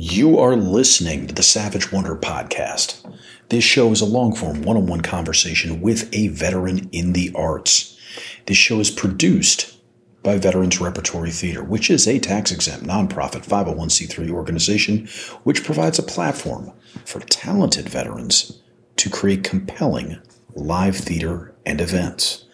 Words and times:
You 0.00 0.38
are 0.38 0.54
listening 0.54 1.26
to 1.26 1.34
the 1.34 1.42
Savage 1.42 1.90
Wonder 1.90 2.14
podcast. 2.14 3.04
This 3.48 3.64
show 3.64 3.90
is 3.90 4.00
a 4.00 4.06
long 4.06 4.32
form 4.32 4.62
one 4.62 4.76
on 4.76 4.86
one 4.86 5.00
conversation 5.00 5.80
with 5.80 6.08
a 6.14 6.28
veteran 6.28 6.88
in 6.92 7.14
the 7.14 7.32
arts. 7.34 7.98
This 8.46 8.56
show 8.56 8.78
is 8.78 8.92
produced 8.92 9.76
by 10.22 10.38
Veterans 10.38 10.80
Repertory 10.80 11.32
Theater, 11.32 11.64
which 11.64 11.90
is 11.90 12.06
a 12.06 12.20
tax 12.20 12.52
exempt 12.52 12.86
nonprofit 12.86 13.44
501c3 13.44 14.30
organization 14.30 15.08
which 15.42 15.64
provides 15.64 15.98
a 15.98 16.04
platform 16.04 16.70
for 17.04 17.18
talented 17.18 17.88
veterans 17.88 18.62
to 18.98 19.10
create 19.10 19.42
compelling 19.42 20.20
live 20.54 20.94
theater 20.96 21.56
and 21.66 21.80
events. 21.80 22.44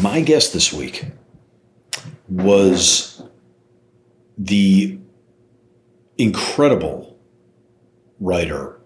My 0.00 0.20
guest 0.20 0.52
this 0.52 0.72
week 0.72 1.06
was 2.28 3.20
the 4.38 5.00
incredible 6.18 7.18
writer 8.20 8.80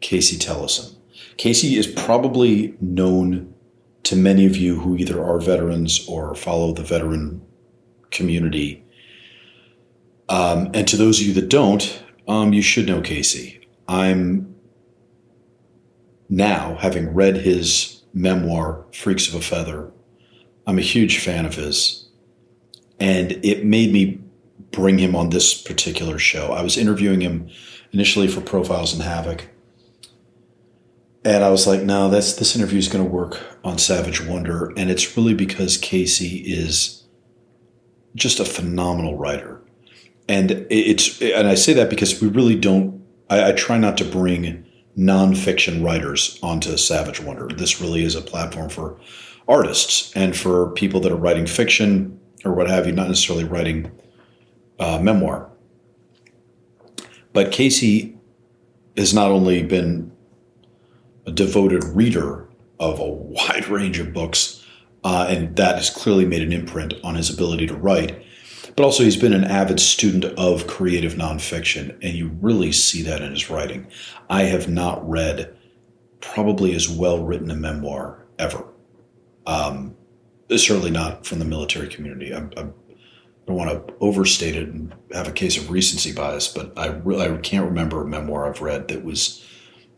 Casey 0.00 0.38
Tellison. 0.38 0.96
Casey 1.36 1.76
is 1.76 1.86
probably 1.86 2.76
known 2.80 3.52
to 4.04 4.16
many 4.16 4.46
of 4.46 4.56
you 4.56 4.80
who 4.80 4.96
either 4.96 5.22
are 5.22 5.40
veterans 5.40 6.06
or 6.08 6.34
follow 6.34 6.72
the 6.72 6.82
veteran 6.82 7.42
community. 8.10 8.84
Um, 10.28 10.70
and 10.72 10.86
to 10.88 10.96
those 10.96 11.20
of 11.20 11.26
you 11.26 11.34
that 11.34 11.48
don't, 11.48 12.02
um, 12.28 12.52
you 12.52 12.62
should 12.62 12.86
know 12.86 13.00
Casey. 13.00 13.66
I'm 13.88 14.54
now, 16.28 16.76
having 16.76 17.14
read 17.14 17.36
his 17.36 18.02
memoir, 18.12 18.84
Freaks 18.92 19.28
of 19.28 19.34
a 19.34 19.40
Feather, 19.40 19.90
I'm 20.66 20.78
a 20.78 20.82
huge 20.82 21.18
fan 21.18 21.46
of 21.46 21.54
his. 21.54 22.08
And 23.00 23.32
it 23.44 23.64
made 23.64 23.92
me 23.92 24.20
bring 24.70 24.98
him 24.98 25.16
on 25.16 25.30
this 25.30 25.60
particular 25.60 26.18
show. 26.18 26.52
I 26.52 26.62
was 26.62 26.76
interviewing 26.76 27.20
him 27.20 27.48
initially 27.92 28.28
for 28.28 28.40
Profiles 28.40 28.94
in 28.94 29.00
Havoc. 29.00 29.48
And 31.24 31.44
I 31.44 31.50
was 31.50 31.66
like, 31.66 31.82
no, 31.82 32.08
that's 32.08 32.34
this 32.34 32.56
interview 32.56 32.78
is 32.78 32.88
going 32.88 33.04
to 33.04 33.10
work 33.10 33.40
on 33.64 33.78
Savage 33.78 34.24
Wonder. 34.24 34.72
And 34.76 34.90
it's 34.90 35.16
really 35.16 35.34
because 35.34 35.76
Casey 35.76 36.38
is 36.38 37.04
just 38.14 38.40
a 38.40 38.44
phenomenal 38.44 39.16
writer. 39.16 39.60
And 40.28 40.66
it's, 40.70 41.20
and 41.22 41.48
I 41.48 41.54
say 41.54 41.72
that 41.74 41.90
because 41.90 42.20
we 42.20 42.28
really 42.28 42.54
don't, 42.54 43.02
I, 43.30 43.50
I 43.50 43.52
try 43.52 43.78
not 43.78 43.96
to 43.98 44.04
bring 44.04 44.64
nonfiction 44.96 45.84
writers 45.84 46.38
onto 46.42 46.76
Savage 46.76 47.20
Wonder. 47.20 47.48
This 47.48 47.80
really 47.80 48.04
is 48.04 48.14
a 48.14 48.20
platform 48.20 48.68
for 48.68 48.98
artists 49.46 50.12
and 50.14 50.36
for 50.36 50.70
people 50.72 51.00
that 51.00 51.12
are 51.12 51.16
writing 51.16 51.46
fiction 51.46 52.20
or 52.44 52.52
what 52.52 52.68
have 52.68 52.86
you, 52.86 52.92
not 52.92 53.08
necessarily 53.08 53.44
writing 53.44 53.90
uh, 54.78 54.98
memoir. 55.00 55.50
But 57.32 57.52
Casey 57.52 58.16
has 58.96 59.14
not 59.14 59.30
only 59.30 59.62
been 59.62 60.12
a 61.26 61.32
devoted 61.32 61.84
reader 61.84 62.48
of 62.80 62.98
a 62.98 63.08
wide 63.08 63.68
range 63.68 63.98
of 63.98 64.12
books, 64.12 64.64
uh, 65.04 65.26
and 65.28 65.54
that 65.56 65.76
has 65.76 65.90
clearly 65.90 66.24
made 66.24 66.42
an 66.42 66.52
imprint 66.52 66.94
on 67.04 67.14
his 67.14 67.30
ability 67.30 67.66
to 67.66 67.76
write, 67.76 68.24
but 68.74 68.84
also 68.84 69.04
he's 69.04 69.16
been 69.16 69.32
an 69.32 69.44
avid 69.44 69.80
student 69.80 70.24
of 70.24 70.66
creative 70.66 71.14
nonfiction, 71.14 71.90
and 72.02 72.14
you 72.14 72.28
really 72.40 72.72
see 72.72 73.02
that 73.02 73.22
in 73.22 73.32
his 73.32 73.50
writing. 73.50 73.86
I 74.28 74.44
have 74.44 74.68
not 74.68 75.08
read 75.08 75.54
probably 76.20 76.74
as 76.74 76.88
well 76.88 77.24
written 77.24 77.50
a 77.50 77.56
memoir 77.56 78.26
ever. 78.38 78.64
Um, 79.46 79.96
certainly 80.50 80.90
not 80.90 81.26
from 81.26 81.38
the 81.38 81.44
military 81.44 81.88
community. 81.88 82.34
I'm, 82.34 82.50
I'm 82.56 82.74
don't 83.48 83.56
want 83.56 83.88
to 83.88 83.94
overstate 84.00 84.56
it 84.56 84.68
and 84.68 84.94
have 85.12 85.26
a 85.26 85.32
case 85.32 85.56
of 85.56 85.70
recency 85.70 86.12
bias, 86.12 86.48
but 86.48 86.72
I 86.76 86.88
really 86.88 87.26
I 87.26 87.36
can't 87.38 87.64
remember 87.64 88.02
a 88.02 88.06
memoir 88.06 88.46
I've 88.46 88.60
read 88.60 88.88
that 88.88 89.04
was 89.04 89.44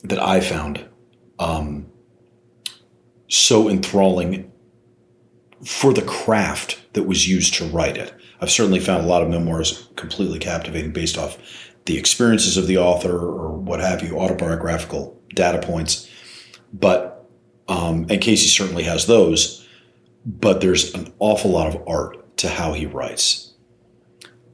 that 0.05 0.21
I 0.21 0.41
found 0.41 0.87
um, 1.41 1.87
so 3.29 3.69
enthralling 3.69 4.53
for 5.67 5.93
the 5.93 6.03
craft 6.03 6.81
that 6.93 7.03
was 7.03 7.29
used 7.29 7.55
to 7.55 7.65
write 7.67 7.97
it. 7.97 8.15
I've 8.41 8.53
certainly 8.53 8.79
found 8.79 9.05
a 9.05 9.09
lot 9.09 9.23
of 9.23 9.29
memoirs 9.29 9.89
completely 9.97 10.39
captivating 10.39 10.93
based 10.93 11.19
off 11.19 11.37
the 11.87 11.99
experiences 11.99 12.57
of 12.57 12.69
the 12.69 12.79
author 12.79 13.19
or 13.19 13.53
what 13.53 13.81
have 13.81 14.03
you, 14.03 14.19
autobiographical 14.19 15.21
data 15.35 15.59
points. 15.59 16.09
But 16.73 17.29
um, 17.69 18.07
and 18.09 18.21
Casey 18.21 18.47
certainly 18.49 18.85
has 18.85 19.07
those, 19.07 19.67
but 20.25 20.61
there's 20.61 20.95
an 20.95 21.13
awful 21.19 21.51
lot 21.51 21.75
of 21.75 21.83
art 21.89 22.20
to 22.41 22.49
how 22.49 22.73
he 22.73 22.87
writes. 22.87 23.53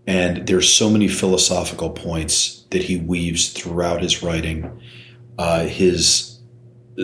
And 0.07 0.47
there's 0.47 0.73
so 0.73 0.91
many 0.91 1.09
philosophical 1.09 1.91
points 1.91 2.65
that 2.71 2.83
he 2.83 2.97
weaves 2.97 3.53
throughout 3.53 4.03
his 4.03 4.23
writing. 4.23 4.81
Uh, 5.39 5.65
his 5.65 6.41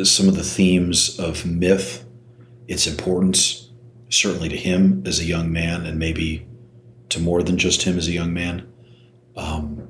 some 0.05 0.29
of 0.29 0.37
the 0.37 0.43
themes 0.43 1.19
of 1.19 1.45
myth, 1.45 2.05
its 2.67 2.87
importance, 2.87 3.71
certainly 4.09 4.49
to 4.49 4.57
him 4.57 5.03
as 5.07 5.21
a 5.21 5.25
young 5.25 5.53
man, 5.53 5.85
and 5.85 5.99
maybe 5.99 6.47
to 7.11 7.21
more 7.21 7.43
than 7.43 7.59
just 7.59 7.83
him 7.83 7.99
as 7.99 8.09
a 8.09 8.13
young 8.13 8.33
man. 8.33 8.73
Um, 9.37 9.89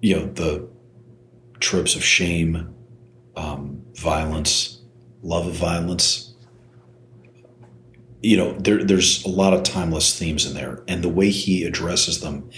you 0.00 0.16
know 0.16 0.26
the 0.26 0.68
tropes 1.58 1.94
of 1.94 2.04
shame, 2.04 2.74
um, 3.36 3.82
violence, 3.94 4.82
love 5.22 5.46
of 5.46 5.54
violence, 5.54 6.29
you 8.22 8.36
know, 8.36 8.52
there, 8.52 8.84
there's 8.84 9.24
a 9.24 9.28
lot 9.28 9.54
of 9.54 9.62
timeless 9.62 10.18
themes 10.18 10.46
in 10.46 10.54
there, 10.54 10.82
and 10.86 11.02
the 11.02 11.08
way 11.08 11.30
he 11.30 11.64
addresses 11.64 12.20
them, 12.20 12.50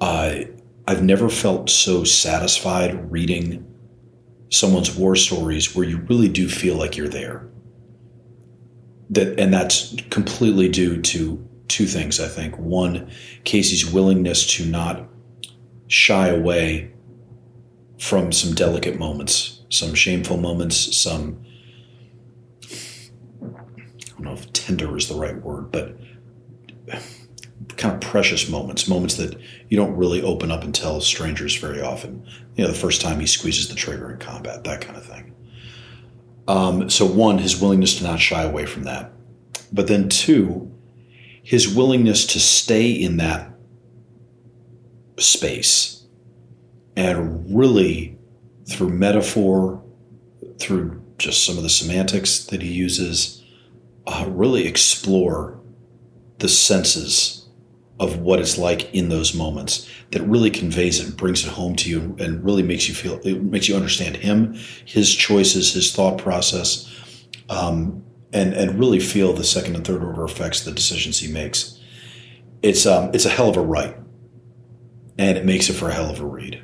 uh, 0.00 0.40
I've 0.86 1.02
never 1.02 1.28
felt 1.28 1.68
so 1.68 2.04
satisfied 2.04 3.10
reading 3.10 3.66
someone's 4.50 4.94
war 4.94 5.16
stories 5.16 5.74
where 5.74 5.86
you 5.86 5.98
really 6.08 6.28
do 6.28 6.48
feel 6.48 6.76
like 6.76 6.96
you're 6.96 7.08
there. 7.08 7.48
That, 9.10 9.38
and 9.38 9.52
that's 9.52 9.94
completely 10.10 10.68
due 10.68 11.00
to 11.00 11.48
two 11.68 11.86
things. 11.86 12.20
I 12.20 12.28
think 12.28 12.56
one, 12.58 13.10
Casey's 13.44 13.90
willingness 13.90 14.46
to 14.56 14.66
not 14.66 15.08
shy 15.88 16.28
away 16.28 16.92
from 17.98 18.30
some 18.30 18.54
delicate 18.54 18.98
moments, 18.98 19.62
some 19.70 19.94
shameful 19.94 20.36
moments, 20.36 20.96
some 20.96 21.44
don't 24.16 24.24
know 24.24 24.32
if 24.32 24.52
tender 24.52 24.96
is 24.96 25.08
the 25.08 25.14
right 25.14 25.36
word, 25.42 25.70
but 25.70 25.96
kind 27.76 27.94
of 27.94 28.00
precious 28.00 28.48
moments, 28.48 28.88
moments 28.88 29.16
that 29.16 29.38
you 29.68 29.76
don't 29.76 29.96
really 29.96 30.22
open 30.22 30.50
up 30.50 30.62
and 30.62 30.74
tell 30.74 31.00
strangers 31.00 31.56
very 31.56 31.80
often. 31.80 32.26
You 32.54 32.64
know, 32.64 32.70
the 32.70 32.78
first 32.78 33.00
time 33.00 33.20
he 33.20 33.26
squeezes 33.26 33.68
the 33.68 33.74
trigger 33.74 34.10
in 34.10 34.18
combat, 34.18 34.64
that 34.64 34.80
kind 34.80 34.96
of 34.96 35.04
thing. 35.04 35.34
Um, 36.48 36.88
so, 36.88 37.04
one, 37.04 37.38
his 37.38 37.60
willingness 37.60 37.96
to 37.98 38.04
not 38.04 38.20
shy 38.20 38.42
away 38.42 38.66
from 38.66 38.84
that. 38.84 39.12
But 39.72 39.88
then, 39.88 40.08
two, 40.08 40.72
his 41.42 41.68
willingness 41.68 42.24
to 42.26 42.40
stay 42.40 42.90
in 42.90 43.16
that 43.16 43.50
space 45.18 46.04
and 46.96 47.54
really, 47.54 48.16
through 48.68 48.90
metaphor, 48.90 49.82
through 50.58 51.02
just 51.18 51.44
some 51.44 51.56
of 51.56 51.62
the 51.62 51.68
semantics 51.68 52.44
that 52.46 52.62
he 52.62 52.72
uses, 52.72 53.35
uh, 54.06 54.26
really 54.28 54.66
explore 54.66 55.60
the 56.38 56.48
senses 56.48 57.48
of 57.98 58.18
what 58.18 58.40
it's 58.40 58.58
like 58.58 58.94
in 58.94 59.08
those 59.08 59.34
moments 59.34 59.88
that 60.10 60.22
really 60.22 60.50
conveys 60.50 61.00
it 61.00 61.06
and 61.06 61.16
brings 61.16 61.44
it 61.44 61.50
home 61.50 61.74
to 61.74 61.88
you 61.88 62.14
and 62.18 62.44
really 62.44 62.62
makes 62.62 62.88
you 62.88 62.94
feel 62.94 63.18
it 63.24 63.42
makes 63.42 63.68
you 63.68 63.74
understand 63.74 64.16
him 64.16 64.54
his 64.84 65.14
choices 65.14 65.72
his 65.72 65.94
thought 65.94 66.18
process 66.18 66.92
um, 67.48 68.04
and 68.32 68.52
and 68.54 68.78
really 68.78 69.00
feel 69.00 69.32
the 69.32 69.44
second 69.44 69.76
and 69.76 69.86
third 69.86 70.02
order 70.02 70.24
effects 70.24 70.64
the 70.64 70.72
decisions 70.72 71.18
he 71.18 71.32
makes. 71.32 71.80
It's 72.62 72.86
um, 72.86 73.10
it's 73.14 73.24
a 73.24 73.30
hell 73.30 73.48
of 73.48 73.56
a 73.56 73.60
write 73.60 73.96
and 75.18 75.38
it 75.38 75.44
makes 75.44 75.70
it 75.70 75.74
for 75.74 75.88
a 75.88 75.94
hell 75.94 76.10
of 76.10 76.20
a 76.20 76.26
read. 76.26 76.62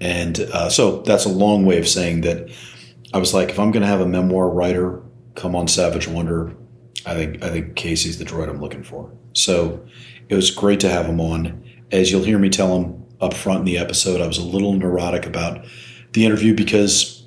And 0.00 0.40
uh, 0.40 0.68
so 0.68 1.02
that's 1.02 1.24
a 1.24 1.28
long 1.28 1.64
way 1.64 1.78
of 1.78 1.86
saying 1.86 2.22
that 2.22 2.50
I 3.14 3.18
was 3.18 3.32
like 3.32 3.50
if 3.50 3.58
I'm 3.58 3.70
going 3.70 3.82
to 3.82 3.88
have 3.88 4.00
a 4.00 4.06
memoir 4.06 4.48
writer 4.48 5.02
come 5.34 5.54
on 5.54 5.68
Savage 5.68 6.08
Wonder 6.08 6.54
I 7.06 7.14
think 7.14 7.42
I 7.42 7.50
think 7.50 7.76
Casey's 7.76 8.18
the 8.18 8.24
droid 8.24 8.48
I'm 8.48 8.60
looking 8.60 8.82
for. 8.82 9.10
So 9.32 9.84
it 10.28 10.34
was 10.34 10.50
great 10.50 10.80
to 10.80 10.88
have 10.88 11.06
him 11.06 11.20
on. 11.20 11.64
As 11.90 12.10
you'll 12.10 12.24
hear 12.24 12.38
me 12.38 12.48
tell 12.48 12.78
him 12.78 13.04
up 13.20 13.34
front 13.34 13.60
in 13.60 13.64
the 13.64 13.78
episode, 13.78 14.20
I 14.20 14.26
was 14.26 14.38
a 14.38 14.44
little 14.44 14.72
neurotic 14.72 15.26
about 15.26 15.64
the 16.12 16.24
interview 16.24 16.54
because 16.54 17.26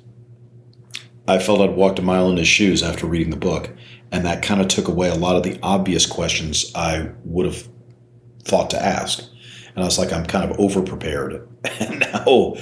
I 1.28 1.38
felt 1.38 1.60
I'd 1.60 1.76
walked 1.76 1.98
a 1.98 2.02
mile 2.02 2.30
in 2.30 2.36
his 2.36 2.48
shoes 2.48 2.82
after 2.82 3.06
reading 3.06 3.30
the 3.30 3.36
book, 3.36 3.70
and 4.12 4.24
that 4.24 4.42
kind 4.42 4.60
of 4.60 4.68
took 4.68 4.88
away 4.88 5.08
a 5.08 5.14
lot 5.14 5.36
of 5.36 5.42
the 5.42 5.58
obvious 5.62 6.06
questions 6.06 6.70
I 6.74 7.10
would 7.24 7.46
have 7.46 7.68
thought 8.44 8.70
to 8.70 8.82
ask. 8.82 9.20
And 9.74 9.82
I 9.82 9.86
was 9.86 9.98
like, 9.98 10.12
I'm 10.12 10.26
kind 10.26 10.50
of 10.50 10.58
over 10.58 10.82
prepared, 10.82 11.46
and 11.80 12.00
now 12.00 12.54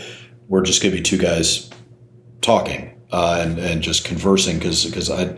we're 0.49 0.63
just 0.63 0.83
going 0.83 0.93
to 0.95 0.99
be 0.99 1.03
two 1.03 1.19
guys 1.19 1.71
talking 2.41 2.95
uh, 3.15 3.39
and 3.41 3.59
and 3.59 3.81
just 3.81 4.05
conversing 4.05 4.59
because 4.59 4.85
because 4.85 5.11
I 5.11 5.37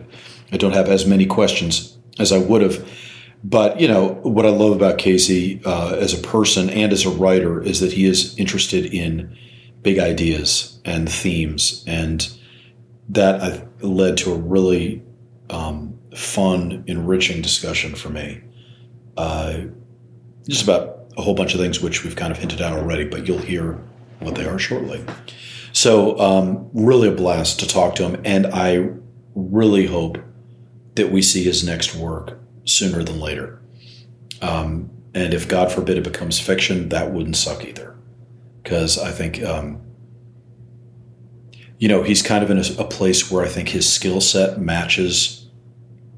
I 0.51 0.57
don't 0.57 0.73
have 0.73 0.89
as 0.89 1.05
many 1.05 1.25
questions 1.25 1.97
as 2.19 2.31
I 2.31 2.37
would 2.37 2.61
have. 2.61 2.87
But 3.43 3.79
you 3.79 3.87
know 3.87 4.19
what 4.23 4.45
I 4.45 4.49
love 4.49 4.75
about 4.75 4.97
Casey 4.97 5.61
uh, 5.63 5.95
as 5.99 6.13
a 6.13 6.21
person 6.21 6.69
and 6.69 6.91
as 6.91 7.05
a 7.05 7.09
writer 7.09 7.61
is 7.61 7.79
that 7.79 7.93
he 7.93 8.05
is 8.05 8.37
interested 8.37 8.85
in 8.85 9.37
big 9.83 9.99
ideas 9.99 10.79
and 10.85 11.09
themes, 11.09 11.83
and 11.87 12.27
that 13.09 13.67
led 13.81 14.17
to 14.17 14.33
a 14.33 14.37
really 14.37 15.03
um, 15.49 15.97
fun, 16.15 16.83
enriching 16.87 17.41
discussion 17.41 17.95
for 17.95 18.09
me. 18.09 18.41
Uh, 19.15 19.61
just 20.47 20.63
about 20.63 21.11
a 21.17 21.21
whole 21.21 21.35
bunch 21.35 21.53
of 21.53 21.59
things 21.59 21.79
which 21.79 22.03
we've 22.03 22.15
kind 22.15 22.31
of 22.31 22.37
hinted 22.37 22.59
at 22.59 22.73
already, 22.73 23.05
but 23.05 23.27
you'll 23.27 23.37
hear 23.37 23.73
what 24.19 24.35
they 24.35 24.45
are 24.45 24.59
shortly. 24.59 25.03
So, 25.73 26.19
um, 26.19 26.69
really 26.73 27.07
a 27.07 27.11
blast 27.11 27.59
to 27.59 27.67
talk 27.67 27.95
to 27.95 28.09
him, 28.09 28.21
and 28.25 28.47
I 28.47 28.89
really 29.35 29.85
hope 29.85 30.17
that 30.97 31.11
we 31.11 31.21
see 31.21 31.43
his 31.43 31.63
next 31.63 31.95
work 31.95 32.37
sooner 32.65 33.03
than 33.03 33.19
later. 33.19 33.61
Um, 34.41 34.91
and 35.13 35.33
if 35.33 35.47
God 35.47 35.71
forbid 35.71 35.97
it 35.97 36.03
becomes 36.03 36.39
fiction, 36.39 36.89
that 36.89 37.11
wouldn't 37.11 37.37
suck 37.37 37.65
either, 37.65 37.95
because 38.61 38.99
I 38.99 39.11
think, 39.11 39.41
um, 39.41 39.81
you 41.79 41.87
know, 41.87 42.03
he's 42.03 42.21
kind 42.21 42.43
of 42.43 42.51
in 42.51 42.57
a, 42.57 42.81
a 42.81 42.87
place 42.87 43.31
where 43.31 43.43
I 43.43 43.47
think 43.47 43.69
his 43.69 43.91
skill 43.91 44.21
set 44.21 44.59
matches 44.59 45.49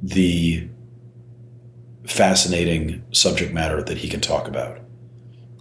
the 0.02 0.68
fascinating 2.08 3.04
subject 3.12 3.54
matter 3.54 3.84
that 3.84 4.00
he 4.00 4.10
can 4.10 4.22
talk 4.22 4.48
about. 4.48 4.80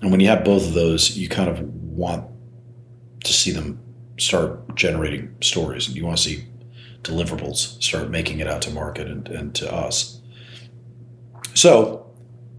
And 0.00 0.11
when 0.11 0.21
you 0.21 0.29
have 0.29 0.44
both 0.44 0.67
of 0.67 0.75
those, 0.75 1.19
you 1.19 1.29
kind 1.29 1.50
of 1.50 1.61
want 1.61 2.25
to 3.25 3.32
see 3.32 3.50
them 3.50 3.81
start 4.19 4.75
generating 4.75 5.35
stories. 5.41 5.87
And 5.88 5.97
you 5.97 6.05
want 6.05 6.17
to 6.19 6.23
see 6.23 6.44
deliverables 7.03 7.83
start 7.83 8.11
making 8.11 8.41
it 8.41 8.47
out 8.47 8.62
to 8.62 8.71
market 8.71 9.09
and, 9.09 9.29
and 9.29 9.55
to 9.55 9.73
us. 9.73 10.21
So, 11.55 12.06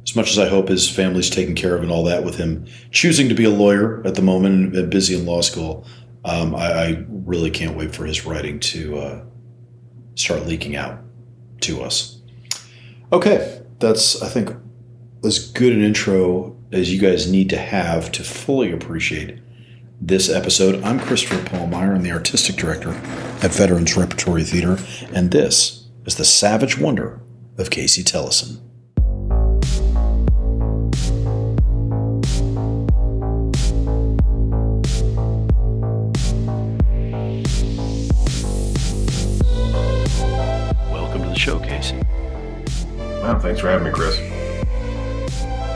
as 0.03 0.15
much 0.15 0.31
as 0.31 0.39
I 0.39 0.47
hope 0.47 0.69
his 0.69 0.89
family's 0.89 1.30
taken 1.30 1.56
care 1.56 1.75
of 1.75 1.83
and 1.83 1.91
all 1.91 2.03
that 2.06 2.24
with 2.24 2.36
him 2.36 2.65
choosing 2.91 3.30
to 3.30 3.36
be 3.36 3.44
a 3.44 3.50
lawyer 3.50 4.06
at 4.06 4.15
the 4.15 4.21
moment 4.21 4.75
and 4.75 4.89
busy 4.89 5.15
in 5.15 5.25
law 5.25 5.41
school, 5.41 5.86
um, 6.25 6.56
I, 6.56 6.71
I, 6.71 7.06
really 7.09 7.51
can't 7.51 7.77
wait 7.77 7.95
for 7.95 8.06
his 8.06 8.25
writing 8.25 8.59
to 8.59 8.97
uh, 8.97 9.24
start 10.15 10.45
leaking 10.47 10.75
out 10.75 11.00
to 11.62 11.81
us. 11.81 12.21
Okay, 13.13 13.62
that's, 13.80 14.21
I 14.21 14.27
think, 14.27 14.51
as 15.24 15.51
good 15.51 15.74
an 15.74 15.83
intro 15.83 16.57
as 16.71 16.91
you 16.94 17.00
guys 17.00 17.31
need 17.31 17.50
to 17.51 17.57
have 17.57 18.12
to 18.13 18.24
fully 18.24 18.71
appreciate 18.71 19.39
this 20.01 20.30
episode. 20.30 20.81
I'm 20.84 21.00
Christopher 21.00 21.44
Paulmeyer. 21.50 21.94
I'm 21.96 22.04
the 22.04 22.12
artistic 22.12 22.56
director 22.56 22.92
at 23.44 23.51
Veterans 23.51 23.98
Repertory 23.98 24.44
Theater, 24.44 24.78
and 25.13 25.31
this 25.31 25.90
is 26.06 26.16
the 26.16 26.25
savage 26.25 26.78
wonder 26.80 27.19
of 27.57 27.69
Casey 27.69 28.04
Tellison. 28.04 28.62
Welcome 40.90 41.24
to 41.24 41.30
the 41.30 41.36
show, 41.36 41.60
Casey. 41.60 41.98
Wow, 43.22 43.38
thanks 43.40 43.60
for 43.60 43.69
having 43.69 43.88
me, 43.88 43.92
Chris. 43.92 44.18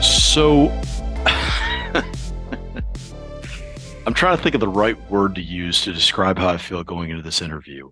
So, 0.00 0.68
trying 4.24 4.38
to 4.38 4.42
think 4.42 4.54
of 4.54 4.60
the 4.62 4.66
right 4.66 4.98
word 5.10 5.34
to 5.34 5.42
use 5.42 5.82
to 5.82 5.92
describe 5.92 6.38
how 6.38 6.48
I 6.48 6.56
feel 6.56 6.82
going 6.82 7.10
into 7.10 7.22
this 7.22 7.42
interview. 7.42 7.90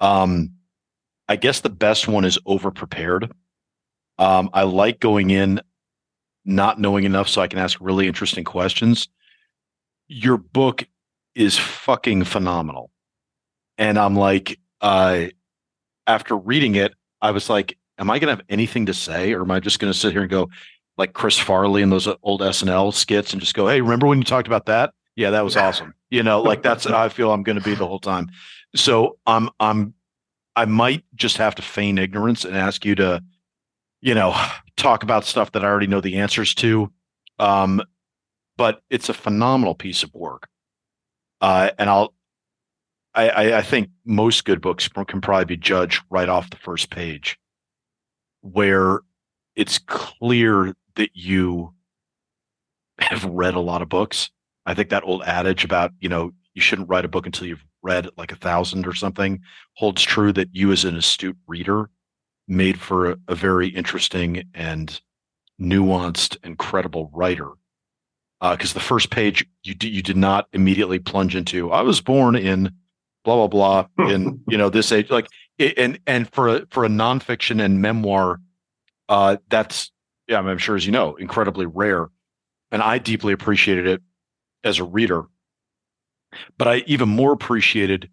Um, 0.00 0.52
I 1.28 1.36
guess 1.36 1.60
the 1.60 1.68
best 1.68 2.08
one 2.08 2.24
is 2.24 2.38
over 2.46 2.70
prepared. 2.70 3.30
Um, 4.18 4.48
I 4.54 4.62
like 4.62 5.00
going 5.00 5.28
in 5.28 5.60
not 6.46 6.80
knowing 6.80 7.04
enough 7.04 7.28
so 7.28 7.42
I 7.42 7.48
can 7.48 7.58
ask 7.58 7.76
really 7.78 8.08
interesting 8.08 8.42
questions. 8.44 9.08
Your 10.08 10.38
book 10.38 10.82
is 11.34 11.58
fucking 11.58 12.24
phenomenal. 12.24 12.90
And 13.76 13.98
I'm 13.98 14.16
like, 14.16 14.58
uh, 14.80 15.26
after 16.06 16.38
reading 16.38 16.74
it, 16.76 16.94
I 17.20 17.32
was 17.32 17.50
like, 17.50 17.76
am 17.98 18.10
I 18.10 18.18
going 18.18 18.34
to 18.34 18.40
have 18.40 18.46
anything 18.48 18.86
to 18.86 18.94
say 18.94 19.34
or 19.34 19.42
am 19.42 19.50
I 19.50 19.60
just 19.60 19.78
going 19.78 19.92
to 19.92 19.98
sit 19.98 20.12
here 20.12 20.22
and 20.22 20.30
go 20.30 20.48
like 20.96 21.12
Chris 21.12 21.38
Farley 21.38 21.82
in 21.82 21.90
those 21.90 22.08
old 22.22 22.40
SNL 22.40 22.94
skits 22.94 23.34
and 23.34 23.42
just 23.42 23.54
go, 23.54 23.68
hey, 23.68 23.82
remember 23.82 24.06
when 24.06 24.16
you 24.16 24.24
talked 24.24 24.46
about 24.46 24.64
that? 24.64 24.94
Yeah, 25.16 25.30
that 25.30 25.44
was 25.44 25.56
awesome. 25.56 25.94
You 26.10 26.22
know, 26.22 26.42
like 26.42 26.62
that's 26.62 26.84
how 26.84 27.04
I 27.04 27.08
feel 27.08 27.32
I'm 27.32 27.42
going 27.42 27.58
to 27.58 27.64
be 27.64 27.74
the 27.74 27.86
whole 27.86 28.00
time. 28.00 28.30
So 28.74 29.18
I'm 29.26 29.50
I'm 29.60 29.94
I 30.56 30.64
might 30.64 31.04
just 31.14 31.36
have 31.38 31.54
to 31.56 31.62
feign 31.62 31.98
ignorance 31.98 32.44
and 32.44 32.56
ask 32.56 32.84
you 32.84 32.94
to, 32.96 33.22
you 34.00 34.14
know, 34.14 34.34
talk 34.76 35.02
about 35.02 35.24
stuff 35.24 35.52
that 35.52 35.64
I 35.64 35.68
already 35.68 35.86
know 35.86 36.00
the 36.00 36.18
answers 36.18 36.54
to. 36.56 36.90
Um, 37.38 37.82
but 38.56 38.82
it's 38.90 39.08
a 39.08 39.14
phenomenal 39.14 39.74
piece 39.74 40.02
of 40.02 40.14
work. 40.14 40.48
Uh, 41.40 41.70
and 41.78 41.90
I'll, 41.90 42.14
I, 43.14 43.54
I 43.54 43.62
think 43.62 43.90
most 44.04 44.44
good 44.44 44.60
books 44.60 44.88
can 44.88 45.20
probably 45.20 45.44
be 45.44 45.56
judged 45.56 46.02
right 46.10 46.28
off 46.28 46.50
the 46.50 46.56
first 46.56 46.90
page, 46.90 47.38
where 48.40 49.00
it's 49.54 49.78
clear 49.78 50.74
that 50.96 51.10
you 51.14 51.74
have 52.98 53.24
read 53.24 53.54
a 53.54 53.60
lot 53.60 53.82
of 53.82 53.88
books 53.88 54.30
I 54.66 54.74
think 54.74 54.88
that 54.90 55.04
old 55.04 55.22
adage 55.24 55.64
about, 55.64 55.92
you 56.00 56.08
know, 56.08 56.32
you 56.54 56.62
shouldn't 56.62 56.88
write 56.88 57.04
a 57.04 57.08
book 57.08 57.26
until 57.26 57.46
you've 57.46 57.64
read 57.82 58.08
like 58.16 58.32
a 58.32 58.36
thousand 58.36 58.86
or 58.86 58.94
something 58.94 59.40
holds 59.74 60.02
true 60.02 60.32
that 60.32 60.48
you 60.52 60.72
as 60.72 60.84
an 60.84 60.96
astute 60.96 61.36
reader 61.46 61.90
made 62.48 62.80
for 62.80 63.10
a, 63.10 63.18
a 63.28 63.34
very 63.34 63.68
interesting 63.68 64.44
and 64.54 65.00
nuanced 65.60 66.36
and 66.42 66.58
credible 66.58 67.10
writer. 67.12 67.50
Because 68.40 68.72
uh, 68.72 68.74
the 68.74 68.80
first 68.80 69.10
page 69.10 69.46
you 69.62 69.74
d- 69.74 69.88
you 69.88 70.02
did 70.02 70.16
not 70.16 70.48
immediately 70.52 70.98
plunge 70.98 71.36
into. 71.36 71.72
I 71.72 71.82
was 71.82 72.00
born 72.00 72.36
in 72.36 72.72
blah 73.24 73.46
blah 73.46 73.86
blah 73.96 74.08
in 74.10 74.40
you 74.48 74.58
know 74.58 74.68
this 74.68 74.92
age 74.92 75.10
like 75.10 75.28
and 75.58 75.98
and 76.06 76.30
for 76.32 76.48
a, 76.48 76.66
for 76.70 76.84
a 76.84 76.88
nonfiction 76.88 77.64
and 77.64 77.80
memoir, 77.80 78.40
uh, 79.08 79.36
that's 79.48 79.92
yeah 80.28 80.40
I'm 80.40 80.58
sure 80.58 80.76
as 80.76 80.84
you 80.84 80.92
know 80.92 81.14
incredibly 81.14 81.64
rare, 81.64 82.08
and 82.70 82.82
I 82.82 82.98
deeply 82.98 83.32
appreciated 83.32 83.86
it 83.86 84.02
as 84.64 84.78
a 84.78 84.84
reader. 84.84 85.24
But 86.58 86.68
I 86.68 86.76
even 86.86 87.08
more 87.08 87.32
appreciated 87.32 88.10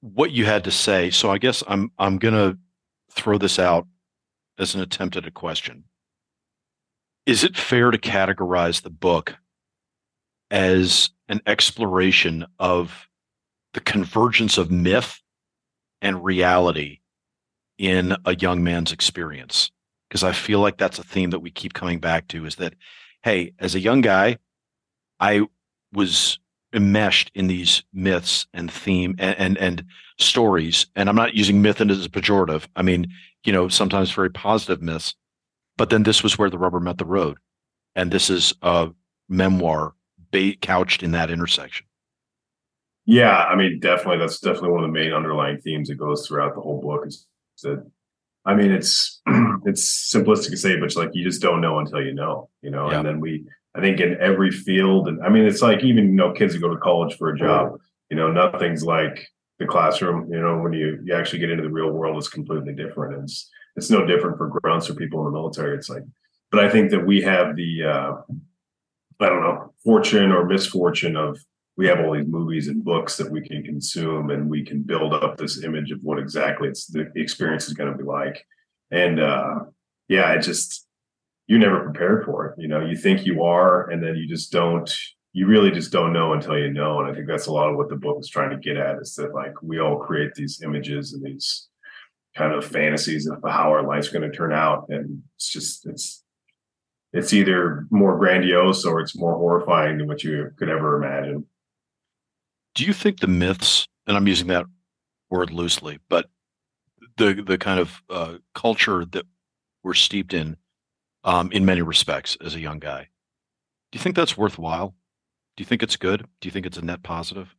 what 0.00 0.30
you 0.30 0.44
had 0.44 0.64
to 0.64 0.70
say. 0.70 1.10
So 1.10 1.30
I 1.30 1.38
guess 1.38 1.62
I'm 1.66 1.90
I'm 1.98 2.18
gonna 2.18 2.56
throw 3.10 3.38
this 3.38 3.58
out 3.58 3.86
as 4.58 4.74
an 4.74 4.80
attempt 4.80 5.16
at 5.16 5.26
a 5.26 5.30
question. 5.30 5.84
Is 7.26 7.42
it 7.42 7.56
fair 7.56 7.90
to 7.90 7.98
categorize 7.98 8.82
the 8.82 8.90
book 8.90 9.36
as 10.50 11.10
an 11.28 11.40
exploration 11.46 12.46
of 12.58 13.08
the 13.74 13.80
convergence 13.80 14.58
of 14.58 14.70
myth 14.70 15.20
and 16.00 16.24
reality 16.24 17.00
in 17.78 18.16
a 18.24 18.36
young 18.36 18.62
man's 18.62 18.92
experience? 18.92 19.70
Because 20.08 20.22
I 20.22 20.32
feel 20.32 20.60
like 20.60 20.78
that's 20.78 21.00
a 21.00 21.04
theme 21.04 21.30
that 21.30 21.40
we 21.40 21.50
keep 21.50 21.74
coming 21.74 21.98
back 21.98 22.28
to 22.28 22.46
is 22.46 22.56
that, 22.56 22.74
hey, 23.24 23.54
as 23.58 23.74
a 23.74 23.80
young 23.80 24.02
guy, 24.02 24.38
I 25.18 25.46
was 25.92 26.38
enmeshed 26.72 27.30
in 27.34 27.46
these 27.46 27.82
myths 27.92 28.46
and 28.52 28.70
theme 28.70 29.14
and, 29.18 29.38
and, 29.38 29.58
and 29.58 29.84
stories. 30.18 30.86
And 30.94 31.08
I'm 31.08 31.16
not 31.16 31.34
using 31.34 31.62
myth 31.62 31.80
as 31.80 32.04
a 32.04 32.08
pejorative. 32.08 32.66
I 32.76 32.82
mean, 32.82 33.06
you 33.44 33.52
know, 33.52 33.68
sometimes 33.68 34.10
very 34.10 34.30
positive 34.30 34.82
myths. 34.82 35.14
But 35.76 35.90
then 35.90 36.02
this 36.02 36.22
was 36.22 36.38
where 36.38 36.50
the 36.50 36.58
rubber 36.58 36.80
met 36.80 36.96
the 36.96 37.04
road, 37.04 37.36
and 37.94 38.10
this 38.10 38.30
is 38.30 38.54
a 38.62 38.90
memoir 39.28 39.94
couched 40.60 41.02
in 41.02 41.12
that 41.12 41.30
intersection. 41.30 41.86
Yeah, 43.06 43.36
I 43.36 43.54
mean, 43.56 43.78
definitely. 43.80 44.18
That's 44.18 44.40
definitely 44.40 44.70
one 44.70 44.84
of 44.84 44.92
the 44.92 44.98
main 44.98 45.12
underlying 45.12 45.60
themes 45.60 45.88
that 45.88 45.94
goes 45.94 46.26
throughout 46.26 46.54
the 46.54 46.60
whole 46.60 46.80
book. 46.80 47.06
Is 47.06 47.26
that, 47.62 47.88
I 48.44 48.54
mean, 48.54 48.72
it's 48.72 49.22
it's 49.64 50.12
simplistic 50.12 50.50
to 50.50 50.56
say, 50.56 50.78
but 50.78 50.94
like 50.96 51.10
you 51.12 51.24
just 51.24 51.40
don't 51.40 51.60
know 51.60 51.78
until 51.78 52.02
you 52.02 52.14
know, 52.14 52.50
you 52.62 52.70
know. 52.70 52.90
Yeah. 52.90 52.98
And 52.98 53.06
then 53.06 53.20
we 53.20 53.46
I 53.76 53.80
think 53.80 54.00
in 54.00 54.16
every 54.20 54.50
field, 54.50 55.08
and 55.08 55.22
I 55.22 55.28
mean, 55.28 55.44
it's 55.44 55.62
like 55.62 55.84
even 55.84 56.06
you 56.06 56.14
know 56.14 56.32
kids 56.32 56.54
who 56.54 56.60
go 56.60 56.72
to 56.72 56.80
college 56.80 57.16
for 57.16 57.30
a 57.30 57.38
job. 57.38 57.78
You 58.10 58.16
know, 58.16 58.30
nothing's 58.30 58.84
like 58.84 59.28
the 59.58 59.66
classroom. 59.66 60.32
You 60.32 60.40
know, 60.40 60.58
when 60.58 60.72
you 60.72 61.00
you 61.04 61.14
actually 61.14 61.40
get 61.40 61.50
into 61.50 61.62
the 61.62 61.70
real 61.70 61.90
world, 61.90 62.16
it's 62.16 62.28
completely 62.28 62.72
different. 62.72 63.22
It's 63.22 63.50
it's 63.76 63.90
no 63.90 64.06
different 64.06 64.38
for 64.38 64.48
grunts 64.48 64.88
or 64.88 64.94
people 64.94 65.20
in 65.20 65.26
the 65.26 65.38
military. 65.38 65.76
It's 65.76 65.90
like, 65.90 66.02
but 66.50 66.64
I 66.64 66.70
think 66.70 66.90
that 66.90 67.06
we 67.06 67.20
have 67.22 67.56
the 67.56 67.84
uh, 67.84 68.12
I 69.20 69.28
don't 69.28 69.42
know 69.42 69.74
fortune 69.84 70.32
or 70.32 70.46
misfortune 70.46 71.16
of 71.16 71.38
we 71.76 71.86
have 71.86 72.00
all 72.00 72.14
these 72.14 72.26
movies 72.26 72.68
and 72.68 72.82
books 72.82 73.16
that 73.18 73.30
we 73.30 73.46
can 73.46 73.62
consume 73.62 74.30
and 74.30 74.48
we 74.48 74.64
can 74.64 74.82
build 74.82 75.12
up 75.12 75.36
this 75.36 75.62
image 75.62 75.90
of 75.90 75.98
what 76.02 76.18
exactly 76.18 76.68
it's 76.68 76.86
the 76.86 77.10
experience 77.16 77.68
is 77.68 77.74
going 77.74 77.90
to 77.90 77.98
be 77.98 78.04
like 78.04 78.46
and 78.90 79.20
uh 79.20 79.60
yeah 80.08 80.32
it 80.32 80.40
just 80.40 80.85
you're 81.46 81.58
never 81.58 81.80
prepared 81.80 82.24
for 82.24 82.46
it. 82.46 82.54
You 82.58 82.68
know, 82.68 82.84
you 82.84 82.96
think 82.96 83.24
you 83.24 83.44
are, 83.44 83.88
and 83.90 84.02
then 84.02 84.16
you 84.16 84.26
just 84.26 84.52
don't. 84.52 84.92
You 85.32 85.46
really 85.46 85.70
just 85.70 85.92
don't 85.92 86.14
know 86.14 86.32
until 86.32 86.58
you 86.58 86.70
know. 86.72 87.00
And 87.00 87.10
I 87.10 87.14
think 87.14 87.26
that's 87.26 87.46
a 87.46 87.52
lot 87.52 87.68
of 87.68 87.76
what 87.76 87.88
the 87.88 87.96
book 87.96 88.18
is 88.20 88.28
trying 88.28 88.50
to 88.50 88.56
get 88.56 88.76
at 88.78 88.98
is 89.00 89.14
that 89.16 89.34
like 89.34 89.52
we 89.62 89.78
all 89.80 89.98
create 89.98 90.34
these 90.34 90.62
images 90.62 91.12
and 91.12 91.22
these 91.22 91.68
kind 92.34 92.52
of 92.52 92.64
fantasies 92.64 93.26
of 93.26 93.38
how 93.42 93.70
our 93.70 93.86
life's 93.86 94.08
going 94.08 94.28
to 94.28 94.36
turn 94.36 94.52
out, 94.52 94.86
and 94.88 95.22
it's 95.36 95.52
just 95.52 95.86
it's 95.86 96.24
it's 97.12 97.32
either 97.32 97.86
more 97.90 98.18
grandiose 98.18 98.84
or 98.84 99.00
it's 99.00 99.16
more 99.16 99.36
horrifying 99.36 99.98
than 99.98 100.08
what 100.08 100.24
you 100.24 100.50
could 100.58 100.68
ever 100.68 101.02
imagine. 101.02 101.46
Do 102.74 102.84
you 102.84 102.92
think 102.92 103.20
the 103.20 103.26
myths, 103.26 103.86
and 104.06 104.16
I'm 104.16 104.26
using 104.26 104.48
that 104.48 104.66
word 105.30 105.50
loosely, 105.50 105.98
but 106.08 106.28
the 107.16 107.34
the 107.46 107.58
kind 107.58 107.80
of 107.80 108.02
uh, 108.10 108.34
culture 108.54 109.04
that 109.04 109.24
we're 109.82 109.94
steeped 109.94 110.34
in, 110.34 110.56
um, 111.26 111.52
in 111.52 111.64
many 111.64 111.82
respects, 111.82 112.38
as 112.42 112.54
a 112.54 112.60
young 112.60 112.78
guy, 112.78 113.08
do 113.92 113.98
you 113.98 114.02
think 114.02 114.16
that's 114.16 114.38
worthwhile? 114.38 114.94
Do 115.56 115.62
you 115.62 115.66
think 115.66 115.82
it's 115.82 115.96
good? 115.96 116.26
Do 116.40 116.48
you 116.48 116.52
think 116.52 116.64
it's 116.64 116.78
a 116.78 116.84
net 116.84 117.02
positive? 117.02 117.54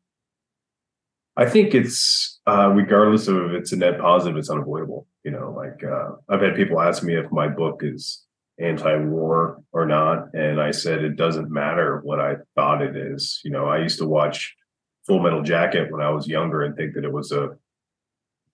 I 1.36 1.46
think 1.46 1.76
it's 1.76 2.40
uh, 2.48 2.70
regardless 2.70 3.28
of 3.28 3.38
if 3.38 3.52
it's 3.52 3.72
a 3.72 3.78
net 3.78 4.00
positive, 4.00 4.38
it's 4.38 4.50
unavoidable. 4.50 5.08
You 5.24 5.32
know, 5.32 5.54
like 5.56 5.84
uh, 5.84 6.16
I've 6.30 6.42
had 6.42 6.56
people 6.56 6.82
ask 6.82 7.04
me 7.04 7.16
if 7.16 7.32
my 7.32 7.48
book 7.48 7.82
is 7.84 8.24
anti-war 8.60 9.62
or 9.72 9.86
not, 9.86 10.34
and 10.34 10.60
I 10.60 10.72
said 10.72 11.04
it 11.04 11.16
doesn't 11.16 11.52
matter 11.52 12.00
what 12.04 12.20
I 12.20 12.38
thought 12.56 12.82
it 12.82 12.96
is. 12.96 13.40
You 13.44 13.52
know, 13.52 13.68
I 13.68 13.80
used 13.80 14.00
to 14.00 14.08
watch 14.08 14.56
Full 15.06 15.22
Metal 15.22 15.44
Jacket 15.44 15.92
when 15.92 16.02
I 16.02 16.10
was 16.10 16.28
younger 16.28 16.64
and 16.64 16.76
think 16.76 16.96
that 16.96 17.06
it 17.06 17.12
was 17.12 17.32
a 17.32 17.50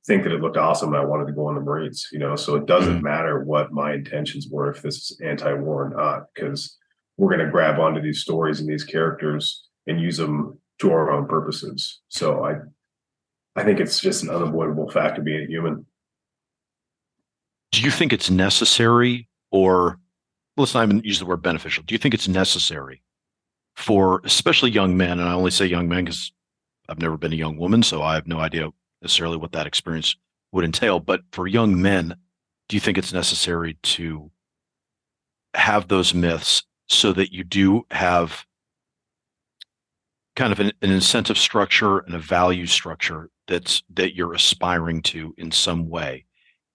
think 0.05 0.23
that 0.23 0.31
it 0.31 0.41
looked 0.41 0.57
awesome 0.57 0.93
and 0.93 0.97
I 0.97 1.05
wanted 1.05 1.27
to 1.27 1.33
go 1.33 1.49
in 1.49 1.55
the 1.55 1.61
Marines. 1.61 2.07
You 2.11 2.19
know, 2.19 2.35
so 2.35 2.55
it 2.55 2.65
doesn't 2.65 2.95
mm-hmm. 2.95 3.03
matter 3.03 3.43
what 3.43 3.71
my 3.71 3.93
intentions 3.93 4.47
were 4.49 4.69
if 4.69 4.81
this 4.81 5.11
is 5.11 5.21
anti-war 5.23 5.87
or 5.87 5.89
not, 5.89 6.23
because 6.33 6.77
we're 7.17 7.35
going 7.35 7.45
to 7.45 7.51
grab 7.51 7.79
onto 7.79 8.01
these 8.01 8.21
stories 8.21 8.59
and 8.59 8.69
these 8.69 8.83
characters 8.83 9.67
and 9.87 10.01
use 10.01 10.17
them 10.17 10.59
to 10.79 10.91
our 10.91 11.11
own 11.11 11.27
purposes. 11.27 12.01
So 12.09 12.43
I 12.45 12.55
I 13.55 13.63
think 13.63 13.79
it's 13.79 13.99
just 13.99 14.23
an 14.23 14.29
unavoidable 14.29 14.89
fact 14.89 15.17
of 15.17 15.25
being 15.25 15.43
a 15.43 15.47
human. 15.47 15.85
Do 17.71 17.81
you 17.81 17.91
think 17.91 18.13
it's 18.13 18.29
necessary 18.29 19.27
or 19.51 19.99
let's 20.57 20.73
not 20.73 20.83
even 20.83 21.01
use 21.03 21.19
the 21.19 21.25
word 21.25 21.41
beneficial. 21.41 21.83
Do 21.85 21.93
you 21.93 21.99
think 21.99 22.13
it's 22.13 22.27
necessary 22.27 23.01
for 23.75 24.21
especially 24.23 24.71
young 24.71 24.97
men, 24.97 25.19
and 25.19 25.27
I 25.27 25.33
only 25.33 25.51
say 25.51 25.65
young 25.65 25.87
men 25.87 26.05
because 26.05 26.31
I've 26.89 26.99
never 26.99 27.17
been 27.17 27.33
a 27.33 27.37
young 27.37 27.57
woman, 27.57 27.81
so 27.81 28.01
I 28.01 28.15
have 28.15 28.27
no 28.27 28.39
idea 28.39 28.69
necessarily 29.03 29.37
what 29.37 29.51
that 29.51 29.67
experience 29.67 30.15
would 30.51 30.65
entail. 30.65 30.99
But 30.99 31.21
for 31.31 31.45
young 31.45 31.79
men, 31.79 32.15
do 32.69 32.75
you 32.75 32.79
think 32.79 32.97
it's 32.97 33.13
necessary 33.13 33.77
to 33.83 34.31
have 35.53 35.87
those 35.87 36.13
myths 36.13 36.63
so 36.87 37.13
that 37.13 37.31
you 37.31 37.43
do 37.43 37.85
have 37.91 38.45
kind 40.35 40.51
of 40.51 40.59
an, 40.59 40.71
an, 40.81 40.89
incentive 40.89 41.37
structure 41.37 41.99
and 41.99 42.15
a 42.15 42.19
value 42.19 42.65
structure 42.65 43.29
that's 43.47 43.83
that 43.93 44.15
you're 44.15 44.33
aspiring 44.33 45.01
to 45.01 45.33
in 45.37 45.51
some 45.51 45.89
way 45.89 46.25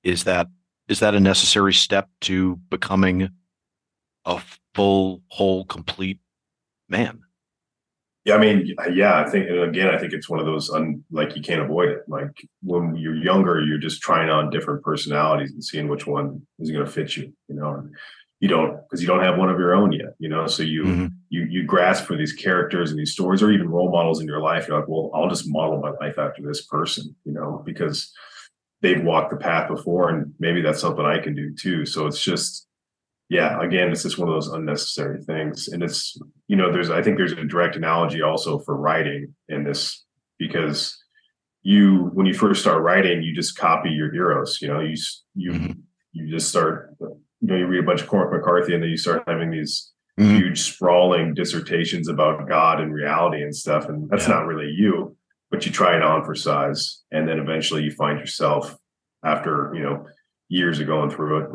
is 0.05 0.25
that 0.25 0.47
is 0.87 1.01
that 1.01 1.15
a 1.15 1.21
necessary 1.21 1.75
step 1.75 2.09
to 2.21 2.57
becoming 2.71 3.31
a 4.25 4.41
full 4.75 5.23
whole 5.29 5.65
complete 5.65 6.21
man 6.89 7.21
yeah 8.29 8.35
i 8.35 8.39
mean 8.39 8.75
yeah 8.93 9.19
i 9.19 9.29
think 9.29 9.49
and 9.49 9.59
again 9.61 9.89
i 9.89 9.99
think 9.99 10.13
it's 10.13 10.29
one 10.29 10.39
of 10.39 10.45
those 10.45 10.71
un, 10.71 11.03
like 11.11 11.35
you 11.35 11.43
can't 11.43 11.63
avoid 11.63 11.89
it. 11.89 12.03
Like 12.09 12.35
when 12.63 12.95
you're 12.95 13.17
younger 13.17 13.61
you're 13.61 13.79
just 13.79 14.03
trying 14.03 14.29
on 14.29 14.51
different 14.51 14.85
personalities 14.85 15.53
and 15.53 15.65
seeing 15.65 15.89
which 15.89 16.07
one 16.07 16.43
is 16.59 16.71
going 16.71 16.85
to 16.85 16.91
fit 16.91 17.17
you 17.17 17.33
you 17.49 17.57
know? 17.57 17.89
You 18.41 18.49
don't 18.49 18.79
because 18.83 19.01
you 19.01 19.09
don't 19.09 19.25
have 19.25 19.39
one 19.39 19.49
of 19.49 19.59
your 19.59 19.75
own 19.75 19.93
yet 19.93 20.13
you 20.19 20.29
know? 20.29 20.47
So 20.47 20.63
you 20.63 20.83
mm-hmm. 20.85 21.07
you 21.31 21.45
you 21.45 21.63
grasp 21.65 22.05
for 22.05 22.17
these 22.17 22.35
characters 22.35 22.91
and 22.91 23.01
these 23.01 23.13
stories 23.13 23.43
or 23.43 23.51
even 23.51 23.69
role 23.69 23.91
models 23.91 24.21
in 24.21 24.27
your 24.27 24.43
life. 24.43 24.69
You're 24.69 24.79
like 24.79 24.89
well 24.89 25.11
i'll 25.15 25.31
just 25.31 25.49
model 25.49 25.81
my 25.81 25.93
life 26.03 26.19
after 26.19 26.43
this 26.43 26.67
person 26.67 27.17
you 27.25 27.33
know? 27.33 27.63
Because 27.65 28.13
they've 28.83 29.03
walked 29.03 29.31
the 29.31 29.37
path 29.39 29.69
before 29.69 30.11
and 30.11 30.35
maybe 30.39 30.61
that's 30.61 30.81
something 30.81 31.05
i 31.05 31.19
can 31.19 31.35
do 31.35 31.55
too. 31.55 31.87
So 31.87 32.07
it's 32.07 32.23
just 32.23 32.68
yeah 33.29 33.61
again 33.63 33.91
it's 33.91 34.03
just 34.03 34.19
one 34.19 34.29
of 34.29 34.35
those 34.35 34.49
unnecessary 34.49 35.23
things 35.23 35.69
and 35.69 35.83
it's 35.83 36.19
you 36.47 36.57
know 36.57 36.73
there's 36.73 36.91
i 36.91 37.03
think 37.03 37.17
there's 37.17 37.33
a 37.33 37.45
direct 37.45 37.77
analogy 37.77 38.23
also 38.23 38.59
for 38.59 38.77
writing 38.77 39.35
in 39.49 39.65
this 39.65 40.05
because 40.39 40.97
you 41.63 42.11
when 42.15 42.27
you 42.27 42.35
first 42.35 42.61
start 42.61 42.83
writing 42.83 43.23
you 43.23 43.35
just 43.35 43.59
copy 43.59 43.91
your 43.91 44.11
heroes 44.13 44.59
you 44.61 44.69
know 44.69 44.81
you 44.81 44.97
you 45.35 45.53
mm-hmm. 45.53 45.73
you 46.13 46.31
just 46.31 46.49
start 46.49 46.97
you 47.41 47.49
know, 47.49 47.57
you 47.57 47.67
read 47.67 47.85
a 47.85 47.87
bunch 47.87 48.03
of 48.03 48.09
Cormac 48.09 48.33
McCarthy 48.33 48.75
and 48.75 48.83
then 48.83 48.91
you 48.91 48.97
start 48.97 49.23
having 49.27 49.51
these 49.51 49.93
mm-hmm. 50.19 50.37
huge 50.37 50.61
sprawling 50.61 51.35
dissertations 51.35 52.09
about 52.09 52.49
God 52.49 52.81
and 52.81 52.93
reality 52.93 53.43
and 53.43 53.55
stuff. 53.55 53.89
And 53.89 54.09
that's 54.11 54.27
yeah. 54.27 54.35
not 54.35 54.47
really 54.47 54.71
you, 54.71 55.17
but 55.51 55.65
you 55.65 55.73
try 55.73 55.97
it 55.97 56.03
on 56.03 56.25
for 56.25 56.35
size. 56.35 57.03
And 57.13 57.29
then 57.29 57.39
eventually 57.39 57.85
you 57.85 57.93
find 57.93 58.19
yourself 58.19 58.77
after, 59.25 59.73
you 59.75 59.83
know, 59.83 60.07
years 60.49 60.81
of 60.81 60.87
going 60.87 61.11
through 61.11 61.45
it. 61.45 61.51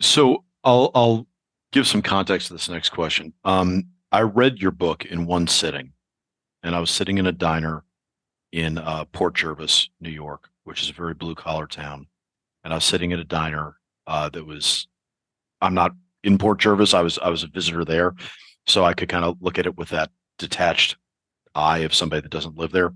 So 0.00 0.44
I'll 0.64 0.90
I'll 0.94 1.26
give 1.72 1.86
some 1.86 2.02
context 2.02 2.48
to 2.48 2.54
this 2.54 2.68
next 2.68 2.90
question. 2.90 3.32
Um, 3.44 3.84
I 4.12 4.20
read 4.22 4.58
your 4.58 4.70
book 4.70 5.04
in 5.04 5.26
one 5.26 5.46
sitting, 5.46 5.92
and 6.62 6.74
I 6.74 6.80
was 6.80 6.90
sitting 6.90 7.18
in 7.18 7.26
a 7.26 7.32
diner 7.32 7.84
in 8.52 8.78
uh, 8.78 9.04
Port 9.06 9.34
Jervis, 9.34 9.90
New 10.00 10.10
York, 10.10 10.48
which 10.64 10.82
is 10.82 10.90
a 10.90 10.94
very 10.94 11.14
blue 11.14 11.34
collar 11.34 11.66
town. 11.66 12.06
And 12.64 12.72
I 12.72 12.76
was 12.76 12.84
sitting 12.84 13.12
at 13.12 13.18
a 13.18 13.24
diner 13.24 13.76
uh, 14.06 14.28
that 14.30 14.46
was 14.46 14.86
I'm 15.60 15.74
not 15.74 15.92
in 16.22 16.38
Port 16.38 16.60
Jervis. 16.60 16.94
I 16.94 17.02
was 17.02 17.18
I 17.18 17.28
was 17.28 17.42
a 17.42 17.48
visitor 17.48 17.84
there, 17.84 18.14
so 18.66 18.84
I 18.84 18.94
could 18.94 19.08
kind 19.08 19.24
of 19.24 19.36
look 19.40 19.58
at 19.58 19.66
it 19.66 19.76
with 19.76 19.88
that 19.90 20.10
detached 20.38 20.96
eye 21.54 21.78
of 21.78 21.94
somebody 21.94 22.22
that 22.22 22.30
doesn't 22.30 22.56
live 22.56 22.72
there. 22.72 22.92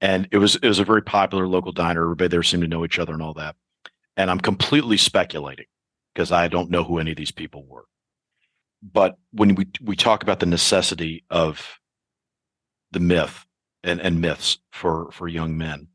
And 0.00 0.28
it 0.32 0.38
was 0.38 0.56
it 0.56 0.66
was 0.66 0.78
a 0.78 0.84
very 0.84 1.02
popular 1.02 1.46
local 1.46 1.72
diner. 1.72 2.02
Everybody 2.02 2.28
there 2.28 2.42
seemed 2.42 2.62
to 2.62 2.68
know 2.68 2.84
each 2.84 2.98
other 2.98 3.12
and 3.12 3.22
all 3.22 3.34
that. 3.34 3.56
And 4.16 4.30
I'm 4.30 4.40
completely 4.40 4.96
speculating 4.96 5.66
because 6.14 6.32
I 6.32 6.48
don't 6.48 6.70
know 6.70 6.84
who 6.84 6.98
any 6.98 7.12
of 7.12 7.16
these 7.16 7.30
people 7.30 7.64
were. 7.66 7.84
But 8.82 9.16
when 9.32 9.54
we 9.54 9.66
we 9.82 9.96
talk 9.96 10.22
about 10.22 10.40
the 10.40 10.46
necessity 10.46 11.24
of 11.30 11.78
the 12.90 13.00
myth 13.00 13.44
and, 13.82 14.00
and 14.00 14.20
myths 14.20 14.58
for 14.72 15.10
for 15.12 15.28
young 15.28 15.56
men, 15.58 15.88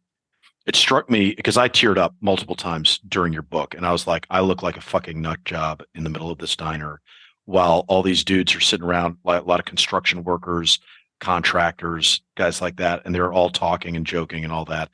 it 0.66 0.76
struck 0.76 1.10
me 1.10 1.34
because 1.36 1.58
I 1.58 1.70
teared 1.70 1.98
up 1.98 2.16
multiple 2.22 2.56
times 2.56 3.00
during 3.08 3.34
your 3.34 3.42
book, 3.42 3.74
and 3.74 3.86
I 3.86 3.92
was 3.92 4.08
like, 4.08 4.26
I 4.30 4.42
look 4.42 4.64
like 4.64 4.78
a 4.78 4.82
fucking 4.82 5.22
nut 5.22 5.44
job 5.46 5.84
in 5.96 6.04
the 6.04 6.10
middle 6.10 6.32
of 6.32 6.40
this 6.40 6.56
diner, 6.56 7.02
while 7.46 7.86
all 7.88 8.04
these 8.04 8.24
dudes 8.24 8.56
are 8.56 8.62
sitting 8.62 8.86
around, 8.86 9.18
like 9.24 9.42
a 9.42 9.46
lot 9.46 9.60
of 9.60 9.66
construction 9.66 10.24
workers, 10.24 10.80
contractors, 11.20 12.22
guys 12.36 12.62
like 12.62 12.78
that, 12.78 13.02
and 13.06 13.14
they're 13.14 13.34
all 13.34 13.50
talking 13.50 13.96
and 13.96 14.06
joking 14.06 14.44
and 14.44 14.54
all 14.54 14.66
that, 14.66 14.90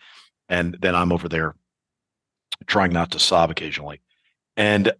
and 0.47 0.77
then 0.81 0.95
I'm 0.95 1.11
over 1.11 1.29
there 1.29 1.55
trying 2.67 2.91
not 2.91 3.11
to 3.11 3.19
sob 3.19 3.51
occasionally, 3.51 4.01
and 4.57 4.91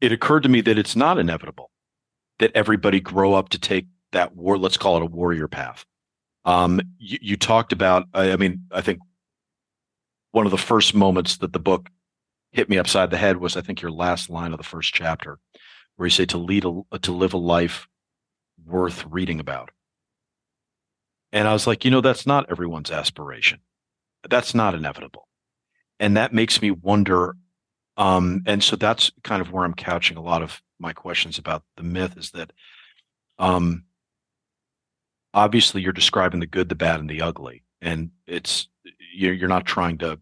it 0.00 0.12
occurred 0.12 0.42
to 0.42 0.48
me 0.48 0.60
that 0.60 0.78
it's 0.78 0.96
not 0.96 1.18
inevitable 1.18 1.70
that 2.38 2.52
everybody 2.54 3.00
grow 3.00 3.34
up 3.34 3.48
to 3.50 3.58
take 3.58 3.86
that 4.12 4.36
war, 4.36 4.58
let's 4.58 4.76
call 4.76 4.96
it 4.96 5.02
a 5.02 5.06
warrior 5.06 5.48
path. 5.48 5.84
Um, 6.44 6.80
you, 6.98 7.18
you 7.20 7.36
talked 7.36 7.72
about, 7.72 8.06
I, 8.14 8.32
I 8.32 8.36
mean, 8.36 8.62
I 8.70 8.80
think 8.80 9.00
one 10.32 10.46
of 10.46 10.52
the 10.52 10.58
first 10.58 10.94
moments 10.94 11.38
that 11.38 11.52
the 11.52 11.58
book 11.58 11.88
hit 12.52 12.68
me 12.68 12.78
upside 12.78 13.10
the 13.10 13.16
head 13.16 13.38
was 13.38 13.56
I 13.56 13.62
think 13.62 13.82
your 13.82 13.90
last 13.90 14.30
line 14.30 14.52
of 14.52 14.58
the 14.58 14.64
first 14.64 14.94
chapter, 14.94 15.38
where 15.96 16.06
you 16.06 16.10
say 16.10 16.26
to 16.26 16.38
lead 16.38 16.64
a, 16.64 16.98
to 16.98 17.12
live 17.12 17.34
a 17.34 17.38
life 17.38 17.88
worth 18.64 19.04
reading 19.06 19.40
about. 19.40 19.70
And 21.32 21.48
I 21.48 21.52
was 21.52 21.66
like, 21.66 21.84
you 21.84 21.90
know, 21.90 22.00
that's 22.00 22.26
not 22.26 22.50
everyone's 22.50 22.90
aspiration. 22.90 23.60
That's 24.28 24.54
not 24.54 24.74
inevitable. 24.74 25.28
And 25.98 26.16
that 26.16 26.32
makes 26.32 26.62
me 26.62 26.70
wonder. 26.70 27.36
Um, 27.96 28.42
and 28.46 28.62
so 28.62 28.76
that's 28.76 29.10
kind 29.24 29.40
of 29.40 29.52
where 29.52 29.64
I'm 29.64 29.74
couching 29.74 30.16
a 30.16 30.22
lot 30.22 30.42
of 30.42 30.60
my 30.78 30.92
questions 30.92 31.38
about 31.38 31.62
the 31.76 31.82
myth 31.82 32.16
is 32.18 32.30
that 32.32 32.52
um, 33.38 33.84
obviously 35.32 35.80
you're 35.80 35.92
describing 35.92 36.40
the 36.40 36.46
good, 36.46 36.68
the 36.68 36.74
bad, 36.74 37.00
and 37.00 37.08
the 37.08 37.22
ugly. 37.22 37.62
And 37.80 38.10
it's 38.26 38.68
you're, 39.16 39.48
not 39.48 39.64
trying 39.64 39.98
to 39.98 40.18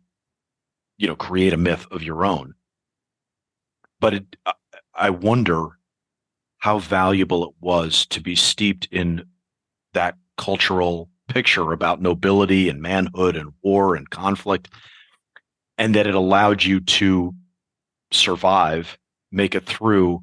you 0.98 1.08
know 1.08 1.16
create 1.16 1.52
a 1.52 1.56
myth 1.56 1.86
of 1.90 2.02
your 2.02 2.24
own 2.24 2.54
but 4.00 4.14
it, 4.14 4.36
i 4.94 5.10
wonder 5.10 5.78
how 6.58 6.78
valuable 6.78 7.44
it 7.44 7.54
was 7.60 8.06
to 8.06 8.20
be 8.20 8.34
steeped 8.34 8.88
in 8.90 9.24
that 9.92 10.16
cultural 10.38 11.10
picture 11.28 11.72
about 11.72 12.00
nobility 12.00 12.68
and 12.68 12.80
manhood 12.80 13.36
and 13.36 13.52
war 13.62 13.96
and 13.96 14.10
conflict 14.10 14.68
and 15.78 15.94
that 15.94 16.06
it 16.06 16.14
allowed 16.14 16.62
you 16.62 16.80
to 16.80 17.34
survive 18.14 18.98
make 19.30 19.54
it 19.54 19.66
through 19.66 20.22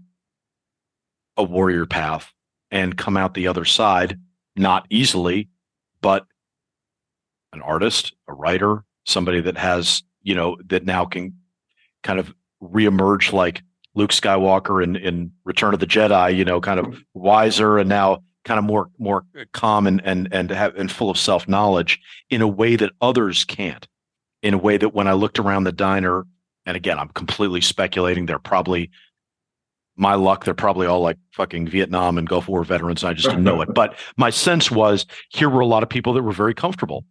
a 1.37 1.43
warrior 1.43 1.85
path 1.85 2.31
and 2.69 2.97
come 2.97 3.17
out 3.17 3.33
the 3.33 3.47
other 3.47 3.65
side 3.65 4.19
not 4.55 4.85
easily 4.89 5.49
but 6.01 6.25
an 7.53 7.61
artist 7.61 8.13
a 8.27 8.33
writer 8.33 8.83
somebody 9.05 9.41
that 9.41 9.57
has 9.57 10.03
you 10.23 10.35
know, 10.35 10.57
that 10.67 10.85
now 10.85 11.05
can 11.05 11.37
kind 12.03 12.19
of 12.19 12.33
reemerge 12.61 13.33
like 13.33 13.63
Luke 13.95 14.11
Skywalker 14.11 14.83
in, 14.83 14.95
in 14.95 15.31
Return 15.43 15.73
of 15.73 15.79
the 15.79 15.87
Jedi, 15.87 16.35
you 16.35 16.45
know, 16.45 16.61
kind 16.61 16.79
of 16.79 17.03
wiser 17.13 17.77
and 17.77 17.89
now 17.89 18.23
kind 18.43 18.57
of 18.57 18.63
more 18.63 18.89
more 18.97 19.25
calm 19.51 19.85
and 19.85 20.01
and 20.03 20.27
and 20.31 20.49
have 20.49 20.75
and 20.75 20.91
full 20.91 21.09
of 21.09 21.17
self 21.17 21.47
knowledge 21.47 21.99
in 22.29 22.41
a 22.41 22.47
way 22.47 22.75
that 22.75 22.91
others 23.01 23.43
can't. 23.43 23.87
in 24.41 24.55
a 24.55 24.57
way 24.57 24.75
that 24.77 24.93
when 24.93 25.07
I 25.07 25.13
looked 25.13 25.37
around 25.37 25.65
the 25.65 25.71
diner, 25.71 26.25
and 26.65 26.77
again, 26.77 26.99
I'm 26.99 27.09
completely 27.09 27.61
speculating, 27.61 28.25
they're 28.25 28.39
probably 28.39 28.91
my 29.95 30.15
luck, 30.15 30.45
they're 30.45 30.53
probably 30.53 30.87
all 30.87 31.01
like 31.01 31.17
fucking 31.33 31.67
Vietnam 31.67 32.17
and 32.17 32.27
Gulf 32.27 32.47
War 32.47 32.63
veterans, 32.63 33.03
and 33.03 33.09
I 33.09 33.13
just 33.13 33.27
didn't 33.27 33.43
know 33.43 33.61
it. 33.61 33.69
But 33.73 33.95
my 34.17 34.29
sense 34.29 34.71
was 34.71 35.05
here 35.29 35.49
were 35.49 35.59
a 35.59 35.65
lot 35.65 35.83
of 35.83 35.89
people 35.89 36.13
that 36.13 36.23
were 36.23 36.31
very 36.31 36.53
comfortable 36.53 37.05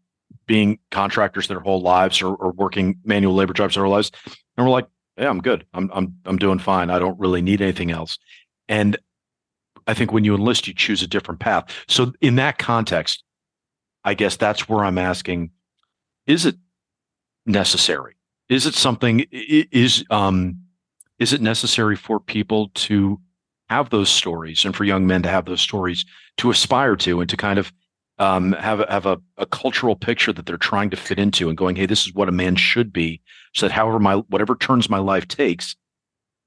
being 0.46 0.78
contractors 0.90 1.46
their 1.46 1.60
whole 1.60 1.80
lives 1.80 2.22
or, 2.22 2.34
or 2.34 2.52
working 2.52 2.98
manual 3.04 3.34
labor 3.34 3.52
jobs 3.52 3.74
their 3.74 3.84
whole 3.84 3.92
lives. 3.92 4.10
And 4.56 4.66
we're 4.66 4.72
like, 4.72 4.88
yeah, 5.16 5.28
I'm 5.28 5.40
good. 5.40 5.66
I'm 5.74 5.90
I'm 5.92 6.16
I'm 6.24 6.38
doing 6.38 6.58
fine. 6.58 6.90
I 6.90 6.98
don't 6.98 7.18
really 7.18 7.42
need 7.42 7.60
anything 7.60 7.90
else. 7.90 8.18
And 8.68 8.96
I 9.86 9.94
think 9.94 10.12
when 10.12 10.24
you 10.24 10.34
enlist, 10.34 10.66
you 10.66 10.74
choose 10.74 11.02
a 11.02 11.06
different 11.06 11.40
path. 11.40 11.64
So 11.88 12.12
in 12.20 12.36
that 12.36 12.58
context, 12.58 13.22
I 14.04 14.14
guess 14.14 14.36
that's 14.36 14.68
where 14.68 14.84
I'm 14.84 14.98
asking: 14.98 15.50
Is 16.26 16.46
it 16.46 16.56
necessary? 17.44 18.16
Is 18.50 18.66
it 18.66 18.74
something? 18.74 19.24
Is 19.30 20.04
um, 20.10 20.58
is 21.20 21.32
it 21.32 21.40
necessary 21.40 21.94
for 21.94 22.18
people 22.18 22.70
to 22.74 23.20
have 23.68 23.90
those 23.90 24.10
stories, 24.10 24.64
and 24.64 24.74
for 24.74 24.84
young 24.84 25.06
men 25.06 25.22
to 25.22 25.28
have 25.28 25.44
those 25.44 25.60
stories 25.60 26.04
to 26.38 26.50
aspire 26.50 26.96
to, 26.96 27.20
and 27.20 27.30
to 27.30 27.36
kind 27.36 27.60
of 27.60 27.72
um, 28.18 28.52
have 28.52 28.80
have 28.88 29.06
a, 29.06 29.18
a 29.38 29.46
cultural 29.46 29.94
picture 29.94 30.32
that 30.32 30.46
they're 30.46 30.56
trying 30.56 30.90
to 30.90 30.96
fit 30.96 31.20
into, 31.20 31.48
and 31.48 31.56
going, 31.56 31.76
"Hey, 31.76 31.86
this 31.86 32.04
is 32.04 32.12
what 32.12 32.28
a 32.28 32.32
man 32.32 32.56
should 32.56 32.92
be," 32.92 33.22
so 33.54 33.68
that 33.68 33.72
however 33.72 34.00
my 34.00 34.16
whatever 34.16 34.56
turns 34.56 34.90
my 34.90 34.98
life 34.98 35.28
takes, 35.28 35.76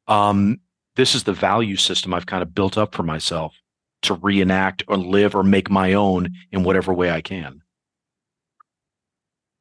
um, 0.09 0.59
this 0.97 1.15
is 1.15 1.23
the 1.23 1.33
value 1.33 1.77
system 1.77 2.13
I've 2.13 2.25
kind 2.25 2.43
of 2.43 2.53
built 2.53 2.77
up 2.77 2.93
for 2.93 3.03
myself 3.03 3.55
to 4.01 4.15
reenact 4.15 4.83
or 4.89 4.97
live 4.97 5.35
or 5.35 5.43
make 5.43 5.69
my 5.69 5.93
own 5.93 6.33
in 6.51 6.63
whatever 6.63 6.93
way 6.93 7.09
I 7.09 7.21
can. 7.21 7.62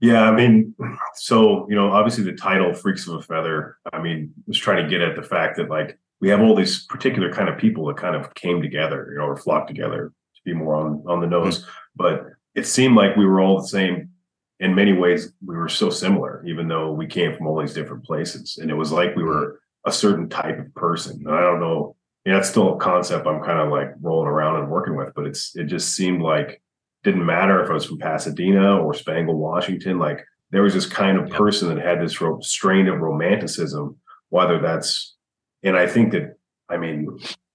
Yeah, 0.02 0.24
I 0.24 0.34
mean, 0.34 0.74
so 1.14 1.64
you 1.70 1.76
know, 1.76 1.92
obviously 1.92 2.24
the 2.24 2.32
title 2.32 2.74
"Freaks 2.74 3.06
of 3.06 3.14
a 3.14 3.22
Feather." 3.22 3.78
I 3.92 4.02
mean, 4.02 4.34
was 4.48 4.58
trying 4.58 4.82
to 4.82 4.90
get 4.90 5.00
at 5.00 5.14
the 5.14 5.22
fact 5.22 5.56
that 5.56 5.70
like 5.70 5.96
we 6.20 6.28
have 6.28 6.40
all 6.40 6.56
these 6.56 6.84
particular 6.86 7.32
kind 7.32 7.48
of 7.48 7.56
people 7.56 7.86
that 7.86 7.96
kind 7.96 8.16
of 8.16 8.34
came 8.34 8.60
together, 8.60 9.10
you 9.12 9.18
know, 9.18 9.26
or 9.26 9.36
flocked 9.36 9.68
together 9.68 10.12
to 10.34 10.40
be 10.44 10.54
more 10.54 10.74
on 10.74 11.04
on 11.06 11.20
the 11.20 11.28
nose. 11.28 11.60
Mm-hmm. 11.60 11.70
But 11.94 12.24
it 12.56 12.66
seemed 12.66 12.96
like 12.96 13.16
we 13.16 13.24
were 13.24 13.40
all 13.40 13.60
the 13.60 13.68
same. 13.68 14.10
In 14.58 14.74
many 14.74 14.92
ways, 14.92 15.32
we 15.44 15.56
were 15.56 15.68
so 15.68 15.88
similar, 15.88 16.44
even 16.46 16.66
though 16.66 16.92
we 16.92 17.06
came 17.06 17.36
from 17.36 17.46
all 17.46 17.60
these 17.60 17.74
different 17.74 18.04
places, 18.04 18.58
and 18.60 18.72
it 18.72 18.74
was 18.74 18.90
like 18.90 19.14
we 19.14 19.22
were 19.22 19.60
a 19.86 19.92
certain 19.92 20.28
type 20.28 20.58
of 20.58 20.74
person. 20.74 21.22
And 21.24 21.34
I 21.34 21.40
don't 21.40 21.60
know, 21.60 21.96
yeah, 22.24 22.34
that's 22.34 22.48
still 22.48 22.74
a 22.74 22.78
concept 22.78 23.26
I'm 23.26 23.42
kind 23.42 23.60
of 23.60 23.70
like 23.70 23.92
rolling 24.00 24.28
around 24.28 24.60
and 24.60 24.70
working 24.70 24.96
with, 24.96 25.14
but 25.14 25.26
it's 25.26 25.54
it 25.56 25.64
just 25.64 25.94
seemed 25.94 26.22
like 26.22 26.60
didn't 27.04 27.26
matter 27.26 27.62
if 27.62 27.70
I 27.70 27.74
was 27.74 27.84
from 27.84 27.98
Pasadena 27.98 28.78
or 28.78 28.94
Spangle, 28.94 29.36
Washington. 29.36 29.98
Like 29.98 30.24
there 30.50 30.62
was 30.62 30.74
this 30.74 30.86
kind 30.86 31.18
of 31.18 31.30
person 31.30 31.68
that 31.68 31.84
had 31.84 32.00
this 32.00 32.20
ro- 32.20 32.40
strain 32.40 32.88
of 32.88 33.00
romanticism, 33.00 33.96
whether 34.28 34.60
that's, 34.60 35.16
and 35.62 35.76
I 35.76 35.86
think 35.86 36.12
that, 36.12 36.36
I 36.68 36.76
mean, 36.76 37.08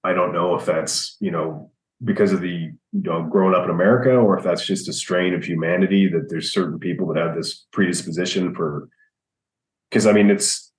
I 0.04 0.13
don't 0.13 0.34
know 0.34 0.56
if 0.56 0.66
that's, 0.66 1.16
you 1.20 1.32
know, 1.32 1.72
because 2.04 2.32
of 2.32 2.42
the, 2.42 2.50
you 2.50 2.75
know, 2.94 3.24
growing 3.24 3.56
up 3.56 3.63
in 3.63 3.72
America 3.72 4.16
or 4.16 4.38
if 4.38 4.44
that's 4.44 4.66
just 4.66 4.88
a 4.88 4.94
strain 4.94 5.34
of 5.34 5.44
humanity 5.44 6.08
that 6.08 6.27
there's 6.30 6.54
certain 6.54 6.80
people 6.80 7.08
that 7.08 7.18
have 7.18 7.36
this 7.36 7.66
predisposition 7.72 8.54
for, 8.54 8.89
because 9.89 10.06
I 10.06 10.12
mean, 10.12 10.30
it's, 10.30 10.72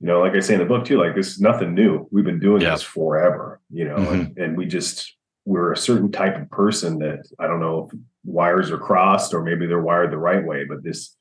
you 0.00 0.08
know, 0.08 0.20
like 0.20 0.34
I 0.34 0.40
say 0.40 0.54
in 0.54 0.60
the 0.60 0.66
book 0.66 0.84
too, 0.84 0.98
like 0.98 1.14
this 1.14 1.28
is 1.28 1.40
nothing 1.40 1.74
new. 1.74 2.08
We've 2.10 2.24
been 2.24 2.40
doing 2.40 2.60
yeah. 2.60 2.72
this 2.72 2.82
forever, 2.82 3.60
you 3.70 3.84
know, 3.84 3.96
mm-hmm. 3.96 4.14
and, 4.14 4.38
and, 4.38 4.56
we 4.56 4.66
just 4.66 5.14
we're 5.44 5.72
a 5.72 5.76
certain 5.76 6.12
type 6.12 6.40
of 6.40 6.50
person 6.50 6.98
that 6.98 7.26
I 7.38 7.46
don't 7.46 7.60
know 7.60 7.88
if 7.90 7.98
wires 8.24 8.70
are 8.70 8.78
crossed 8.78 9.34
or 9.34 9.42
maybe 9.42 9.66
they're 9.66 9.80
wired 9.80 10.12
the 10.12 10.18
right 10.18 10.44
way, 10.44 10.64
but 10.64 10.82
this 10.82 11.16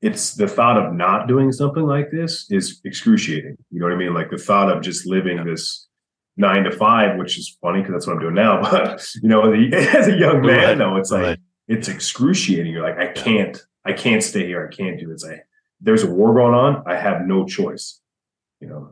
it's 0.00 0.34
the 0.34 0.48
thought 0.48 0.76
of 0.76 0.92
not 0.92 1.28
doing 1.28 1.52
something 1.52 1.84
like 1.84 2.10
this 2.10 2.46
is 2.50 2.80
excruciating. 2.84 3.56
You 3.70 3.80
know 3.80 3.86
what 3.86 3.94
I 3.94 3.96
mean? 3.96 4.14
Like 4.14 4.30
the 4.30 4.36
thought 4.36 4.68
of 4.68 4.82
just 4.82 5.06
living 5.06 5.38
yeah. 5.38 5.44
this 5.44 5.86
nine 6.36 6.64
to 6.64 6.72
five, 6.72 7.16
which 7.18 7.38
is 7.38 7.56
funny 7.60 7.80
because 7.80 7.92
that's 7.92 8.06
what 8.06 8.14
I'm 8.14 8.20
doing 8.20 8.34
now. 8.34 8.60
But 8.70 9.06
you 9.22 9.28
know, 9.28 9.52
as 9.52 10.08
a 10.08 10.16
young 10.16 10.42
man, 10.42 10.58
right. 10.58 10.78
though, 10.78 10.96
it's 10.96 11.10
like 11.10 11.22
right. 11.22 11.38
it's 11.68 11.88
excruciating. 11.88 12.72
You're 12.72 12.82
like, 12.82 12.98
I 12.98 13.12
can't, 13.12 13.64
I 13.84 13.92
can't 13.92 14.22
stay 14.22 14.46
here. 14.46 14.68
I 14.70 14.74
can't 14.74 14.98
do 14.98 15.06
this. 15.06 15.24
I 15.24 15.42
there's 15.80 16.04
a 16.04 16.10
war 16.10 16.34
going 16.34 16.54
on, 16.54 16.82
I 16.86 16.96
have 16.96 17.22
no 17.22 17.44
choice. 17.44 18.00
You 18.60 18.68
know. 18.68 18.90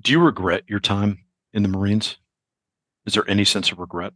Do 0.00 0.12
you 0.12 0.20
regret 0.20 0.64
your 0.66 0.80
time 0.80 1.18
in 1.52 1.62
the 1.62 1.68
Marines? 1.68 2.16
Is 3.06 3.14
there 3.14 3.28
any 3.28 3.44
sense 3.44 3.72
of 3.72 3.78
regret? 3.78 4.12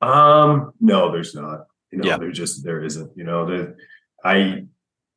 Um, 0.00 0.72
no, 0.80 1.12
there's 1.12 1.34
not. 1.34 1.66
You 1.90 1.98
know, 1.98 2.08
yeah. 2.08 2.18
there 2.18 2.32
just 2.32 2.64
there 2.64 2.82
isn't. 2.82 3.10
You 3.16 3.24
know, 3.24 3.46
the 3.46 3.76
I 4.24 4.64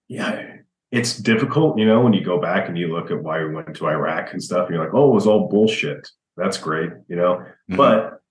yeah, 0.07 0.57
it's 0.91 1.17
difficult, 1.17 1.79
you 1.79 1.85
know, 1.85 2.01
when 2.01 2.13
you 2.13 2.23
go 2.23 2.39
back 2.39 2.67
and 2.67 2.77
you 2.77 2.93
look 2.93 3.09
at 3.09 3.21
why 3.21 3.43
we 3.43 3.53
went 3.53 3.75
to 3.75 3.87
Iraq 3.87 4.31
and 4.33 4.43
stuff, 4.43 4.67
and 4.67 4.75
you're 4.75 4.83
like, 4.83 4.93
oh, 4.93 5.09
it 5.09 5.15
was 5.15 5.27
all 5.27 5.49
bullshit. 5.49 6.07
That's 6.37 6.57
great, 6.57 6.91
you 7.07 7.15
know. 7.15 7.37
Mm-hmm. 7.37 7.75
But 7.77 8.21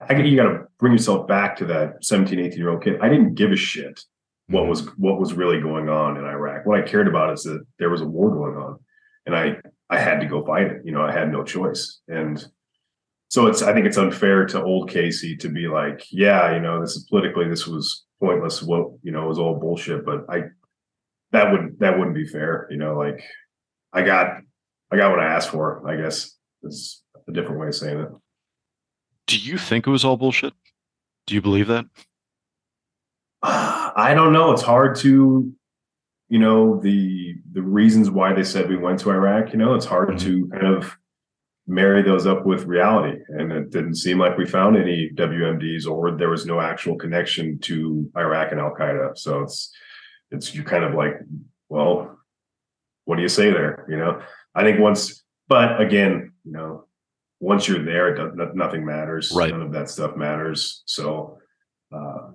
I 0.00 0.14
you 0.14 0.36
got 0.36 0.44
to 0.44 0.64
bring 0.78 0.92
yourself 0.92 1.26
back 1.26 1.56
to 1.56 1.66
that 1.66 2.04
17, 2.04 2.38
18 2.38 2.58
year 2.58 2.70
old 2.70 2.82
kid. 2.82 2.98
I 3.00 3.08
didn't 3.08 3.34
give 3.34 3.52
a 3.52 3.56
shit 3.56 4.00
what 4.48 4.62
mm-hmm. 4.62 4.70
was 4.70 4.86
what 4.98 5.18
was 5.18 5.34
really 5.34 5.60
going 5.60 5.88
on 5.88 6.16
in 6.16 6.24
Iraq. 6.24 6.66
What 6.66 6.78
I 6.78 6.82
cared 6.82 7.08
about 7.08 7.32
is 7.32 7.44
that 7.44 7.64
there 7.78 7.90
was 7.90 8.00
a 8.00 8.06
war 8.06 8.30
going 8.30 8.56
on, 8.56 8.78
and 9.26 9.36
I 9.36 9.56
I 9.88 9.98
had 9.98 10.20
to 10.20 10.26
go 10.26 10.44
fight 10.44 10.66
it. 10.66 10.82
You 10.84 10.92
know, 10.92 11.02
I 11.02 11.12
had 11.12 11.30
no 11.30 11.44
choice. 11.44 12.00
And 12.08 12.44
so 13.34 13.48
it's 13.48 13.62
I 13.62 13.72
think 13.72 13.84
it's 13.84 13.96
unfair 13.98 14.46
to 14.46 14.62
old 14.62 14.88
Casey 14.88 15.36
to 15.38 15.48
be 15.48 15.66
like, 15.66 16.06
yeah, 16.12 16.54
you 16.54 16.60
know, 16.60 16.80
this 16.80 16.92
is 16.92 17.02
politically 17.10 17.48
this 17.48 17.66
was 17.66 18.04
pointless. 18.20 18.62
What 18.62 18.92
you 19.02 19.10
know, 19.10 19.24
it 19.24 19.28
was 19.28 19.40
all 19.40 19.58
bullshit. 19.58 20.06
But 20.06 20.24
I 20.28 20.44
that 21.32 21.50
would 21.50 21.80
that 21.80 21.98
wouldn't 21.98 22.14
be 22.14 22.28
fair. 22.28 22.68
You 22.70 22.76
know, 22.76 22.96
like 22.96 23.24
I 23.92 24.02
got 24.02 24.36
I 24.92 24.96
got 24.96 25.10
what 25.10 25.18
I 25.18 25.26
asked 25.26 25.50
for. 25.50 25.84
I 25.84 25.96
guess 25.96 26.36
is 26.62 27.02
a 27.26 27.32
different 27.32 27.58
way 27.58 27.66
of 27.66 27.74
saying 27.74 27.98
it. 27.98 28.08
Do 29.26 29.36
you 29.36 29.58
think 29.58 29.88
it 29.88 29.90
was 29.90 30.04
all 30.04 30.16
bullshit? 30.16 30.52
Do 31.26 31.34
you 31.34 31.42
believe 31.42 31.66
that? 31.66 31.86
I 33.42 34.12
don't 34.14 34.32
know. 34.32 34.52
It's 34.52 34.62
hard 34.62 34.94
to, 34.98 35.52
you 36.28 36.38
know, 36.38 36.80
the 36.80 37.34
the 37.50 37.62
reasons 37.62 38.12
why 38.12 38.32
they 38.32 38.44
said 38.44 38.68
we 38.68 38.76
went 38.76 39.00
to 39.00 39.10
Iraq. 39.10 39.50
You 39.50 39.58
know, 39.58 39.74
it's 39.74 39.86
hard 39.86 40.10
mm-hmm. 40.10 40.18
to 40.18 40.48
kind 40.50 40.66
of 40.68 40.96
marry 41.66 42.02
those 42.02 42.26
up 42.26 42.44
with 42.44 42.64
reality. 42.64 43.18
And 43.28 43.52
it 43.52 43.70
didn't 43.70 43.96
seem 43.96 44.18
like 44.18 44.36
we 44.36 44.46
found 44.46 44.76
any 44.76 45.10
WMDs 45.14 45.86
or 45.86 46.12
there 46.12 46.30
was 46.30 46.46
no 46.46 46.60
actual 46.60 46.96
connection 46.96 47.58
to 47.60 48.10
Iraq 48.16 48.52
and 48.52 48.60
Al 48.60 48.74
Qaeda. 48.74 49.16
So 49.16 49.42
it's 49.42 49.72
it's 50.30 50.54
you 50.54 50.62
kind 50.62 50.84
of 50.84 50.94
like, 50.94 51.14
well, 51.68 52.18
what 53.04 53.16
do 53.16 53.22
you 53.22 53.28
say 53.28 53.50
there? 53.50 53.86
You 53.88 53.96
know, 53.96 54.20
I 54.54 54.62
think 54.62 54.80
once, 54.80 55.22
but 55.48 55.80
again, 55.80 56.32
you 56.44 56.52
know, 56.52 56.86
once 57.40 57.68
you're 57.68 57.84
there, 57.84 58.34
nothing 58.54 58.84
matters. 58.84 59.32
Right. 59.34 59.50
None 59.50 59.62
of 59.62 59.72
that 59.72 59.90
stuff 59.90 60.16
matters. 60.16 60.82
So. 60.86 61.38
Uh, 61.94 62.32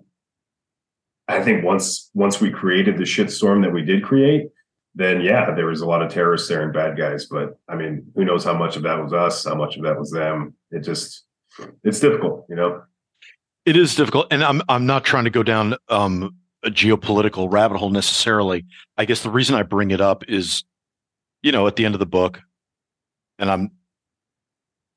I 1.27 1.43
think 1.43 1.63
once 1.63 2.09
once 2.15 2.41
we 2.41 2.49
created 2.49 2.97
the 2.97 3.03
shitstorm 3.03 3.61
that 3.61 3.71
we 3.71 3.83
did 3.83 4.03
create, 4.03 4.47
then 4.95 5.21
yeah, 5.21 5.51
there 5.51 5.67
was 5.67 5.81
a 5.81 5.85
lot 5.85 6.01
of 6.01 6.11
terrorists 6.11 6.47
there 6.47 6.63
and 6.63 6.73
bad 6.73 6.97
guys. 6.97 7.25
But 7.25 7.57
I 7.67 7.75
mean, 7.75 8.11
who 8.15 8.25
knows 8.25 8.43
how 8.43 8.57
much 8.57 8.75
of 8.75 8.83
that 8.83 9.01
was 9.01 9.13
us, 9.13 9.45
how 9.45 9.55
much 9.55 9.77
of 9.77 9.83
that 9.83 9.97
was 9.97 10.11
them? 10.11 10.55
It 10.71 10.81
just 10.81 11.25
it's 11.83 11.99
difficult, 11.99 12.45
you 12.49 12.55
know. 12.55 12.83
It 13.65 13.75
is 13.75 13.95
difficult, 13.95 14.27
and 14.31 14.43
I'm 14.43 14.61
I'm 14.69 14.85
not 14.85 15.03
trying 15.03 15.25
to 15.25 15.29
go 15.29 15.43
down 15.43 15.75
um, 15.89 16.35
a 16.63 16.69
geopolitical 16.69 17.51
rabbit 17.51 17.77
hole 17.77 17.91
necessarily. 17.91 18.65
I 18.97 19.05
guess 19.05 19.21
the 19.21 19.29
reason 19.29 19.55
I 19.55 19.63
bring 19.63 19.91
it 19.91 20.01
up 20.01 20.23
is, 20.27 20.63
you 21.41 21.51
know, 21.51 21.67
at 21.67 21.75
the 21.75 21.85
end 21.85 21.95
of 21.95 21.99
the 21.99 22.05
book, 22.05 22.41
and 23.37 23.49
I'm 23.49 23.71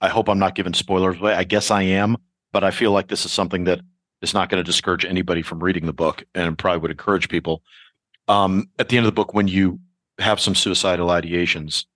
I 0.00 0.08
hope 0.08 0.28
I'm 0.28 0.38
not 0.38 0.54
giving 0.54 0.74
spoilers 0.74 1.18
away. 1.18 1.34
I 1.34 1.44
guess 1.44 1.70
I 1.70 1.82
am, 1.82 2.16
but 2.52 2.64
I 2.64 2.70
feel 2.70 2.92
like 2.92 3.08
this 3.08 3.24
is 3.24 3.32
something 3.32 3.64
that 3.64 3.80
is 4.20 4.34
not 4.34 4.48
going 4.48 4.58
to 4.58 4.64
discourage 4.64 5.04
anybody 5.04 5.42
from 5.42 5.62
reading 5.62 5.86
the 5.86 5.92
book 5.92 6.24
and 6.34 6.56
probably 6.56 6.80
would 6.80 6.90
encourage 6.90 7.28
people. 7.28 7.62
Um, 8.28 8.68
at 8.78 8.88
the 8.88 8.96
end 8.96 9.06
of 9.06 9.12
the 9.12 9.14
book, 9.14 9.34
when 9.34 9.48
you 9.48 9.80
have 10.18 10.40
some 10.40 10.54
suicidal 10.54 11.08
ideations 11.08 11.86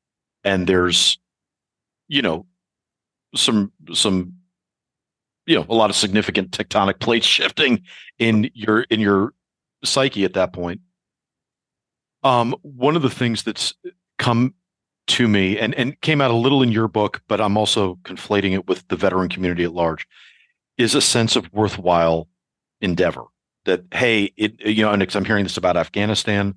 and 0.45 0.67
there's, 0.67 1.19
you 2.09 2.23
know, 2.23 2.47
some, 3.35 3.73
some, 3.93 4.33
you 5.47 5.57
know, 5.57 5.67
a 5.69 5.75
lot 5.75 5.91
of 5.91 5.97
significant 5.97 6.51
tectonic 6.51 6.99
plate 6.99 7.25
shifting 7.25 7.83
in 8.19 8.51
your, 8.55 8.83
in 8.83 9.01
your 9.01 9.33
psyche 9.85 10.25
at 10.25 10.35
that 10.35 10.53
point. 10.53 10.81
Um, 12.23 12.57
one 12.63 12.97
of 12.97 13.03
the 13.03 13.11
things 13.11 13.45
that's 13.45 13.75
come 14.19 14.55
to 15.07 15.29
me 15.29 15.59
and, 15.59 15.75
and 15.75 16.01
came 16.01 16.21
out 16.21 16.33
a 16.33 16.35
little 16.35 16.63
in 16.63 16.73
your 16.73 16.89
book, 16.89 17.23
but 17.29 17.41
I'm 17.41 17.57
also 17.57 17.97
conflating 18.03 18.53
it 18.53 18.67
with 18.67 18.87
the 18.89 18.97
veteran 18.97 19.29
community 19.29 19.63
at 19.63 19.73
large 19.73 20.09
is 20.77 20.95
a 20.95 21.01
sense 21.01 21.37
of 21.37 21.53
worthwhile 21.53 22.29
endeavor 22.81 23.25
that 23.67 23.85
hey 23.93 24.33
it 24.37 24.61
you 24.65 24.83
know 24.83 24.93
and 24.93 25.15
i'm 25.15 25.25
hearing 25.25 25.45
this 25.45 25.57
about 25.57 25.77
afghanistan 25.77 26.55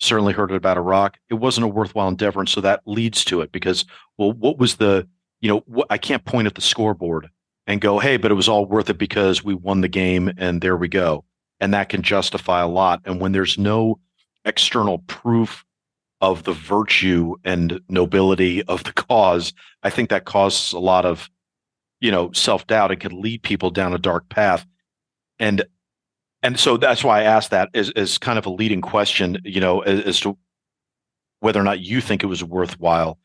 certainly 0.00 0.32
heard 0.32 0.50
it 0.50 0.56
about 0.56 0.76
iraq 0.76 1.16
it 1.30 1.34
wasn't 1.34 1.64
a 1.64 1.68
worthwhile 1.68 2.08
endeavor 2.08 2.40
and 2.40 2.48
so 2.48 2.60
that 2.60 2.82
leads 2.86 3.24
to 3.24 3.40
it 3.40 3.52
because 3.52 3.84
well 4.16 4.32
what 4.32 4.58
was 4.58 4.76
the 4.76 5.08
you 5.40 5.48
know 5.48 5.62
what, 5.66 5.86
i 5.90 5.98
can't 5.98 6.24
point 6.24 6.46
at 6.46 6.54
the 6.54 6.60
scoreboard 6.60 7.28
and 7.66 7.80
go 7.80 7.98
hey 7.98 8.16
but 8.16 8.30
it 8.30 8.34
was 8.34 8.48
all 8.48 8.66
worth 8.66 8.90
it 8.90 8.98
because 8.98 9.44
we 9.44 9.54
won 9.54 9.80
the 9.80 9.88
game 9.88 10.30
and 10.36 10.60
there 10.60 10.76
we 10.76 10.88
go 10.88 11.24
and 11.60 11.74
that 11.74 11.88
can 11.88 12.02
justify 12.02 12.60
a 12.60 12.68
lot. 12.68 13.00
And 13.04 13.20
when 13.20 13.32
there's 13.32 13.58
no 13.58 13.98
external 14.44 14.98
proof 15.00 15.64
of 16.20 16.44
the 16.44 16.52
virtue 16.52 17.34
and 17.44 17.80
nobility 17.88 18.62
of 18.64 18.84
the 18.84 18.92
cause, 18.92 19.52
I 19.82 19.90
think 19.90 20.10
that 20.10 20.24
causes 20.24 20.72
a 20.72 20.78
lot 20.78 21.04
of, 21.04 21.30
you 22.00 22.10
know, 22.10 22.32
self 22.32 22.66
doubt 22.66 22.90
and 22.90 23.00
can 23.00 23.20
lead 23.20 23.42
people 23.42 23.70
down 23.70 23.94
a 23.94 23.98
dark 23.98 24.28
path. 24.28 24.66
And 25.38 25.64
and 26.42 26.58
so 26.58 26.76
that's 26.76 27.02
why 27.02 27.20
I 27.20 27.24
asked 27.24 27.50
that 27.50 27.70
as, 27.74 27.90
as 27.90 28.18
kind 28.18 28.38
of 28.38 28.46
a 28.46 28.50
leading 28.50 28.80
question, 28.80 29.38
you 29.44 29.60
know, 29.60 29.80
as, 29.80 30.04
as 30.04 30.20
to 30.20 30.38
whether 31.40 31.60
or 31.60 31.64
not 31.64 31.80
you 31.80 32.00
think 32.00 32.22
it 32.22 32.26
was 32.26 32.42
worthwhile. 32.44 33.18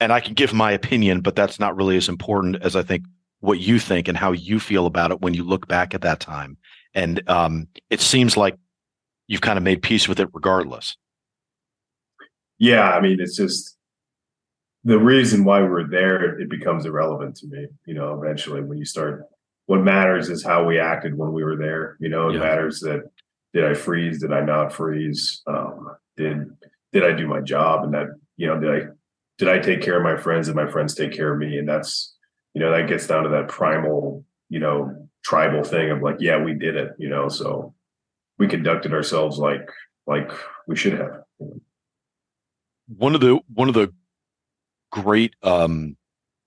And 0.00 0.12
I 0.12 0.20
can 0.20 0.34
give 0.34 0.52
my 0.52 0.72
opinion, 0.72 1.20
but 1.20 1.36
that's 1.36 1.60
not 1.60 1.76
really 1.76 1.96
as 1.96 2.08
important 2.08 2.56
as 2.62 2.74
I 2.74 2.82
think 2.82 3.04
what 3.40 3.58
you 3.58 3.78
think 3.78 4.08
and 4.08 4.16
how 4.16 4.32
you 4.32 4.58
feel 4.60 4.86
about 4.86 5.10
it 5.10 5.20
when 5.20 5.34
you 5.34 5.44
look 5.44 5.66
back 5.66 5.94
at 5.94 6.02
that 6.02 6.20
time. 6.20 6.56
And 6.94 7.22
um, 7.28 7.68
it 7.90 8.00
seems 8.00 8.36
like 8.36 8.56
you've 9.26 9.40
kind 9.40 9.56
of 9.56 9.62
made 9.62 9.82
peace 9.82 10.08
with 10.08 10.20
it 10.20 10.28
regardless. 10.32 10.96
Yeah, 12.58 12.90
I 12.90 13.00
mean, 13.00 13.20
it's 13.20 13.36
just 13.36 13.76
the 14.84 14.98
reason 14.98 15.44
why 15.44 15.62
we're 15.62 15.88
there. 15.88 16.38
It 16.38 16.50
becomes 16.50 16.84
irrelevant 16.84 17.36
to 17.36 17.46
me. 17.46 17.68
You 17.86 17.94
know, 17.94 18.20
eventually, 18.20 18.60
when 18.60 18.78
you 18.78 18.84
start, 18.84 19.24
what 19.70 19.84
matters 19.84 20.28
is 20.28 20.42
how 20.42 20.64
we 20.64 20.80
acted 20.80 21.16
when 21.16 21.32
we 21.32 21.44
were 21.44 21.54
there. 21.54 21.96
You 22.00 22.08
know, 22.08 22.28
it 22.28 22.32
yeah. 22.32 22.40
matters 22.40 22.80
that 22.80 23.08
did 23.54 23.64
I 23.64 23.74
freeze? 23.74 24.20
Did 24.20 24.32
I 24.32 24.40
not 24.40 24.72
freeze? 24.72 25.42
Um, 25.46 25.92
did 26.16 26.50
did 26.92 27.04
I 27.04 27.12
do 27.12 27.28
my 27.28 27.40
job? 27.40 27.84
And 27.84 27.94
that 27.94 28.08
you 28.36 28.48
know, 28.48 28.58
did 28.58 28.68
I 28.68 28.88
did 29.38 29.48
I 29.48 29.60
take 29.60 29.80
care 29.80 29.96
of 29.96 30.02
my 30.02 30.20
friends? 30.20 30.48
and 30.48 30.56
my 30.56 30.68
friends 30.68 30.96
take 30.96 31.12
care 31.12 31.32
of 31.32 31.38
me? 31.38 31.56
And 31.56 31.68
that's 31.68 32.16
you 32.52 32.60
know, 32.60 32.72
that 32.72 32.88
gets 32.88 33.06
down 33.06 33.22
to 33.22 33.28
that 33.28 33.46
primal, 33.46 34.24
you 34.48 34.58
know, 34.58 35.08
tribal 35.22 35.62
thing 35.62 35.92
of 35.92 36.02
like, 36.02 36.16
yeah, 36.18 36.42
we 36.42 36.52
did 36.52 36.74
it. 36.74 36.90
You 36.98 37.08
know, 37.08 37.28
so 37.28 37.72
we 38.40 38.48
conducted 38.48 38.92
ourselves 38.92 39.38
like 39.38 39.70
like 40.04 40.32
we 40.66 40.74
should 40.74 40.94
have 40.94 41.22
one 42.88 43.14
of 43.14 43.20
the 43.20 43.38
one 43.54 43.68
of 43.68 43.74
the 43.74 43.94
great 44.90 45.36
um 45.44 45.96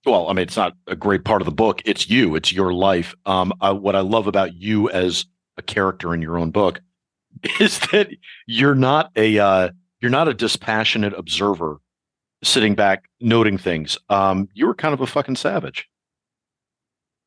well 0.04 0.28
i 0.28 0.32
mean 0.32 0.42
it's 0.42 0.56
not 0.56 0.74
a 0.86 0.96
great 0.96 1.24
part 1.24 1.42
of 1.42 1.46
the 1.46 1.52
book. 1.52 1.82
It's 1.84 2.08
you. 2.08 2.34
It's 2.36 2.52
your 2.52 2.72
life. 2.72 3.14
Um 3.26 3.52
I, 3.60 3.70
what 3.70 3.96
i 3.96 4.00
love 4.00 4.26
about 4.26 4.54
you 4.54 4.90
as 4.90 5.26
a 5.56 5.62
character 5.62 6.14
in 6.14 6.22
your 6.22 6.38
own 6.38 6.50
book 6.50 6.80
is 7.60 7.78
that 7.92 8.10
you're 8.46 8.74
not 8.74 9.10
a 9.16 9.38
uh 9.38 9.70
you're 10.00 10.10
not 10.10 10.28
a 10.28 10.34
dispassionate 10.34 11.14
observer 11.14 11.78
sitting 12.42 12.74
back 12.74 13.04
noting 13.20 13.58
things. 13.58 13.98
Um 14.08 14.48
you 14.54 14.66
were 14.66 14.74
kind 14.74 14.94
of 14.94 15.00
a 15.00 15.06
fucking 15.06 15.36
savage. 15.36 15.88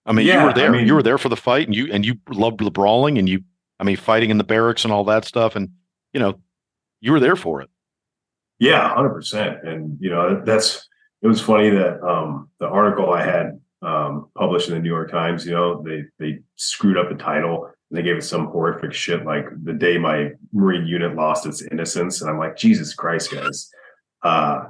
I 0.05 0.13
mean 0.13 0.27
yeah, 0.27 0.41
you 0.41 0.47
were 0.47 0.53
there. 0.53 0.69
I 0.69 0.77
mean, 0.77 0.87
you 0.87 0.95
were 0.95 1.03
there 1.03 1.17
for 1.17 1.29
the 1.29 1.35
fight 1.35 1.67
and 1.67 1.75
you 1.75 1.91
and 1.91 2.05
you 2.05 2.15
loved 2.29 2.59
the 2.59 2.71
brawling 2.71 3.17
and 3.17 3.27
you 3.27 3.43
i 3.79 3.83
mean 3.83 3.97
fighting 3.97 4.29
in 4.29 4.37
the 4.37 4.43
barracks 4.43 4.83
and 4.83 4.93
all 4.93 5.03
that 5.05 5.25
stuff. 5.25 5.55
And 5.55 5.69
you 6.13 6.19
know 6.19 6.39
you 7.01 7.11
were 7.11 7.19
there 7.19 7.35
for 7.35 7.61
it. 7.61 7.69
Yeah, 8.59 8.93
hundred 8.93 9.11
percent. 9.11 9.63
And 9.63 9.97
you 9.99 10.09
know, 10.09 10.41
that's 10.43 10.86
it 11.21 11.27
was 11.27 11.41
funny 11.41 11.69
that 11.69 12.01
um, 12.03 12.49
the 12.59 12.67
article 12.67 13.11
I 13.11 13.23
had 13.23 13.59
um, 13.81 14.29
published 14.35 14.69
in 14.69 14.75
the 14.75 14.81
New 14.81 14.89
York 14.89 15.11
Times, 15.11 15.45
you 15.45 15.51
know, 15.51 15.83
they 15.83 16.03
they 16.19 16.39
screwed 16.55 16.97
up 16.97 17.09
the 17.09 17.15
title 17.15 17.65
and 17.65 17.97
they 17.97 18.03
gave 18.03 18.17
it 18.17 18.23
some 18.23 18.47
horrific 18.47 18.93
shit 18.93 19.25
like 19.25 19.45
the 19.63 19.73
day 19.73 19.97
my 19.97 20.31
Marine 20.51 20.85
unit 20.85 21.15
lost 21.15 21.45
its 21.45 21.61
innocence. 21.61 22.21
And 22.21 22.29
I'm 22.29 22.37
like, 22.37 22.55
Jesus 22.55 22.93
Christ, 22.93 23.31
guys. 23.31 23.69
Uh, 24.23 24.65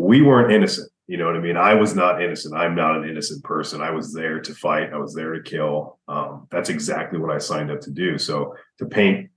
we 0.00 0.22
weren't 0.22 0.52
innocent. 0.52 0.90
You 1.06 1.16
know 1.16 1.26
what 1.26 1.36
I 1.36 1.40
mean? 1.40 1.56
I 1.56 1.72
was 1.72 1.94
not 1.94 2.22
innocent. 2.22 2.54
I'm 2.54 2.74
not 2.74 2.96
an 2.96 3.08
innocent 3.08 3.42
person. 3.42 3.80
I 3.80 3.90
was 3.90 4.12
there 4.12 4.40
to 4.40 4.54
fight. 4.54 4.92
I 4.92 4.98
was 4.98 5.14
there 5.14 5.32
to 5.32 5.42
kill. 5.42 5.98
Um, 6.06 6.46
that's 6.50 6.68
exactly 6.68 7.18
what 7.18 7.34
I 7.34 7.38
signed 7.38 7.70
up 7.70 7.80
to 7.82 7.90
do. 7.90 8.18
So 8.18 8.54
to 8.78 8.84
paint, 8.84 9.30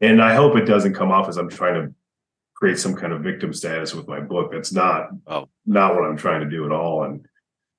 and 0.00 0.20
I 0.20 0.34
hope 0.34 0.56
it 0.56 0.64
doesn't 0.64 0.94
come 0.94 1.12
off 1.12 1.28
as 1.28 1.36
I'm 1.36 1.48
trying 1.48 1.74
to 1.74 1.94
create 2.62 2.78
some 2.78 2.94
kind 2.94 3.12
of 3.12 3.22
victim 3.22 3.52
status 3.52 3.92
with 3.92 4.06
my 4.06 4.20
book. 4.20 4.52
That's 4.52 4.72
not 4.72 5.08
oh. 5.26 5.48
not 5.66 5.96
what 5.96 6.04
I'm 6.04 6.16
trying 6.16 6.42
to 6.42 6.48
do 6.48 6.64
at 6.64 6.70
all. 6.70 7.02
And 7.02 7.26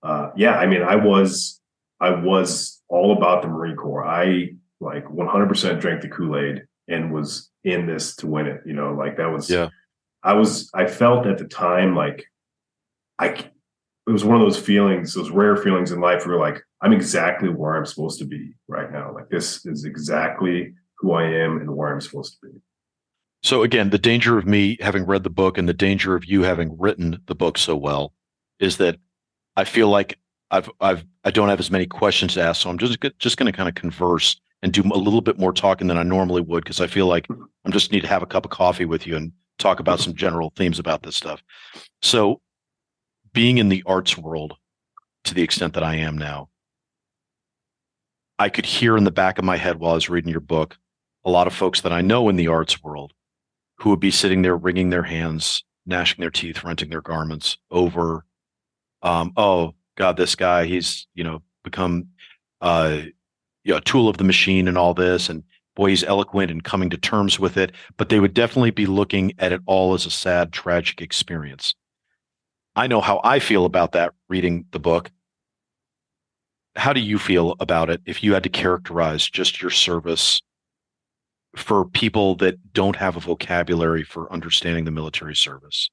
uh, 0.04 0.32
yeah, 0.36 0.58
I 0.58 0.66
mean, 0.66 0.84
I 0.84 0.98
was 0.98 1.62
I 2.02 2.10
was 2.10 2.82
all 2.90 3.16
about 3.16 3.42
the 3.42 3.48
Marine 3.48 3.78
Corps. 3.78 4.06
I 4.06 4.56
like 4.82 5.06
100% 5.06 5.80
drank 5.80 6.02
the 6.02 6.10
Kool 6.10 6.38
Aid 6.38 6.64
and 6.90 7.14
was 7.14 7.50
in 7.64 7.88
this 7.88 8.18
to 8.18 8.28
win 8.28 8.46
it. 8.46 8.60
You 8.66 8.74
know, 8.74 8.94
like 8.94 9.16
that 9.16 9.32
was 9.32 9.50
yeah. 9.50 9.70
I 10.22 10.34
was 10.34 10.70
I 10.74 10.86
felt 10.86 11.28
at 11.28 11.38
the 11.38 11.48
time 11.48 11.96
like 11.96 12.26
I 13.18 13.28
it 13.28 14.12
was 14.12 14.26
one 14.26 14.36
of 14.36 14.42
those 14.42 14.60
feelings, 14.60 15.14
those 15.14 15.32
rare 15.32 15.56
feelings 15.56 15.94
in 15.94 16.02
life 16.02 16.28
where 16.28 16.38
like 16.38 16.62
I'm 16.82 16.92
exactly 16.92 17.48
where 17.48 17.78
I'm 17.78 17.86
supposed 17.86 18.20
to 18.20 18.26
be 18.26 18.54
right 18.68 18.92
now. 18.92 19.14
Like 19.14 19.30
this 19.30 19.66
is 19.66 19.86
exactly 19.86 20.74
who 20.98 21.14
I 21.14 21.24
am 21.24 21.62
and 21.62 21.74
where 21.74 21.94
I'm 21.94 22.02
supposed 22.02 22.38
to 22.42 22.48
be. 22.50 22.60
So 23.44 23.62
again, 23.62 23.90
the 23.90 24.00
danger 24.00 24.38
of 24.38 24.46
me 24.46 24.78
having 24.80 25.06
read 25.06 25.24
the 25.24 25.30
book 25.30 25.58
and 25.58 25.68
the 25.68 25.74
danger 25.74 26.16
of 26.16 26.26
you 26.26 26.44
having 26.44 26.78
written 26.80 27.22
the 27.26 27.36
book 27.36 27.58
so 27.58 27.76
well 27.76 28.14
is 28.60 28.78
that 28.78 28.98
I 29.58 29.66
feel 29.66 29.90
like 29.90 30.18
I've 30.50 30.70
I've 30.80 31.04
I 31.26 31.32
don't 31.32 31.50
have 31.50 31.60
as 31.60 31.72
many 31.72 31.86
questions 31.86 32.36
to 32.36 32.42
ask, 32.42 32.62
so 32.62 32.70
I'm 32.70 32.78
just 32.78 32.98
just 33.20 33.38
going 33.38 33.52
to 33.52 33.56
kind 33.56 33.68
of 33.68 33.76
converse 33.76 34.40
and 34.62 34.72
do 34.72 34.82
a 34.82 34.98
little 34.98 35.22
bit 35.22 35.38
more 35.38 35.52
talking 35.52 35.88
than 35.88 35.98
I 35.98 36.04
normally 36.04 36.42
would 36.42 36.64
because 36.64 36.80
I 36.80 36.88
feel 36.88 37.08
like 37.08 37.28
I'm 37.30 37.72
just 37.72 37.92
need 37.92 38.02
to 38.02 38.08
have 38.08 38.24
a 38.24 38.28
cup 38.28 38.46
of 38.46 38.52
coffee 38.52 38.86
with 38.86 39.06
you 39.06 39.18
and 39.18 39.34
talk 39.60 39.82
about 39.82 40.00
some 40.00 40.16
general 40.16 40.54
themes 40.56 40.80
about 40.80 41.04
this 41.04 41.18
stuff. 41.18 41.44
So, 42.02 42.40
being 43.34 43.58
in 43.58 43.68
the 43.68 43.84
arts 43.86 44.18
world 44.18 44.56
to 45.26 45.34
the 45.34 45.42
extent 45.42 45.74
that 45.74 45.84
I 45.84 45.96
am 45.96 46.18
now, 46.18 46.50
I 48.40 48.48
could 48.48 48.66
hear 48.66 48.96
in 48.96 49.04
the 49.04 49.12
back 49.12 49.38
of 49.38 49.44
my 49.44 49.58
head 49.58 49.80
while 49.80 49.92
I 49.92 49.96
was 49.96 50.10
reading 50.10 50.32
your 50.32 50.40
book 50.40 50.78
a 51.26 51.30
lot 51.30 51.48
of 51.48 51.54
folks 51.54 51.82
that 51.82 51.94
I 51.94 52.02
know 52.02 52.30
in 52.30 52.36
the 52.36 52.48
arts 52.48 52.82
world 52.82 53.14
who 53.78 53.90
would 53.90 54.00
be 54.00 54.12
sitting 54.12 54.42
there 54.42 54.56
wringing 54.56 54.90
their 54.90 55.04
hands, 55.04 55.64
gnashing 55.86 56.22
their 56.22 56.32
teeth, 56.32 56.64
renting 56.64 56.90
their 56.90 57.02
garments 57.02 57.58
over, 57.72 58.26
um, 59.02 59.34
oh 59.36 59.76
God, 59.96 60.18
this 60.18 60.36
guy, 60.36 60.66
he's 60.66 61.08
you 61.14 61.24
know 61.24 61.42
become 61.64 62.08
uh, 62.62 63.02
you 63.64 63.72
know, 63.74 63.78
a 63.78 63.82
tool 63.82 64.10
of 64.10 64.18
the 64.18 64.24
machine 64.24 64.68
and 64.68 64.78
all 64.78 64.94
this, 64.94 65.30
and 65.30 65.44
boy, 65.76 65.90
he's 65.90 66.04
eloquent 66.04 66.52
and 66.52 66.64
coming 66.64 66.90
to 66.90 66.98
terms 66.98 67.40
with 67.40 67.58
it. 67.58 67.74
But 67.98 68.10
they 68.10 68.20
would 68.20 68.34
definitely 68.34 68.72
be 68.72 68.86
looking 68.86 69.34
at 69.40 69.52
it 69.52 69.62
all 69.66 69.94
as 69.94 70.06
a 70.06 70.12
sad, 70.12 70.52
tragic 70.52 71.02
experience. 71.02 71.76
I 72.76 72.88
know 72.88 73.02
how 73.02 73.22
I 73.24 73.40
feel 73.40 73.66
about 73.66 73.92
that 73.92 74.14
reading 74.30 74.66
the 74.72 74.80
book. 74.80 75.12
How 76.76 76.92
do 76.92 77.00
you 77.00 77.20
feel 77.20 77.56
about 77.60 77.90
it 77.90 78.02
if 78.06 78.24
you 78.24 78.34
had 78.34 78.44
to 78.44 78.50
characterize 78.50 79.30
just 79.30 79.62
your 79.62 79.70
service 79.70 80.42
for 81.56 81.86
people 81.86 82.36
that 82.36 82.74
don't 82.74 82.96
have 82.96 83.16
a 83.16 83.20
vocabulary 83.20 84.04
for 84.04 84.32
understanding 84.32 84.86
the 84.86 84.92
military 84.92 85.36
service? 85.36 85.90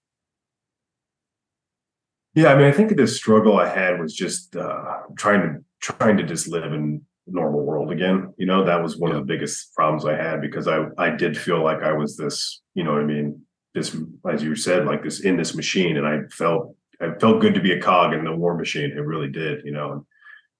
Yeah, 2.35 2.53
I 2.53 2.57
mean, 2.57 2.66
I 2.66 2.73
think 2.73 2.96
the 2.96 3.07
struggle 3.07 3.59
I 3.59 3.68
had 3.68 4.01
was 4.01 4.14
just 4.14 4.55
uh, 4.57 4.99
trying 5.18 5.40
to 5.42 5.64
trying 5.81 6.16
to 6.18 6.23
just 6.23 6.46
live 6.46 6.73
in 6.73 7.03
normal 7.27 7.64
world 7.64 7.90
again. 7.90 8.33
You 8.37 8.46
know, 8.46 8.64
that 8.64 8.83
was 8.83 8.96
one 8.96 9.11
yeah. 9.11 9.18
of 9.18 9.27
the 9.27 9.33
biggest 9.33 9.75
problems 9.75 10.05
I 10.05 10.16
had 10.16 10.40
because 10.40 10.68
I 10.68 10.87
I 10.96 11.11
did 11.11 11.37
feel 11.37 11.62
like 11.62 11.83
I 11.83 11.92
was 11.92 12.16
this, 12.16 12.61
you 12.75 12.85
know 12.85 12.92
what 12.92 13.03
I 13.03 13.07
mean, 13.07 13.42
this 13.75 13.96
as 14.31 14.42
you 14.42 14.55
said, 14.55 14.87
like 14.87 15.03
this 15.03 15.20
in 15.20 15.37
this 15.37 15.55
machine, 15.55 15.96
and 15.96 16.07
I 16.07 16.20
felt 16.31 16.77
I 17.01 17.12
felt 17.18 17.40
good 17.40 17.55
to 17.55 17.61
be 17.61 17.73
a 17.73 17.81
cog 17.81 18.12
in 18.12 18.25
the 18.25 18.35
war 18.35 18.57
machine. 18.57 18.90
It 18.90 19.05
really 19.05 19.29
did, 19.29 19.64
you 19.64 19.73
know. 19.73 19.92
And 19.92 20.03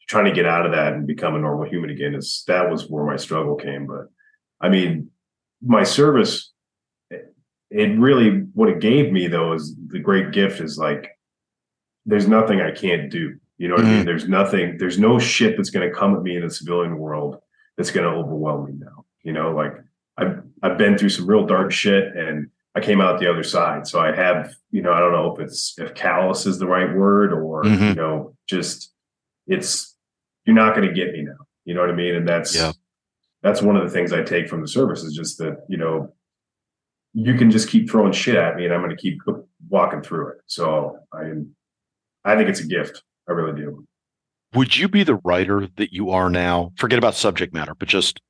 trying 0.08 0.24
to 0.24 0.32
get 0.32 0.46
out 0.46 0.66
of 0.66 0.72
that 0.72 0.92
and 0.92 1.06
become 1.06 1.36
a 1.36 1.38
normal 1.38 1.68
human 1.68 1.90
again 1.90 2.14
is 2.16 2.42
that 2.48 2.68
was 2.68 2.88
where 2.88 3.04
my 3.04 3.16
struggle 3.16 3.54
came. 3.54 3.86
But 3.86 4.06
I 4.60 4.68
mean, 4.68 5.10
my 5.62 5.84
service, 5.84 6.52
it 7.10 7.98
really 7.98 8.30
what 8.54 8.68
it 8.68 8.80
gave 8.80 9.12
me 9.12 9.28
though 9.28 9.52
is 9.52 9.74
the 9.88 10.00
great 10.00 10.32
gift 10.32 10.60
is 10.60 10.76
like 10.76 11.16
there's 12.06 12.26
nothing 12.26 12.60
I 12.60 12.72
can't 12.72 13.10
do. 13.10 13.38
You 13.58 13.68
know 13.68 13.74
what 13.74 13.84
mm-hmm. 13.84 13.90
I 13.90 13.94
mean? 13.96 14.02
Mm. 14.02 14.06
There's 14.06 14.28
nothing, 14.28 14.78
there's 14.78 14.98
no 14.98 15.18
shit 15.18 15.56
that's 15.56 15.70
gonna 15.70 15.92
come 15.92 16.16
at 16.16 16.22
me 16.22 16.36
in 16.36 16.42
the 16.42 16.50
civilian 16.50 16.98
world 16.98 17.36
that's 17.76 17.90
gonna 17.90 18.08
overwhelm 18.08 18.66
me 18.66 18.72
now. 18.78 19.04
You 19.22 19.32
know, 19.32 19.52
like 19.52 19.74
I've 20.16 20.42
I've 20.62 20.78
been 20.78 20.98
through 20.98 21.10
some 21.10 21.26
real 21.26 21.46
dark 21.46 21.70
shit 21.70 22.16
and 22.16 22.50
I 22.74 22.80
came 22.80 23.00
out 23.00 23.20
the 23.20 23.30
other 23.30 23.42
side. 23.42 23.86
So 23.86 24.00
I 24.00 24.14
have, 24.14 24.54
you 24.70 24.80
know, 24.82 24.92
I 24.92 25.00
don't 25.00 25.12
know 25.12 25.34
if 25.34 25.40
it's 25.40 25.74
if 25.78 25.94
callous 25.94 26.46
is 26.46 26.58
the 26.58 26.66
right 26.66 26.94
word 26.94 27.32
or 27.32 27.62
mm-hmm. 27.62 27.84
you 27.84 27.94
know, 27.94 28.34
just 28.48 28.92
it's 29.46 29.94
you're 30.44 30.56
not 30.56 30.74
gonna 30.74 30.92
get 30.92 31.12
me 31.12 31.22
now. 31.22 31.46
You 31.64 31.74
know 31.74 31.82
what 31.82 31.90
I 31.90 31.94
mean? 31.94 32.14
And 32.14 32.28
that's 32.28 32.56
yeah 32.56 32.72
that's 33.42 33.62
one 33.62 33.76
of 33.76 33.83
the 33.83 33.90
things 33.90 34.12
I 34.12 34.22
take 34.22 34.48
from 34.48 34.61
the 34.61 34.68
service 34.68 35.03
is 35.03 35.14
just 35.14 35.38
that, 35.38 35.64
you 35.68 35.76
know, 35.76 36.12
you 37.12 37.35
can 37.35 37.50
just 37.50 37.68
keep 37.68 37.90
throwing 37.90 38.12
shit 38.12 38.37
at 38.37 38.57
me 38.57 38.64
and 38.64 38.74
I'm 38.74 38.83
going 38.83 38.94
to 38.94 39.00
keep 39.00 39.20
walking 39.68 40.03
through 40.03 40.29
it. 40.29 40.38
So 40.46 40.98
I, 41.12 41.33
I 42.24 42.37
think 42.37 42.48
it's 42.48 42.61
a 42.61 42.66
gift. 42.66 43.03
I 43.29 43.33
really 43.33 43.61
do. 43.61 43.87
Would 44.55 44.76
you 44.76 44.88
be 44.88 45.05
the 45.05 45.16
writer 45.16 45.68
that 45.76 45.92
you 45.92 46.11
are 46.11 46.29
now? 46.29 46.72
Forget 46.76 46.98
about 46.98 47.14
subject 47.14 47.55
matter, 47.55 47.74
but 47.74 47.88
just 47.88 48.20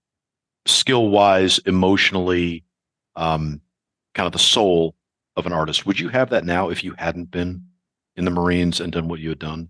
skill 0.66 1.08
wise, 1.08 1.58
emotionally, 1.60 2.64
um, 3.16 3.60
kind 4.14 4.26
of 4.26 4.32
the 4.32 4.38
soul 4.38 4.94
of 5.36 5.46
an 5.46 5.52
artist. 5.52 5.86
Would 5.86 5.98
you 5.98 6.08
have 6.08 6.30
that 6.30 6.44
now 6.44 6.68
if 6.68 6.84
you 6.84 6.94
hadn't 6.98 7.30
been 7.30 7.64
in 8.16 8.24
the 8.24 8.30
Marines 8.30 8.80
and 8.80 8.92
done 8.92 9.08
what 9.08 9.20
you 9.20 9.30
had 9.30 9.38
done? 9.38 9.68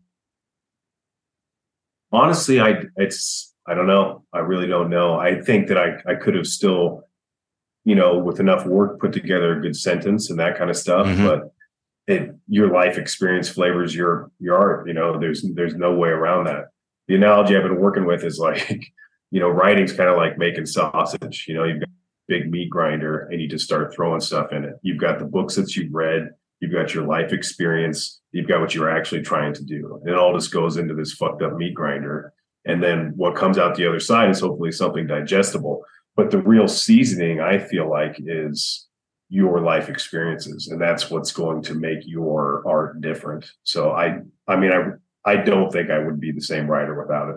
Honestly, 2.13 2.61
I 2.61 2.83
it's 2.97 3.50
I 3.67 3.75
don't 3.75 3.87
know. 3.87 4.25
I 4.33 4.39
really 4.39 4.67
don't 4.67 4.91
know. 4.91 5.19
I 5.19 5.41
think 5.41 5.69
that 5.69 5.79
I 5.79 5.97
I 6.07 6.15
could 6.15 6.35
have 6.35 6.47
still, 6.47 7.05
you 7.85 7.95
know, 7.95 8.19
with 8.19 8.41
enough 8.41 8.67
work 8.67 9.01
put 9.01 9.13
together 9.13 9.59
a 9.59 9.61
good 9.61 9.77
sentence 9.77 10.31
and 10.31 10.39
that 10.41 10.57
kind 10.57 10.71
of 10.71 10.77
stuff. 10.77 11.07
Mhm. 11.07 11.25
But 11.27 11.53
it 12.07 12.35
your 12.49 12.73
life 12.73 12.99
experience 12.99 13.49
flavors 13.49 13.95
your 13.95 14.31
your 14.41 14.57
art. 14.59 14.89
You 14.89 14.95
know, 14.95 15.19
there's 15.19 15.45
there's 15.55 15.75
no 15.75 15.95
way 15.95 16.09
around 16.09 16.47
that. 16.47 16.67
The 17.09 17.17
analogy 17.17 17.57
I've 17.57 17.63
been 17.63 17.81
working 17.81 18.07
with 18.07 18.25
is 18.25 18.39
like, 18.39 18.69
you 19.31 19.41
know, 19.41 19.49
writing's 19.49 19.93
kind 19.93 20.09
of 20.09 20.17
like 20.17 20.39
making 20.39 20.67
sausage. 20.67 21.45
You 21.47 21.55
know, 21.55 21.65
you've 21.65 21.81
got 21.81 21.89
a 21.89 21.93
big 22.29 22.51
meat 22.51 22.71
grinder 22.71 23.29
and 23.31 23.41
you 23.41 23.49
just 23.49 23.65
start 23.65 23.95
throwing 23.95 24.21
stuff 24.21 24.53
in 24.53 24.65
it. 24.65 24.75
You've 24.83 24.99
got 25.01 25.19
the 25.19 25.25
books 25.25 25.55
that 25.57 25.77
you've 25.77 25.93
read, 25.93 26.31
you've 26.61 26.73
got 26.73 26.95
your 26.95 27.05
life 27.07 27.33
experience, 27.33 28.21
you've 28.33 28.49
got 28.49 28.61
what 28.61 28.75
you're 28.75 28.91
actually 28.91 29.23
trying 29.23 29.55
to 29.55 29.65
do. 29.65 29.99
And 30.03 30.11
it 30.11 30.17
all 30.17 30.35
just 30.35 30.53
goes 30.53 30.77
into 30.77 30.95
this 30.95 31.13
fucked 31.13 31.43
up 31.43 31.55
meat 31.57 31.75
grinder. 31.75 32.33
And 32.65 32.83
then 32.83 33.13
what 33.17 33.37
comes 33.37 33.59
out 33.59 33.75
the 33.75 33.89
other 33.89 34.01
side 34.01 34.31
is 34.31 34.41
hopefully 34.41 34.73
something 34.73 35.07
digestible. 35.07 35.83
But 36.17 36.31
the 36.31 36.39
real 36.39 36.69
seasoning, 36.69 37.41
I 37.41 37.59
feel 37.59 37.89
like, 37.89 38.17
is 38.19 38.87
your 39.31 39.61
life 39.61 39.89
experiences, 39.89 40.69
and 40.69 40.81
that's 40.81 41.09
what's 41.09 41.33
going 41.33 41.63
to 41.63 41.75
make 41.75 42.01
your 42.05 42.63
art 42.67 43.01
different. 43.01 43.51
So 43.63 43.93
I, 43.93 44.19
I 44.49 44.57
mean, 44.57 44.73
I, 44.73 45.31
I 45.31 45.37
don't 45.37 45.73
think 45.73 45.89
I 45.89 45.99
would 46.01 46.21
be 46.21 46.33
the 46.33 46.41
same 46.41 46.67
writer 46.67 47.01
without 47.01 47.31
it. 47.31 47.37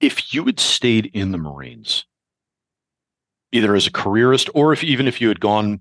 If 0.00 0.34
you 0.34 0.44
had 0.44 0.58
stayed 0.58 1.10
in 1.14 1.32
the 1.32 1.38
Marines, 1.38 2.04
either 3.52 3.74
as 3.74 3.86
a 3.86 3.92
careerist 3.92 4.50
or 4.54 4.72
if 4.72 4.84
even 4.84 5.08
if 5.08 5.20
you 5.20 5.28
had 5.28 5.40
gone 5.40 5.80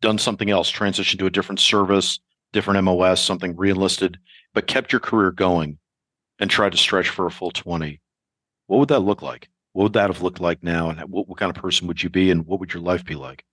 done 0.00 0.18
something 0.18 0.50
else, 0.50 0.70
transitioned 0.70 1.18
to 1.18 1.26
a 1.26 1.30
different 1.30 1.60
service, 1.60 2.18
different 2.52 2.82
MOS, 2.84 3.22
something 3.22 3.54
reenlisted, 3.56 4.18
but 4.54 4.66
kept 4.66 4.92
your 4.92 5.00
career 5.00 5.30
going 5.30 5.78
and 6.38 6.50
tried 6.50 6.72
to 6.72 6.78
stretch 6.78 7.08
for 7.08 7.26
a 7.26 7.30
full 7.30 7.50
20, 7.50 8.00
what 8.66 8.78
would 8.78 8.88
that 8.88 9.00
look 9.00 9.22
like? 9.22 9.48
What 9.72 9.84
would 9.84 9.92
that 9.94 10.10
have 10.10 10.22
looked 10.22 10.40
like 10.40 10.62
now? 10.62 10.90
And 10.90 11.00
what, 11.10 11.28
what 11.28 11.38
kind 11.38 11.54
of 11.54 11.60
person 11.62 11.86
would 11.86 12.02
you 12.02 12.10
be? 12.10 12.30
And 12.30 12.46
what 12.46 12.60
would 12.60 12.72
your 12.72 12.82
life 12.82 13.04
be 13.04 13.14
like? 13.14 13.44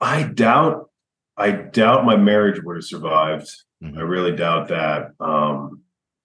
I 0.00 0.24
doubt, 0.24 0.90
I 1.36 1.50
doubt 1.50 2.04
my 2.04 2.16
marriage 2.16 2.62
would 2.62 2.76
have 2.76 2.84
survived. 2.84 3.48
Mhm. 3.82 3.96
I 3.96 4.02
really 4.02 4.36
doubt 4.36 4.68
that. 4.68 5.12
Um, 5.20 5.82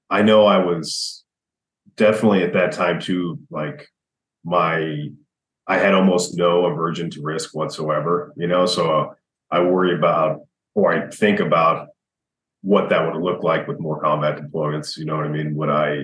I 0.09 0.21
know 0.21 0.45
I 0.45 0.57
was 0.57 1.23
definitely 1.95 2.43
at 2.43 2.53
that 2.53 2.71
time 2.71 2.99
too, 2.99 3.39
like 3.49 3.87
my, 4.43 5.09
I 5.67 5.77
had 5.77 5.93
almost 5.93 6.35
no 6.35 6.65
aversion 6.65 7.09
to 7.11 7.21
risk 7.21 7.53
whatsoever, 7.53 8.33
you 8.35 8.47
know, 8.47 8.65
so 8.65 9.13
I 9.51 9.61
worry 9.61 9.95
about, 9.95 10.41
or 10.73 10.91
I 10.91 11.09
think 11.09 11.39
about 11.39 11.88
what 12.61 12.89
that 12.89 13.05
would 13.05 13.21
look 13.21 13.43
like 13.43 13.67
with 13.67 13.79
more 13.79 14.01
combat 14.01 14.37
deployments. 14.39 14.97
You 14.97 15.05
know 15.05 15.15
what 15.15 15.25
I 15.25 15.29
mean? 15.29 15.55
Would 15.55 15.69
I, 15.69 16.03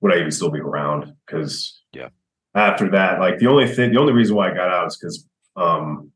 would 0.00 0.12
I 0.12 0.18
even 0.18 0.30
still 0.30 0.50
be 0.50 0.60
around? 0.60 1.12
Cause 1.28 1.80
Yeah. 1.92 2.08
after 2.54 2.90
that, 2.90 3.20
like 3.20 3.38
the 3.38 3.46
only 3.46 3.66
thing, 3.68 3.92
the 3.92 4.00
only 4.00 4.12
reason 4.12 4.36
why 4.36 4.50
I 4.50 4.54
got 4.54 4.68
out 4.68 4.86
is 4.88 4.96
because, 4.98 5.26
um, 5.56 6.10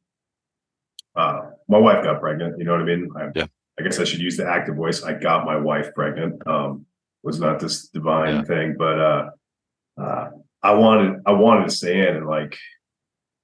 uh, 1.16 1.51
my 1.68 1.79
wife 1.79 2.05
got 2.05 2.20
pregnant. 2.20 2.59
You 2.59 2.64
know 2.64 2.72
what 2.72 2.83
I 2.83 2.85
mean? 2.85 3.09
I, 3.16 3.29
Yeah. 3.35 3.46
I 3.79 3.83
guess 3.83 3.98
I 4.01 4.05
should 4.05 4.20
use 4.20 4.37
the 4.37 4.46
active 4.46 4.74
voice. 4.77 5.03
I 5.05 5.12
got 5.14 5.44
my 5.46 5.57
wife 5.57 5.94
pregnant. 5.94 6.44
Um, 6.46 6.85
was 7.22 7.40
not 7.40 7.59
this 7.61 7.88
divine 7.88 8.37
Yeah. 8.37 8.42
thing, 8.42 8.74
but 8.79 8.98
uh, 9.01 9.31
uh, 10.01 10.31
I 10.62 10.74
wanted 10.74 11.20
I 11.27 11.33
wanted 11.33 11.64
to 11.64 11.70
stay 11.70 12.07
in 12.09 12.16
and 12.16 12.27
like 12.27 12.57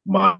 my 0.06 0.36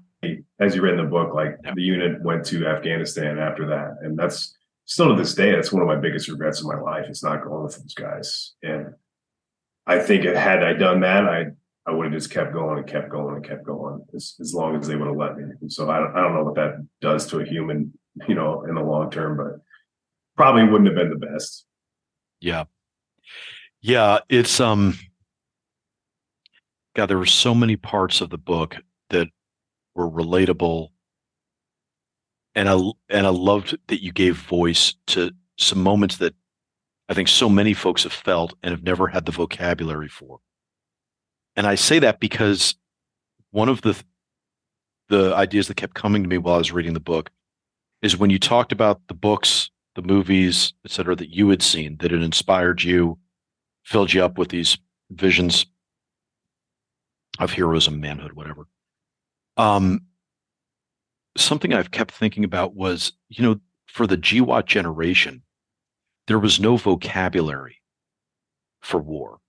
as 0.59 0.75
you 0.75 0.81
read 0.81 0.93
in 0.97 1.03
the 1.05 1.09
book, 1.09 1.33
like 1.33 1.57
Yeah. 1.63 1.73
the 1.75 1.81
unit 1.81 2.21
went 2.21 2.45
to 2.47 2.65
Afghanistan 2.67 3.37
after 3.39 3.67
that, 3.67 3.97
and 4.01 4.17
that's 4.17 4.57
still 4.85 5.09
to 5.09 5.15
this 5.15 5.35
day 5.35 5.51
that's 5.51 5.71
one 5.71 5.81
of 5.81 5.87
my 5.87 5.95
biggest 5.95 6.29
regrets 6.29 6.61
in 6.61 6.67
my 6.67 6.79
life. 6.79 7.05
It's 7.07 7.23
not 7.23 7.43
going 7.43 7.63
with 7.63 7.77
those 7.77 7.93
guys, 7.93 8.53
and 8.63 8.93
I 9.87 9.99
think 9.99 10.25
had 10.25 10.63
I 10.63 10.73
done 10.73 11.01
that, 11.01 11.25
I 11.25 11.45
I 11.87 11.91
would 11.91 12.05
have 12.05 12.13
just 12.13 12.31
kept 12.31 12.51
going 12.51 12.79
and 12.79 12.87
kept 12.87 13.09
going 13.09 13.35
and 13.35 13.45
kept 13.45 13.63
going 13.63 14.03
as, 14.15 14.35
as 14.41 14.53
long 14.55 14.75
as 14.75 14.87
they 14.87 14.95
would 14.95 15.07
have 15.07 15.17
let 15.17 15.37
me. 15.37 15.43
And 15.61 15.71
so 15.71 15.89
I 15.89 15.99
don't, 15.99 16.15
I 16.15 16.21
don't 16.21 16.33
know 16.33 16.43
what 16.43 16.55
that 16.55 16.85
does 16.99 17.27
to 17.27 17.39
a 17.39 17.45
human, 17.45 17.93
you 18.27 18.33
know, 18.33 18.63
in 18.63 18.73
the 18.73 18.81
long 18.81 19.11
term, 19.11 19.37
but 19.37 19.61
probably 20.35 20.63
wouldn't 20.63 20.87
have 20.87 20.95
been 20.95 21.11
the 21.11 21.27
best. 21.27 21.65
Yeah. 22.39 22.63
Yeah, 23.81 24.19
it's 24.29 24.59
um 24.59 24.97
God, 26.95 27.07
there 27.07 27.19
were 27.19 27.25
so 27.25 27.53
many 27.53 27.75
parts 27.75 28.21
of 28.21 28.29
the 28.29 28.37
book 28.37 28.77
that 29.09 29.27
were 29.93 30.09
relatable. 30.09 30.89
And 32.55 32.69
I 32.69 32.79
and 33.09 33.27
I 33.27 33.29
loved 33.29 33.77
that 33.87 34.01
you 34.01 34.11
gave 34.11 34.37
voice 34.37 34.95
to 35.07 35.31
some 35.57 35.81
moments 35.81 36.17
that 36.17 36.33
I 37.09 37.13
think 37.13 37.27
so 37.27 37.49
many 37.49 37.73
folks 37.73 38.03
have 38.03 38.13
felt 38.13 38.53
and 38.63 38.71
have 38.71 38.83
never 38.83 39.07
had 39.07 39.25
the 39.25 39.31
vocabulary 39.31 40.07
for. 40.07 40.39
And 41.55 41.67
I 41.67 41.75
say 41.75 41.99
that 41.99 42.19
because 42.19 42.75
one 43.51 43.69
of 43.69 43.81
the 43.81 44.01
the 45.09 45.35
ideas 45.35 45.67
that 45.67 45.77
kept 45.77 45.93
coming 45.93 46.23
to 46.23 46.29
me 46.29 46.37
while 46.37 46.55
I 46.55 46.59
was 46.59 46.71
reading 46.71 46.93
the 46.93 46.99
book 46.99 47.29
is 48.01 48.17
when 48.17 48.29
you 48.29 48.39
talked 48.39 48.71
about 48.71 49.01
the 49.07 49.13
books, 49.13 49.69
the 49.95 50.01
movies, 50.01 50.73
et 50.83 50.91
cetera, 50.91 51.15
that 51.15 51.29
you 51.29 51.49
had 51.49 51.61
seen 51.61 51.97
that 51.97 52.11
had 52.11 52.21
inspired 52.21 52.83
you, 52.83 53.19
filled 53.83 54.13
you 54.13 54.23
up 54.23 54.37
with 54.37 54.49
these 54.49 54.77
visions 55.11 55.65
of 57.39 57.53
heroism, 57.53 57.99
manhood, 57.99 58.33
whatever. 58.33 58.67
Um, 59.57 60.01
something 61.37 61.73
I've 61.73 61.91
kept 61.91 62.11
thinking 62.11 62.43
about 62.43 62.75
was, 62.75 63.13
you 63.29 63.43
know, 63.43 63.59
for 63.87 64.07
the 64.07 64.17
GWOT 64.17 64.65
generation, 64.65 65.41
there 66.27 66.39
was 66.39 66.59
no 66.59 66.77
vocabulary 66.77 67.81
for 68.81 68.99
war. 68.99 69.39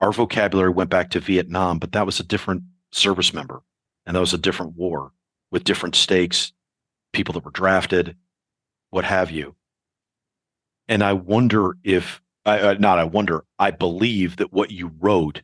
Our 0.00 0.12
vocabulary 0.12 0.70
went 0.70 0.90
back 0.90 1.10
to 1.10 1.20
Vietnam, 1.20 1.78
but 1.78 1.92
that 1.92 2.06
was 2.06 2.20
a 2.20 2.24
different 2.24 2.62
service 2.92 3.32
member, 3.32 3.62
and 4.06 4.14
that 4.14 4.20
was 4.20 4.34
a 4.34 4.38
different 4.38 4.76
war 4.76 5.12
with 5.50 5.64
different 5.64 5.94
stakes, 5.94 6.52
people 7.12 7.32
that 7.34 7.44
were 7.44 7.50
drafted, 7.50 8.16
what 8.90 9.04
have 9.04 9.30
you. 9.30 9.54
And 10.88 11.02
I 11.02 11.14
wonder 11.14 11.76
if, 11.82 12.20
I, 12.44 12.60
uh, 12.60 12.74
not 12.78 12.98
I 12.98 13.04
wonder, 13.04 13.44
I 13.58 13.70
believe 13.70 14.36
that 14.36 14.52
what 14.52 14.70
you 14.70 14.92
wrote 15.00 15.42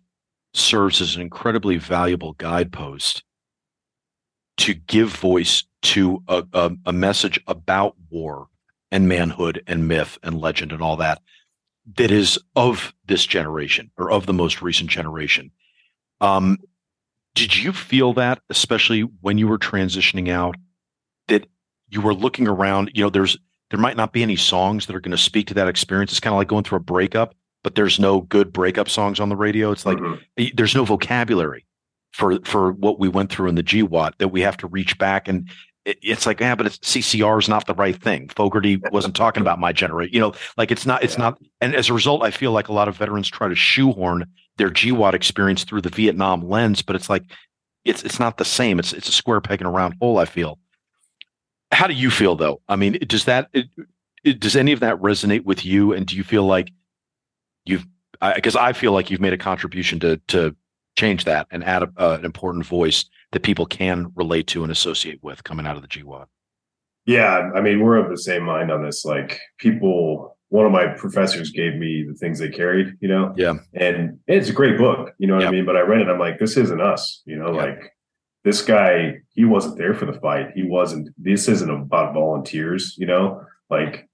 serves 0.53 1.00
as 1.00 1.16
an 1.16 1.22
incredibly 1.22 1.76
valuable 1.79 2.35
guidepost 2.35 3.22
to 4.59 4.74
give 4.74 5.09
voice 5.11 5.64
to 5.83 6.23
a, 6.29 6.45
a, 6.53 6.71
a 6.87 6.93
message 6.93 7.40
about 7.47 7.97
war 8.11 8.49
and 8.90 9.09
manhood 9.09 9.62
and 9.66 9.88
myth 9.88 10.19
and 10.23 10.40
legend 10.40 10.73
and 10.73 10.83
all 10.83 10.97
that 10.97 11.21
that 11.97 12.11
is 12.11 12.38
of 12.57 12.95
this 13.07 13.25
generation 13.27 13.90
or 13.97 14.11
of 14.11 14.27
the 14.27 14.33
most 14.33 14.62
recent 14.62 14.90
generation. 14.90 15.51
Um, 16.21 16.59
did 17.35 17.57
you 17.57 17.73
feel 17.73 18.12
that, 18.14 18.40
especially 18.51 19.03
when 19.21 19.38
you 19.38 19.49
were 19.49 19.59
transitioning 19.59 20.29
out, 20.31 20.57
that 21.29 21.47
you 21.88 22.01
were 22.01 22.14
looking 22.14 22.47
around? 22.47 22.90
You 22.95 23.05
know, 23.05 23.11
there's 23.11 23.38
there 23.71 23.81
might 23.81 23.97
not 23.97 24.12
be 24.12 24.23
any 24.23 24.37
songs 24.37 24.87
that 24.87 24.97
are 24.97 25.01
going 25.01 25.11
to 25.12 25.19
speak 25.19 25.47
to 25.49 25.55
that 25.55 25.69
experience. 25.69 26.11
It's 26.11 26.21
kind 26.21 26.35
of 26.35 26.38
like 26.38 26.49
going 26.49 26.64
through 26.64 26.79
a 26.79 26.83
breakup, 26.83 27.35
but 27.62 27.77
there's 27.77 27.99
no 28.01 28.21
good 28.23 28.53
breakup 28.53 28.88
songs 28.88 29.21
on 29.21 29.29
the 29.29 29.37
radio. 29.37 29.71
It's 29.71 29.87
like 29.87 29.99
Mhm. 29.99 30.57
there's 30.57 30.75
no 30.75 30.85
vocabulary 30.85 31.66
for 32.12 32.40
for 32.45 32.73
what 32.73 32.99
we 32.99 33.09
went 33.09 33.31
through 33.31 33.49
in 33.49 33.55
the 33.55 33.62
GWOT 33.62 34.19
that 34.19 34.29
we 34.29 34.40
have 34.43 34.57
to 34.59 34.66
reach 34.66 34.99
back 34.99 35.29
and 35.29 35.49
it, 35.85 35.99
it's 36.03 36.27
like 36.27 36.40
yeah 36.40 36.55
but 36.55 36.66
it's 36.66 36.79
CCR 36.79 37.38
is 37.38 37.49
not 37.49 37.66
the 37.66 37.75
right 37.75 38.01
thing. 38.01 38.29
Fogerty 38.29 38.81
wasn't 38.93 39.16
talking 39.16 39.40
about 39.40 39.59
my 39.59 39.73
generation 39.73 40.14
you 40.14 40.21
know 40.21 40.35
like 40.57 40.71
it's 40.71 40.87
not 40.87 41.03
it's 41.03 41.14
Yeah. 41.14 41.25
not 41.25 41.38
and 41.61 41.75
as 41.75 41.88
a 41.88 41.95
result 41.95 42.23
I 42.23 42.31
feel 42.31 42.53
like 42.53 42.69
a 42.69 42.73
lot 42.73 42.88
of 42.88 42.97
veterans 42.97 43.29
try 43.29 43.49
to 43.49 43.55
shoehorn 43.55 44.27
their 44.57 44.71
GWOT 44.71 45.14
experience 45.14 45.64
through 45.64 45.81
the 45.83 45.88
Vietnam 45.90 46.49
lens 46.49 46.83
but 46.83 46.97
it's 46.97 47.09
like 47.09 47.25
it's 47.85 48.03
it's 48.03 48.21
not 48.21 48.37
the 48.37 48.45
same. 48.45 48.79
It's 48.79 48.93
it's 48.93 49.09
a 49.09 49.12
square 49.12 49.40
peg 49.40 49.61
in 49.61 49.66
a 49.66 49.71
round 49.71 49.95
hole 50.01 50.19
I 50.19 50.27
feel. 50.27 50.59
How 51.73 51.87
do 51.87 51.95
you 51.95 52.11
feel 52.11 52.37
though? 52.37 52.61
I 52.69 52.77
mean 52.77 52.99
does 53.07 53.25
that 53.25 53.49
it, 53.53 53.66
it, 54.23 54.40
does 54.40 54.57
any 54.57 54.73
of 54.73 54.81
that 54.81 54.97
resonate 54.97 55.45
with 55.45 55.64
you? 55.64 55.93
And 55.93 56.07
do 56.07 56.16
you 56.16 56.25
feel 56.25 56.45
like 56.45 56.71
you've 57.64 57.87
because 58.35 58.55
I, 58.55 58.75
feel 58.75 58.93
like 58.93 59.11
you've 59.11 59.21
made 59.21 59.33
a 59.33 59.38
contribution 59.38 59.99
to 60.01 60.19
to 60.29 60.55
change 60.99 61.25
that 61.25 61.47
and 61.51 61.64
add 61.64 61.83
a, 61.83 61.90
uh, 61.97 62.16
an 62.19 62.25
important 62.27 62.66
voice 62.66 63.07
that 63.33 63.43
people 63.43 63.66
can 63.66 64.12
relate 64.14 64.47
to 64.49 64.62
and 64.62 64.73
associate 64.73 65.21
with 65.23 65.45
coming 65.45 65.66
out 65.66 65.77
of 65.77 65.83
the 65.83 65.88
GWOT. 65.88 66.27
Yeah, 67.07 67.51
I 67.55 67.61
mean, 67.61 67.81
we're 67.81 67.97
of 67.97 68.11
the 68.11 68.19
same 68.19 68.43
mind 68.43 68.71
on 68.71 68.85
this. 68.85 69.05
Like, 69.05 69.40
people, 69.59 70.37
one 70.49 70.66
of 70.66 70.73
my 70.73 70.88
professors 70.88 71.51
gave 71.51 71.75
me 71.77 72.05
the 72.07 72.14
things 72.14 72.38
they 72.38 72.49
carried, 72.49 72.95
you 73.01 73.09
know, 73.09 73.33
Yeah. 73.37 73.55
and 73.75 74.19
it's 74.27 74.51
a 74.51 74.53
great 74.53 74.77
book, 74.79 75.12
you 75.19 75.27
know 75.27 75.35
what 75.35 75.43
Yep. 75.43 75.49
I 75.49 75.53
mean. 75.53 75.64
But 75.64 75.77
I 75.77 75.81
read 75.81 76.01
it, 76.01 76.09
I'm 76.09 76.19
like, 76.19 76.38
this 76.38 76.57
isn't 76.57 76.81
us, 76.81 77.23
you 77.25 77.37
know, 77.37 77.55
Yep. 77.55 77.55
like 77.55 77.93
this 78.45 78.62
guy, 78.62 79.21
he 79.35 79.45
wasn't 79.45 79.79
there 79.79 79.95
for 79.95 80.07
the 80.07 80.19
fight. 80.21 80.53
He 80.55 80.62
wasn't. 80.62 81.11
This 81.19 81.47
isn't 81.49 81.71
about 81.71 82.14
volunteers, 82.14 82.95
you 82.99 83.07
know, 83.07 83.43
like. 83.69 84.07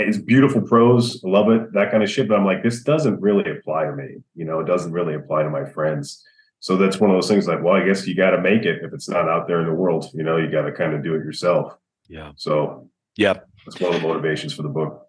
It's 0.00 0.18
beautiful 0.18 0.60
prose, 0.62 1.20
I 1.24 1.28
love 1.28 1.50
it, 1.50 1.72
that 1.72 1.90
kind 1.90 2.04
of 2.04 2.08
shit. 2.10 2.28
But 2.28 2.38
I'm 2.38 2.44
like, 2.44 2.62
this 2.62 2.84
doesn't 2.84 3.20
really 3.20 3.50
apply 3.50 3.86
to 3.86 3.96
me. 3.96 4.18
You 4.36 4.44
know, 4.44 4.60
it 4.60 4.66
doesn't 4.66 4.92
really 4.92 5.14
apply 5.14 5.42
to 5.42 5.50
my 5.50 5.64
friends. 5.64 6.24
So 6.60 6.76
that's 6.76 6.98
one 6.98 7.10
of 7.10 7.16
those 7.16 7.28
things 7.28 7.46
like, 7.46 7.62
well, 7.62 7.74
I 7.74 7.84
guess 7.84 8.06
you 8.06 8.14
got 8.16 8.30
to 8.30 8.40
make 8.40 8.64
it 8.64 8.82
if 8.82 8.92
it's 8.92 9.08
not 9.08 9.28
out 9.28 9.46
there 9.46 9.60
in 9.60 9.66
the 9.66 9.74
world. 9.74 10.06
You 10.12 10.24
know, 10.24 10.36
you 10.36 10.50
got 10.50 10.62
to 10.62 10.72
kind 10.72 10.94
of 10.94 11.02
do 11.04 11.14
it 11.14 11.18
yourself. 11.24 11.76
Yeah. 12.08 12.32
So 12.36 12.88
Yeah. 13.16 13.34
that's 13.64 13.80
one 13.80 13.94
of 13.94 14.00
the 14.02 14.06
motivations 14.08 14.52
for 14.54 14.62
the 14.62 14.68
book. 14.68 15.06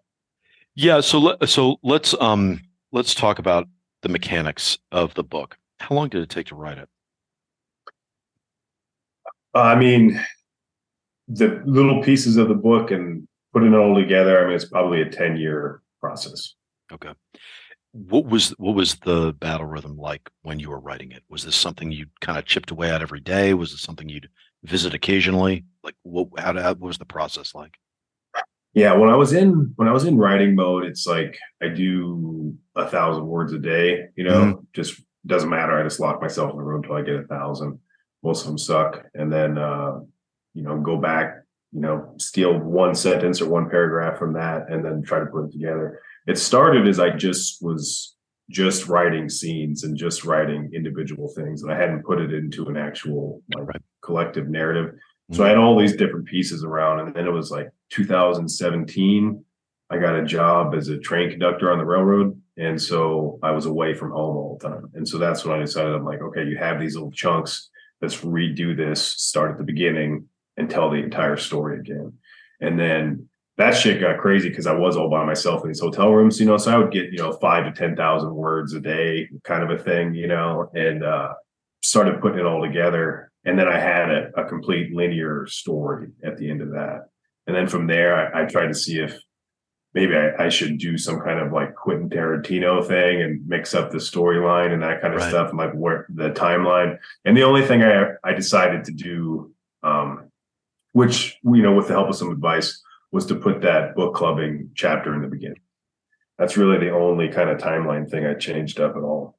Yeah. 0.74 1.00
So 1.00 1.18
let 1.18 1.48
so 1.48 1.78
let's 1.82 2.14
um 2.20 2.60
let's 2.92 3.14
talk 3.14 3.38
about 3.38 3.66
the 4.02 4.08
mechanics 4.08 4.78
of 4.92 5.14
the 5.14 5.24
book. 5.24 5.58
How 5.80 5.94
long 5.94 6.08
did 6.08 6.22
it 6.22 6.28
take 6.30 6.46
to 6.46 6.54
write 6.54 6.78
it? 6.78 6.88
I 9.54 9.74
mean, 9.74 10.20
the 11.26 11.60
little 11.66 12.02
pieces 12.02 12.36
of 12.36 12.48
the 12.48 12.54
book 12.54 12.90
and 12.92 13.26
putting 13.52 13.72
it 13.72 13.76
all 13.76 13.94
together. 13.94 14.40
I 14.40 14.46
mean, 14.46 14.54
it's 14.54 14.64
probably 14.64 15.02
a 15.02 15.10
ten 15.10 15.36
year 15.36 15.82
process. 16.00 16.54
Okay. 16.92 17.10
What 17.92 18.26
was 18.26 18.50
what 18.50 18.74
was 18.74 18.96
the 18.96 19.32
battle 19.38 19.66
rhythm 19.66 19.96
like 19.96 20.30
when 20.42 20.60
you 20.60 20.70
were 20.70 20.78
writing 20.78 21.10
it? 21.12 21.24
Was 21.28 21.44
this 21.44 21.56
something 21.56 21.90
you 21.90 22.06
kind 22.20 22.38
of 22.38 22.44
chipped 22.44 22.70
away 22.70 22.90
at 22.90 23.02
every 23.02 23.20
day? 23.20 23.54
Was 23.54 23.72
it 23.72 23.78
something 23.78 24.08
you'd 24.08 24.28
visit 24.62 24.94
occasionally? 24.94 25.64
Like 25.82 25.96
what 26.02 26.28
how, 26.38 26.54
how 26.54 26.74
what 26.74 26.80
was 26.80 26.98
the 26.98 27.04
process 27.04 27.54
like? 27.54 27.74
Yeah, 28.72 28.92
when 28.94 29.10
I 29.10 29.16
was 29.16 29.32
in 29.32 29.72
when 29.76 29.88
I 29.88 29.92
was 29.92 30.04
in 30.04 30.16
writing 30.16 30.54
mode, 30.54 30.84
it's 30.84 31.06
like 31.06 31.36
I 31.60 31.68
do 31.68 32.56
a 32.76 32.86
thousand 32.86 33.26
words 33.26 33.52
a 33.52 33.58
day. 33.58 34.06
You 34.14 34.24
know, 34.24 34.42
mm-hmm. 34.44 34.60
just 34.72 35.00
doesn't 35.26 35.50
matter. 35.50 35.78
I 35.78 35.82
just 35.82 36.00
lock 36.00 36.20
myself 36.20 36.52
in 36.52 36.56
the 36.56 36.62
room 36.62 36.82
until 36.82 36.96
I 36.96 37.02
get 37.02 37.16
a 37.16 37.26
thousand. 37.26 37.80
Most 38.22 38.42
of 38.42 38.48
them 38.48 38.58
suck, 38.58 39.04
and 39.14 39.32
then 39.32 39.58
uh, 39.58 40.00
you 40.54 40.62
know 40.62 40.78
go 40.78 40.96
back, 40.96 41.42
you 41.72 41.80
know, 41.80 42.14
steal 42.18 42.56
one 42.58 42.94
sentence 42.94 43.40
or 43.40 43.48
one 43.48 43.68
paragraph 43.68 44.18
from 44.18 44.34
that, 44.34 44.70
and 44.70 44.84
then 44.84 45.02
try 45.02 45.18
to 45.18 45.26
put 45.26 45.46
it 45.46 45.52
together. 45.52 46.00
It 46.30 46.38
started 46.38 46.86
as 46.86 47.00
I 47.00 47.10
just 47.10 47.60
was 47.60 48.14
just 48.48 48.86
writing 48.86 49.28
scenes 49.28 49.82
and 49.82 49.96
just 49.96 50.24
writing 50.24 50.70
individual 50.72 51.26
things, 51.34 51.62
and 51.62 51.72
I 51.72 51.76
hadn't 51.76 52.04
put 52.04 52.20
it 52.20 52.32
into 52.32 52.66
an 52.66 52.76
actual 52.76 53.42
like 53.56 53.66
right. 53.66 53.82
collective 54.00 54.48
narrative. 54.48 54.94
So 55.32 55.34
mm-hmm. 55.34 55.42
I 55.42 55.48
had 55.48 55.58
all 55.58 55.76
these 55.76 55.96
different 55.96 56.26
pieces 56.26 56.62
around, 56.62 57.00
and 57.00 57.14
then 57.14 57.26
it 57.26 57.32
was 57.32 57.50
like 57.50 57.68
2017. 57.90 59.44
I 59.90 59.98
got 59.98 60.14
a 60.14 60.24
job 60.24 60.76
as 60.76 60.86
a 60.86 60.98
train 60.98 61.30
conductor 61.30 61.72
on 61.72 61.78
the 61.78 61.84
railroad, 61.84 62.40
and 62.56 62.80
so 62.80 63.40
I 63.42 63.50
was 63.50 63.66
away 63.66 63.94
from 63.94 64.12
home 64.12 64.36
all 64.36 64.56
the 64.56 64.68
time. 64.68 64.88
And 64.94 65.08
so 65.08 65.18
that's 65.18 65.44
when 65.44 65.56
I 65.56 65.60
decided 65.60 65.94
I'm 65.94 66.04
like, 66.04 66.22
okay, 66.22 66.44
you 66.44 66.56
have 66.58 66.78
these 66.78 66.94
little 66.94 67.10
chunks. 67.10 67.70
Let's 68.00 68.18
redo 68.18 68.76
this. 68.76 69.04
Start 69.04 69.50
at 69.50 69.58
the 69.58 69.64
beginning 69.64 70.28
and 70.56 70.70
tell 70.70 70.90
the 70.90 71.02
entire 71.02 71.36
story 71.36 71.80
again. 71.80 72.12
And 72.60 72.78
then 72.78 73.28
that 73.56 73.72
shit 73.72 74.00
got 74.00 74.18
crazy 74.18 74.48
because 74.48 74.66
I 74.66 74.74
was 74.74 74.96
all 74.96 75.10
by 75.10 75.24
myself 75.24 75.62
in 75.62 75.68
these 75.68 75.80
hotel 75.80 76.10
rooms, 76.10 76.40
you 76.40 76.46
know. 76.46 76.56
So 76.56 76.72
I 76.72 76.78
would 76.78 76.92
get, 76.92 77.12
you 77.12 77.18
know, 77.18 77.32
five 77.32 77.64
to 77.64 77.72
ten 77.72 77.96
thousand 77.96 78.34
words 78.34 78.72
a 78.74 78.80
day, 78.80 79.28
kind 79.44 79.62
of 79.62 79.70
a 79.70 79.82
thing, 79.82 80.14
you 80.14 80.26
know, 80.26 80.70
and 80.74 81.04
uh, 81.04 81.34
started 81.82 82.20
putting 82.20 82.38
it 82.38 82.46
all 82.46 82.62
together 82.64 83.30
and 83.44 83.58
then 83.58 83.68
I 83.68 83.78
had 83.78 84.10
a, 84.10 84.30
a, 84.36 84.44
complete 84.44 84.94
linear 84.94 85.46
story 85.46 86.08
at 86.22 86.36
the 86.36 86.50
end 86.50 86.60
of 86.60 86.70
that. 86.70 87.08
And 87.46 87.56
then 87.56 87.66
from 87.68 87.86
there, 87.86 88.34
I, 88.34 88.42
I 88.42 88.46
tried 88.46 88.66
to 88.66 88.74
see 88.74 88.98
if 88.98 89.18
maybe 89.94 90.14
I, 90.14 90.44
I, 90.44 90.48
should 90.50 90.78
do 90.78 90.98
some 90.98 91.20
kind 91.20 91.40
of 91.40 91.52
like 91.52 91.74
Quentin 91.74 92.10
Tarantino 92.10 92.86
thing 92.86 93.22
and 93.22 93.46
mix 93.48 93.74
up 93.74 93.90
the 93.90 93.98
storyline 93.98 94.72
and 94.72 94.82
that 94.82 95.00
kind 95.00 95.14
of 95.14 95.20
right. 95.20 95.30
stuff, 95.30 95.50
and 95.50 95.58
like 95.58 95.72
where 95.72 96.06
the 96.10 96.30
timeline. 96.30 96.98
And 97.24 97.36
the 97.36 97.44
only 97.44 97.66
thing 97.66 97.82
I 97.82 98.10
I 98.22 98.34
decided 98.34 98.84
to 98.84 98.92
do, 98.92 99.52
um, 99.82 100.30
which 100.92 101.38
you 101.42 101.62
know, 101.62 101.74
with 101.74 101.88
the 101.88 101.94
help 101.94 102.10
of 102.10 102.16
some 102.16 102.30
advice, 102.30 102.82
was 103.12 103.26
to 103.26 103.34
put 103.34 103.62
that 103.62 103.94
book 103.94 104.14
clubbing 104.14 104.70
chapter 104.74 105.14
in 105.14 105.22
the 105.22 105.28
beginning. 105.28 105.60
That's 106.38 106.56
really 106.56 106.78
the 106.78 106.90
only 106.90 107.28
kind 107.28 107.50
of 107.50 107.58
timeline 107.58 108.08
thing 108.08 108.24
I 108.24 108.34
changed 108.34 108.80
up 108.80 108.96
at 108.96 109.02
all. 109.02 109.38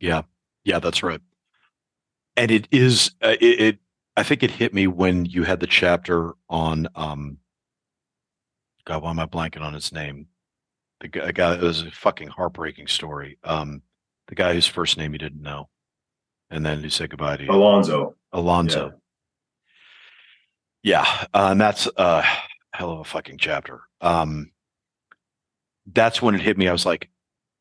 Yeah, 0.00 0.22
yeah, 0.64 0.78
that's 0.78 1.02
right. 1.02 1.20
And 2.36 2.50
it 2.50 2.68
is 2.70 3.12
uh, 3.22 3.36
it, 3.40 3.60
it, 3.60 3.78
i 4.16 4.22
think 4.22 4.42
it 4.42 4.50
hit 4.50 4.72
me 4.72 4.86
when 4.86 5.24
you 5.24 5.42
had 5.42 5.60
the 5.60 5.66
chapter 5.66 6.34
on 6.48 6.86
um 6.94 7.38
god 8.84 9.02
why 9.02 9.10
am 9.10 9.18
i 9.18 9.26
blanking 9.26 9.60
on 9.60 9.74
his 9.74 9.92
name? 9.92 10.26
The 11.00 11.08
guy, 11.08 11.32
guy 11.32 11.54
it 11.54 11.60
was 11.60 11.82
a 11.82 11.90
fucking 11.90 12.28
heartbreaking 12.28 12.86
story. 12.86 13.38
Um 13.44 13.82
the 14.28 14.34
guy 14.34 14.54
whose 14.54 14.66
first 14.66 14.96
name 14.96 15.12
you 15.12 15.18
didn't 15.18 15.42
know. 15.42 15.68
And 16.50 16.64
then 16.64 16.82
he 16.82 16.90
said 16.90 17.10
goodbye 17.10 17.38
to 17.38 17.44
you. 17.44 17.50
Alonzo. 17.50 18.14
Alonzo 18.32 18.94
yeah, 20.88 21.26
uh, 21.34 21.48
and 21.50 21.60
that's 21.60 21.88
a 21.96 22.24
hell 22.72 22.92
of 22.92 23.00
a 23.00 23.04
fucking 23.04 23.38
chapter 23.38 23.80
um 24.00 24.52
that's 25.92 26.22
when 26.22 26.34
it 26.34 26.40
hit 26.40 26.56
me 26.56 26.68
i 26.68 26.72
was 26.72 26.86
like 26.86 27.08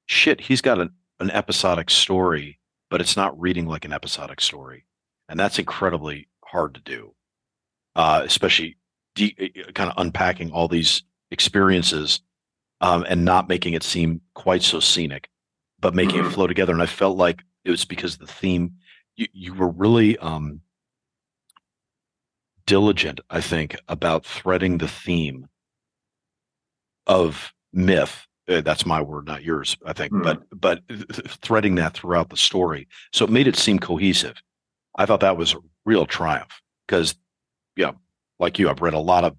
shit 0.05 0.39
he's 0.39 0.61
got 0.61 0.79
an, 0.79 0.91
an 1.19 1.31
episodic 1.31 1.89
story 1.89 2.59
but 2.89 3.01
it's 3.01 3.17
not 3.17 3.39
reading 3.39 3.65
like 3.65 3.85
an 3.85 3.93
episodic 3.93 4.41
story, 4.41 4.85
and 5.29 5.39
that's 5.39 5.59
incredibly 5.59 6.27
hard 6.45 6.73
to 6.75 6.81
do, 6.81 7.13
uh, 7.95 8.21
especially 8.23 8.77
de- 9.15 9.35
eh, 9.37 9.49
eh, 9.55 9.71
kind 9.73 9.89
of 9.89 9.97
unpacking 9.97 10.51
all 10.51 10.67
these 10.67 11.03
experiences 11.31 12.21
um, 12.81 13.05
and 13.09 13.25
not 13.25 13.49
making 13.49 13.73
it 13.73 13.83
seem 13.83 14.21
quite 14.33 14.63
so 14.63 14.79
scenic, 14.79 15.29
but 15.79 15.95
making 15.95 16.19
mm-hmm. 16.19 16.29
it 16.29 16.33
flow 16.33 16.47
together. 16.47 16.73
And 16.73 16.81
I 16.81 16.85
felt 16.85 17.17
like 17.17 17.43
it 17.65 17.71
was 17.71 17.85
because 17.85 18.17
the 18.17 18.27
theme 18.27 18.73
you, 19.15 19.27
you 19.33 19.53
were 19.53 19.69
really 19.69 20.17
um, 20.19 20.61
diligent, 22.67 23.19
I 23.31 23.41
think, 23.41 23.75
about 23.87 24.25
threading 24.25 24.77
the 24.77 24.87
theme 24.87 25.47
of 27.07 27.53
myth 27.73 28.27
uh, 28.47 28.61
that's 28.61 28.85
my 28.85 29.01
word, 29.01 29.27
not 29.27 29.43
yours, 29.43 29.77
I 29.85 29.93
think. 29.93 30.13
Mm. 30.13 30.23
But 30.23 30.43
but 30.51 30.81
threading 31.41 31.75
that 31.75 31.93
throughout 31.93 32.29
the 32.29 32.37
story, 32.37 32.87
so 33.11 33.25
it 33.25 33.31
made 33.31 33.47
it 33.47 33.57
seem 33.57 33.79
cohesive. 33.79 34.41
I 34.95 35.05
thought 35.05 35.19
that 35.19 35.37
was 35.37 35.53
a 35.53 35.57
real 35.85 36.05
triumph 36.05 36.61
because, 36.87 37.15
yeah, 37.75 37.91
like 38.39 38.57
you, 38.57 38.69
I've 38.69 38.81
read 38.81 38.93
a 38.93 38.99
lot 38.99 39.23
of 39.23 39.35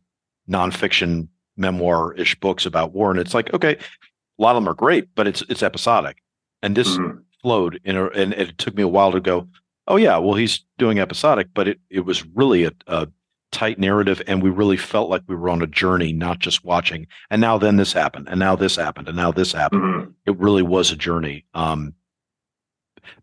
nonfiction 0.49 1.29
memoir-ish 1.57 2.39
books 2.39 2.67
about 2.67 2.93
war, 2.93 3.11
and 3.11 3.19
it's 3.19 3.35
like, 3.35 3.53
okay, 3.55 3.77
a 3.77 4.43
lot 4.43 4.57
of 4.57 4.63
them 4.63 4.69
are 4.69 4.75
great, 4.75 5.09
but 5.15 5.27
it's 5.27 5.43
it's 5.49 5.63
episodic, 5.63 6.19
and 6.63 6.77
this 6.77 6.97
mm. 6.97 7.23
flowed 7.43 7.81
in, 7.85 7.97
a, 7.97 8.07
and 8.09 8.35
it 8.35 8.59
took 8.59 8.75
me 8.75 8.83
a 8.83 8.89
while 8.89 9.13
to 9.13 9.21
go. 9.21 9.49
Oh 9.87 9.97
yeah, 9.97 10.19
well 10.19 10.35
he's 10.35 10.65
doing 10.77 10.99
episodic, 10.99 11.49
but 11.55 11.67
it 11.67 11.81
it 11.89 12.01
was 12.01 12.27
really 12.27 12.65
a, 12.65 12.73
a 12.87 13.09
tight 13.51 13.79
narrative 13.79 14.21
and 14.27 14.43
we 14.43 14.51
really 14.51 14.77
felt 14.77 15.09
like 15.09 15.23
we 15.27 15.35
were 15.35 15.49
on 15.49 15.63
a 15.63 15.67
journey 15.67 16.13
not 16.13 16.39
just 16.39 16.65
watching 16.65 17.07
and 17.31 17.41
now 17.41 17.57
then 17.57 17.77
this 17.77 17.93
happened 17.93 18.29
and 18.29 18.39
now 18.39 18.55
this 18.55 18.77
happened 18.77 19.09
and 19.09 19.17
now 19.17 19.33
this 19.33 19.53
happened. 19.53 19.83
Mm-hmm. 19.83 20.11
it 20.27 20.39
really 20.39 20.63
was 20.63 20.91
a 20.91 20.97
journey 20.97 21.47
um 21.55 21.95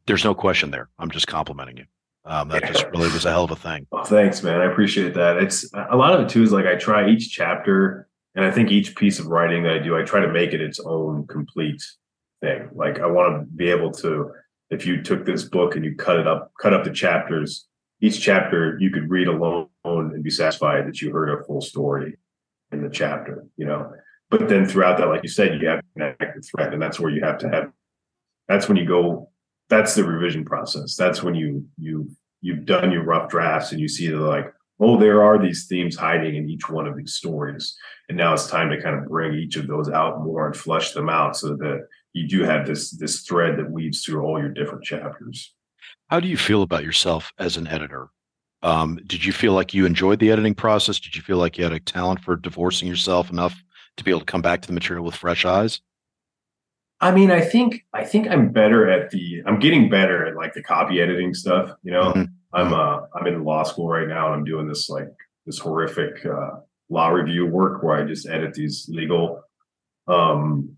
there's 0.08 0.24
no 0.24 0.34
question 0.34 0.72
there. 0.72 0.90
I'm 0.98 1.12
just 1.12 1.28
complimenting 1.28 1.78
you. 1.78 1.86
Um 2.26 2.50
that 2.50 2.64
yeah. 2.64 2.72
just 2.72 2.86
really 2.88 3.12
was 3.12 3.26
a 3.26 3.30
hell 3.30 3.44
of 3.44 3.52
a 3.52 3.56
thing. 3.56 3.86
Well, 3.92 4.04
thanks 4.04 4.42
man. 4.42 4.62
I 4.62 4.66
appreciate 4.66 5.14
that. 5.14 5.38
It's 5.38 5.72
a 5.74 5.96
lot 5.96 6.14
of 6.14 6.22
it 6.22 6.30
too 6.30 6.42
is 6.42 6.52
like 6.52 6.66
i 6.66 6.76
try 6.76 7.08
each 7.08 7.32
chapter 7.32 8.08
and 8.34 8.44
i 8.44 8.52
think 8.52 8.72
each 8.72 8.96
piece 8.96 9.20
of 9.20 9.28
writing 9.28 9.64
that 9.64 9.74
i 9.74 9.80
do 9.80 9.96
i 9.96 10.02
try 10.02 10.22
to 10.22 10.32
make 10.32 10.54
it 10.54 10.62
its 10.62 10.80
own 10.80 11.28
complete 11.28 11.84
thing. 12.42 12.70
Like 12.74 13.00
i 13.00 13.06
want 13.06 13.42
to 13.42 13.46
be 13.56 13.70
able 13.70 13.92
to 13.92 14.32
if 14.72 14.88
you 14.88 15.04
took 15.04 15.24
this 15.24 15.44
book 15.44 15.76
and 15.76 15.86
you 15.86 15.96
cut 15.96 16.18
it 16.18 16.28
up 16.28 16.52
cut 16.60 16.74
up 16.74 16.84
the 16.84 16.92
chapters 16.92 17.68
each 18.02 18.22
chapter 18.22 18.78
you 18.80 18.90
could 18.92 19.10
read 19.10 19.28
alone 19.28 19.70
and 19.84 20.24
be 20.24 20.30
satisfied 20.30 20.88
that 20.88 21.02
you 21.02 21.12
heard 21.12 21.30
a 21.30 21.44
full 21.44 21.62
story 21.62 22.18
in 22.72 22.82
the 22.82 22.90
chapter, 22.90 23.46
you 23.58 23.66
know. 23.66 23.92
But 24.30 24.50
then 24.50 24.66
throughout 24.66 24.98
that, 24.98 25.08
like 25.08 25.24
you 25.24 25.30
said, 25.30 25.62
you 25.62 25.68
have 25.68 25.80
to 25.80 25.86
connect 25.94 26.36
the 26.36 26.42
thread, 26.42 26.74
and 26.74 26.82
that's 26.82 27.00
where 27.00 27.12
you 27.12 27.24
have 27.24 27.38
to 27.40 27.50
have. 27.50 27.72
That's 28.48 28.68
when 28.68 28.78
you 28.78 28.86
go. 28.86 29.30
That's 29.70 29.96
the 29.96 30.04
revision 30.04 30.46
process. 30.46 30.96
That's 30.96 31.24
when 31.24 31.36
you 31.36 31.66
you 31.78 32.10
you've 32.42 32.66
done 32.66 32.92
your 32.92 33.04
rough 33.04 33.30
drafts 33.30 33.72
and 33.72 33.82
you 33.82 33.88
see 33.88 34.08
that 34.10 34.18
like, 34.18 34.54
oh, 34.80 35.00
there 35.00 35.24
are 35.24 35.42
these 35.42 35.66
themes 35.68 35.96
hiding 35.96 36.36
in 36.36 36.50
each 36.50 36.70
one 36.70 36.88
of 36.88 36.98
these 36.98 37.14
stories, 37.14 37.76
and 38.10 38.18
now 38.18 38.34
it's 38.34 38.48
time 38.48 38.70
to 38.70 38.82
kind 38.82 38.96
of 38.96 39.08
bring 39.08 39.34
each 39.34 39.56
of 39.56 39.68
those 39.68 39.90
out 39.90 40.24
more 40.24 40.46
and 40.48 40.56
flush 40.56 40.92
them 40.92 41.10
out 41.10 41.38
so 41.38 41.56
that 41.56 41.88
you 42.14 42.28
do 42.28 42.44
have 42.44 42.68
this 42.68 42.92
this 42.92 43.22
thread 43.22 43.58
that 43.58 43.72
weaves 43.72 44.04
through 44.04 44.24
all 44.24 44.40
your 44.40 44.50
different 44.50 44.84
chapters. 44.84 45.54
How 46.10 46.20
do 46.20 46.28
you 46.28 46.38
feel 46.38 46.62
about 46.62 46.84
yourself 46.84 47.34
as 47.40 47.58
an 47.58 47.68
editor? 47.68 48.10
Um, 48.62 49.00
did 49.06 49.26
you 49.26 49.34
feel 49.34 49.54
like 49.54 49.74
you 49.74 49.86
enjoyed 49.86 50.20
the 50.20 50.32
editing 50.32 50.56
process? 50.56 51.00
Did 51.00 51.16
you 51.16 51.22
feel 51.22 51.38
like 51.38 51.58
you 51.58 51.64
had 51.64 51.74
a 51.74 51.80
talent 51.80 52.22
for 52.22 52.36
divorcing 52.36 52.88
yourself 52.88 53.30
enough 53.30 53.64
to 53.98 54.04
be 54.04 54.12
able 54.12 54.20
to 54.22 54.26
come 54.26 54.42
back 54.42 54.62
to 54.62 54.68
the 54.68 54.74
material 54.74 55.04
with 55.04 55.16
fresh 55.16 55.46
eyes? 55.46 55.82
I 57.02 57.12
mean, 57.12 57.32
I 57.32 57.42
think 57.42 57.86
I 57.94 58.04
think 58.04 58.28
I'm 58.28 58.52
better 58.52 58.90
at 58.90 59.10
the 59.10 59.44
I'm 59.46 59.60
getting 59.60 59.90
better 59.90 60.26
at 60.26 60.36
like 60.36 60.54
the 60.54 60.64
copy 60.64 61.02
editing 61.02 61.34
stuff. 61.34 61.72
You 61.84 61.92
know, 61.92 62.14
mm-hmm. 62.14 62.24
I'm 62.54 62.74
uh 62.74 63.02
I'm 63.14 63.28
in 63.28 63.44
law 63.44 63.64
school 63.64 63.90
right 63.90 64.08
now 64.08 64.28
and 64.28 64.36
I'm 64.36 64.46
doing 64.46 64.68
this 64.68 64.90
like 64.90 65.10
this 65.46 65.60
horrific 65.60 66.26
uh, 66.26 66.60
law 66.90 67.10
review 67.10 67.46
work 67.48 67.84
where 67.84 67.98
I 67.98 68.06
just 68.06 68.28
edit 68.28 68.54
these 68.54 68.90
legal 68.90 69.42
um 70.08 70.75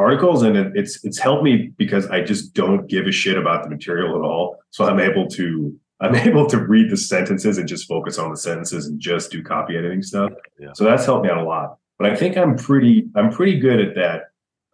articles 0.00 0.42
and 0.42 0.56
it, 0.56 0.72
it's 0.74 1.04
it's 1.04 1.18
helped 1.18 1.44
me 1.44 1.72
because 1.76 2.06
I 2.06 2.22
just 2.22 2.54
don't 2.54 2.86
give 2.88 3.06
a 3.06 3.12
shit 3.12 3.36
about 3.36 3.62
the 3.62 3.70
material 3.70 4.16
at 4.16 4.22
all. 4.22 4.58
So 4.70 4.84
I'm 4.84 4.98
able 4.98 5.28
to 5.28 5.78
I'm 6.00 6.14
able 6.28 6.46
to 6.46 6.58
read 6.58 6.90
the 6.90 6.96
sentences 6.96 7.58
and 7.58 7.68
just 7.68 7.86
focus 7.86 8.18
on 8.18 8.30
the 8.30 8.36
sentences 8.36 8.86
and 8.86 8.98
just 8.98 9.30
do 9.30 9.42
copy 9.42 9.76
editing 9.76 10.02
stuff. 10.02 10.32
Yeah. 10.58 10.72
So 10.74 10.84
that's 10.84 11.04
helped 11.04 11.24
me 11.24 11.30
out 11.30 11.38
a 11.38 11.44
lot. 11.44 11.76
But 11.98 12.10
I 12.10 12.16
think 12.16 12.36
I'm 12.36 12.56
pretty 12.56 13.08
I'm 13.14 13.30
pretty 13.30 13.58
good 13.58 13.80
at 13.80 13.94
that 13.94 14.22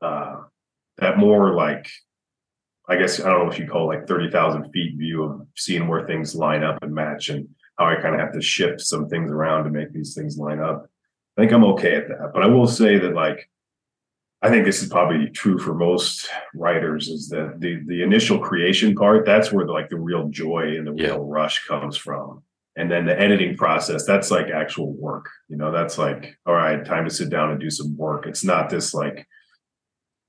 uh 0.01 0.43
that 0.99 1.19
more 1.19 1.55
like 1.55 1.89
I 2.89 2.97
guess 2.97 3.21
I 3.21 3.29
don't 3.31 3.45
know 3.45 3.53
if 3.53 3.59
you 3.59 3.67
call 3.67 3.91
it 3.91 3.97
like 3.97 4.09
30,000 4.09 4.71
feet 4.71 4.97
view 4.97 5.25
of 5.25 5.47
seeing 5.57 5.89
where 5.89 6.07
things 6.07 6.37
line 6.37 6.63
up 6.63 6.83
and 6.83 6.95
match 6.95 7.31
and 7.31 7.49
how 7.79 7.87
I 7.87 7.97
kind 7.97 8.15
of 8.15 8.21
have 8.21 8.33
to 8.33 8.41
shift 8.41 8.81
some 8.81 9.09
things 9.09 9.31
around 9.31 9.65
to 9.65 9.71
make 9.71 9.93
these 9.93 10.15
things 10.15 10.39
line 10.39 10.61
up. 10.61 10.89
I 11.37 11.41
think 11.41 11.53
I'm 11.53 11.65
okay 11.65 11.97
at 11.97 12.09
that. 12.09 12.31
But 12.33 12.45
I 12.45 12.47
will 12.47 12.69
say 12.69 12.97
that 12.99 13.15
like 13.15 13.51
I 14.43 14.51
think 14.51 14.65
this 14.65 14.83
is 14.83 14.89
probably 14.89 15.29
true 15.31 15.59
for 15.59 15.75
most 15.75 16.29
writers 16.55 17.09
is 17.09 17.29
that 17.31 17.57
the 17.59 17.81
the 17.87 18.03
initial 18.03 18.39
creation 18.39 18.95
part 18.95 19.25
that's 19.25 19.51
where 19.53 19.65
the, 19.67 19.73
like 19.73 19.89
the 19.89 19.99
real 19.99 20.29
joy 20.29 20.75
and 20.77 20.87
the 20.87 20.95
Yeah. 20.95 21.13
real 21.13 21.25
rush 21.25 21.67
comes 21.67 21.97
from. 21.97 22.43
And 22.79 22.91
then 22.91 23.07
the 23.07 23.19
editing 23.19 23.57
process, 23.57 24.05
that's 24.05 24.31
like 24.31 24.49
actual 24.49 24.93
work. 24.93 25.31
You 25.49 25.57
know, 25.57 25.73
that's 25.73 25.97
like, 25.97 26.37
all 26.45 26.53
right, 26.53 26.85
time 26.85 27.05
to 27.05 27.11
sit 27.11 27.31
down 27.31 27.51
and 27.51 27.59
do 27.59 27.71
some 27.71 27.97
work. 27.97 28.27
It's 28.27 28.45
not 28.45 28.69
this 28.69 28.93
like 28.93 29.27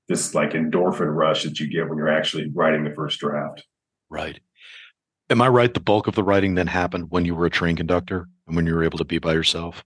this 0.08 0.34
like 0.34 0.52
endorphin 0.52 1.14
rush 1.14 1.44
that 1.44 1.60
you 1.60 1.68
get 1.68 1.86
when 1.88 1.98
you're 1.98 2.08
actually 2.08 2.50
writing 2.54 2.84
the 2.84 2.94
first 2.94 3.20
draft. 3.20 3.66
Right. 4.08 4.40
Am 5.28 5.42
I 5.42 5.48
right? 5.48 5.74
The 5.74 5.80
bulk 5.80 6.06
of 6.06 6.14
the 6.14 6.22
writing 6.24 6.54
then 6.54 6.68
happened 6.68 7.10
when 7.10 7.26
you 7.26 7.34
were 7.34 7.44
a 7.44 7.50
train 7.50 7.76
conductor 7.76 8.26
and 8.46 8.56
when 8.56 8.64
you 8.66 8.74
were 8.74 8.82
able 8.84 8.96
to 8.96 9.04
be 9.04 9.18
by 9.18 9.34
yourself. 9.34 9.84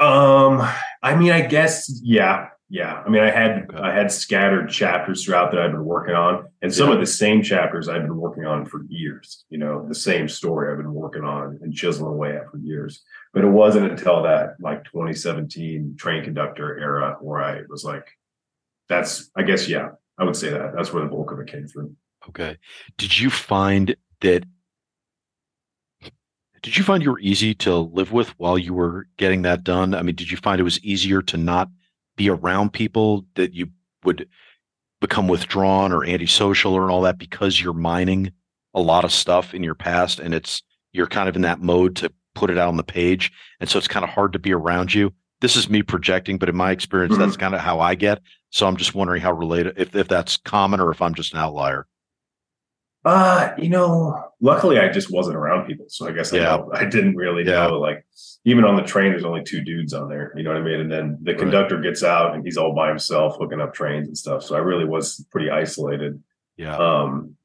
Um, 0.00 0.68
I 1.04 1.14
mean, 1.14 1.30
I 1.30 1.42
guess, 1.42 1.88
yeah, 2.02 2.48
yeah. 2.72 3.02
I 3.04 3.08
mean, 3.10 3.22
I 3.22 3.30
had 3.30 3.66
Okay. 3.70 3.76
I 3.78 3.92
had 3.92 4.10
scattered 4.10 4.70
chapters 4.70 5.22
throughout 5.24 5.52
that 5.52 5.60
I've 5.60 5.72
been 5.72 5.84
working 5.84 6.14
on, 6.14 6.48
and 6.62 6.72
some 6.72 6.88
Yeah. 6.88 6.94
of 6.94 7.00
the 7.00 7.06
same 7.06 7.42
chapters 7.42 7.86
I've 7.86 8.00
been 8.02 8.16
working 8.16 8.46
on 8.46 8.64
for 8.64 8.82
years. 8.88 9.44
You 9.50 9.58
know, 9.58 9.86
the 9.86 9.94
same 9.94 10.26
story 10.26 10.70
I've 10.72 10.78
been 10.78 10.94
working 10.94 11.22
on 11.22 11.58
and 11.60 11.74
chiseling 11.74 12.14
away 12.14 12.34
at 12.34 12.50
for 12.50 12.56
years. 12.58 13.04
But 13.34 13.44
it 13.44 13.48
wasn't 13.48 13.90
until 13.90 14.22
that 14.22 14.56
like 14.58 14.84
2017 14.84 15.96
train 15.98 16.24
conductor 16.24 16.78
era 16.78 17.18
where 17.20 17.42
I 17.42 17.60
was 17.68 17.84
like, 17.84 18.06
that's, 18.88 19.30
I 19.36 19.42
guess, 19.42 19.68
yeah, 19.68 19.90
I 20.18 20.24
would 20.24 20.36
say 20.36 20.48
that 20.50 20.72
that's 20.74 20.92
where 20.92 21.02
the 21.04 21.10
bulk 21.10 21.30
of 21.30 21.40
it 21.40 21.48
came 21.48 21.68
from." 21.68 21.96
Okay. 22.30 22.56
Did 22.96 23.20
you 23.20 23.28
find 23.28 23.94
that? 24.22 24.44
Did 26.62 26.76
you 26.76 26.84
find 26.84 27.02
you 27.02 27.10
were 27.10 27.18
easy 27.20 27.54
to 27.66 27.76
live 27.76 28.12
with 28.12 28.28
while 28.38 28.56
you 28.56 28.72
were 28.72 29.08
getting 29.18 29.42
that 29.42 29.62
done? 29.64 29.94
I 29.94 30.02
mean, 30.02 30.14
did 30.14 30.30
you 30.30 30.36
find 30.38 30.60
it 30.60 30.64
was 30.64 30.82
easier 30.84 31.20
to 31.22 31.36
not 31.36 31.68
be 32.16 32.30
around 32.30 32.72
people 32.72 33.24
that 33.34 33.54
you 33.54 33.68
would 34.04 34.28
become 35.00 35.28
withdrawn 35.28 35.92
or 35.92 36.04
antisocial 36.04 36.74
or 36.74 36.90
all 36.90 37.02
that 37.02 37.18
because 37.18 37.60
you're 37.60 37.72
mining 37.72 38.32
a 38.74 38.80
lot 38.80 39.04
of 39.04 39.12
stuff 39.12 39.52
in 39.52 39.62
your 39.62 39.74
past 39.74 40.20
and 40.20 40.34
it's 40.34 40.62
you're 40.92 41.06
kind 41.06 41.28
of 41.28 41.36
in 41.36 41.42
that 41.42 41.60
mode 41.60 41.96
to 41.96 42.12
put 42.34 42.50
it 42.50 42.58
out 42.58 42.68
on 42.68 42.76
the 42.76 42.82
page 42.82 43.32
and 43.60 43.68
so 43.68 43.78
it's 43.78 43.88
kind 43.88 44.04
of 44.04 44.10
hard 44.10 44.32
to 44.32 44.38
be 44.38 44.52
around 44.52 44.94
you. 44.94 45.12
This 45.40 45.56
is 45.56 45.68
me 45.68 45.82
projecting, 45.82 46.38
but 46.38 46.48
in 46.48 46.56
my 46.56 46.70
experience, 46.70 47.14
mm-hmm. 47.14 47.22
that's 47.22 47.36
kind 47.36 47.54
of 47.54 47.60
how 47.60 47.80
I 47.80 47.96
get. 47.96 48.20
So 48.50 48.66
I'm 48.66 48.76
just 48.76 48.94
wondering 48.94 49.20
how 49.20 49.32
related 49.32 49.74
if 49.76 49.94
if 49.94 50.08
that's 50.08 50.36
common 50.36 50.80
or 50.80 50.90
if 50.90 51.02
I'm 51.02 51.14
just 51.14 51.32
an 51.32 51.40
outlier. 51.40 51.86
Uh, 53.04 53.52
you 53.58 53.68
know, 53.68 54.16
luckily 54.40 54.78
I 54.78 54.88
just 54.88 55.10
wasn't 55.10 55.36
around 55.36 55.66
people. 55.66 55.86
So 55.88 56.06
I 56.06 56.12
guess 56.12 56.32
I, 56.32 56.36
Yeah. 56.36 56.56
don't- 56.56 56.76
I 56.76 56.84
didn't 56.84 57.16
really 57.16 57.44
Yeah. 57.44 57.66
know. 57.66 57.80
Like, 57.80 58.04
even 58.44 58.64
on 58.64 58.76
the 58.76 58.82
train, 58.82 59.10
there's 59.10 59.24
only 59.24 59.42
two 59.42 59.60
dudes 59.60 59.92
on 59.92 60.08
there. 60.08 60.32
You 60.36 60.42
know 60.44 60.50
what 60.52 60.60
I 60.60 60.64
mean? 60.64 60.80
And 60.80 60.90
then 60.92 61.18
the 61.22 61.32
Right. 61.32 61.40
conductor 61.40 61.80
gets 61.80 62.04
out 62.04 62.34
and 62.34 62.44
he's 62.44 62.56
all 62.56 62.74
by 62.74 62.88
himself 62.88 63.36
hooking 63.38 63.60
up 63.60 63.74
trains 63.74 64.06
and 64.06 64.16
stuff. 64.16 64.42
So 64.44 64.54
I 64.54 64.60
really 64.60 64.84
was 64.84 65.24
pretty 65.32 65.50
isolated. 65.50 66.22
Yeah. 66.56 66.76
Um, 66.76 67.36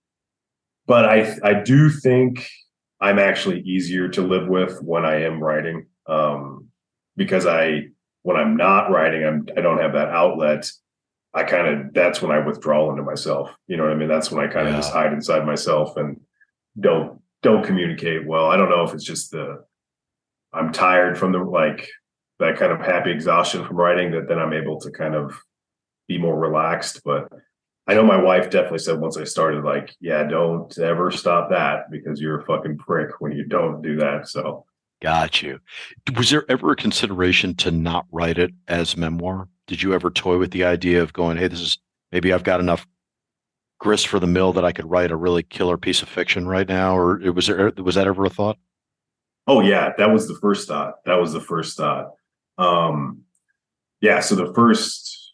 but 0.86 1.06
I 1.06 1.36
I 1.44 1.54
do 1.56 1.90
think 1.90 2.48
I'm 3.00 3.20
actually 3.20 3.62
easier 3.62 4.08
to 4.10 4.22
live 4.22 4.48
with 4.48 4.80
when 4.84 5.06
I 5.06 5.22
am 5.24 5.44
writing. 5.44 5.86
Um, 6.08 6.70
because 7.16 7.46
I 7.48 7.88
when 8.24 8.38
I'm 8.38 8.58
not 8.58 8.92
writing, 8.92 9.24
I'm 9.26 9.48
I 9.58 9.62
don't 9.62 9.80
have 9.80 9.94
that 9.94 10.10
outlet. 10.10 10.72
I 11.38 11.44
kind 11.44 11.68
of 11.68 11.94
that's 11.94 12.20
when 12.20 12.32
I 12.32 12.44
withdraw 12.46 12.90
into 12.90 13.04
myself. 13.04 13.52
You 13.68 13.78
know 13.78 13.84
what 13.84 13.92
I 13.94 13.96
mean? 13.96 14.08
That's 14.10 14.32
when 14.32 14.44
I 14.44 14.52
kind 14.52 14.68
of 14.68 14.74
Yeah. 14.74 14.80
just 14.80 14.92
hide 14.92 15.14
inside 15.14 15.46
myself 15.46 15.96
and 15.96 16.20
don't 16.80 17.22
don't 17.44 17.64
communicate 17.64 18.26
well. 18.26 18.48
I 18.50 18.58
don't 18.58 18.70
know 18.70 18.84
if 18.84 18.94
it's 18.96 19.04
just 19.04 19.30
the 19.32 19.64
I'm 20.52 20.72
tired 20.72 21.16
from 21.18 21.34
the 21.34 21.40
like 21.40 21.88
that 22.40 22.58
kind 22.58 22.72
of 22.72 22.80
happy 22.80 23.12
exhaustion 23.12 23.64
from 23.66 23.78
writing 23.78 24.12
that 24.14 24.28
then 24.28 24.40
I'm 24.40 24.54
able 24.54 24.80
to 24.82 24.90
kind 24.92 25.14
of 25.14 25.40
be 26.08 26.18
more 26.18 26.38
relaxed. 26.40 27.02
But 27.06 27.30
I 27.88 27.94
know 27.94 28.04
my 28.04 28.20
wife 28.22 28.50
definitely 28.50 28.80
said 28.80 29.00
once 29.00 29.16
I 29.18 29.24
started, 29.24 29.64
like, 29.64 29.96
yeah, 30.02 30.24
don't 30.24 30.76
ever 30.80 31.10
stop 31.12 31.52
that 31.52 31.90
because 31.92 32.20
you're 32.20 32.40
a 32.42 32.46
fucking 32.46 32.80
prick 32.80 33.22
when 33.22 33.32
you 33.32 33.46
don't 33.46 33.82
do 33.82 33.96
that. 33.98 34.28
So 34.28 34.66
Got 35.02 35.42
you. 35.42 35.60
Was 36.16 36.30
there 36.32 36.50
ever 36.50 36.72
a 36.72 36.76
consideration 36.76 37.56
to 37.58 37.72
not 37.72 38.06
write 38.12 38.38
it 38.38 38.52
as 38.68 38.98
memoir? 38.98 39.48
Did 39.68 39.84
you 39.84 39.94
ever 39.94 40.10
toy 40.10 40.38
with 40.38 40.52
the 40.52 40.64
idea 40.64 41.02
of 41.04 41.14
going, 41.14 41.38
hey, 41.38 41.48
this 41.48 41.62
is 41.62 41.78
maybe 42.12 42.34
I've 42.34 42.44
got 42.44 42.60
enough 42.60 42.88
grist 43.80 44.08
for 44.08 44.20
the 44.20 44.28
mill 44.28 44.54
that 44.54 44.66
I 44.66 44.72
could 44.72 44.90
write 44.90 45.12
a 45.12 45.16
really 45.16 45.44
killer 45.44 45.78
piece 45.78 46.02
of 46.02 46.10
fiction 46.10 46.48
right 46.48 46.68
now? 46.68 46.98
Or 46.98 47.20
was 47.32 47.48
there 47.48 47.72
was 47.78 47.96
that 47.96 48.08
ever 48.08 48.26
a 48.26 48.30
thought? 48.30 48.58
Oh 49.46 49.62
yeah, 49.62 49.94
that 49.98 50.12
was 50.12 50.28
the 50.28 50.38
first 50.42 50.68
thought. 50.68 50.96
That 51.06 51.20
was 51.20 51.34
the 51.34 51.42
first 51.42 51.78
thought. 51.78 52.14
Um 52.58 53.22
yeah, 54.02 54.20
so 54.20 54.36
the 54.36 54.54
first 54.54 55.34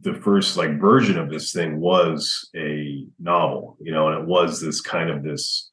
the 0.00 0.14
first 0.14 0.56
like 0.56 0.80
version 0.80 1.18
of 1.18 1.30
this 1.30 1.52
thing 1.52 1.78
was 1.78 2.48
a 2.56 3.06
novel, 3.18 3.76
you 3.80 3.92
know, 3.92 4.08
and 4.08 4.22
it 4.22 4.26
was 4.26 4.60
this 4.60 4.80
kind 4.80 5.10
of 5.10 5.22
this 5.22 5.70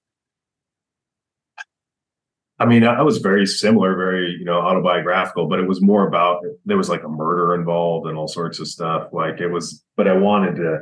I 2.62 2.66
mean, 2.66 2.84
I 2.84 3.02
was 3.02 3.18
very 3.18 3.48
similar, 3.48 3.96
very, 3.96 4.36
you 4.38 4.46
know, 4.46 4.60
autobiographical, 4.60 5.48
but 5.48 5.60
it 5.60 5.68
was 5.68 5.82
more 5.82 6.08
about 6.08 6.44
there 6.66 6.78
was 6.78 6.90
like 6.90 7.04
a 7.04 7.10
murder 7.10 7.56
involved 7.56 8.08
and 8.08 8.16
all 8.18 8.28
sorts 8.28 8.60
of 8.60 8.68
stuff. 8.68 9.08
Like 9.12 9.40
it 9.40 9.48
was, 9.48 9.84
but 9.98 10.08
I 10.08 10.16
wanted 10.16 10.58
to 10.58 10.80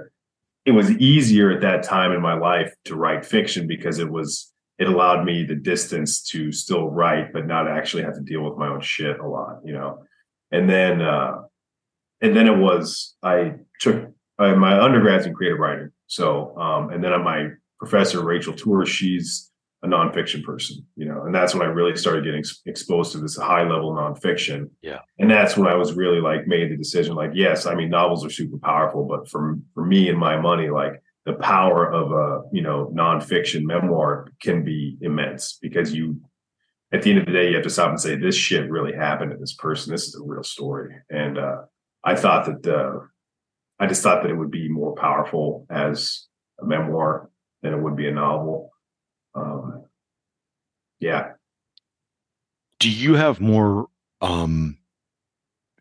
it 0.65 0.71
was 0.71 0.91
easier 0.91 1.51
at 1.51 1.61
that 1.61 1.83
time 1.83 2.11
in 2.11 2.21
my 2.21 2.35
life 2.35 2.73
to 2.85 2.95
write 2.95 3.25
fiction 3.25 3.65
because 3.65 3.97
it 3.97 4.09
was 4.09 4.51
it 4.77 4.87
allowed 4.87 5.25
me 5.25 5.43
the 5.43 5.55
distance 5.55 6.21
to 6.21 6.51
still 6.51 6.89
write 6.89 7.33
but 7.33 7.47
not 7.47 7.67
actually 7.67 8.03
have 8.03 8.13
to 8.13 8.21
deal 8.21 8.43
with 8.43 8.57
my 8.57 8.67
own 8.67 8.81
shit 8.81 9.19
a 9.19 9.27
lot 9.27 9.59
you 9.63 9.73
know 9.73 10.03
and 10.51 10.69
then 10.69 11.01
uh 11.01 11.41
and 12.21 12.35
then 12.35 12.47
it 12.47 12.57
was 12.57 13.15
i 13.23 13.53
took 13.79 14.11
uh, 14.37 14.55
my 14.55 14.73
undergrad's 14.73 15.25
in 15.25 15.33
creative 15.33 15.59
writing 15.59 15.89
so 16.07 16.55
um 16.57 16.91
and 16.91 17.03
then 17.03 17.11
my 17.23 17.47
professor 17.79 18.23
rachel 18.23 18.53
toor 18.53 18.85
she's 18.85 19.48
a 19.81 19.87
nonfiction 19.87 20.43
person 20.43 20.85
you 20.95 21.05
know 21.05 21.23
and 21.23 21.33
that's 21.33 21.53
when 21.53 21.65
i 21.65 21.69
really 21.69 21.95
started 21.95 22.23
getting 22.23 22.39
ex- 22.39 22.61
exposed 22.65 23.13
to 23.13 23.17
this 23.17 23.37
high 23.37 23.63
level 23.63 23.93
nonfiction. 23.93 24.69
Yeah. 24.81 24.99
and 25.19 25.31
that's 25.31 25.55
when 25.55 25.67
i 25.67 25.75
was 25.75 25.93
really 25.93 26.19
like 26.19 26.47
made 26.47 26.69
the 26.69 26.77
decision 26.77 27.15
like 27.15 27.31
yes 27.33 27.65
i 27.65 27.73
mean 27.75 27.89
novels 27.89 28.25
are 28.25 28.29
super 28.29 28.57
powerful 28.57 29.05
but 29.05 29.29
for 29.29 29.55
for 29.73 29.85
me 29.85 30.09
and 30.09 30.17
my 30.17 30.39
money 30.39 30.69
like 30.69 31.01
the 31.25 31.33
power 31.33 31.91
of 31.91 32.11
a 32.11 32.41
you 32.51 32.61
know 32.61 32.91
nonfiction 32.95 33.63
memoir 33.63 34.27
can 34.41 34.63
be 34.63 34.97
immense 35.01 35.57
because 35.61 35.93
you 35.93 36.19
at 36.91 37.03
the 37.03 37.11
end 37.11 37.19
of 37.19 37.25
the 37.25 37.31
day 37.31 37.49
you 37.49 37.55
have 37.55 37.63
to 37.63 37.69
stop 37.69 37.89
and 37.89 38.01
say 38.01 38.15
this 38.15 38.35
shit 38.35 38.69
really 38.69 38.93
happened 38.93 39.29
to 39.29 39.37
this 39.37 39.53
person. 39.53 39.91
This 39.91 40.07
is 40.07 40.15
a 40.15 40.23
real 40.23 40.43
story. 40.43 40.95
And 41.09 41.37
uh 41.37 41.57
i 42.03 42.15
thought 42.15 42.45
that 42.45 42.65
uh 42.73 42.99
i 43.79 43.85
just 43.85 44.01
thought 44.01 44.23
that 44.23 44.31
it 44.31 44.35
would 44.35 44.51
be 44.51 44.69
more 44.69 44.95
powerful 44.95 45.65
as 45.69 46.27
a 46.61 46.65
memoir 46.65 47.29
than 47.61 47.73
it 47.73 47.81
would 47.81 47.95
be 47.95 48.07
a 48.07 48.11
novel 48.11 48.71
um 49.35 49.83
yeah 50.99 51.31
Do 52.79 52.89
you 52.89 53.15
have 53.15 53.39
more 53.39 53.87
um 54.21 54.77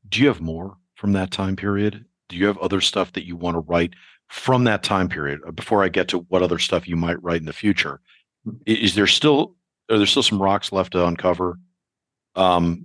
do 0.09 0.21
you 0.21 0.29
have 0.29 0.41
more 0.41 0.77
from 0.95 1.13
that 1.13 1.31
time 1.31 1.57
period? 1.57 2.05
Do 2.29 2.37
you 2.37 2.47
have 2.47 2.59
other 2.59 2.81
stuff 2.81 3.13
that 3.13 3.27
you 3.27 3.37
want 3.37 3.55
to 3.55 3.61
write 3.61 3.95
from 4.29 4.65
that 4.65 4.83
time 4.83 5.09
period 5.09 5.41
uh, 5.47 5.51
before 5.51 5.83
I 5.83 5.89
get 5.89 6.09
to 6.09 6.19
what 6.29 6.43
other 6.43 6.59
stuff 6.59 6.89
you 6.89 6.97
might 6.97 7.23
write 7.23 7.41
in 7.41 7.47
the 7.47 7.53
future? 7.53 8.01
Is 8.67 8.95
there 8.95 9.07
still 9.07 9.55
are 9.91 9.97
there 9.97 10.07
still 10.07 10.23
some 10.23 10.41
rocks 10.41 10.73
left 10.73 10.93
to 10.93 11.07
uncover 11.07 11.59
um 12.35 12.85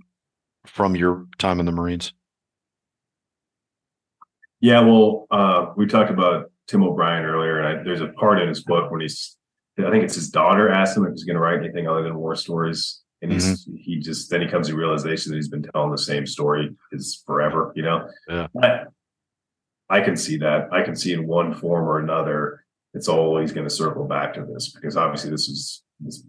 from 0.65 0.95
your 0.95 1.25
time 1.37 1.59
in 1.59 1.65
the 1.65 1.71
Marines? 1.71 2.13
Yeah, 4.61 4.79
well, 4.79 5.27
uh, 5.29 5.73
we 5.75 5.87
talked 5.87 6.09
about 6.09 6.49
Tim 6.67 6.83
O'Brien 6.83 7.25
earlier, 7.25 7.59
and 7.59 7.79
I, 7.79 7.83
there's 7.83 7.99
a 7.99 8.07
part 8.07 8.41
in 8.41 8.47
his 8.47 8.63
book 8.63 8.89
when 8.91 9.01
he's, 9.01 9.35
I 9.79 9.89
think 9.89 10.03
it's 10.03 10.15
his 10.15 10.29
daughter 10.29 10.69
asked 10.69 10.95
him 10.95 11.05
if 11.05 11.13
he's 11.13 11.23
going 11.23 11.35
to 11.35 11.41
write 11.41 11.59
anything 11.59 11.87
other 11.87 12.03
than 12.03 12.15
war 12.15 12.35
stories, 12.35 13.01
and 13.21 13.31
he's 13.31 13.65
mm-hmm. 13.65 13.75
he 13.75 13.97
just 13.97 14.29
then 14.29 14.41
he 14.41 14.47
comes 14.47 14.67
to 14.67 14.75
realization 14.75 15.31
that 15.31 15.37
he's 15.37 15.47
been 15.47 15.63
telling 15.63 15.91
the 15.91 15.97
same 15.97 16.27
story 16.27 16.75
is 16.91 17.23
forever, 17.25 17.71
you 17.75 17.83
know. 17.83 18.07
Yeah. 18.27 18.47
I, 18.61 18.83
I 19.89 20.01
can 20.01 20.15
see 20.15 20.37
that. 20.37 20.71
I 20.71 20.83
can 20.83 20.95
see 20.95 21.13
in 21.13 21.27
one 21.27 21.53
form 21.53 21.87
or 21.87 21.99
another, 21.99 22.65
it's 22.93 23.07
always 23.07 23.51
going 23.51 23.67
to 23.67 23.73
circle 23.73 24.05
back 24.05 24.33
to 24.35 24.45
this 24.45 24.71
because 24.71 24.95
obviously 24.95 25.31
this 25.31 25.47
is 25.47 25.83
this, 25.99 26.23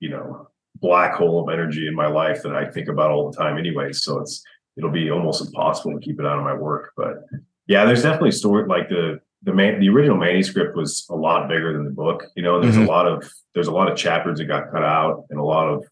you 0.00 0.10
know, 0.10 0.48
black 0.76 1.14
hole 1.14 1.42
of 1.42 1.52
energy 1.52 1.86
in 1.86 1.94
my 1.94 2.06
life 2.06 2.42
that 2.42 2.54
I 2.54 2.70
think 2.70 2.88
about 2.88 3.10
all 3.10 3.30
the 3.30 3.36
time 3.36 3.56
anyway. 3.56 3.92
So 3.92 4.20
it's 4.20 4.42
it'll 4.76 4.90
be 4.90 5.10
almost 5.10 5.44
impossible 5.44 5.92
to 5.92 6.04
keep 6.04 6.18
it 6.18 6.26
out 6.26 6.38
of 6.38 6.44
my 6.44 6.54
work, 6.54 6.92
but 6.96 7.24
yeah, 7.66 7.84
there's 7.84 8.02
definitely 8.02 8.32
story 8.32 8.66
like 8.66 8.88
the 8.88 9.20
the 9.42 9.52
man 9.54 9.80
the 9.80 9.88
original 9.88 10.16
manuscript 10.16 10.76
was 10.76 11.06
a 11.10 11.14
lot 11.14 11.48
bigger 11.48 11.72
than 11.72 11.84
the 11.84 11.90
book. 11.90 12.24
You 12.36 12.42
know, 12.42 12.60
there's 12.60 12.76
Mhm. 12.76 12.86
a 12.86 12.90
lot 12.90 13.06
of 13.06 13.30
there's 13.54 13.68
a 13.68 13.72
lot 13.72 13.90
of 13.90 13.96
chapters 13.96 14.38
that 14.38 14.44
got 14.46 14.70
cut 14.70 14.82
out 14.82 15.24
and 15.30 15.38
a 15.40 15.44
lot 15.44 15.68
of 15.68 15.84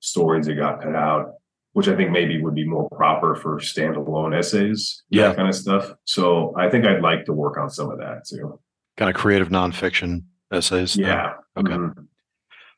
stories 0.00 0.46
that 0.46 0.54
got 0.54 0.82
cut 0.82 0.94
out, 0.94 1.34
which 1.72 1.88
I 1.88 1.96
think 1.96 2.10
maybe 2.10 2.42
would 2.42 2.54
be 2.54 2.66
more 2.66 2.88
proper 2.90 3.34
for 3.34 3.58
standalone 3.58 4.36
essays, 4.36 5.02
Yeah. 5.10 5.28
that 5.28 5.36
kind 5.36 5.48
of 5.48 5.54
stuff. 5.54 5.92
So 6.04 6.54
I 6.56 6.68
think 6.68 6.84
I'd 6.84 7.00
like 7.02 7.24
to 7.26 7.32
work 7.32 7.56
on 7.58 7.70
some 7.70 7.90
of 7.90 7.98
that 7.98 8.24
too. 8.26 8.58
Kind 8.96 9.08
of 9.08 9.14
creative 9.16 9.48
nonfiction 9.48 10.24
essays? 10.52 10.96
Yeah. 10.96 11.34
Okay. 11.56 11.72
Mhm. 11.72 12.06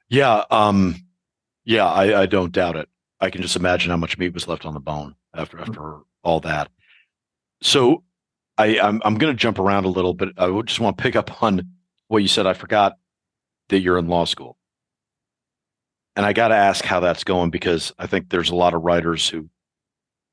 Yeah. 0.09 0.45
Um, 0.51 0.95
yeah, 1.64 1.87
I, 1.87 2.22
I 2.22 2.26
don't 2.26 2.53
doubt 2.53 2.76
it. 2.76 2.89
I 3.20 3.31
can 3.31 3.43
just 3.43 3.57
imagine 3.57 3.91
how 3.91 3.97
much 3.97 4.16
meat 4.18 4.33
was 4.35 4.47
left 4.49 4.64
on 4.64 4.74
the 4.74 4.81
bone 4.81 5.14
after 5.35 5.59
after 5.61 5.99
all 6.22 6.41
that. 6.41 6.70
So 7.62 8.05
I 8.59 8.78
I'm, 8.80 9.00
I'm 9.04 9.14
going 9.14 9.32
to 9.32 9.38
jump 9.38 9.59
around 9.59 9.84
a 9.84 9.88
little, 9.88 10.12
but 10.12 10.30
I 10.36 10.48
just 10.62 10.80
want 10.80 10.98
to 10.98 11.02
pick 11.02 11.16
up 11.16 11.42
on 11.42 11.62
what 12.09 12.18
you 12.18 12.28
said. 12.28 12.46
I 12.46 12.52
forgot 12.52 12.96
that 13.68 13.80
you're 13.80 13.98
in 13.98 14.09
law 14.09 14.24
school, 14.24 14.59
and 16.16 16.26
I 16.26 16.32
got 16.32 16.48
to 16.48 16.56
ask 16.56 16.84
how 16.84 17.00
that's 17.00 17.24
going 17.24 17.50
because 17.50 17.92
I 17.98 18.06
think 18.06 18.30
there's 18.30 18.50
a 18.50 18.56
lot 18.56 18.74
of 18.74 18.82
writers 18.82 19.28
who 19.28 19.48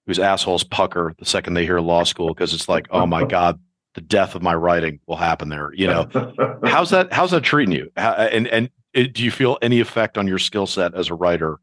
whose 0.07 0.19
assholes 0.19 0.63
pucker 0.63 1.13
the 1.17 1.25
second 1.25 1.53
they 1.53 1.65
hear 1.65 1.79
law 1.79 2.03
school 2.03 2.33
because 2.33 2.53
it's 2.53 2.67
like, 2.67 2.87
oh 2.89 3.05
my 3.05 3.23
god, 3.27 3.59
the 3.93 4.01
death 4.01 4.35
of 4.35 4.41
my 4.41 4.53
writing 4.55 4.99
will 5.07 5.15
happen 5.15 5.49
there. 5.49 5.71
You 5.73 5.87
know, 5.87 6.59
how's 6.63 6.89
that? 6.89 7.13
How's 7.13 7.31
that 7.31 7.43
treating 7.43 7.75
you? 7.75 7.91
How, 7.95 8.13
and 8.13 8.47
and 8.47 8.69
it, 8.93 9.13
do 9.13 9.23
you 9.23 9.31
feel 9.31 9.57
any 9.61 9.79
effect 9.79 10.17
on 10.17 10.27
your 10.27 10.39
skill 10.39 10.67
set 10.67 10.95
as 10.95 11.09
a 11.09 11.15
writer 11.15 11.59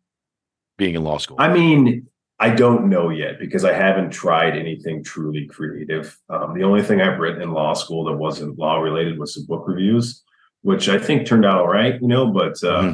being 0.78 0.94
in 0.94 1.02
law 1.02 1.18
school? 1.18 1.36
I 1.40 1.52
mean, 1.52 2.06
I 2.43 2.51
don't 2.51 2.88
know 2.88 3.09
yet 3.11 3.38
because 3.38 3.64
I 3.64 3.72
haven't 3.72 4.11
tried 4.11 4.57
anything 4.57 5.05
truly 5.05 5.47
creative. 5.47 6.18
Um, 6.28 6.55
the 6.55 6.64
only 6.64 6.82
thing 6.82 7.01
I've 7.01 7.20
written 7.20 7.40
in 7.40 7.53
law 7.53 7.72
school 7.72 8.03
that 8.07 8.16
wasn't 8.16 8.59
law 8.59 8.80
related 8.80 9.16
was 9.16 9.34
some 9.34 9.47
book 9.47 9.62
reviews, 9.68 10.24
which 10.62 10.88
I 10.88 10.99
think 10.99 11.24
turned 11.24 11.47
out 11.47 11.61
all 11.61 11.68
right, 11.68 12.03
you 12.03 12.09
know, 12.09 12.32
but 12.32 12.55
uh, 12.64 12.82
mm-hmm. 12.82 12.93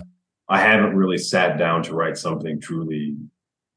I 0.51 0.61
haven't 0.61 0.97
really 0.97 1.17
sat 1.17 1.57
down 1.57 1.83
to 1.85 1.95
write 1.95 2.19
something 2.19 2.61
truly, 2.61 3.17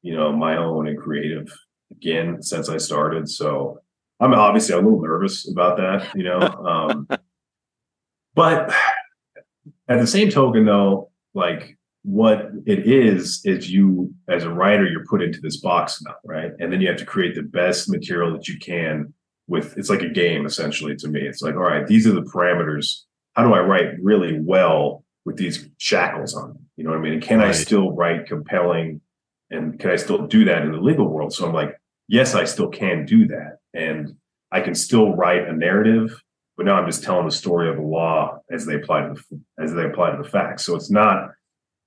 you 0.01 0.13
know, 0.13 0.33
my 0.33 0.57
own 0.57 0.89
and 0.89 0.99
creative 0.99 1.57
again 1.89 2.43
since 2.43 2.67
I 2.67 2.75
started. 2.75 3.29
So 3.29 3.79
I'm 4.19 4.33
obviously 4.33 4.73
a 4.73 4.77
little 4.77 5.01
nervous 5.01 5.49
about 5.49 5.77
that, 5.77 6.13
you 6.13 6.25
know. 6.25 6.39
Um, 6.67 7.07
but 8.35 8.73
at 9.87 10.01
the 10.01 10.07
same 10.07 10.29
token, 10.31 10.65
though, 10.65 11.11
like 11.33 11.77
what 12.03 12.49
it 12.65 12.87
is 12.87 13.41
is 13.45 13.71
you 13.71 14.11
as 14.27 14.43
a 14.43 14.49
writer 14.49 14.85
you're 14.85 15.05
put 15.05 15.21
into 15.21 15.39
this 15.39 15.57
box 15.57 16.01
now 16.01 16.15
right? 16.25 16.51
And 16.59 16.71
then 16.71 16.81
you 16.81 16.87
have 16.87 16.97
to 16.97 17.05
create 17.05 17.35
the 17.35 17.43
best 17.43 17.89
material 17.89 18.33
that 18.33 18.47
you 18.47 18.57
can 18.57 19.13
with 19.47 19.77
it's 19.77 19.89
like 19.89 20.01
a 20.01 20.09
game 20.09 20.45
essentially 20.45 20.95
to 20.95 21.07
me. 21.07 21.21
It's 21.21 21.41
like 21.41 21.55
all 21.55 21.61
right 21.61 21.85
these 21.85 22.07
are 22.07 22.13
the 22.13 22.21
parameters. 22.21 23.01
How 23.33 23.43
do 23.43 23.53
i 23.53 23.59
write 23.59 24.01
really 24.01 24.39
well 24.39 25.03
with 25.25 25.37
these 25.37 25.67
shackles 25.77 26.35
on 26.35 26.57
you 26.75 26.83
know 26.83 26.89
what 26.89 26.99
i 26.99 27.01
mean? 27.01 27.13
And 27.13 27.21
can 27.21 27.39
right. 27.39 27.49
i 27.49 27.51
still 27.51 27.91
write 27.91 28.25
compelling? 28.25 29.01
And 29.51 29.79
can 29.79 29.91
i 29.91 29.95
still 29.95 30.25
do 30.25 30.45
that 30.45 30.63
in 30.63 30.71
the 30.71 30.79
legal 30.79 31.07
world? 31.07 31.33
So 31.33 31.45
i'm 31.45 31.53
like 31.53 31.79
yes 32.07 32.33
i 32.33 32.45
still 32.45 32.69
can 32.69 33.05
do 33.05 33.27
that. 33.27 33.57
And 33.75 34.15
i 34.51 34.59
can 34.59 34.73
still 34.73 35.13
write 35.13 35.47
a 35.47 35.53
narrative 35.53 36.19
but 36.57 36.65
now 36.65 36.75
i'm 36.75 36.87
just 36.87 37.03
telling 37.03 37.25
the 37.25 37.31
story 37.31 37.69
of 37.69 37.75
the 37.75 37.83
law 37.83 38.39
as 38.51 38.65
they 38.65 38.75
apply 38.75 39.01
to 39.01 39.13
the 39.13 39.63
as 39.63 39.71
they 39.73 39.85
apply 39.85 40.15
to 40.15 40.21
the 40.21 40.27
facts. 40.27 40.65
So 40.65 40.75
it's 40.75 40.89
not 40.89 41.29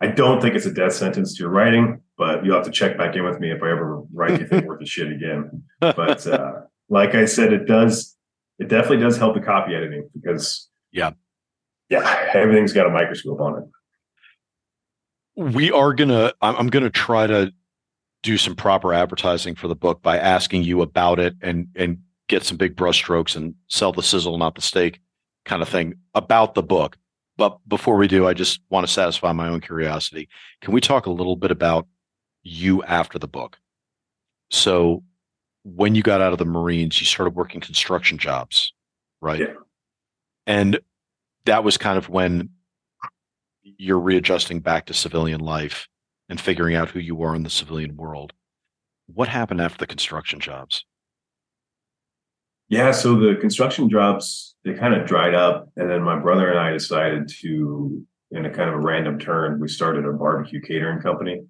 I 0.05 0.09
don't 0.09 0.43
think 0.43 0.55
it's 0.55 0.67
a 0.67 0.73
death 0.73 0.93
sentence 0.93 1.35
to 1.35 1.45
your 1.45 1.51
writing, 1.51 2.03
but 2.19 2.45
you'll 2.45 2.57
have 2.57 2.67
to 2.67 2.71
check 2.71 2.99
back 2.99 3.17
in 3.17 3.25
with 3.25 3.41
me 3.41 3.51
if 3.51 3.63
I 3.63 3.71
ever 3.71 4.03
write 4.13 4.33
anything 4.33 4.67
worth 4.67 4.83
a 4.83 4.87
shit 4.87 5.11
again. 5.11 5.63
But 5.81 6.27
uh, 6.27 6.61
like 6.91 7.15
I 7.15 7.25
said, 7.25 7.55
it 7.55 7.65
does, 7.65 8.15
it 8.59 8.69
definitely 8.69 8.99
does 8.99 9.17
help 9.17 9.35
the 9.35 9.41
copy 9.41 9.75
editing 9.75 10.11
because 10.15 10.69
yeah, 10.93 11.13
yeah, 11.89 12.31
everything's 12.35 12.75
got 12.75 12.87
a 12.87 12.91
microscope 12.91 13.41
on 13.41 13.63
it. 13.63 13.65
We 15.37 15.73
are 15.73 15.95
gonna, 15.95 16.35
I'm 16.43 16.67
gonna 16.67 16.91
try 16.91 17.27
to 17.27 17.51
do 18.23 18.37
some 18.37 18.55
proper 18.55 18.93
advertising 18.93 19.55
for 19.55 19.69
the 19.69 19.75
book 19.75 20.03
by 20.03 20.19
asking 20.19 20.65
you 20.65 20.83
about 20.83 21.19
it 21.19 21.35
and 21.41 21.69
and 21.77 21.99
get 22.29 22.45
some 22.45 22.59
big 22.59 22.77
brushstrokes 22.77 23.37
and 23.37 23.55
sell 23.69 23.93
the 23.93 24.03
sizzle, 24.03 24.37
not 24.37 24.55
the 24.55 24.61
steak, 24.61 25.01
kind 25.47 25.63
of 25.63 25.69
thing 25.69 25.95
about 26.15 26.55
the 26.55 26.63
book. 26.63 26.99
But 27.37 27.59
before 27.67 27.97
we 27.97 28.07
do, 28.07 28.27
I 28.27 28.35
just 28.35 28.61
want 28.71 28.87
to 28.87 28.93
satisfy 28.93 29.33
my 29.33 29.49
own 29.49 29.61
curiosity. 29.61 30.29
Can 30.61 30.73
we 30.73 30.81
talk 30.81 31.07
a 31.07 31.11
little 31.11 31.37
bit 31.37 31.51
about 31.51 31.87
you 32.43 32.83
after 32.85 33.19
the 33.19 33.29
book? 33.29 33.59
So, 34.51 35.03
when 35.65 35.95
you 35.95 36.03
got 36.03 36.21
out 36.21 36.33
of 36.33 36.39
the 36.39 36.45
Marines, 36.45 37.01
you 37.01 37.07
started 37.07 37.35
working 37.35 37.61
construction 37.61 38.19
jobs, 38.19 38.73
right? 39.21 39.41
Yeah. 39.41 39.55
And 40.47 40.79
that 41.47 41.65
was 41.65 41.77
kind 41.79 41.99
of 41.99 42.09
when 42.09 42.51
you're 43.63 43.99
readjusting 43.99 44.61
back 44.61 44.87
to 44.87 44.95
civilian 44.95 45.41
life 45.41 45.89
and 46.29 46.41
figuring 46.41 46.77
out 46.77 46.91
who 46.91 47.01
you 47.01 47.23
are 47.23 47.35
in 47.35 47.43
the 47.43 47.51
civilian 47.51 47.97
world. 47.97 48.33
What 49.07 49.29
happened 49.29 49.61
after 49.61 49.79
the 49.79 49.87
construction 49.87 50.39
jobs? 50.41 50.85
Yeah, 52.69 52.93
so 52.93 53.17
the 53.17 53.37
construction 53.37 53.91
jobs 53.91 54.54
they 54.65 54.75
kind 54.75 54.95
of 54.95 55.07
dried 55.07 55.35
up, 55.35 55.71
and 55.77 55.91
then 55.91 56.03
my 56.03 56.19
brother 56.19 56.51
and 56.51 56.59
I 56.59 56.73
decided 56.73 57.29
to, 57.41 58.05
in 58.31 58.47
a 58.47 58.51
kind 58.51 58.71
of 58.71 58.77
a 58.77 58.81
random 58.81 59.19
turn, 59.19 59.61
we 59.61 59.69
started 59.69 60.07
a 60.07 60.13
barbecue 60.13 60.61
catering 60.61 61.01
company. 61.01 61.43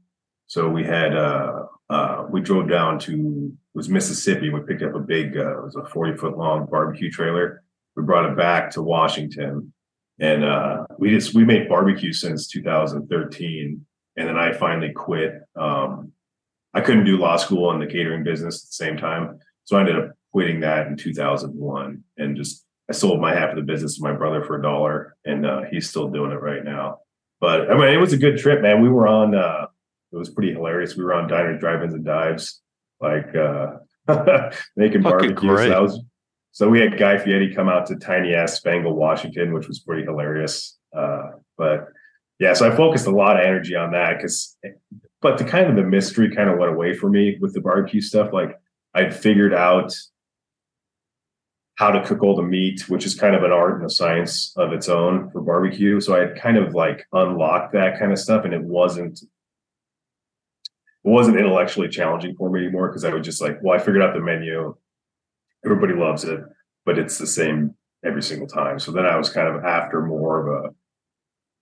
So 0.47 0.69
we 0.69 0.85
had 0.85 1.17
uh, 1.17 1.63
uh, 1.89 2.27
we 2.31 2.41
drove 2.41 2.69
down 2.69 2.99
to 3.01 3.53
was 3.73 3.89
Mississippi. 3.89 4.51
We 4.51 4.61
picked 4.61 4.83
up 4.83 4.95
a 4.95 5.01
big 5.01 5.37
uh, 5.37 5.59
it 5.59 5.65
was 5.65 5.77
a 5.77 5.85
forty 5.85 6.17
foot 6.17 6.37
long 6.37 6.67
barbecue 6.67 7.11
trailer. 7.11 7.63
We 7.97 8.03
brought 8.03 8.31
it 8.31 8.37
back 8.37 8.71
to 8.73 8.83
Washington, 8.83 9.73
and 10.19 10.45
uh, 10.45 10.87
we 10.99 11.11
just 11.11 11.35
we 11.35 11.45
made 11.45 11.69
barbecue 11.69 12.13
since 12.13 12.49
2013. 12.49 13.87
And 14.17 14.29
then 14.29 14.37
I 14.37 14.53
finally 14.53 14.93
quit. 14.93 15.33
Um, 15.57 16.13
I 16.73 16.81
couldn't 16.81 17.05
do 17.05 17.17
law 17.17 17.37
school 17.37 17.71
and 17.71 17.81
the 17.81 17.87
catering 17.87 18.23
business 18.25 18.63
at 18.63 18.69
the 18.69 18.73
same 18.73 18.97
time, 18.97 19.39
so 19.65 19.77
I 19.77 19.81
ended 19.81 19.97
up 19.97 20.11
quitting 20.33 20.61
that 20.61 20.89
in 20.89 20.97
2001 20.97 22.03
and 22.19 22.37
just 22.37 22.64
I 22.89 22.93
sold 22.93 23.21
my 23.21 23.35
half 23.35 23.51
of 23.51 23.57
the 23.57 23.63
business 23.63 23.97
to 23.97 24.03
my 24.03 24.13
brother 24.13 24.45
for 24.45 24.59
a 24.59 24.63
dollar, 24.63 25.17
and 25.25 25.47
uh, 25.47 25.63
he's 25.71 25.89
still 25.89 26.11
doing 26.11 26.33
it 26.33 26.41
right 26.41 26.65
now. 26.65 26.99
But 27.41 27.71
I 27.71 27.77
mean, 27.77 27.89
it 27.89 27.99
was 27.99 28.13
a 28.13 28.19
good 28.19 28.39
trip, 28.39 28.63
man. 28.63 28.83
We 28.83 28.89
were 28.89 29.07
on. 29.09 29.35
Uh, 29.35 29.67
it 30.13 30.17
was 30.17 30.31
pretty 30.31 30.53
hilarious. 30.53 30.97
We 30.97 31.05
were 31.05 31.15
on 31.15 31.29
diners, 31.29 31.59
drive-ins, 31.61 31.95
and 31.95 32.05
dives, 32.05 32.61
like 33.01 33.35
uh, 33.35 33.79
making 34.77 35.03
barbecue. 35.03 35.57
So, 35.57 35.83
was, 35.83 36.01
so 36.53 36.69
we 36.69 36.81
had 36.81 36.99
Guy 36.99 37.19
Fieri 37.19 37.53
come 37.53 37.69
out 37.69 37.87
to 37.87 37.97
tiny 37.97 38.33
ass 38.33 38.55
Spangle, 38.55 38.95
Washington, 38.95 39.53
which 39.53 39.67
was 39.67 39.81
pretty 39.81 40.05
hilarious. 40.05 40.79
Uh, 40.97 41.33
but 41.59 41.89
yeah, 42.39 42.53
so 42.53 42.71
I 42.71 42.77
focused 42.77 43.07
a 43.07 43.11
lot 43.11 43.37
of 43.39 43.45
energy 43.45 43.75
on 43.75 43.93
that 43.93 44.19
because, 44.19 44.57
but 45.21 45.39
the 45.39 45.45
kind 45.45 45.69
of 45.69 45.77
the 45.77 45.83
mystery 45.83 46.35
kind 46.35 46.51
of 46.51 46.59
went 46.59 46.73
away 46.73 46.95
for 46.95 47.11
me 47.11 47.39
with 47.41 47.55
the 47.55 47.61
barbecue 47.61 48.01
stuff. 48.01 48.33
Like 48.33 48.57
I'd 48.95 49.15
figured 49.15 49.53
out 49.55 49.95
how 51.77 51.91
to 51.91 52.05
cook 52.05 52.23
all 52.23 52.37
the 52.37 52.43
meat, 52.43 52.89
which 52.89 53.05
is 53.05 53.15
kind 53.15 53.35
of 53.35 53.43
an 53.43 53.51
art 53.51 53.77
and 53.77 53.85
a 53.85 53.91
science 53.91 54.53
of 54.57 54.73
its 54.73 54.89
own 54.89 55.31
for 55.31 55.41
barbecue. 55.41 56.01
So 56.01 56.15
I 56.15 56.21
had 56.21 56.41
kind 56.41 56.57
of 56.57 56.75
like 56.75 57.05
unlocked 57.13 57.73
that 57.73 57.99
kind 57.99 58.13
of 58.13 58.19
stuff, 58.19 58.45
and 58.45 58.55
it 58.55 58.63
wasn't 58.63 59.23
it 59.23 61.11
wasn't 61.11 61.39
intellectually 61.39 61.89
challenging 61.89 62.37
for 62.37 62.49
me 62.49 62.61
anymore 62.61 62.89
because 62.89 63.05
I 63.05 63.13
was 63.13 63.27
just 63.27 63.43
like, 63.43 63.59
well, 63.63 63.79
I 63.79 63.83
figured 63.83 64.03
out 64.03 64.15
the 64.15 64.21
menu. 64.21 64.75
Everybody 65.65 65.95
loves 65.95 66.25
it, 66.25 66.41
but 66.85 66.99
it's 66.99 67.19
the 67.19 67.27
same 67.27 67.75
every 68.05 68.23
single 68.23 68.47
time. 68.47 68.79
So 68.79 68.93
then 68.93 69.07
I 69.07 69.17
was 69.17 69.31
kind 69.31 69.49
of 69.49 69.65
after 69.65 70.03
more 70.03 70.47
of 70.47 70.65
a 70.65 70.75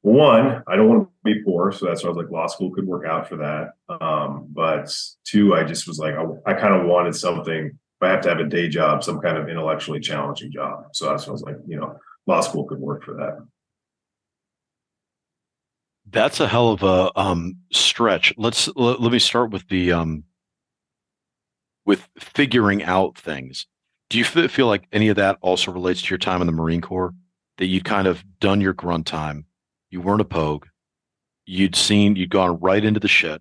one, 0.03 0.65
I 0.67 0.75
don't 0.75 0.89
want 0.89 1.09
to 1.09 1.11
be 1.25 1.45
poor, 1.45 1.71
so 1.71 1.87
that's 1.87 2.03
why 2.03 2.09
I 2.09 2.13
was 2.13 2.25
like 2.25 2.33
law 2.33 2.49
school 2.49 2.73
could 2.73 2.89
work 2.89 3.07
out 3.07 3.29
for 3.29 3.37
that. 3.37 3.75
Um, 4.05 4.49
but 4.51 4.93
two, 5.25 5.55
I 5.55 5.63
just 5.63 5.87
was 5.87 6.01
like, 6.01 6.15
I, 6.17 6.25
I 6.45 6.55
kind 6.55 6.75
of 6.75 6.87
wanted 6.87 7.15
something 7.15 7.79
I 8.03 8.11
have 8.11 8.21
to 8.23 8.29
have 8.29 8.41
a 8.41 8.45
day 8.45 8.69
job, 8.69 9.05
some 9.05 9.21
kind 9.21 9.37
of 9.37 9.49
intellectually 9.49 10.01
challenging 10.01 10.51
job. 10.51 10.85
So 10.93 11.09
I 11.09 11.13
was 11.13 11.43
like, 11.43 11.57
you 11.67 11.77
know, 11.77 11.97
law 12.27 12.41
school 12.41 12.65
could 12.65 12.79
work 12.79 13.05
for 13.05 13.15
that. 13.15 13.39
That's 16.11 16.41
a 16.41 16.49
hell 16.49 16.71
of 16.71 16.83
a 16.83 17.11
um, 17.19 17.57
stretch. 17.73 18.35
Let's 18.37 18.69
let, 18.77 19.01
let 19.01 19.13
me 19.13 19.19
start 19.19 19.51
with 19.51 19.69
the 19.69 19.93
um, 19.93 20.25
with 21.87 22.09
figuring 22.19 22.83
out 22.83 23.17
things. 23.17 23.67
Do 24.11 24.19
you 24.19 24.25
feel 24.25 24.67
like 24.67 24.87
any 24.93 25.09
of 25.09 25.17
that 25.17 25.39
also 25.41 25.73
relates 25.73 26.03
to 26.03 26.11
your 26.11 26.19
time 26.19 26.43
in 26.43 26.47
the 26.47 26.53
Marine 26.53 26.83
Corps? 26.83 27.15
That 27.59 27.67
you'd 27.67 27.85
kind 27.85 28.07
of 28.07 28.25
done 28.41 28.61
your 28.61 28.73
grunt 28.73 29.07
time, 29.07 29.47
you 29.91 30.01
weren't 30.01 30.21
a 30.21 30.25
pogue, 30.25 30.67
you'd 31.47 31.77
seen, 31.77 32.17
you'd 32.17 32.31
gone 32.31 32.59
right 32.61 32.85
into 32.85 32.99
the 32.99 33.09
shit. 33.09 33.41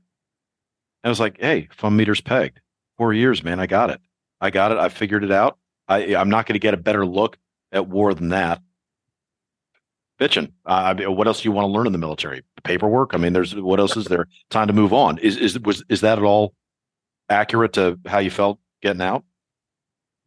I 1.04 1.10
was 1.10 1.20
like, 1.20 1.40
hey, 1.40 1.68
fun 1.72 1.96
meters 1.96 2.22
pegged. 2.22 2.60
Four 2.98 3.14
years, 3.14 3.44
man, 3.44 3.60
I 3.60 3.66
got 3.66 3.90
it. 3.90 4.00
I 4.42 4.50
got 4.50 4.72
it. 4.72 4.80
I 4.80 4.90
figured 4.90 5.24
it 5.24 5.32
out. 5.32 5.58
I, 5.88 6.16
I'm 6.16 6.30
not 6.30 6.48
going 6.48 6.56
to 6.56 6.60
get 6.60 6.74
a 6.74 6.78
better 6.78 7.06
look 7.06 7.38
at 7.72 7.88
war 7.88 8.14
than 8.14 8.30
that. 8.30 8.62
Bitching. 10.20 10.52
Uh, 10.66 10.96
what 10.96 11.28
else 11.28 11.42
do 11.42 11.50
you 11.50 11.52
want 11.52 11.66
to 11.66 11.72
learn 11.72 11.88
in 11.88 11.94
the 11.94 12.00
military? 12.00 12.44
Paperwork. 12.64 13.14
I 13.14 13.18
mean, 13.18 13.34
there's 13.34 13.56
what 13.56 13.80
else 13.80 13.98
is 13.98 14.06
there? 14.06 14.28
Time 14.50 14.68
to 14.68 14.74
move 14.74 14.94
on. 14.94 15.18
Is 15.18 15.38
is 15.38 15.60
was 15.60 15.84
is 15.90 16.02
that 16.02 16.20
at 16.20 16.24
all 16.24 16.54
accurate 17.30 17.74
to 17.74 18.00
how 18.06 18.20
you 18.20 18.30
felt 18.30 18.60
getting 18.84 19.02
out? 19.02 19.24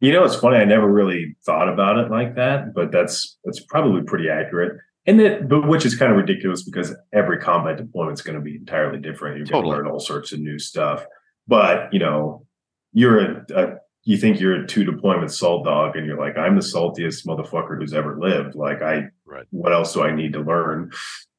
You 0.01 0.11
know, 0.11 0.25
it's 0.25 0.35
funny. 0.35 0.57
I 0.57 0.65
never 0.65 0.91
really 0.91 1.37
thought 1.45 1.69
about 1.69 1.97
it 1.97 2.11
like 2.11 2.35
that, 2.35 2.73
but 2.73 2.91
that's 2.91 3.37
that's 3.45 3.61
probably 3.61 4.03
pretty 4.03 4.29
accurate. 4.29 4.77
And 5.05 5.19
that, 5.19 5.47
but 5.47 5.67
which 5.67 5.85
is 5.85 5.95
kind 5.95 6.11
of 6.11 6.17
ridiculous 6.17 6.63
because 6.63 6.93
every 7.13 7.37
combat 7.37 7.77
deployment 7.77 8.17
is 8.17 8.21
going 8.21 8.37
to 8.37 8.41
be 8.41 8.55
entirely 8.55 8.99
different. 8.99 9.37
You're 9.37 9.45
totally. 9.45 9.71
going 9.71 9.83
to 9.83 9.83
learn 9.83 9.93
all 9.93 9.99
sorts 9.99 10.33
of 10.33 10.39
new 10.39 10.59
stuff. 10.59 11.05
But 11.47 11.93
you 11.93 11.99
know, 11.99 12.45
you're 12.91 13.19
a, 13.19 13.45
a 13.55 13.75
you 14.05 14.17
think 14.17 14.39
you're 14.39 14.63
a 14.63 14.67
two 14.67 14.85
deployment 14.85 15.31
salt 15.31 15.65
dog 15.65 15.95
and 15.95 16.05
you're 16.05 16.19
like 16.19 16.37
i'm 16.37 16.55
the 16.55 16.61
saltiest 16.61 17.25
motherfucker 17.25 17.77
who's 17.77 17.93
ever 17.93 18.17
lived 18.19 18.55
like 18.55 18.81
i 18.81 19.03
right. 19.25 19.45
what 19.49 19.73
else 19.73 19.93
do 19.93 20.01
i 20.01 20.15
need 20.15 20.33
to 20.33 20.39
learn 20.39 20.91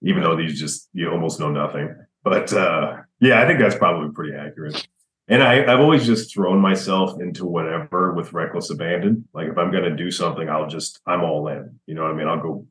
even 0.02 0.22
though 0.22 0.36
these 0.36 0.58
just 0.58 0.88
you 0.92 1.10
almost 1.10 1.40
know 1.40 1.50
nothing 1.50 1.94
but 2.22 2.52
uh 2.52 2.96
yeah 3.20 3.40
i 3.40 3.46
think 3.46 3.58
that's 3.58 3.76
probably 3.76 4.10
pretty 4.12 4.36
accurate 4.36 4.86
and 5.28 5.42
I, 5.42 5.62
I've 5.62 5.80
always 5.80 6.06
just 6.06 6.32
thrown 6.32 6.60
myself 6.60 7.20
into 7.20 7.46
whatever 7.46 8.12
with 8.12 8.32
reckless 8.32 8.70
abandon. 8.70 9.26
Like 9.34 9.48
if 9.48 9.58
I'm 9.58 9.72
going 9.72 9.84
to 9.84 9.96
do 9.96 10.10
something, 10.10 10.48
I'll 10.48 10.68
just 10.68 11.00
I'm 11.06 11.24
all 11.24 11.48
in. 11.48 11.80
You 11.86 11.94
know 11.94 12.02
what 12.02 12.12
I 12.12 12.14
mean? 12.14 12.28
I'll 12.28 12.40
go. 12.40 12.66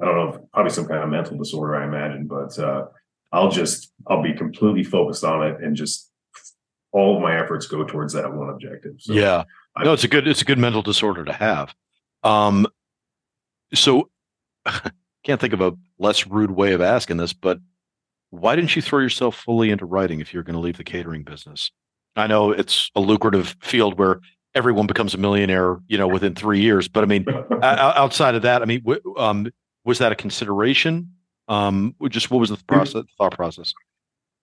I 0.00 0.06
don't 0.06 0.16
know, 0.16 0.48
probably 0.52 0.72
some 0.72 0.88
kind 0.88 1.04
of 1.04 1.10
mental 1.10 1.38
disorder, 1.38 1.76
I 1.76 1.84
imagine, 1.84 2.26
but 2.26 2.58
uh, 2.58 2.86
I'll 3.30 3.50
just 3.50 3.92
I'll 4.08 4.22
be 4.22 4.32
completely 4.32 4.82
focused 4.82 5.22
on 5.22 5.46
it 5.46 5.62
and 5.62 5.76
just 5.76 6.10
all 6.92 7.16
of 7.16 7.22
my 7.22 7.38
efforts 7.38 7.66
go 7.66 7.84
towards 7.84 8.12
that 8.12 8.32
one 8.32 8.48
objective. 8.48 8.94
So 8.98 9.12
yeah, 9.12 9.44
I, 9.76 9.84
no, 9.84 9.92
it's 9.92 10.04
a 10.04 10.08
good 10.08 10.28
it's 10.28 10.42
a 10.42 10.44
good 10.44 10.58
mental 10.58 10.82
disorder 10.82 11.24
to 11.24 11.32
have. 11.32 11.74
Um, 12.22 12.66
so 13.74 14.10
can't 15.24 15.40
think 15.40 15.52
of 15.52 15.60
a 15.60 15.72
less 15.98 16.26
rude 16.26 16.52
way 16.52 16.72
of 16.72 16.80
asking 16.80 17.16
this, 17.16 17.32
but 17.32 17.58
why 18.30 18.56
didn't 18.56 18.74
you 18.74 18.82
throw 18.82 19.00
yourself 19.00 19.36
fully 19.36 19.70
into 19.70 19.84
writing 19.84 20.20
if 20.20 20.32
you're 20.32 20.42
going 20.42 20.54
to 20.54 20.60
leave 20.60 20.76
the 20.76 20.84
catering 20.84 21.22
business? 21.22 21.70
I 22.16 22.26
know 22.26 22.50
it's 22.50 22.90
a 22.94 23.00
lucrative 23.00 23.56
field 23.60 23.98
where 23.98 24.20
everyone 24.54 24.86
becomes 24.86 25.14
a 25.14 25.18
millionaire, 25.18 25.78
you 25.86 25.98
know, 25.98 26.08
within 26.08 26.34
three 26.34 26.60
years. 26.60 26.88
But 26.88 27.04
I 27.04 27.06
mean, 27.06 27.26
outside 27.62 28.34
of 28.34 28.42
that, 28.42 28.62
I 28.62 28.64
mean, 28.64 28.84
um, 29.16 29.50
was 29.84 29.98
that 29.98 30.12
a 30.12 30.14
consideration? 30.14 31.12
Um, 31.48 31.94
just 32.08 32.30
what 32.30 32.38
was 32.38 32.50
the 32.50 32.56
process, 32.66 33.04
thought 33.18 33.32
process? 33.32 33.74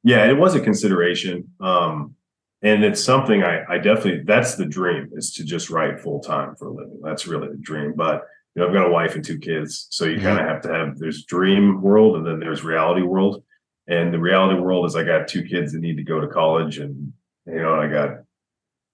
Yeah, 0.03 0.29
it 0.29 0.37
was 0.37 0.55
a 0.55 0.61
consideration. 0.61 1.49
Um, 1.59 2.15
and 2.61 2.83
it's 2.83 3.03
something 3.03 3.43
I, 3.43 3.63
I 3.69 3.77
definitely, 3.77 4.23
that's 4.25 4.55
the 4.55 4.65
dream 4.65 5.09
is 5.13 5.33
to 5.33 5.43
just 5.43 5.69
write 5.69 5.99
full 5.99 6.19
time 6.19 6.55
for 6.55 6.67
a 6.67 6.73
living. 6.73 6.99
That's 7.03 7.27
really 7.27 7.47
the 7.47 7.57
dream. 7.57 7.93
But, 7.95 8.23
you 8.55 8.61
know, 8.61 8.67
I've 8.67 8.73
got 8.73 8.87
a 8.87 8.91
wife 8.91 9.15
and 9.15 9.23
two 9.23 9.39
kids. 9.39 9.87
So 9.89 10.05
you 10.05 10.17
mm-hmm. 10.17 10.25
kind 10.25 10.39
of 10.39 10.47
have 10.47 10.61
to 10.63 10.73
have, 10.73 10.97
there's 10.97 11.23
dream 11.23 11.81
world 11.81 12.17
and 12.17 12.25
then 12.25 12.39
there's 12.39 12.63
reality 12.63 13.01
world. 13.01 13.43
And 13.87 14.13
the 14.13 14.19
reality 14.19 14.59
world 14.59 14.85
is 14.85 14.95
I 14.95 15.03
got 15.03 15.27
two 15.27 15.43
kids 15.43 15.71
that 15.73 15.79
need 15.79 15.97
to 15.97 16.03
go 16.03 16.19
to 16.19 16.27
college 16.27 16.77
and 16.79 17.13
you 17.45 17.61
know, 17.61 17.75
I 17.75 17.87
got 17.87 18.19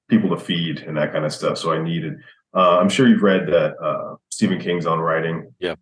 people 0.09 0.30
to 0.30 0.38
feed 0.38 0.80
and 0.80 0.97
that 0.97 1.11
kind 1.11 1.26
of 1.26 1.34
stuff. 1.34 1.57
So 1.57 1.74
I 1.74 1.82
needed. 1.82 2.18
Uh, 2.53 2.80
I'm 2.80 2.89
sure 2.89 3.07
you've 3.07 3.24
read 3.24 3.47
that 3.47 3.76
uh, 3.82 4.16
Stephen 4.30 4.59
King's 4.59 4.86
on 4.86 4.99
writing. 4.99 5.53
Yeah, 5.59 5.76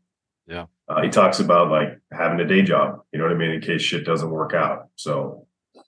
yeah. 0.47 0.65
Uh, 0.87 1.01
he 1.01 1.09
talks 1.09 1.39
about 1.39 1.69
like 1.69 1.99
having 2.11 2.39
a 2.39 2.47
day 2.47 2.61
job. 2.61 3.01
You 3.11 3.19
know 3.19 3.25
what 3.25 3.33
I 3.33 3.37
mean? 3.37 3.51
In 3.51 3.61
case 3.61 3.81
shit 3.81 4.05
doesn't 4.05 4.29
work 4.29 4.53
out. 4.53 4.87
So 4.95 5.42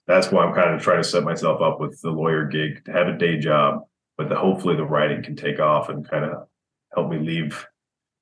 that's 0.06 0.30
why 0.30 0.44
I'm 0.44 0.54
kind 0.54 0.74
of 0.74 0.82
trying 0.82 1.02
to 1.02 1.08
set 1.08 1.24
myself 1.24 1.60
up 1.60 1.80
with 1.80 2.00
the 2.00 2.10
lawyer 2.10 2.46
gig 2.46 2.84
to 2.84 2.92
have 2.92 3.08
a 3.08 3.18
day 3.18 3.38
job, 3.38 3.82
but 4.16 4.28
the, 4.28 4.36
hopefully 4.36 4.76
the 4.76 4.84
writing 4.84 5.22
can 5.22 5.36
take 5.36 5.60
off 5.60 5.88
and 5.88 6.08
kind 6.08 6.24
of 6.24 6.48
help 6.94 7.10
me 7.10 7.18
leave 7.18 7.66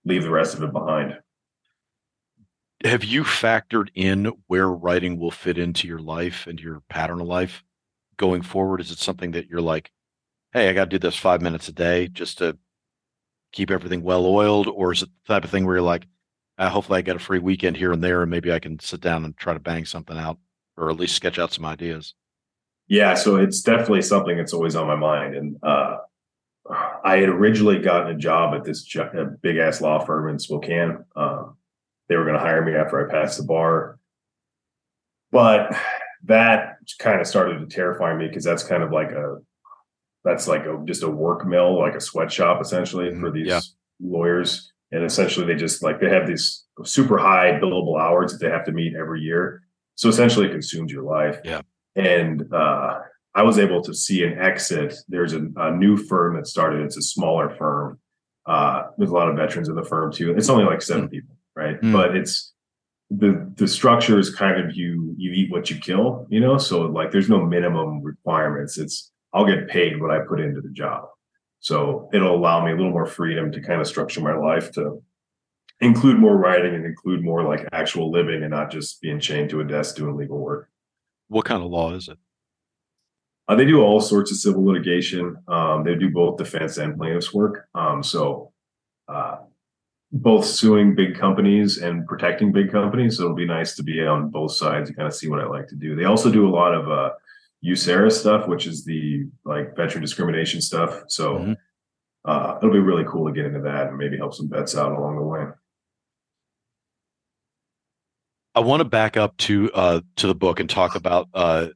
leave 0.06 0.22
the 0.22 0.30
rest 0.30 0.54
of 0.54 0.62
it 0.62 0.72
behind. 0.72 1.18
Have 2.84 3.04
you 3.04 3.24
factored 3.24 3.88
in 3.94 4.30
where 4.46 4.68
writing 4.68 5.18
will 5.18 5.30
fit 5.30 5.56
into 5.56 5.88
your 5.88 6.00
life 6.00 6.46
and 6.46 6.60
your 6.60 6.82
pattern 6.90 7.20
of 7.20 7.26
life? 7.26 7.62
going 8.16 8.42
forward? 8.42 8.80
Is 8.80 8.90
it 8.90 8.98
something 8.98 9.32
that 9.32 9.48
you're 9.48 9.60
like, 9.60 9.90
hey, 10.52 10.68
I 10.68 10.72
got 10.72 10.84
to 10.84 10.90
do 10.90 10.98
this 10.98 11.16
five 11.16 11.42
minutes 11.42 11.68
a 11.68 11.72
day 11.72 12.08
just 12.08 12.38
to 12.38 12.56
keep 13.52 13.70
everything 13.70 14.02
well 14.02 14.26
oiled? 14.26 14.68
Or 14.68 14.92
is 14.92 15.02
it 15.02 15.08
the 15.26 15.34
type 15.34 15.44
of 15.44 15.50
thing 15.50 15.64
where 15.64 15.76
you're 15.76 15.82
like, 15.82 16.06
uh, 16.58 16.70
hopefully 16.70 16.98
I 16.98 17.02
get 17.02 17.16
a 17.16 17.20
free 17.20 17.40
weekend 17.40 17.76
here 17.76 17.92
and 17.92 18.02
there 18.02 18.22
and 18.22 18.30
maybe 18.30 18.52
I 18.52 18.60
can 18.60 18.78
sit 18.78 19.00
down 19.00 19.24
and 19.24 19.36
try 19.36 19.54
to 19.54 19.60
bang 19.60 19.84
something 19.84 20.16
out 20.16 20.38
or 20.76 20.90
at 20.90 20.96
least 20.96 21.16
sketch 21.16 21.38
out 21.38 21.52
some 21.52 21.64
ideas? 21.64 22.14
Yeah, 22.88 23.14
so 23.14 23.36
it's 23.36 23.62
definitely 23.62 24.02
something 24.02 24.36
that's 24.36 24.52
always 24.52 24.76
on 24.76 24.86
my 24.86 24.96
mind. 24.96 25.34
And 25.34 25.56
uh, 25.62 25.98
I 27.04 27.16
had 27.16 27.28
originally 27.28 27.78
gotten 27.78 28.14
a 28.14 28.18
job 28.18 28.54
at 28.54 28.64
this 28.64 28.86
big 29.42 29.56
ass 29.56 29.80
law 29.80 30.04
firm 30.04 30.28
in 30.28 30.38
Spokane. 30.38 31.04
Uh, 31.16 31.44
they 32.08 32.16
were 32.16 32.24
going 32.24 32.36
to 32.36 32.40
hire 32.40 32.64
me 32.64 32.74
after 32.74 33.06
I 33.06 33.10
passed 33.10 33.38
the 33.38 33.44
bar. 33.44 33.98
But 35.32 35.76
that 36.24 36.76
kind 36.98 37.20
of 37.20 37.26
started 37.26 37.58
to 37.58 37.66
terrify 37.66 38.14
me 38.16 38.28
because 38.28 38.44
that's 38.44 38.62
kind 38.62 38.82
of 38.82 38.92
like 38.92 39.10
a 39.10 39.38
that's 40.24 40.48
like 40.48 40.64
a 40.64 40.80
just 40.84 41.02
a 41.02 41.08
work 41.08 41.46
mill, 41.46 41.78
like 41.78 41.94
a 41.94 42.00
sweatshop 42.00 42.62
essentially 42.62 43.10
mm-hmm. 43.10 43.20
for 43.20 43.30
these 43.30 43.48
yeah. 43.48 43.60
lawyers. 44.00 44.72
And 44.92 45.04
essentially 45.04 45.46
they 45.46 45.56
just 45.56 45.82
like 45.82 46.00
they 46.00 46.08
have 46.08 46.26
these 46.26 46.64
super 46.84 47.18
high 47.18 47.58
billable 47.60 48.00
hours 48.00 48.32
that 48.32 48.38
they 48.38 48.50
have 48.50 48.64
to 48.66 48.72
meet 48.72 48.94
every 48.94 49.20
year. 49.20 49.63
So 49.96 50.08
essentially 50.08 50.46
it 50.46 50.52
consumes 50.52 50.92
your 50.92 51.04
life. 51.04 51.38
Yeah. 51.44 51.62
And 51.96 52.52
uh 52.52 53.00
I 53.34 53.42
was 53.42 53.58
able 53.58 53.82
to 53.82 53.92
see 53.92 54.22
an 54.22 54.38
exit. 54.38 54.94
There's 55.08 55.32
a, 55.32 55.48
a 55.56 55.72
new 55.72 55.96
firm 55.96 56.36
that 56.36 56.46
started. 56.46 56.82
It's 56.82 56.96
a 56.96 57.02
smaller 57.02 57.50
firm. 57.50 57.98
Uh, 58.46 58.84
there's 58.96 59.10
a 59.10 59.14
lot 59.14 59.28
of 59.28 59.36
veterans 59.36 59.68
in 59.68 59.74
the 59.74 59.84
firm 59.84 60.12
too. 60.12 60.34
It's 60.36 60.48
only 60.48 60.64
like 60.64 60.82
7 60.82 61.08
mm. 61.08 61.10
people, 61.10 61.36
right? 61.56 61.80
Mm. 61.80 61.92
But 61.92 62.16
it's 62.16 62.52
the 63.10 63.52
the 63.56 63.68
structure 63.68 64.18
is 64.18 64.34
kind 64.34 64.60
of 64.60 64.74
you 64.74 65.14
you 65.18 65.32
eat 65.32 65.50
what 65.50 65.70
you 65.70 65.76
kill, 65.76 66.26
you 66.30 66.40
know. 66.40 66.58
So 66.58 66.82
like 66.82 67.10
there's 67.10 67.28
no 67.28 67.44
minimum 67.44 68.02
requirements. 68.02 68.78
It's 68.78 69.10
I'll 69.32 69.46
get 69.46 69.68
paid 69.68 70.00
what 70.00 70.10
I 70.10 70.20
put 70.20 70.40
into 70.40 70.60
the 70.60 70.70
job. 70.70 71.08
So 71.60 72.08
it'll 72.12 72.34
allow 72.34 72.64
me 72.64 72.72
a 72.72 72.76
little 72.76 72.92
more 72.92 73.06
freedom 73.06 73.50
to 73.52 73.60
kind 73.60 73.80
of 73.80 73.86
structure 73.86 74.20
my 74.20 74.36
life 74.36 74.70
to 74.72 75.02
include 75.84 76.18
more 76.18 76.36
writing 76.36 76.74
and 76.74 76.84
include 76.84 77.22
more 77.22 77.42
like 77.44 77.66
actual 77.72 78.10
living 78.10 78.42
and 78.42 78.50
not 78.50 78.70
just 78.70 79.00
being 79.00 79.20
chained 79.20 79.50
to 79.50 79.60
a 79.60 79.64
desk 79.64 79.96
doing 79.96 80.16
legal 80.16 80.38
work. 80.38 80.70
What 81.28 81.44
kind 81.44 81.62
of 81.62 81.70
law 81.70 81.92
is 81.92 82.08
it? 82.08 82.18
Uh, 83.46 83.54
they 83.54 83.64
do 83.64 83.82
all 83.82 84.00
sorts 84.00 84.30
of 84.30 84.38
civil 84.38 84.64
litigation. 84.64 85.36
Um, 85.48 85.84
they 85.84 85.94
do 85.94 86.10
both 86.10 86.38
defense 86.38 86.78
and 86.78 86.96
plaintiffs 86.96 87.34
work. 87.34 87.68
Um, 87.74 88.02
so 88.02 88.52
uh, 89.06 89.36
both 90.12 90.46
suing 90.46 90.94
big 90.94 91.18
companies 91.18 91.78
and 91.78 92.06
protecting 92.06 92.52
big 92.52 92.70
companies. 92.70 93.16
So 93.16 93.24
it'll 93.24 93.36
be 93.36 93.46
nice 93.46 93.74
to 93.76 93.82
be 93.82 94.04
on 94.04 94.30
both 94.30 94.52
sides 94.52 94.88
and 94.88 94.96
kind 94.96 95.08
of 95.08 95.14
see 95.14 95.28
what 95.28 95.40
I 95.40 95.46
like 95.46 95.68
to 95.68 95.76
do. 95.76 95.94
They 95.94 96.04
also 96.04 96.30
do 96.30 96.48
a 96.48 96.54
lot 96.54 96.74
of 96.74 96.90
uh, 96.90 97.10
USERRA 97.64 98.12
stuff, 98.12 98.48
which 98.48 98.66
is 98.66 98.84
the 98.84 99.26
like 99.44 99.76
veteran 99.76 100.02
discrimination 100.02 100.60
stuff. 100.60 101.02
So 101.08 101.38
mm-hmm. 101.38 101.52
uh, 102.24 102.58
it'll 102.58 102.72
be 102.72 102.78
really 102.78 103.04
cool 103.06 103.26
to 103.26 103.34
get 103.34 103.44
into 103.44 103.60
that 103.60 103.88
and 103.88 103.98
maybe 103.98 104.16
help 104.16 104.34
some 104.34 104.48
vets 104.48 104.76
out 104.76 104.92
along 104.92 105.16
the 105.16 105.22
way. 105.22 105.44
I 108.54 108.60
want 108.60 108.80
to 108.80 108.84
back 108.84 109.16
up 109.16 109.36
to 109.38 109.70
uh, 109.72 110.00
to 110.16 110.26
the 110.26 110.34
book 110.34 110.60
and 110.60 110.70
talk 110.70 110.94
about 110.94 111.28
uh, 111.34 111.68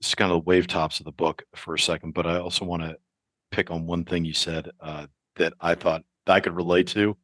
just 0.00 0.16
kind 0.16 0.30
of 0.30 0.36
the 0.36 0.48
wave 0.48 0.68
tops 0.68 1.00
of 1.00 1.04
the 1.04 1.12
book 1.12 1.42
for 1.56 1.74
a 1.74 1.78
second, 1.78 2.14
but 2.14 2.26
I 2.26 2.38
also 2.38 2.64
want 2.64 2.82
to 2.82 2.96
pick 3.50 3.70
on 3.70 3.86
one 3.86 4.04
thing 4.04 4.24
you 4.24 4.32
said 4.32 4.70
uh, 4.80 5.06
that 5.36 5.54
I 5.60 5.74
thought 5.74 6.02
I 6.26 6.40
could 6.40 6.54
relate 6.54 6.86
to. 6.88 7.16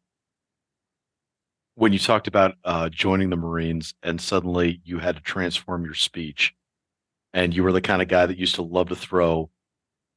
When 1.76 1.92
you 1.92 2.00
talked 2.00 2.26
about 2.26 2.56
uh, 2.64 2.88
joining 2.88 3.30
the 3.30 3.36
Marines 3.36 3.94
and 4.02 4.20
suddenly 4.20 4.80
you 4.84 4.98
had 4.98 5.14
to 5.14 5.22
transform 5.22 5.84
your 5.84 5.94
speech, 5.94 6.54
and 7.32 7.54
you 7.54 7.62
were 7.62 7.72
the 7.72 7.80
kind 7.80 8.02
of 8.02 8.08
guy 8.08 8.26
that 8.26 8.38
used 8.38 8.56
to 8.56 8.62
love 8.62 8.88
to 8.88 8.96
throw 8.96 9.48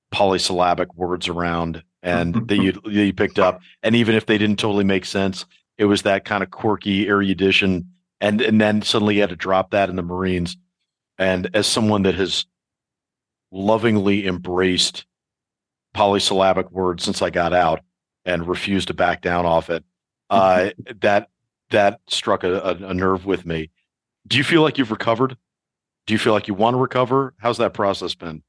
polysyllabic 0.10 0.94
words 0.96 1.28
around 1.28 1.84
and 2.02 2.48
that 2.48 2.58
you 2.64 2.82
you 2.86 3.14
picked 3.14 3.38
up, 3.38 3.62
and 3.84 3.96
even 3.96 4.16
if 4.16 4.26
they 4.26 4.40
didn't 4.40 4.58
totally 4.58 4.86
make 4.86 5.06
sense, 5.06 5.46
it 5.78 5.86
was 5.86 6.02
that 6.02 6.26
kind 6.26 6.42
of 6.42 6.50
quirky 6.50 7.08
erudition, 7.08 7.88
and 8.22 8.40
and 8.40 8.62
then 8.62 8.82
suddenly 8.84 9.16
you 9.16 9.22
had 9.22 9.32
to 9.32 9.36
drop 9.36 9.72
that 9.72 9.90
in 9.90 9.96
the 9.98 10.04
Marines. 10.04 10.56
And 11.18 11.50
as 11.54 11.68
someone 11.68 12.04
that 12.04 12.16
has 12.16 12.46
lovingly 13.52 14.26
embraced 14.26 15.06
polysyllabic 15.94 16.72
words 16.72 17.04
since 17.04 17.22
I 17.22 17.30
got 17.30 17.52
out 17.52 17.82
and 18.24 18.48
refused 18.48 18.88
to 18.88 18.94
back 18.94 19.22
down 19.22 19.46
off 19.46 19.70
it, 19.70 19.84
uh, 20.30 20.70
that 21.02 21.28
that 21.72 22.00
struck 22.08 22.44
a, 22.44 22.60
a, 22.60 22.76
a 22.90 22.94
nerve 22.94 23.26
with 23.26 23.46
me. 23.46 23.70
Do 24.28 24.38
you 24.38 24.44
feel 24.44 24.62
like 24.62 24.78
you've 24.78 24.92
recovered? 24.92 25.36
Do 26.06 26.14
you 26.14 26.20
feel 26.20 26.34
like 26.34 26.48
you 26.48 26.54
want 26.54 26.76
to 26.76 26.80
recover? 26.80 27.34
How's 27.40 27.58
that 27.58 27.74
process 27.74 28.14
been? 28.14 28.44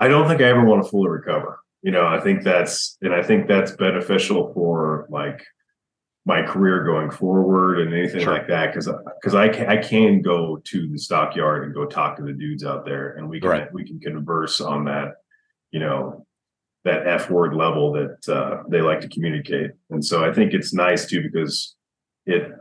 I 0.00 0.08
don't 0.08 0.26
think 0.28 0.40
I 0.40 0.44
ever 0.44 0.64
want 0.64 0.82
to 0.82 0.90
fully 0.90 1.10
recover. 1.10 1.60
You 1.82 1.92
know, 1.92 2.06
I 2.06 2.20
think 2.20 2.42
that's 2.42 2.98
and 3.00 3.14
I 3.14 3.22
think 3.22 3.46
that's 3.46 3.72
beneficial 3.72 4.52
for 4.52 5.06
like 5.08 5.42
my 6.26 6.42
career 6.42 6.84
going 6.84 7.10
forward 7.10 7.80
and 7.80 7.94
anything 7.94 8.20
sure. 8.20 8.32
like 8.32 8.46
that 8.48 8.72
because 8.72 8.88
because 9.20 9.34
I 9.34 9.48
can, 9.48 9.68
I 9.68 9.78
can 9.78 10.20
go 10.20 10.60
to 10.64 10.88
the 10.88 10.98
stockyard 10.98 11.64
and 11.64 11.74
go 11.74 11.86
talk 11.86 12.16
to 12.16 12.22
the 12.22 12.32
dudes 12.32 12.64
out 12.64 12.84
there 12.84 13.16
and 13.16 13.28
we 13.28 13.40
can 13.40 13.48
right. 13.48 13.72
we 13.72 13.84
can 13.84 13.98
converse 14.00 14.60
on 14.60 14.84
that 14.84 15.14
you 15.70 15.80
know 15.80 16.26
that 16.84 17.06
f 17.06 17.30
word 17.30 17.54
level 17.54 17.92
that 17.92 18.28
uh, 18.28 18.62
they 18.68 18.80
like 18.80 19.00
to 19.00 19.08
communicate 19.08 19.70
and 19.88 20.04
so 20.04 20.24
I 20.24 20.32
think 20.32 20.52
it's 20.52 20.74
nice 20.74 21.06
too 21.06 21.22
because 21.22 21.74
it 22.26 22.52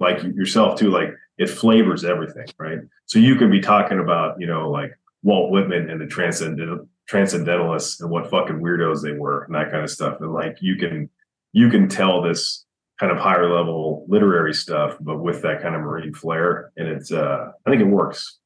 like 0.00 0.22
yourself 0.22 0.78
too 0.78 0.90
like 0.90 1.10
it 1.36 1.50
flavors 1.50 2.04
everything 2.04 2.46
right 2.58 2.78
so 3.06 3.18
you 3.18 3.36
can 3.36 3.50
be 3.50 3.60
talking 3.60 4.00
about 4.00 4.40
you 4.40 4.46
know 4.46 4.70
like 4.70 4.92
walt 5.22 5.50
whitman 5.50 5.90
and 5.90 6.00
the 6.00 6.06
transcendental 6.06 6.88
transcendentalists 7.06 8.00
and 8.00 8.10
what 8.10 8.30
fucking 8.30 8.60
weirdos 8.60 9.02
they 9.02 9.12
were 9.12 9.44
and 9.44 9.54
that 9.54 9.70
kind 9.70 9.84
of 9.84 9.90
stuff 9.90 10.16
and 10.20 10.32
like 10.32 10.56
you 10.60 10.76
can 10.76 11.10
you 11.54 11.70
can 11.70 11.88
tell 11.88 12.20
this 12.20 12.64
kind 13.00 13.10
of 13.10 13.18
higher 13.18 13.50
level 13.50 14.04
literary 14.08 14.52
stuff 14.52 14.96
but 15.00 15.18
with 15.18 15.40
that 15.42 15.62
kind 15.62 15.74
of 15.74 15.80
marine 15.80 16.12
flair 16.12 16.70
and 16.76 16.88
it's 16.88 17.10
uh 17.10 17.50
i 17.66 17.70
think 17.70 17.80
it 17.80 17.86
works 17.86 18.38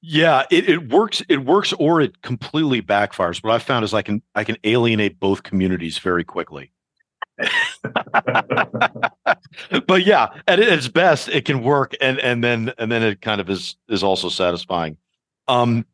yeah 0.00 0.44
it, 0.50 0.68
it 0.68 0.88
works 0.88 1.22
it 1.28 1.44
works 1.44 1.72
or 1.74 2.00
it 2.00 2.20
completely 2.22 2.82
backfires 2.82 3.42
what 3.44 3.52
i 3.52 3.58
found 3.58 3.84
is 3.84 3.94
i 3.94 4.02
can 4.02 4.22
i 4.34 4.42
can 4.42 4.56
alienate 4.64 5.20
both 5.20 5.42
communities 5.42 5.98
very 5.98 6.24
quickly 6.24 6.72
but 9.86 10.04
yeah, 10.04 10.28
at 10.46 10.60
its 10.60 10.88
best, 10.88 11.28
it 11.28 11.44
can 11.46 11.62
work, 11.62 11.94
and 12.00 12.18
and 12.18 12.44
then 12.44 12.72
and 12.78 12.92
then 12.92 13.02
it 13.02 13.20
kind 13.22 13.40
of 13.40 13.48
is 13.48 13.76
is 13.88 14.02
also 14.02 14.28
satisfying. 14.28 14.96
Um, 15.48 15.86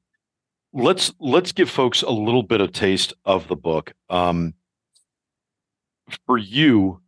let's 0.72 1.12
let's 1.20 1.52
give 1.52 1.70
folks 1.70 2.02
a 2.02 2.10
little 2.10 2.42
bit 2.42 2.60
of 2.60 2.72
taste 2.72 3.14
of 3.24 3.46
the 3.48 3.56
book. 3.56 3.92
Um, 4.10 4.54
for 6.26 6.38
you, 6.38 7.00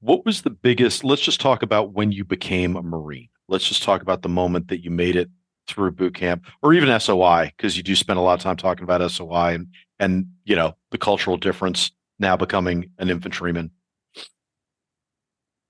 what 0.00 0.24
was 0.24 0.42
the 0.42 0.50
biggest? 0.50 1.04
Let's 1.04 1.22
just 1.22 1.40
talk 1.40 1.62
about 1.62 1.92
when 1.92 2.12
you 2.12 2.24
became 2.24 2.76
a 2.76 2.82
Marine. 2.82 3.28
Let's 3.48 3.68
just 3.68 3.82
talk 3.82 4.02
about 4.02 4.22
the 4.22 4.28
moment 4.28 4.68
that 4.68 4.82
you 4.82 4.90
made 4.90 5.16
it 5.16 5.28
through 5.66 5.92
boot 5.92 6.14
camp, 6.14 6.46
or 6.62 6.72
even 6.72 6.98
SOI, 6.98 7.52
because 7.56 7.76
you 7.76 7.82
do 7.82 7.94
spend 7.94 8.18
a 8.18 8.22
lot 8.22 8.34
of 8.34 8.40
time 8.40 8.56
talking 8.56 8.84
about 8.84 9.08
SOI 9.10 9.54
and 9.54 9.68
and 9.98 10.26
you 10.44 10.56
know 10.56 10.76
the 10.90 10.98
cultural 10.98 11.36
difference 11.36 11.92
now 12.18 12.36
becoming 12.36 12.90
an 12.98 13.10
infantryman. 13.10 13.70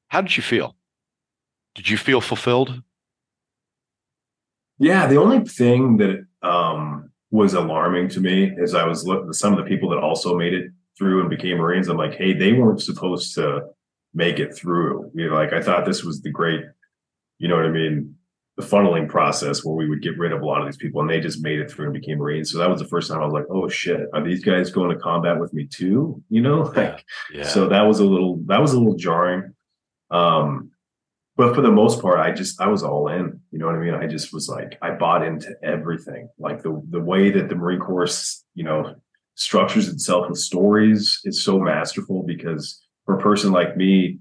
How 0.09 0.21
did 0.21 0.37
you 0.37 0.43
feel? 0.43 0.77
Did 1.75 1.89
you 1.89 1.97
feel 1.97 2.21
fulfilled? 2.21 2.83
Yeah, 4.79 5.07
the 5.07 5.19
only 5.19 5.41
thing 5.41 5.99
that 5.99 6.27
um, 6.43 7.11
was 7.31 7.55
alarming 7.55 8.09
to 8.11 8.21
me 8.21 8.53
is 8.59 8.75
I 8.75 8.85
was 8.87 9.07
looking 9.07 9.29
at 9.29 9.35
some 9.35 9.53
of 9.53 9.59
the 9.59 9.69
people 9.69 9.91
that 9.91 9.99
also 9.99 10.37
made 10.37 10.55
it 10.55 10.71
through 11.01 11.21
and 11.21 11.31
became 11.31 11.57
Marines. 11.57 11.89
I'm 11.89 11.97
like, 11.97 12.15
hey, 12.15 12.35
they 12.35 12.53
weren't 12.53 12.83
supposed 12.83 13.35
to 13.37 13.63
make 14.13 14.39
it 14.39 14.55
through. 14.55 15.11
You 15.15 15.31
know, 15.31 15.35
like 15.35 15.55
I 15.55 15.63
thought 15.63 15.87
this 15.87 16.05
was 16.05 16.21
the 16.21 16.31
great, 16.31 16.61
you 17.39 17.49
know 17.49 17.57
what 17.57 17.65
I 17.65 17.71
mean, 17.71 18.15
the 18.59 18.63
funneling 18.63 19.09
process 19.09 19.65
where 19.65 19.75
we 19.75 19.89
would 19.89 20.03
get 20.03 20.19
rid 20.19 20.33
of 20.33 20.43
a 20.43 20.45
lot 20.45 20.61
of 20.61 20.67
these 20.67 20.77
people, 20.77 21.01
and 21.01 21.09
they 21.09 21.19
just 21.19 21.43
made 21.43 21.59
it 21.59 21.71
through 21.71 21.87
and 21.87 21.95
became 21.95 22.19
Marines. 22.19 22.53
So 22.53 22.59
that 22.59 22.69
was 22.69 22.81
the 22.81 22.87
first 22.87 23.11
time 23.11 23.21
I 23.21 23.25
was 23.25 23.33
like, 23.33 23.47
oh 23.51 23.67
shit, 23.69 24.09
are 24.13 24.23
these 24.23 24.45
guys 24.45 24.71
going 24.71 24.91
to 24.91 25.03
combat 25.03 25.41
with 25.41 25.55
me 25.55 25.67
too? 25.67 26.23
You 26.29 26.43
know, 26.43 26.61
like, 26.77 27.03
yeah. 27.33 27.45
so 27.45 27.67
that 27.69 27.83
was 27.83 28.01
a 28.01 28.05
little 28.05 28.43
that 28.47 28.61
was 28.61 28.75
a 28.75 28.79
little 28.79 28.97
jarring. 28.97 29.55
Um, 30.11 30.71
but 31.37 31.55
for 31.55 31.63
the 31.63 31.71
most 31.71 32.03
part, 32.03 32.19
I 32.19 32.33
just 32.33 32.61
I 32.61 32.69
was 32.69 32.83
all 32.83 33.09
in. 33.09 33.41
You 33.51 33.59
know 33.59 33.67
what 33.67 33.77
I 33.77 33.79
mean? 33.79 33.95
I 33.95 34.07
just 34.07 34.35
was 34.35 34.51
like 34.51 34.77
I 34.83 34.91
bought 34.91 35.25
into 35.25 35.55
everything. 35.63 36.29
Like 36.39 36.63
the 36.63 36.83
the 36.91 37.01
way 37.01 37.31
that 37.31 37.49
the 37.49 37.55
Marine 37.55 37.81
Corps, 37.81 38.45
you 38.55 38.65
know, 38.65 38.97
structures 39.41 39.89
itself 39.89 40.29
with 40.29 40.39
stories 40.39 41.19
is 41.25 41.43
so 41.43 41.59
masterful 41.59 42.23
because 42.23 42.79
for 43.07 43.17
a 43.19 43.23
person 43.23 43.53
like 43.53 43.75
me, 43.75 44.19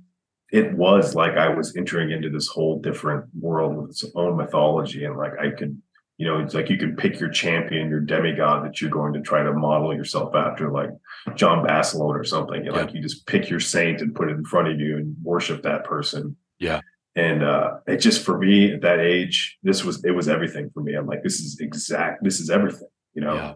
it 0.52 0.74
was 0.74 1.14
like 1.14 1.34
I 1.34 1.50
was 1.50 1.76
entering 1.76 2.12
into 2.12 2.30
this 2.30 2.48
whole 2.48 2.80
different 2.80 3.26
world 3.38 3.76
with 3.76 3.90
its 3.90 4.06
own 4.16 4.38
mythology. 4.38 5.04
And 5.04 5.18
like 5.18 5.34
I 5.38 5.50
could, 5.50 5.80
you 6.18 6.26
know, 6.26 6.40
it's 6.40 6.54
like 6.54 6.70
you 6.70 6.78
can 6.78 6.96
pick 6.96 7.20
your 7.20 7.30
champion, 7.30 7.90
your 7.90 8.00
demigod 8.00 8.66
that 8.66 8.80
you're 8.80 8.90
going 8.90 9.12
to 9.12 9.20
try 9.20 9.44
to 9.44 9.52
model 9.52 9.94
yourself 9.94 10.34
after, 10.34 10.72
like 10.72 10.90
John 11.36 11.68
Basilone 11.68 12.16
or 12.16 12.24
something. 12.24 12.64
yeah. 12.64 12.72
Like 12.72 12.94
you 12.94 13.02
just 13.02 13.28
pick 13.28 13.50
your 13.50 13.60
saint 13.60 14.00
and 14.00 14.16
put 14.16 14.30
it 14.30 14.38
in 14.38 14.46
front 14.46 14.70
of 14.70 14.80
you 14.80 14.96
and 14.98 15.18
worship 15.22 15.64
that 15.64 15.84
person. 15.84 16.38
Yeah 16.60 16.82
and 17.16 17.44
uh 17.44 17.72
it 17.88 17.98
just 17.98 18.24
for 18.24 18.38
me 18.38 18.74
at 18.74 18.82
that 18.82 19.00
age 19.00 19.58
this 19.64 19.84
was 19.84 20.06
it 20.06 20.12
was 20.12 20.30
everything 20.30 20.70
for 20.76 20.84
me 20.84 20.94
i'm 20.94 21.08
like 21.08 21.24
this 21.24 21.40
is 21.40 21.60
exact 21.60 22.24
this 22.24 22.40
is 22.40 22.52
everything 22.52 22.88
you 23.16 23.22
know 23.22 23.34
yeah. 23.34 23.54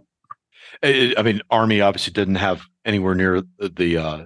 I 0.82 1.22
mean, 1.24 1.42
Army 1.50 1.82
obviously 1.82 2.14
didn't 2.14 2.36
have 2.36 2.64
anywhere 2.86 3.16
near 3.16 3.44
the 3.60 3.98
uh, 3.98 4.26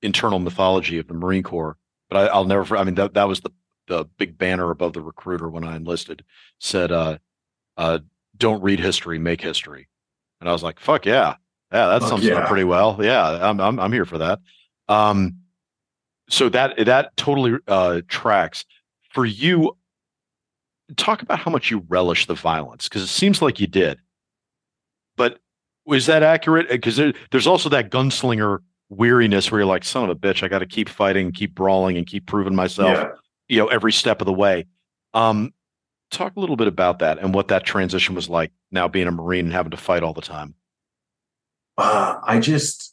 internal 0.00 0.38
mythology 0.38 0.98
of 0.98 1.08
the 1.08 1.14
Marine 1.14 1.42
Corps, 1.42 1.76
but 2.08 2.30
I, 2.30 2.36
will 2.36 2.44
never. 2.44 2.76
I 2.76 2.84
mean, 2.84 2.94
that 2.96 3.14
that 3.14 3.28
was 3.28 3.40
the 3.40 3.50
the 3.88 4.04
big 4.18 4.38
banner 4.38 4.70
above 4.70 4.92
the 4.92 5.00
recruiter 5.00 5.48
when 5.48 5.64
I 5.64 5.76
enlisted. 5.76 6.24
Said, 6.58 6.92
uh, 6.92 7.18
uh, 7.76 8.00
"Don't 8.36 8.62
read 8.62 8.80
history, 8.80 9.18
make 9.18 9.40
history," 9.40 9.88
and 10.40 10.48
I 10.48 10.52
was 10.52 10.62
like, 10.62 10.80
"Fuck 10.80 11.06
yeah, 11.06 11.36
yeah, 11.72 11.86
that 11.86 12.02
sums 12.02 12.24
yeah. 12.24 12.34
up 12.34 12.48
pretty 12.48 12.64
well. 12.64 12.98
Yeah, 13.00 13.48
I'm 13.48 13.60
I'm 13.60 13.78
I'm 13.78 13.92
here 13.92 14.06
for 14.06 14.18
that." 14.18 14.40
Um, 14.88 15.36
so 16.28 16.48
that 16.48 16.84
that 16.84 17.16
totally 17.16 17.58
uh, 17.68 18.02
tracks 18.08 18.64
for 19.10 19.24
you. 19.24 19.76
Talk 20.96 21.22
about 21.22 21.38
how 21.38 21.50
much 21.50 21.70
you 21.70 21.84
relish 21.88 22.26
the 22.26 22.34
violence 22.34 22.86
because 22.88 23.02
it 23.02 23.08
seems 23.08 23.40
like 23.40 23.58
you 23.58 23.66
did, 23.66 23.98
was 25.84 26.06
that 26.06 26.22
accurate? 26.22 26.68
Because 26.68 26.96
there, 26.96 27.12
there's 27.30 27.46
also 27.46 27.68
that 27.70 27.90
gunslinger 27.90 28.58
weariness 28.88 29.50
where 29.50 29.60
you're 29.60 29.66
like, 29.66 29.84
son 29.84 30.04
of 30.04 30.10
a 30.10 30.14
bitch, 30.14 30.42
I 30.42 30.48
got 30.48 30.60
to 30.60 30.66
keep 30.66 30.88
fighting, 30.88 31.32
keep 31.32 31.54
brawling, 31.54 31.96
and 31.96 32.06
keep 32.06 32.26
proving 32.26 32.54
myself, 32.54 32.98
yeah. 32.98 33.10
you 33.48 33.58
know, 33.58 33.68
every 33.68 33.92
step 33.92 34.20
of 34.20 34.26
the 34.26 34.32
way. 34.32 34.66
Um, 35.14 35.52
talk 36.10 36.36
a 36.36 36.40
little 36.40 36.56
bit 36.56 36.68
about 36.68 36.98
that 37.00 37.18
and 37.18 37.34
what 37.34 37.48
that 37.48 37.64
transition 37.64 38.14
was 38.14 38.28
like 38.28 38.52
now 38.70 38.86
being 38.88 39.08
a 39.08 39.10
Marine 39.10 39.46
and 39.46 39.52
having 39.52 39.70
to 39.70 39.76
fight 39.76 40.02
all 40.02 40.12
the 40.12 40.20
time. 40.20 40.54
Uh, 41.78 42.18
I 42.22 42.38
just 42.38 42.92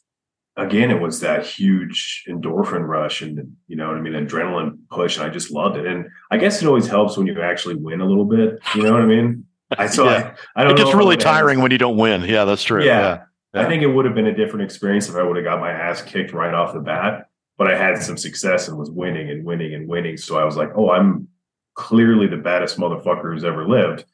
again, 0.56 0.90
it 0.90 1.00
was 1.00 1.20
that 1.20 1.46
huge 1.46 2.24
endorphin 2.28 2.86
rush 2.86 3.22
and, 3.22 3.56
you 3.66 3.76
know 3.76 3.88
what 3.88 3.96
I 3.96 4.00
mean, 4.00 4.12
adrenaline 4.12 4.78
push. 4.90 5.16
And 5.16 5.26
I 5.26 5.30
just 5.30 5.50
loved 5.50 5.76
it. 5.76 5.86
And 5.86 6.08
I 6.30 6.36
guess 6.36 6.62
it 6.62 6.66
always 6.66 6.86
helps 6.86 7.16
when 7.16 7.26
you 7.26 7.40
actually 7.40 7.76
win 7.76 8.00
a 8.00 8.06
little 8.06 8.24
bit. 8.24 8.58
You 8.74 8.82
know 8.82 8.92
what 8.92 9.02
I 9.02 9.06
mean? 9.06 9.46
I 9.78 9.86
saw, 9.86 10.04
yeah. 10.04 10.34
I, 10.56 10.62
I, 10.62 10.64
don't 10.64 10.78
It 10.78 10.82
gets 10.82 10.94
really 10.94 11.16
tiring 11.16 11.60
when 11.60 11.70
you 11.70 11.78
don't 11.78 11.96
win. 11.96 12.22
Yeah, 12.22 12.44
that's 12.44 12.62
true. 12.62 12.84
Yeah, 12.84 13.00
yeah. 13.00 13.22
yeah. 13.54 13.62
I 13.62 13.68
think 13.68 13.82
it 13.82 13.88
would 13.88 14.04
have 14.04 14.14
been 14.14 14.26
a 14.26 14.34
different 14.34 14.64
experience 14.64 15.08
if 15.08 15.14
I 15.14 15.22
would 15.22 15.36
have 15.36 15.44
got 15.44 15.60
my 15.60 15.70
ass 15.70 16.02
kicked 16.02 16.32
right 16.32 16.54
off 16.54 16.74
the 16.74 16.80
bat. 16.80 17.28
But 17.56 17.72
I 17.72 17.76
had 17.76 18.02
some 18.02 18.16
success 18.16 18.68
and 18.68 18.78
was 18.78 18.90
winning 18.90 19.30
and 19.30 19.44
winning 19.44 19.74
and 19.74 19.86
winning. 19.86 20.16
So 20.16 20.38
I 20.38 20.44
was 20.44 20.56
like, 20.56 20.70
oh, 20.74 20.90
I'm 20.90 21.28
clearly 21.74 22.26
the 22.26 22.36
baddest 22.36 22.78
motherfucker 22.78 23.32
who's 23.32 23.44
ever 23.44 23.68
lived. 23.68 24.04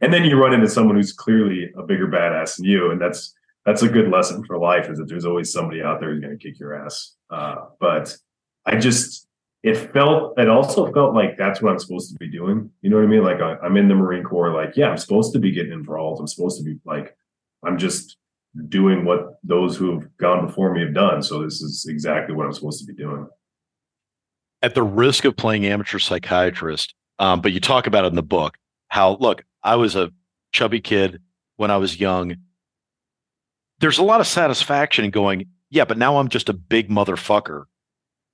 And 0.00 0.12
then 0.12 0.24
you 0.24 0.36
run 0.36 0.52
into 0.52 0.68
someone 0.68 0.96
who's 0.96 1.12
clearly 1.12 1.72
a 1.76 1.82
bigger 1.82 2.06
badass 2.06 2.56
than 2.56 2.64
you. 2.64 2.90
And 2.90 3.00
that's 3.00 3.34
that's 3.64 3.82
a 3.82 3.88
good 3.88 4.08
lesson 4.08 4.44
for 4.44 4.58
life 4.58 4.88
is 4.88 4.98
that 4.98 5.08
there's 5.08 5.24
always 5.24 5.52
somebody 5.52 5.82
out 5.82 6.00
there 6.00 6.10
who's 6.10 6.20
going 6.20 6.36
to 6.36 6.42
kick 6.42 6.58
your 6.58 6.74
ass. 6.74 7.14
Uh, 7.30 7.56
but 7.78 8.16
I 8.66 8.76
just, 8.76 9.28
it 9.62 9.76
felt, 9.76 10.38
it 10.38 10.48
also 10.48 10.92
felt 10.92 11.14
like 11.14 11.36
that's 11.36 11.62
what 11.62 11.72
I'm 11.72 11.78
supposed 11.78 12.12
to 12.12 12.18
be 12.18 12.28
doing. 12.28 12.70
You 12.80 12.90
know 12.90 12.96
what 12.96 13.04
I 13.04 13.08
mean? 13.08 13.22
Like 13.22 13.40
I, 13.40 13.56
am 13.64 13.76
in 13.76 13.88
the 13.88 13.94
Marine 13.94 14.24
Corps. 14.24 14.52
Like, 14.52 14.76
yeah, 14.76 14.88
I'm 14.88 14.98
supposed 14.98 15.32
to 15.34 15.38
be 15.38 15.52
getting 15.52 15.72
involved. 15.72 16.20
I'm 16.20 16.26
supposed 16.26 16.58
to 16.58 16.64
be 16.64 16.78
like, 16.84 17.16
I'm 17.64 17.78
just 17.78 18.16
doing 18.68 19.04
what 19.04 19.38
those 19.44 19.76
who 19.76 19.98
have 19.98 20.16
gone 20.16 20.46
before 20.46 20.74
me 20.74 20.80
have 20.80 20.94
done. 20.94 21.22
So 21.22 21.42
this 21.42 21.62
is 21.62 21.86
exactly 21.88 22.34
what 22.34 22.46
I'm 22.46 22.52
supposed 22.52 22.80
to 22.80 22.92
be 22.92 22.94
doing. 22.94 23.28
At 24.62 24.74
the 24.74 24.82
risk 24.82 25.24
of 25.24 25.36
playing 25.36 25.66
amateur 25.66 25.98
psychiatrist, 25.98 26.94
um, 27.18 27.40
but 27.40 27.52
you 27.52 27.60
talk 27.60 27.86
about 27.86 28.04
it 28.04 28.08
in 28.08 28.16
the 28.16 28.22
book 28.22 28.56
how, 28.88 29.16
look, 29.16 29.44
I 29.62 29.76
was 29.76 29.96
a 29.96 30.12
chubby 30.52 30.80
kid 30.80 31.20
when 31.56 31.70
I 31.70 31.78
was 31.78 31.98
young 31.98 32.36
there's 33.82 33.98
a 33.98 34.04
lot 34.04 34.20
of 34.20 34.28
satisfaction 34.28 35.04
in 35.04 35.10
going, 35.10 35.48
yeah, 35.68 35.84
but 35.84 35.98
now 35.98 36.18
I'm 36.18 36.28
just 36.28 36.48
a 36.48 36.52
big 36.52 36.88
motherfucker 36.88 37.64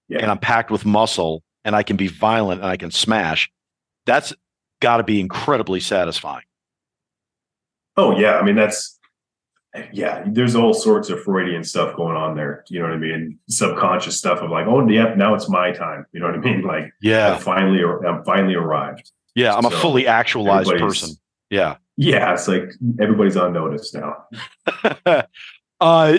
yeah. 0.08 0.18
and 0.20 0.30
I'm 0.30 0.38
packed 0.38 0.70
with 0.70 0.84
muscle 0.84 1.42
and 1.64 1.76
I 1.76 1.82
can 1.82 1.96
be 1.96 2.08
violent 2.08 2.60
and 2.60 2.70
I 2.70 2.76
can 2.76 2.90
smash. 2.90 3.50
That's 4.06 4.32
got 4.80 4.98
to 4.98 5.02
be 5.02 5.20
incredibly 5.20 5.80
satisfying. 5.80 6.44
Oh, 7.96 8.18
yeah. 8.18 8.38
I 8.38 8.42
mean, 8.42 8.54
that's, 8.54 8.98
yeah, 9.92 10.24
there's 10.26 10.54
all 10.54 10.72
sorts 10.72 11.10
of 11.10 11.22
Freudian 11.22 11.64
stuff 11.64 11.96
going 11.96 12.16
on 12.16 12.36
there. 12.36 12.64
You 12.68 12.80
know 12.80 12.86
what 12.86 12.94
I 12.94 12.98
mean? 12.98 13.38
Subconscious 13.48 14.16
stuff 14.16 14.40
of 14.40 14.50
like, 14.50 14.66
oh, 14.66 14.88
yeah, 14.88 15.14
now 15.14 15.34
it's 15.34 15.48
my 15.48 15.72
time. 15.72 16.06
You 16.12 16.20
know 16.20 16.26
what 16.26 16.36
I 16.36 16.38
mean? 16.38 16.62
Like, 16.66 16.92
yeah, 17.02 17.34
I'm 17.34 17.40
finally, 17.40 17.82
I'm 17.82 18.24
finally 18.24 18.54
arrived. 18.54 19.10
Yeah, 19.34 19.54
I'm 19.54 19.62
so 19.62 19.68
a 19.68 19.72
fully 19.72 20.06
actualized 20.06 20.70
person. 20.70 21.16
Yeah. 21.50 21.76
Yeah, 21.96 22.32
it's 22.34 22.46
like 22.46 22.70
everybody's 23.00 23.36
on 23.36 23.52
notice 23.52 23.92
now. 23.94 24.24
uh, 25.80 26.18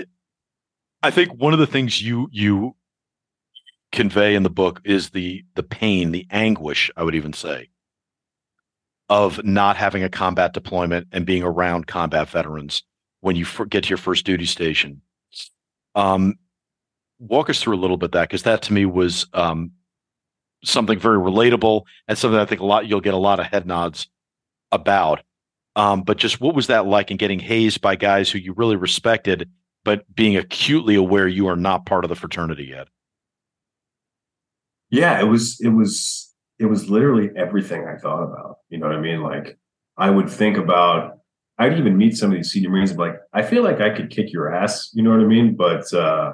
I 1.01 1.11
think 1.11 1.31
one 1.33 1.53
of 1.53 1.59
the 1.59 1.67
things 1.67 2.01
you 2.01 2.27
you 2.31 2.75
convey 3.91 4.35
in 4.35 4.43
the 4.43 4.49
book 4.49 4.81
is 4.83 5.09
the 5.09 5.43
the 5.55 5.63
pain, 5.63 6.11
the 6.11 6.27
anguish, 6.29 6.91
I 6.95 7.03
would 7.03 7.15
even 7.15 7.33
say, 7.33 7.69
of 9.09 9.43
not 9.43 9.77
having 9.77 10.03
a 10.03 10.09
combat 10.09 10.53
deployment 10.53 11.07
and 11.11 11.25
being 11.25 11.43
around 11.43 11.87
combat 11.87 12.29
veterans 12.29 12.83
when 13.21 13.35
you 13.35 13.45
get 13.69 13.83
to 13.85 13.89
your 13.89 13.97
first 13.97 14.25
duty 14.25 14.45
station. 14.45 15.01
Um, 15.95 16.35
walk 17.19 17.49
us 17.49 17.61
through 17.61 17.75
a 17.75 17.81
little 17.81 17.97
bit 17.97 18.11
that 18.13 18.29
because 18.29 18.43
that 18.43 18.61
to 18.63 18.73
me 18.73 18.85
was 18.85 19.25
um, 19.33 19.71
something 20.63 20.99
very 20.99 21.17
relatable 21.17 21.83
and 22.07 22.17
something 22.17 22.39
I 22.39 22.45
think 22.45 22.61
a 22.61 22.65
lot 22.65 22.87
you'll 22.87 23.01
get 23.01 23.13
a 23.13 23.17
lot 23.17 23.39
of 23.39 23.47
head 23.47 23.65
nods 23.65 24.07
about. 24.71 25.21
Um, 25.75 26.01
but 26.01 26.17
just 26.17 26.41
what 26.41 26.55
was 26.55 26.67
that 26.67 26.85
like 26.85 27.11
in 27.11 27.17
getting 27.17 27.39
hazed 27.39 27.81
by 27.81 27.95
guys 27.95 28.29
who 28.29 28.39
you 28.39 28.53
really 28.53 28.75
respected, 28.75 29.49
but 29.83 30.03
being 30.13 30.35
acutely 30.35 30.95
aware 30.95 31.27
you 31.27 31.47
are 31.47 31.55
not 31.55 31.85
part 31.85 32.03
of 32.03 32.09
the 32.09 32.15
fraternity 32.15 32.65
yet? 32.65 32.87
Yeah, 34.89 35.19
it 35.19 35.25
was 35.25 35.59
it 35.61 35.69
was 35.69 36.33
it 36.57 36.65
was 36.65 36.89
literally 36.89 37.29
everything 37.35 37.87
I 37.87 37.97
thought 37.97 38.23
about. 38.23 38.57
You 38.69 38.79
know 38.79 38.87
what 38.87 38.95
I 38.95 39.01
mean? 39.01 39.21
Like 39.21 39.57
I 39.97 40.09
would 40.09 40.29
think 40.29 40.57
about 40.57 41.19
I'd 41.57 41.77
even 41.77 41.97
meet 41.97 42.15
some 42.15 42.31
of 42.31 42.37
these 42.37 42.51
senior 42.51 42.69
marines 42.69 42.91
and 42.91 42.97
be 42.97 43.03
like, 43.03 43.19
I 43.33 43.41
feel 43.41 43.63
like 43.63 43.81
I 43.81 43.89
could 43.89 44.09
kick 44.09 44.31
your 44.31 44.53
ass, 44.53 44.91
you 44.93 45.03
know 45.03 45.11
what 45.11 45.19
I 45.19 45.25
mean? 45.25 45.55
But 45.55 45.93
uh 45.93 46.33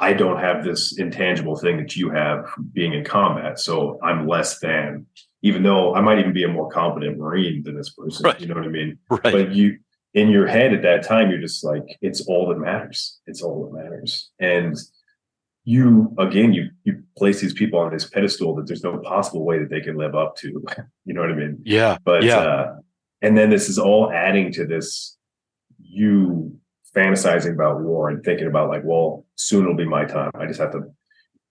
I 0.00 0.12
don't 0.12 0.38
have 0.38 0.64
this 0.64 0.96
intangible 0.96 1.56
thing 1.56 1.76
that 1.78 1.96
you 1.96 2.10
have 2.10 2.48
being 2.72 2.92
in 2.92 3.04
combat. 3.04 3.58
So 3.58 3.98
I'm 4.02 4.28
less 4.28 4.60
than 4.60 5.06
even 5.42 5.62
though 5.62 5.94
I 5.94 6.00
might 6.00 6.18
even 6.18 6.32
be 6.32 6.44
a 6.44 6.48
more 6.48 6.70
competent 6.70 7.18
Marine 7.18 7.62
than 7.62 7.76
this 7.76 7.90
person. 7.90 8.24
Right. 8.24 8.40
You 8.40 8.46
know 8.46 8.54
what 8.54 8.64
I 8.64 8.68
mean? 8.68 8.98
Right. 9.10 9.22
But 9.22 9.52
you 9.52 9.78
in 10.14 10.30
your 10.30 10.46
head 10.46 10.72
at 10.72 10.82
that 10.82 11.02
time, 11.02 11.30
you're 11.30 11.40
just 11.40 11.62
like, 11.64 11.84
it's 12.00 12.22
all 12.22 12.48
that 12.48 12.58
matters. 12.58 13.18
It's 13.26 13.42
all 13.42 13.64
that 13.64 13.82
matters. 13.82 14.30
And 14.40 14.76
you 15.64 16.14
again, 16.18 16.52
you 16.52 16.70
you 16.84 17.02
place 17.16 17.40
these 17.40 17.52
people 17.52 17.78
on 17.78 17.92
this 17.92 18.06
pedestal 18.06 18.54
that 18.56 18.66
there's 18.66 18.84
no 18.84 18.98
possible 18.98 19.44
way 19.44 19.58
that 19.58 19.70
they 19.70 19.80
can 19.80 19.96
live 19.96 20.14
up 20.14 20.36
to. 20.36 20.62
You 21.04 21.14
know 21.14 21.20
what 21.20 21.30
I 21.30 21.34
mean? 21.34 21.60
Yeah. 21.64 21.98
But 22.04 22.22
yeah. 22.22 22.38
Uh, 22.38 22.76
and 23.20 23.36
then 23.36 23.50
this 23.50 23.68
is 23.68 23.78
all 23.78 24.10
adding 24.12 24.52
to 24.52 24.66
this 24.66 25.16
you 25.80 26.58
fantasizing 26.94 27.52
about 27.52 27.80
war 27.80 28.08
and 28.08 28.22
thinking 28.22 28.46
about 28.46 28.68
like, 28.68 28.82
well, 28.84 29.26
soon 29.34 29.62
it'll 29.62 29.74
be 29.74 29.84
my 29.84 30.04
time. 30.04 30.30
I 30.34 30.46
just 30.46 30.60
have 30.60 30.72
to, 30.72 30.82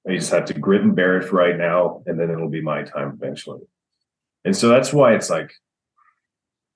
I 0.08 0.16
just 0.16 0.32
have 0.32 0.46
to 0.46 0.54
grit 0.54 0.82
and 0.82 0.96
bear 0.96 1.18
it 1.18 1.26
for 1.26 1.36
right 1.36 1.58
now, 1.58 2.02
and 2.06 2.20
then 2.20 2.30
it'll 2.30 2.50
be 2.50 2.62
my 2.62 2.84
time 2.84 3.20
eventually. 3.22 3.62
And 4.46 4.56
so 4.56 4.70
that's 4.70 4.94
why 4.94 5.14
it's 5.14 5.30
like, 5.30 5.52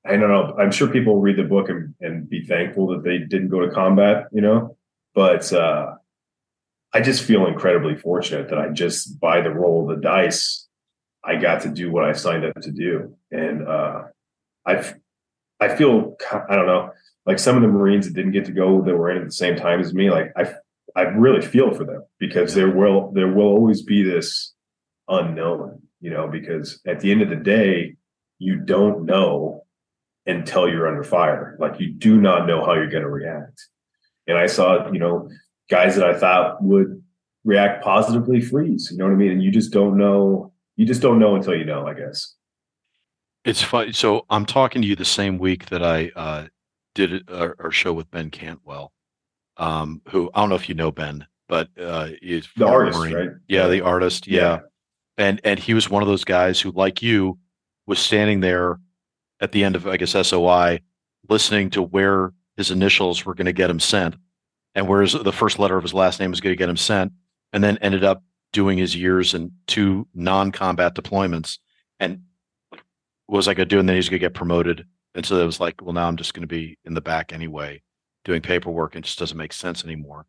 I 0.05 0.11
don't 0.11 0.29
know. 0.29 0.55
I'm 0.59 0.71
sure 0.71 0.87
people 0.87 1.21
read 1.21 1.37
the 1.37 1.43
book 1.43 1.69
and, 1.69 1.93
and 2.01 2.29
be 2.29 2.45
thankful 2.45 2.87
that 2.87 3.03
they 3.03 3.19
didn't 3.19 3.49
go 3.49 3.59
to 3.59 3.71
combat, 3.71 4.27
you 4.31 4.41
know, 4.41 4.75
but 5.13 5.51
uh, 5.53 5.95
I 6.93 7.01
just 7.01 7.23
feel 7.23 7.47
incredibly 7.47 7.95
fortunate 7.95 8.49
that 8.49 8.59
I 8.59 8.69
just 8.69 9.19
by 9.19 9.41
the 9.41 9.49
roll 9.49 9.89
of 9.89 9.95
the 9.95 10.01
dice, 10.01 10.67
I 11.23 11.35
got 11.35 11.61
to 11.61 11.69
do 11.69 11.91
what 11.91 12.03
I 12.03 12.13
signed 12.13 12.45
up 12.45 12.59
to 12.61 12.71
do, 12.71 13.15
and 13.31 13.67
uh, 13.67 14.03
I 14.65 14.93
I 15.59 15.75
feel 15.75 16.17
I 16.49 16.55
don't 16.55 16.67
know 16.67 16.91
like 17.25 17.39
some 17.39 17.55
of 17.55 17.61
the 17.61 17.67
Marines 17.67 18.07
that 18.07 18.13
didn't 18.13 18.31
get 18.31 18.45
to 18.45 18.51
go 18.51 18.81
that 18.81 18.95
were 18.95 19.11
in 19.11 19.17
at 19.17 19.25
the 19.25 19.31
same 19.31 19.55
time 19.55 19.79
as 19.79 19.93
me, 19.93 20.09
like 20.09 20.31
I 20.35 20.53
I 20.95 21.03
really 21.03 21.41
feel 21.41 21.73
for 21.73 21.85
them 21.85 22.03
because 22.19 22.53
there 22.53 22.69
will 22.69 23.11
there 23.11 23.31
will 23.31 23.47
always 23.47 23.81
be 23.81 24.03
this 24.03 24.53
unknown, 25.07 25.81
you 25.99 26.09
know, 26.09 26.27
because 26.27 26.81
at 26.85 26.99
the 26.99 27.11
end 27.11 27.21
of 27.21 27.29
the 27.29 27.35
day, 27.35 27.95
you 28.39 28.57
don't 28.57 29.05
know 29.05 29.63
until 30.25 30.67
you're 30.67 30.87
under 30.87 31.03
fire. 31.03 31.55
Like 31.59 31.79
you 31.79 31.91
do 31.91 32.19
not 32.19 32.47
know 32.47 32.65
how 32.65 32.73
you're 32.73 32.89
going 32.89 33.03
to 33.03 33.09
react. 33.09 33.67
And 34.27 34.37
I 34.37 34.47
saw, 34.47 34.91
you 34.91 34.99
know, 34.99 35.29
guys 35.71 35.95
that 35.95 36.05
I 36.05 36.19
thought 36.19 36.61
would 36.61 37.01
react 37.43 37.83
positively 37.83 38.41
freeze. 38.41 38.89
You 38.91 38.97
know 38.97 39.05
what 39.05 39.13
I 39.13 39.15
mean? 39.15 39.31
And 39.31 39.43
you 39.43 39.49
just 39.49 39.71
don't 39.71 39.97
know. 39.97 40.53
You 40.75 40.85
just 40.85 41.01
don't 41.01 41.17
know 41.17 41.35
until 41.35 41.55
you 41.55 41.65
know. 41.65 41.87
I 41.87 41.95
guess. 41.95 42.35
It's 43.43 43.63
funny. 43.63 43.93
So 43.93 44.25
I'm 44.29 44.45
talking 44.45 44.83
to 44.83 44.87
you 44.87 44.95
the 44.95 45.05
same 45.05 45.39
week 45.39 45.67
that 45.67 45.81
I 45.81 46.11
uh, 46.15 46.47
did 46.93 47.27
our, 47.31 47.55
our, 47.59 47.71
show 47.71 47.91
with 47.91 48.11
Ben 48.11 48.29
Cantwell, 48.29 48.91
um, 49.57 50.01
who 50.09 50.29
I 50.35 50.41
don't 50.41 50.49
know 50.49 50.55
if 50.55 50.69
you 50.69 50.75
know 50.75 50.91
Ben, 50.91 51.25
but 51.47 51.69
uh, 51.79 52.09
he's 52.21 52.47
the 52.55 52.67
artist, 52.67 52.99
Marine. 52.99 53.13
right? 53.13 53.29
Yeah, 53.47 53.67
the 53.67 53.81
artist. 53.81 54.27
Yeah. 54.27 54.39
yeah, 54.41 54.59
and 55.17 55.41
and 55.43 55.59
he 55.59 55.73
was 55.73 55.89
one 55.89 56.03
of 56.03 56.07
those 56.07 56.23
guys 56.23 56.61
who, 56.61 56.71
like 56.71 57.01
you, 57.01 57.39
was 57.87 57.97
standing 57.97 58.41
there 58.41 58.79
at 59.39 59.51
the 59.53 59.63
end 59.63 59.75
of 59.75 59.87
I 59.87 59.97
guess 59.97 60.11
SOI, 60.11 60.79
listening 61.27 61.71
to 61.71 61.81
where 61.81 62.33
his 62.57 62.69
initials 62.69 63.25
were 63.25 63.33
going 63.33 63.45
to 63.45 63.53
get 63.53 63.69
him 63.69 63.79
sent, 63.79 64.15
and 64.75 64.87
where 64.87 65.01
his, 65.01 65.13
the 65.13 65.31
first 65.31 65.59
letter 65.59 65.77
of 65.77 65.83
his 65.83 65.93
last 65.93 66.19
name 66.19 66.31
was 66.31 66.41
going 66.41 66.53
to 66.53 66.57
get 66.57 66.69
him 66.69 66.77
sent, 66.77 67.11
and 67.53 67.63
then 67.63 67.77
ended 67.77 68.03
up 68.03 68.23
doing 68.53 68.77
his 68.77 68.95
years 68.95 69.33
in 69.33 69.51
two 69.67 70.07
non-combat 70.13 70.95
deployments, 70.95 71.59
and 71.99 72.23
was 73.27 73.47
I 73.47 73.53
going 73.53 73.67
to 73.67 73.75
do? 73.75 73.79
And 73.79 73.87
then 73.87 73.95
he's 73.95 74.09
going 74.09 74.19
to 74.19 74.25
get 74.25 74.33
promoted 74.33 74.85
and 75.13 75.25
so 75.25 75.39
it 75.39 75.45
was 75.45 75.59
like, 75.59 75.81
well, 75.81 75.93
now 75.93 76.07
I'm 76.07 76.17
just 76.17 76.33
going 76.33 76.41
to 76.41 76.47
be 76.47 76.77
in 76.85 76.93
the 76.93 77.01
back 77.01 77.33
anyway, 77.33 77.81
doing 78.23 78.41
paperwork. 78.41 78.95
and 78.95 79.03
It 79.03 79.07
just 79.07 79.19
doesn't 79.19 79.37
make 79.37 79.53
sense 79.53 79.83
anymore. 79.83 80.25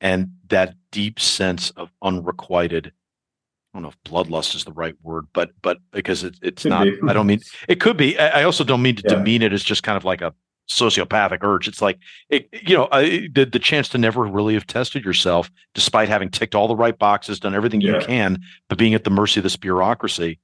And 0.00 0.32
that 0.48 0.74
deep 0.92 1.20
sense 1.20 1.70
of 1.70 1.90
unrequited, 2.00 2.86
I 2.86 3.76
don't 3.78 3.82
know 3.82 3.88
if 3.88 4.02
bloodlust 4.04 4.54
is 4.54 4.64
the 4.64 4.72
right 4.72 4.94
word, 5.02 5.26
but 5.32 5.50
but 5.62 5.78
because 5.92 6.24
it, 6.24 6.36
it's 6.42 6.62
could 6.62 6.70
not, 6.70 6.84
be. 6.84 6.98
I 7.06 7.12
don't 7.12 7.26
mean 7.26 7.40
it 7.68 7.80
could 7.80 7.96
be. 7.96 8.18
I 8.18 8.44
also 8.44 8.64
don't 8.64 8.82
mean 8.82 8.96
to 8.96 9.02
yeah. 9.06 9.16
demean 9.16 9.42
it 9.42 9.52
as 9.52 9.62
just 9.62 9.82
kind 9.82 9.96
of 9.96 10.04
like 10.04 10.22
a 10.22 10.34
sociopathic 10.70 11.42
urge. 11.42 11.68
It's 11.68 11.82
like, 11.82 11.98
it, 12.28 12.48
you 12.52 12.76
know, 12.76 12.88
I, 12.92 13.28
the, 13.32 13.44
the 13.44 13.58
chance 13.58 13.88
to 13.90 13.98
never 13.98 14.24
really 14.24 14.54
have 14.54 14.66
tested 14.66 15.04
yourself, 15.04 15.50
despite 15.74 16.08
having 16.08 16.30
ticked 16.30 16.54
all 16.54 16.68
the 16.68 16.76
right 16.76 16.98
boxes, 16.98 17.40
done 17.40 17.54
everything 17.54 17.80
yeah. 17.80 17.98
you 17.98 18.06
can, 18.06 18.38
but 18.68 18.78
being 18.78 18.94
at 18.94 19.04
the 19.04 19.10
mercy 19.10 19.40
of 19.40 19.44
this 19.44 19.56
bureaucracy 19.56 20.38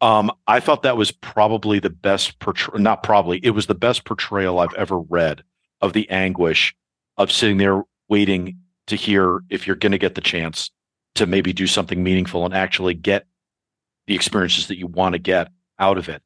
um, 0.00 0.30
I 0.46 0.60
thought 0.60 0.82
that 0.82 0.96
was 0.96 1.12
probably 1.12 1.78
the 1.78 1.90
best 1.90 2.38
portrayal, 2.38 2.78
not 2.78 3.02
probably, 3.02 3.38
it 3.42 3.50
was 3.50 3.66
the 3.66 3.74
best 3.74 4.04
portrayal 4.04 4.58
I've 4.58 4.74
ever 4.74 4.98
read 4.98 5.42
of 5.80 5.92
the 5.92 6.08
anguish 6.10 6.74
of 7.16 7.30
sitting 7.30 7.58
there 7.58 7.82
waiting 8.08 8.58
to 8.86 8.96
hear 8.96 9.42
if 9.50 9.66
you're 9.66 9.76
going 9.76 9.92
to 9.92 9.98
get 9.98 10.14
the 10.14 10.20
chance 10.20 10.70
to 11.16 11.26
maybe 11.26 11.52
do 11.52 11.66
something 11.66 12.02
meaningful 12.02 12.44
and 12.44 12.54
actually 12.54 12.94
get 12.94 13.26
the 14.06 14.14
experiences 14.14 14.68
that 14.68 14.78
you 14.78 14.86
want 14.86 15.12
to 15.12 15.18
get 15.18 15.48
out 15.78 15.98
of 15.98 16.08
it. 16.08 16.22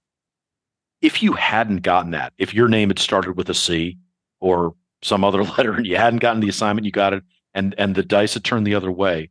If 1.04 1.22
you 1.22 1.34
hadn't 1.34 1.82
gotten 1.82 2.12
that, 2.12 2.32
if 2.38 2.54
your 2.54 2.68
name 2.68 2.88
had 2.88 2.98
started 2.98 3.36
with 3.36 3.50
a 3.50 3.54
C 3.54 3.98
or 4.40 4.74
some 5.02 5.22
other 5.22 5.44
letter 5.56 5.74
and 5.74 5.86
you 5.86 5.96
hadn't 5.96 6.20
gotten 6.20 6.40
the 6.40 6.48
assignment, 6.48 6.86
you 6.86 6.92
got 6.92 7.12
it, 7.12 7.22
and 7.52 7.74
and 7.76 7.94
the 7.94 8.02
dice 8.02 8.34
had 8.34 8.44
turned 8.44 8.66
the 8.66 8.74
other 8.74 8.90
way, 8.90 9.30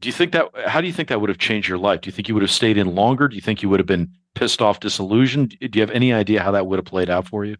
do 0.00 0.08
you 0.08 0.12
think 0.12 0.32
that 0.32 0.46
how 0.66 0.80
do 0.80 0.86
you 0.86 0.92
think 0.92 1.08
that 1.08 1.20
would 1.20 1.28
have 1.28 1.38
changed 1.38 1.68
your 1.68 1.78
life? 1.78 2.00
Do 2.00 2.08
you 2.08 2.12
think 2.12 2.28
you 2.28 2.34
would 2.34 2.42
have 2.42 2.50
stayed 2.50 2.78
in 2.78 2.94
longer? 2.94 3.28
Do 3.28 3.34
you 3.34 3.42
think 3.42 3.62
you 3.62 3.68
would 3.68 3.80
have 3.80 3.86
been 3.86 4.10
pissed 4.34 4.62
off, 4.62 4.80
disillusioned? 4.80 5.56
Do 5.60 5.78
you 5.78 5.82
have 5.82 5.90
any 5.90 6.12
idea 6.12 6.42
how 6.42 6.52
that 6.52 6.66
would 6.66 6.78
have 6.78 6.86
played 6.86 7.10
out 7.10 7.26
for 7.26 7.44
you? 7.44 7.56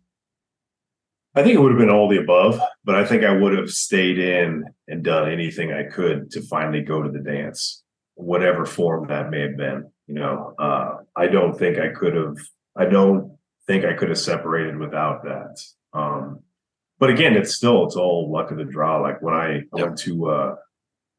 I 1.34 1.42
think 1.42 1.54
it 1.54 1.60
would 1.60 1.70
have 1.70 1.78
been 1.78 1.90
all 1.90 2.08
the 2.08 2.18
above, 2.18 2.60
but 2.84 2.96
I 2.96 3.04
think 3.04 3.24
I 3.24 3.36
would 3.36 3.56
have 3.56 3.70
stayed 3.70 4.18
in 4.18 4.64
and 4.88 5.04
done 5.04 5.30
anything 5.30 5.72
I 5.72 5.84
could 5.84 6.30
to 6.32 6.42
finally 6.42 6.82
go 6.82 7.02
to 7.02 7.10
the 7.10 7.20
dance, 7.20 7.84
whatever 8.14 8.64
form 8.64 9.06
that 9.08 9.30
may 9.30 9.40
have 9.42 9.56
been. 9.56 9.90
You 10.08 10.14
know, 10.14 10.54
uh, 10.58 10.96
I 11.14 11.28
don't 11.28 11.56
think 11.56 11.78
I 11.78 11.88
could 11.88 12.14
have. 12.14 12.36
I 12.80 12.86
don't 12.86 13.36
think 13.66 13.84
I 13.84 13.92
could 13.92 14.08
have 14.08 14.18
separated 14.18 14.78
without 14.78 15.22
that. 15.24 15.62
Um, 15.92 16.40
but 16.98 17.10
again, 17.10 17.36
it's 17.36 17.54
still 17.54 17.84
it's 17.84 17.94
all 17.94 18.32
luck 18.32 18.50
of 18.50 18.56
the 18.56 18.64
draw. 18.64 19.00
Like 19.00 19.20
when 19.20 19.34
I, 19.34 19.52
yep. 19.52 19.64
Went 19.72 19.98
to 19.98 20.30
uh, 20.30 20.56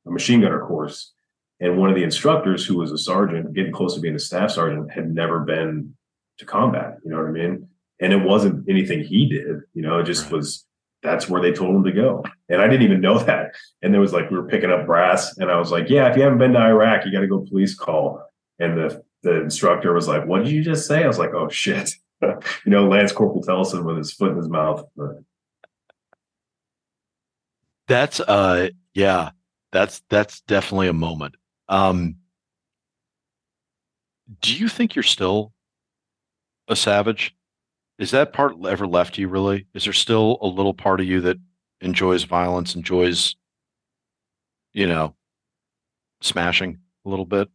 a 0.07 0.12
machine 0.12 0.41
gunner 0.41 0.66
course. 0.66 1.14
And 1.59 1.78
one 1.78 1.89
of 1.89 1.95
the 1.95 2.03
instructors, 2.03 2.66
who 2.66 2.78
was 2.78 2.91
a 2.91 2.97
sergeant, 2.97 3.53
getting 3.53 3.72
close 3.72 3.93
to 3.93 4.01
being 4.01 4.16
a 4.16 4.20
staff 4.20 4.49
sergeant, 4.49 4.91
had 4.91 5.14
never 5.14 5.41
been 5.41 5.95
to 6.39 6.45
combat. 6.45 6.97
You 7.05 7.12
know 7.12 7.18
what 7.18 7.28
I 7.28 7.32
mean? 7.32 7.68
And 7.99 8.12
it 8.12 8.24
wasn't 8.24 8.68
anything 8.68 9.03
he 9.03 9.30
did. 9.30 9.62
You 9.76 9.84
know, 9.84 9.99
it 9.99 10.05
just 10.05 10.24
right. 10.24 10.34
was. 10.34 10.66
That's 11.03 11.28
where 11.28 11.41
they 11.41 11.51
told 11.51 11.76
him 11.76 11.84
to 11.84 11.91
go, 11.91 12.24
and 12.47 12.62
I 12.62 12.68
didn't 12.68 12.84
even 12.84 13.01
know 13.01 13.18
that. 13.24 13.55
And 13.82 13.93
there 13.93 14.01
was 14.01 14.14
like 14.14 14.30
we 14.32 14.38
were 14.38 14.47
picking 14.47 14.72
up 14.72 14.88
brass, 14.88 15.38
and 15.38 15.51
I 15.51 15.57
was 15.57 15.72
like, 15.72 15.89
"Yeah, 15.89 16.09
if 16.09 16.18
you 16.18 16.24
haven't 16.24 16.39
been 16.39 16.53
to 16.53 16.59
Iraq, 16.59 17.05
you 17.05 17.12
got 17.12 17.22
to 17.22 17.28
go 17.28 17.45
police 17.47 17.76
call." 17.76 18.24
And 18.59 18.78
the 18.78 19.03
the 19.24 19.41
instructor 19.41 19.93
was 19.93 20.07
like, 20.07 20.26
"What 20.26 20.43
did 20.43 20.51
you 20.51 20.63
just 20.63 20.88
say?" 20.88 21.03
I 21.03 21.07
was 21.07 21.19
like, 21.19 21.34
"Oh 21.34 21.49
shit." 21.49 21.91
you 22.22 22.32
know, 22.65 22.88
Lance 22.88 23.11
Corporal 23.11 23.43
Tellison 23.43 23.84
with 23.84 23.97
his 23.97 24.13
foot 24.13 24.32
in 24.32 24.38
his 24.38 24.49
mouth. 24.49 24.86
That's 27.88 28.19
uh 28.19 28.69
yeah 28.93 29.32
that's 29.72 30.01
that's 30.09 30.41
definitely 30.41 30.88
a 30.88 30.93
moment. 30.93 31.36
Um, 31.69 32.17
do 34.41 34.55
you 34.55 34.67
think 34.67 34.95
you're 34.95 35.03
still 35.03 35.53
a 36.67 36.76
savage? 36.76 37.36
Is 37.97 38.11
that 38.11 38.34
part 38.34 38.55
ever 38.65 38.88
left 38.88 39.17
you? 39.17 39.28
Really? 39.28 39.67
Is 39.74 39.86
there 39.86 39.93
still 39.93 40.38
a 40.41 40.47
little 40.47 40.74
part 40.74 40.99
of 40.99 41.05
you 41.05 41.22
that 41.22 41.38
enjoys 41.82 42.24
violence, 42.24 42.76
enjoys, 42.76 43.36
you 44.74 44.88
know, 44.88 45.15
smashing 46.22 46.80
a 47.05 47.09
little 47.09 47.26
bit? 47.26 47.49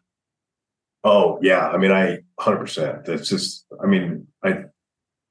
Oh 1.04 1.38
yeah, 1.42 1.68
I 1.68 1.78
mean, 1.78 1.92
I 1.92 2.18
hundred 2.38 2.58
percent. 2.58 3.04
That's 3.04 3.28
just, 3.28 3.66
I 3.82 3.86
mean, 3.86 4.26
I 4.42 4.64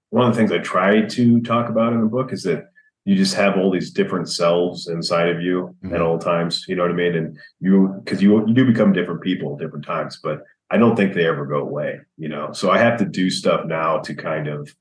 one 0.10 0.28
of 0.28 0.34
the 0.34 0.38
things 0.38 0.52
I 0.52 0.60
try 0.60 1.02
to 1.02 1.42
talk 1.42 1.70
about 1.70 1.94
in 1.94 2.02
the 2.02 2.08
book 2.08 2.32
is 2.32 2.44
that 2.44 2.70
you 3.06 3.16
just 3.16 3.36
have 3.36 3.58
all 3.58 3.72
these 3.72 3.92
different 3.92 4.30
selves 4.30 4.88
inside 4.88 5.30
of 5.30 5.42
you 5.42 5.76
mm-hmm. 5.84 5.94
at 5.94 6.02
all 6.02 6.18
times. 6.18 6.66
You 6.68 6.76
know 6.76 6.84
what 6.84 6.92
I 6.92 6.96
mean? 6.96 7.16
And 7.16 7.38
you, 7.60 8.02
because 8.04 8.22
you 8.22 8.46
you 8.48 8.54
do 8.54 8.66
become 8.66 8.94
different 8.94 9.22
people 9.22 9.54
at 9.54 9.60
different 9.60 9.86
times, 9.86 10.20
but 10.22 10.42
I 10.72 10.78
don't 10.78 10.96
think 10.96 11.14
they 11.14 11.28
ever 11.28 11.46
go 11.46 11.60
away. 11.60 12.00
You 12.18 12.30
know, 12.30 12.52
so 12.52 12.72
I 12.72 12.80
have 12.80 12.98
to 13.00 13.06
do 13.06 13.30
stuff 13.30 13.66
now 13.66 14.00
to 14.00 14.16
kind 14.16 14.48
of 14.48 14.74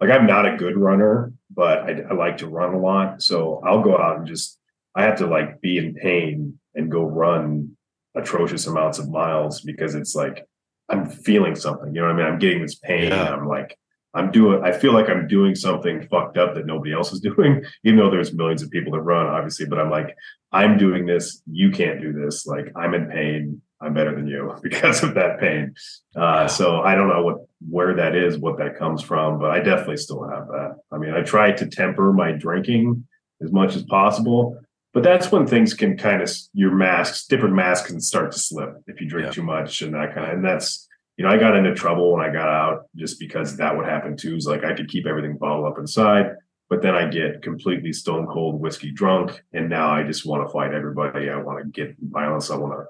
like 0.00 0.10
I'm 0.10 0.26
not 0.26 0.52
a 0.52 0.56
good 0.56 0.76
runner, 0.76 1.32
but 1.50 1.78
I, 1.78 2.02
I 2.10 2.14
like 2.14 2.38
to 2.38 2.48
run 2.48 2.74
a 2.74 2.78
lot. 2.78 3.22
So 3.22 3.60
I'll 3.64 3.82
go 3.82 3.96
out 3.96 4.18
and 4.18 4.26
just 4.26 4.58
I 4.94 5.02
have 5.02 5.18
to 5.18 5.26
like 5.26 5.60
be 5.60 5.78
in 5.78 5.94
pain 5.94 6.58
and 6.74 6.90
go 6.90 7.02
run 7.02 7.76
atrocious 8.14 8.66
amounts 8.66 8.98
of 8.98 9.10
miles 9.10 9.60
because 9.60 9.94
it's 9.94 10.14
like 10.14 10.46
I'm 10.88 11.08
feeling 11.08 11.54
something. 11.54 11.94
You 11.94 12.02
know 12.02 12.08
what 12.08 12.16
I 12.16 12.18
mean? 12.18 12.26
I'm 12.26 12.38
getting 12.38 12.62
this 12.62 12.74
pain. 12.74 13.08
Yeah. 13.08 13.32
I'm 13.32 13.46
like 13.46 13.78
I'm 14.14 14.30
doing, 14.30 14.62
I 14.62 14.72
feel 14.72 14.92
like 14.92 15.08
I'm 15.08 15.26
doing 15.26 15.54
something 15.54 16.06
fucked 16.08 16.36
up 16.36 16.54
that 16.54 16.66
nobody 16.66 16.92
else 16.92 17.12
is 17.12 17.20
doing, 17.36 17.64
even 17.84 17.98
though 17.98 18.10
there's 18.10 18.32
millions 18.32 18.62
of 18.62 18.70
people 18.70 18.92
that 18.92 19.00
run, 19.00 19.26
obviously. 19.26 19.66
But 19.66 19.78
I'm 19.78 19.90
like, 19.90 20.16
I'm 20.52 20.76
doing 20.76 21.06
this. 21.06 21.42
You 21.50 21.70
can't 21.70 22.00
do 22.00 22.12
this. 22.12 22.46
Like, 22.46 22.72
I'm 22.76 22.94
in 22.94 23.08
pain. 23.08 23.62
I'm 23.80 23.94
better 23.94 24.14
than 24.14 24.28
you 24.28 24.54
because 24.62 25.02
of 25.02 25.14
that 25.14 25.40
pain. 25.40 25.74
Uh, 26.14 26.46
so 26.46 26.80
I 26.82 26.94
don't 26.94 27.08
know 27.08 27.22
what, 27.22 27.38
where 27.68 27.94
that 27.94 28.14
is, 28.14 28.38
what 28.38 28.58
that 28.58 28.78
comes 28.78 29.02
from, 29.02 29.38
but 29.38 29.50
I 29.50 29.60
definitely 29.60 29.96
still 29.96 30.28
have 30.28 30.46
that. 30.48 30.76
I 30.92 30.98
mean, 30.98 31.14
I 31.14 31.22
try 31.22 31.52
to 31.52 31.66
temper 31.66 32.12
my 32.12 32.32
drinking 32.32 33.06
as 33.42 33.50
much 33.50 33.74
as 33.74 33.82
possible, 33.82 34.60
but 34.92 35.02
that's 35.02 35.32
when 35.32 35.46
things 35.46 35.74
can 35.74 35.96
kind 35.96 36.22
of, 36.22 36.30
your 36.52 36.74
masks, 36.74 37.26
different 37.26 37.54
masks 37.54 37.88
can 37.88 38.00
start 38.00 38.32
to 38.32 38.38
slip 38.38 38.74
if 38.86 39.00
you 39.00 39.08
drink 39.08 39.26
yeah. 39.26 39.32
too 39.32 39.42
much 39.42 39.82
and 39.82 39.94
that 39.94 40.14
kind 40.14 40.26
of, 40.26 40.32
and 40.34 40.44
that's, 40.44 40.88
you 41.16 41.24
know, 41.24 41.30
I 41.30 41.38
got 41.38 41.56
into 41.56 41.74
trouble 41.74 42.12
when 42.12 42.24
I 42.24 42.32
got 42.32 42.48
out 42.48 42.86
just 42.96 43.18
because 43.20 43.56
that 43.56 43.76
would 43.76 43.86
happen 43.86 44.16
too. 44.16 44.34
Is 44.34 44.46
like 44.46 44.64
I 44.64 44.74
could 44.74 44.88
keep 44.88 45.06
everything 45.06 45.36
bottled 45.36 45.66
up 45.66 45.78
inside, 45.78 46.32
but 46.68 46.82
then 46.82 46.94
I 46.94 47.08
get 47.08 47.42
completely 47.42 47.92
stone 47.92 48.26
cold 48.26 48.60
whiskey 48.60 48.90
drunk, 48.90 49.42
and 49.52 49.68
now 49.68 49.90
I 49.90 50.04
just 50.04 50.26
want 50.26 50.46
to 50.46 50.52
fight 50.52 50.72
everybody. 50.74 51.28
I 51.28 51.36
want 51.36 51.62
to 51.62 51.70
get 51.70 51.94
violence. 52.00 52.50
I 52.50 52.56
want 52.56 52.72
to, 52.72 52.86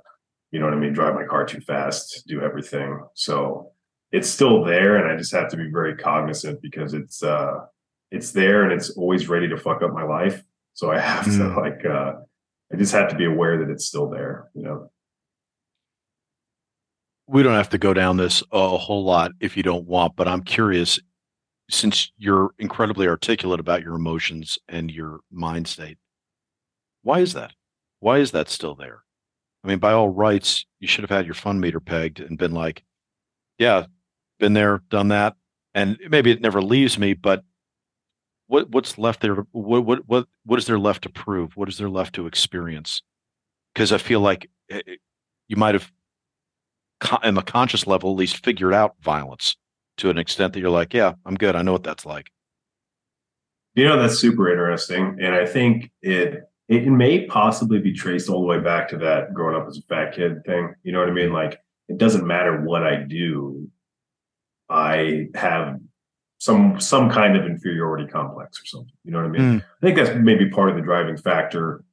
you 0.52 0.60
know 0.60 0.66
what 0.66 0.74
I 0.74 0.78
mean, 0.78 0.92
drive 0.92 1.14
my 1.14 1.24
car 1.24 1.44
too 1.44 1.60
fast, 1.60 2.24
do 2.26 2.40
everything. 2.42 3.00
So 3.14 3.72
it's 4.12 4.28
still 4.28 4.64
there, 4.64 4.96
and 4.96 5.10
I 5.10 5.16
just 5.16 5.32
have 5.32 5.48
to 5.48 5.56
be 5.56 5.68
very 5.70 5.96
cognizant 5.96 6.62
because 6.62 6.94
it's 6.94 7.22
uh, 7.24 7.66
it's 8.12 8.30
there 8.30 8.62
and 8.62 8.72
it's 8.72 8.90
always 8.90 9.28
ready 9.28 9.48
to 9.48 9.56
fuck 9.56 9.82
up 9.82 9.92
my 9.92 10.04
life. 10.04 10.42
So 10.74 10.90
I 10.90 10.98
have 10.98 11.26
mm. 11.26 11.38
to 11.38 11.60
like, 11.60 11.84
uh, 11.84 12.20
I 12.72 12.76
just 12.76 12.92
have 12.92 13.10
to 13.10 13.16
be 13.16 13.26
aware 13.26 13.58
that 13.58 13.70
it's 13.70 13.86
still 13.86 14.08
there. 14.08 14.48
You 14.54 14.62
know. 14.62 14.90
We 17.26 17.42
don't 17.42 17.54
have 17.54 17.70
to 17.70 17.78
go 17.78 17.94
down 17.94 18.16
this 18.16 18.42
a 18.52 18.76
whole 18.76 19.04
lot 19.04 19.32
if 19.40 19.56
you 19.56 19.62
don't 19.62 19.86
want, 19.86 20.16
but 20.16 20.28
I'm 20.28 20.42
curious 20.42 20.98
since 21.70 22.12
you're 22.18 22.50
incredibly 22.58 23.06
articulate 23.06 23.60
about 23.60 23.82
your 23.82 23.94
emotions 23.94 24.58
and 24.68 24.90
your 24.90 25.20
mind 25.30 25.68
state. 25.68 25.98
Why 27.02 27.20
is 27.20 27.32
that? 27.32 27.52
Why 28.00 28.18
is 28.18 28.32
that 28.32 28.48
still 28.48 28.74
there? 28.74 29.04
I 29.64 29.68
mean, 29.68 29.78
by 29.78 29.92
all 29.92 30.08
rights, 30.08 30.66
you 30.80 30.88
should 30.88 31.02
have 31.02 31.10
had 31.10 31.24
your 31.24 31.34
fun 31.34 31.60
meter 31.60 31.80
pegged 31.80 32.20
and 32.20 32.36
been 32.36 32.52
like, 32.52 32.82
yeah, 33.58 33.86
been 34.38 34.54
there, 34.54 34.82
done 34.90 35.08
that. 35.08 35.36
And 35.74 35.98
maybe 36.08 36.30
it 36.30 36.40
never 36.40 36.60
leaves 36.60 36.98
me, 36.98 37.14
but 37.14 37.44
what 38.52 38.68
what's 38.68 38.98
left 38.98 39.22
there? 39.22 39.46
What 39.52 39.86
what 39.86 40.00
what 40.06 40.26
what 40.44 40.58
is 40.58 40.66
there 40.66 40.78
left 40.78 41.04
to 41.04 41.08
prove? 41.08 41.56
What 41.56 41.70
is 41.70 41.78
there 41.78 41.88
left 41.88 42.14
to 42.16 42.26
experience? 42.26 43.02
Because 43.72 43.92
I 43.92 43.98
feel 43.98 44.20
like 44.20 44.50
eh, 44.70 44.82
eh, 44.86 44.96
you 45.48 45.56
might 45.56 45.74
have, 45.74 45.90
on 47.22 47.32
the 47.32 47.40
conscious 47.40 47.86
level, 47.86 48.10
at 48.10 48.18
least 48.18 48.44
figured 48.44 48.74
out 48.74 48.94
violence 49.00 49.56
to 49.96 50.10
an 50.10 50.18
extent 50.18 50.52
that 50.52 50.60
you're 50.60 50.68
like, 50.68 50.92
yeah, 50.92 51.14
I'm 51.24 51.34
good. 51.34 51.56
I 51.56 51.62
know 51.62 51.72
what 51.72 51.82
that's 51.82 52.04
like. 52.04 52.26
You 53.74 53.86
know, 53.86 53.98
that's 53.98 54.18
super 54.18 54.50
interesting, 54.50 55.16
and 55.22 55.34
I 55.34 55.46
think 55.46 55.90
it 56.02 56.42
it 56.68 56.86
may 56.88 57.24
possibly 57.24 57.78
be 57.78 57.94
traced 57.94 58.28
all 58.28 58.42
the 58.42 58.46
way 58.46 58.60
back 58.60 58.86
to 58.88 58.98
that 58.98 59.32
growing 59.32 59.56
up 59.56 59.66
as 59.66 59.78
a 59.78 59.82
fat 59.88 60.14
kid 60.14 60.44
thing. 60.44 60.74
You 60.82 60.92
know 60.92 61.00
what 61.00 61.08
I 61.08 61.12
mean? 61.12 61.32
Like 61.32 61.58
it 61.88 61.96
doesn't 61.96 62.26
matter 62.26 62.60
what 62.60 62.82
I 62.82 62.96
do, 62.96 63.70
I 64.68 65.28
have 65.34 65.80
some 66.42 66.80
some 66.80 67.08
kind 67.08 67.36
of 67.36 67.46
inferiority 67.46 68.04
complex 68.04 68.60
or 68.60 68.66
something. 68.66 68.92
You 69.04 69.12
know 69.12 69.18
what 69.18 69.26
I 69.26 69.28
mean? 69.28 69.42
Mm. 69.42 69.62
I 69.62 69.86
think 69.86 69.96
that's 69.96 70.10
maybe 70.18 70.50
part 70.50 70.70
of 70.70 70.74
the 70.74 70.82
driving 70.82 71.16
factor. 71.16 71.84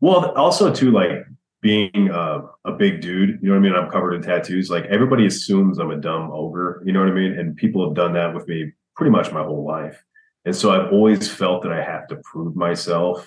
Well, 0.00 0.30
also 0.32 0.70
too, 0.70 0.90
like 0.90 1.24
being 1.62 2.10
a, 2.12 2.42
a 2.66 2.72
big 2.72 3.00
dude, 3.00 3.38
you 3.40 3.48
know 3.48 3.52
what 3.52 3.60
I 3.60 3.60
mean? 3.60 3.72
I'm 3.72 3.90
covered 3.90 4.12
in 4.12 4.20
tattoos. 4.20 4.68
Like 4.68 4.84
everybody 4.90 5.24
assumes 5.24 5.78
I'm 5.78 5.90
a 5.90 5.96
dumb 5.96 6.30
ogre, 6.30 6.82
you 6.84 6.92
know 6.92 7.00
what 7.00 7.08
I 7.08 7.12
mean? 7.12 7.38
And 7.38 7.56
people 7.56 7.82
have 7.82 7.96
done 7.96 8.12
that 8.12 8.34
with 8.34 8.46
me 8.46 8.72
pretty 8.94 9.10
much 9.10 9.32
my 9.32 9.42
whole 9.42 9.64
life. 9.64 10.04
And 10.44 10.54
so 10.54 10.70
I've 10.70 10.92
always 10.92 11.26
felt 11.26 11.62
that 11.62 11.72
I 11.72 11.82
have 11.82 12.08
to 12.08 12.16
prove 12.16 12.54
myself 12.56 13.26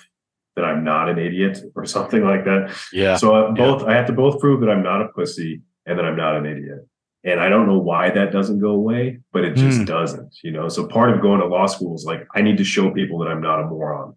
that 0.55 0.63
I'm 0.63 0.83
not 0.83 1.09
an 1.09 1.17
idiot 1.17 1.59
or 1.73 1.85
something 1.97 2.23
like 2.23 2.45
that. 2.45 2.77
Yeah. 2.93 3.17
So 3.17 3.33
I 3.33 3.51
both 3.51 3.81
yeah. 3.81 3.87
I 3.87 3.93
have 3.95 4.05
to 4.05 4.13
both 4.13 4.39
prove 4.39 4.59
that 4.61 4.69
I'm 4.69 4.83
not 4.83 5.01
a 5.01 5.07
pussy 5.07 5.63
and 5.87 5.97
that 5.97 6.05
I'm 6.05 6.17
not 6.17 6.35
an 6.35 6.45
idiot. 6.45 6.87
And 7.23 7.39
I 7.39 7.49
don't 7.49 7.67
know 7.67 7.77
why 7.77 8.09
that 8.09 8.31
doesn't 8.31 8.59
go 8.59 8.71
away, 8.71 9.19
but 9.31 9.45
it 9.45 9.55
just 9.55 9.81
mm. 9.81 9.85
doesn't, 9.85 10.37
you 10.43 10.51
know. 10.51 10.69
So 10.69 10.87
part 10.87 11.13
of 11.13 11.21
going 11.21 11.39
to 11.39 11.45
law 11.45 11.67
school 11.67 11.93
is 11.95 12.03
like 12.03 12.27
I 12.33 12.41
need 12.41 12.57
to 12.57 12.63
show 12.63 12.89
people 12.91 13.19
that 13.19 13.27
I'm 13.27 13.41
not 13.41 13.61
a 13.61 13.65
moron 13.65 14.15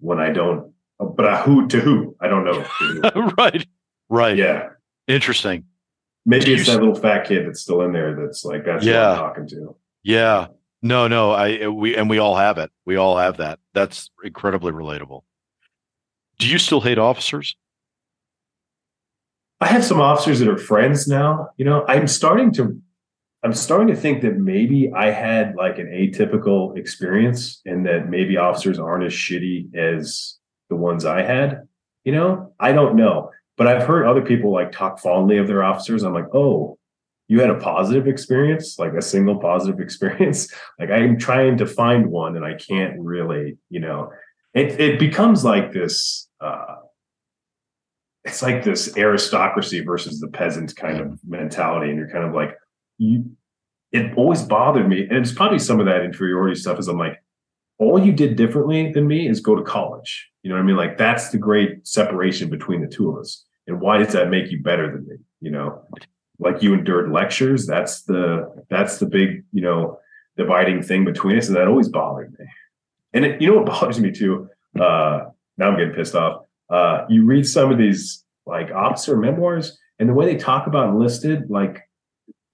when 0.00 0.20
I 0.20 0.30
don't 0.30 0.72
but 1.04 1.26
I, 1.26 1.42
who 1.42 1.66
to 1.68 1.80
who? 1.80 2.16
I 2.20 2.28
don't 2.28 2.44
know. 2.44 2.64
right. 3.38 3.66
Right. 4.08 4.36
Yeah. 4.36 4.70
Interesting. 5.08 5.64
Maybe 6.24 6.54
it's 6.54 6.66
that 6.66 6.78
little 6.78 6.94
fat 6.94 7.26
kid 7.26 7.46
that's 7.46 7.60
still 7.60 7.82
in 7.82 7.92
there 7.92 8.14
that's 8.14 8.44
like 8.44 8.64
that's 8.64 8.84
yeah. 8.84 9.10
I'm 9.10 9.16
talking 9.16 9.48
to. 9.48 9.76
Yeah. 10.04 10.48
No, 10.80 11.08
no, 11.08 11.30
I 11.30 11.68
we 11.68 11.96
and 11.96 12.10
we 12.10 12.18
all 12.18 12.36
have 12.36 12.58
it. 12.58 12.70
We 12.84 12.96
all 12.96 13.16
have 13.16 13.36
that. 13.38 13.58
That's 13.72 14.10
incredibly 14.24 14.72
relatable. 14.72 15.22
Do 16.38 16.48
you 16.48 16.58
still 16.58 16.80
hate 16.80 16.98
officers? 16.98 17.56
I 19.62 19.66
have 19.68 19.84
some 19.84 20.00
officers 20.00 20.40
that 20.40 20.48
are 20.48 20.58
friends 20.58 21.06
now. 21.06 21.50
You 21.56 21.64
know, 21.64 21.84
I'm 21.86 22.08
starting 22.08 22.52
to 22.54 22.76
I'm 23.44 23.54
starting 23.54 23.86
to 23.94 23.96
think 23.96 24.22
that 24.22 24.36
maybe 24.36 24.90
I 24.92 25.10
had 25.10 25.54
like 25.54 25.78
an 25.78 25.86
atypical 25.86 26.76
experience 26.76 27.60
and 27.64 27.86
that 27.86 28.10
maybe 28.10 28.36
officers 28.36 28.80
aren't 28.80 29.04
as 29.04 29.12
shitty 29.12 29.72
as 29.74 30.36
the 30.68 30.74
ones 30.74 31.04
I 31.04 31.22
had. 31.22 31.68
You 32.02 32.10
know, 32.10 32.52
I 32.58 32.72
don't 32.72 32.96
know. 32.96 33.30
But 33.56 33.68
I've 33.68 33.86
heard 33.86 34.04
other 34.04 34.22
people 34.22 34.52
like 34.52 34.72
talk 34.72 34.98
fondly 34.98 35.38
of 35.38 35.46
their 35.46 35.62
officers. 35.62 36.02
I'm 36.02 36.12
like, 36.12 36.34
oh, 36.34 36.76
you 37.28 37.40
had 37.40 37.50
a 37.50 37.58
positive 37.60 38.08
experience, 38.08 38.80
like 38.80 38.94
a 38.94 39.02
single 39.02 39.38
positive 39.38 39.78
experience. 39.86 40.52
like 40.80 40.90
I'm 40.90 41.18
trying 41.18 41.56
to 41.58 41.66
find 41.66 42.08
one 42.08 42.34
and 42.34 42.44
I 42.44 42.54
can't 42.54 42.98
really, 42.98 43.58
you 43.70 43.78
know, 43.78 44.10
it 44.54 44.80
it 44.80 44.98
becomes 44.98 45.44
like 45.44 45.72
this 45.72 46.28
uh 46.40 46.76
it's 48.24 48.42
like 48.42 48.64
this 48.64 48.96
aristocracy 48.96 49.80
versus 49.80 50.20
the 50.20 50.28
peasant 50.28 50.74
kind 50.76 51.00
of 51.00 51.18
mentality. 51.26 51.90
And 51.90 51.98
you're 51.98 52.10
kind 52.10 52.24
of 52.24 52.34
like, 52.34 52.56
you 52.98 53.30
it 53.90 54.16
always 54.16 54.42
bothered 54.42 54.88
me. 54.88 55.02
And 55.02 55.18
it's 55.18 55.32
probably 55.32 55.58
some 55.58 55.78
of 55.78 55.86
that 55.86 56.02
inferiority 56.02 56.58
stuff 56.58 56.78
is 56.78 56.88
I'm 56.88 56.98
like, 56.98 57.22
all 57.78 58.02
you 58.02 58.12
did 58.12 58.36
differently 58.36 58.90
than 58.92 59.06
me 59.06 59.28
is 59.28 59.40
go 59.40 59.54
to 59.54 59.62
college. 59.62 60.30
You 60.42 60.48
know 60.48 60.56
what 60.56 60.62
I 60.62 60.64
mean? 60.64 60.76
Like 60.76 60.96
that's 60.96 61.30
the 61.30 61.38
great 61.38 61.86
separation 61.86 62.48
between 62.48 62.80
the 62.80 62.86
two 62.88 63.10
of 63.10 63.18
us. 63.18 63.44
And 63.66 63.80
why 63.80 63.98
does 63.98 64.12
that 64.14 64.30
make 64.30 64.50
you 64.50 64.62
better 64.62 64.90
than 64.90 65.06
me? 65.06 65.16
You 65.40 65.50
know, 65.50 65.82
like 66.38 66.62
you 66.62 66.74
endured 66.74 67.12
lectures. 67.12 67.66
That's 67.66 68.02
the 68.02 68.64
that's 68.68 68.98
the 68.98 69.06
big 69.06 69.44
you 69.52 69.62
know 69.62 69.98
dividing 70.36 70.82
thing 70.82 71.04
between 71.04 71.36
us, 71.36 71.48
and 71.48 71.56
that 71.56 71.68
always 71.68 71.88
bothered 71.88 72.32
me. 72.38 72.46
And 73.12 73.24
it, 73.24 73.40
you 73.42 73.48
know 73.48 73.58
what 73.60 73.66
bothers 73.80 74.00
me 74.00 74.10
too? 74.10 74.48
Uh, 74.78 75.26
now 75.58 75.68
I'm 75.68 75.76
getting 75.76 75.94
pissed 75.94 76.14
off. 76.14 76.41
Uh, 76.70 77.04
you 77.08 77.24
read 77.24 77.46
some 77.46 77.70
of 77.70 77.78
these 77.78 78.24
like 78.46 78.70
officer 78.70 79.16
memoirs, 79.16 79.78
and 79.98 80.08
the 80.08 80.14
way 80.14 80.26
they 80.26 80.36
talk 80.36 80.66
about 80.66 80.88
enlisted, 80.88 81.50
like 81.50 81.88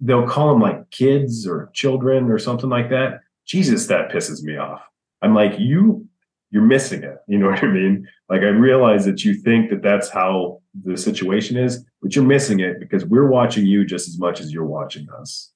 they'll 0.01 0.27
call 0.29 0.53
them 0.53 0.61
like 0.61 0.91
kids 0.91 1.47
or 1.47 1.71
children 1.73 2.31
or 2.31 2.39
something 2.39 2.71
like 2.71 2.91
that. 2.91 3.21
Jesus, 3.47 3.87
that 3.87 4.11
pisses 4.11 4.43
me 4.43 4.57
off. 4.57 4.83
I'm 5.23 5.35
like, 5.35 5.59
you, 5.59 6.07
you're 6.51 6.63
missing 6.63 7.03
it. 7.03 7.17
You 7.27 7.39
know 7.39 7.49
what 7.49 7.65
I 7.65 7.69
mean? 7.69 8.07
Like, 8.29 8.43
I 8.43 8.49
realize 8.49 9.05
that 9.07 9.25
you 9.25 9.35
think 9.35 9.71
that 9.71 9.83
that's 9.83 10.09
how 10.09 10.61
the 10.85 10.97
situation 10.97 11.57
is, 11.57 11.85
but 12.03 12.15
you're 12.15 12.25
missing 12.25 12.61
it 12.61 12.79
because 12.79 13.05
we're 13.05 13.29
watching 13.29 13.67
you 13.67 13.85
just 13.85 14.09
as 14.09 14.19
much 14.19 14.41
as 14.41 14.53
you're 14.53 14.67
watching 14.67 15.09
us. 15.19 15.51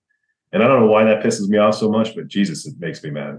And 0.52 0.62
I 0.62 0.68
don't 0.68 0.80
know 0.80 0.86
why 0.86 1.04
that 1.04 1.22
pisses 1.22 1.48
me 1.48 1.58
off 1.58 1.76
so 1.76 1.90
much, 1.90 2.14
but 2.14 2.28
Jesus, 2.28 2.66
it 2.66 2.74
makes 2.78 3.02
me 3.02 3.10
mad. 3.10 3.38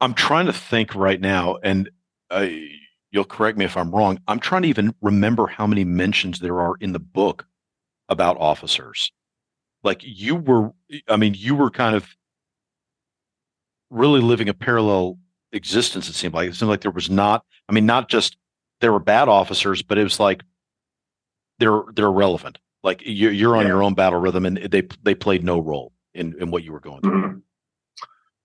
I'm 0.00 0.14
trying 0.14 0.46
to 0.46 0.52
think 0.52 0.94
right 0.94 1.20
now, 1.20 1.56
and 1.62 1.90
uh, 2.30 2.46
you'll 3.10 3.24
correct 3.24 3.58
me 3.58 3.64
if 3.64 3.76
I'm 3.76 3.90
wrong. 3.90 4.18
I'm 4.28 4.38
trying 4.38 4.62
to 4.62 4.68
even 4.68 4.94
remember 5.00 5.46
how 5.46 5.66
many 5.66 5.84
mentions 5.84 6.40
there 6.40 6.60
are 6.60 6.76
in 6.80 6.92
the 6.92 6.98
book 6.98 7.46
about 8.08 8.36
officers. 8.38 9.12
Like 9.82 10.00
you 10.02 10.36
were, 10.36 10.72
I 11.08 11.16
mean, 11.16 11.34
you 11.34 11.54
were 11.54 11.70
kind 11.70 11.94
of 11.94 12.08
really 13.90 14.20
living 14.20 14.48
a 14.48 14.54
parallel 14.54 15.18
existence. 15.52 16.08
It 16.08 16.14
seemed 16.14 16.34
like 16.34 16.50
it 16.50 16.54
seemed 16.54 16.68
like 16.68 16.80
there 16.80 16.90
was 16.90 17.10
not. 17.10 17.44
I 17.68 17.72
mean, 17.72 17.86
not 17.86 18.08
just 18.08 18.36
there 18.80 18.92
were 18.92 19.00
bad 19.00 19.28
officers, 19.28 19.82
but 19.82 19.98
it 19.98 20.04
was 20.04 20.20
like 20.20 20.42
they're 21.58 21.82
they're 21.94 22.06
irrelevant. 22.06 22.58
Like 22.82 23.02
you're 23.04 23.32
you're 23.32 23.56
on 23.56 23.62
yeah. 23.62 23.68
your 23.68 23.82
own 23.82 23.94
battle 23.94 24.20
rhythm, 24.20 24.46
and 24.46 24.58
they 24.58 24.82
they 25.02 25.14
played 25.14 25.44
no 25.44 25.58
role 25.58 25.92
in 26.14 26.34
in 26.40 26.50
what 26.50 26.64
you 26.64 26.72
were 26.72 26.80
going 26.80 27.00
through. 27.00 27.42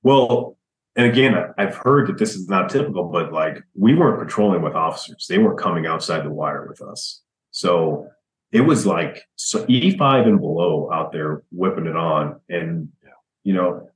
Well, 0.04 0.58
and 0.96 1.06
again, 1.06 1.36
I've 1.58 1.76
heard 1.76 2.08
that 2.08 2.18
this 2.18 2.36
is 2.36 2.48
not 2.50 2.70
typical, 2.70 3.06
but 3.06 3.32
like 3.32 3.64
we 3.76 3.96
weren't 3.96 4.20
patrolling 4.20 4.62
with 4.62 4.74
officers; 4.74 5.28
they 5.30 5.38
weren't 5.38 5.60
coming 5.60 5.86
outside 5.86 6.26
the 6.26 6.32
wire 6.32 6.68
with 6.68 6.82
us. 6.82 7.22
So 7.52 8.08
it 8.52 8.62
was 8.62 8.86
like 8.86 9.24
so 9.36 9.66
E5 9.66 10.28
and 10.28 10.40
below 10.40 10.90
out 10.92 11.12
there 11.12 11.44
whipping 11.52 11.88
it 11.88 11.96
on, 11.96 12.40
and 12.50 12.90
you 13.44 13.54
know 13.54 13.90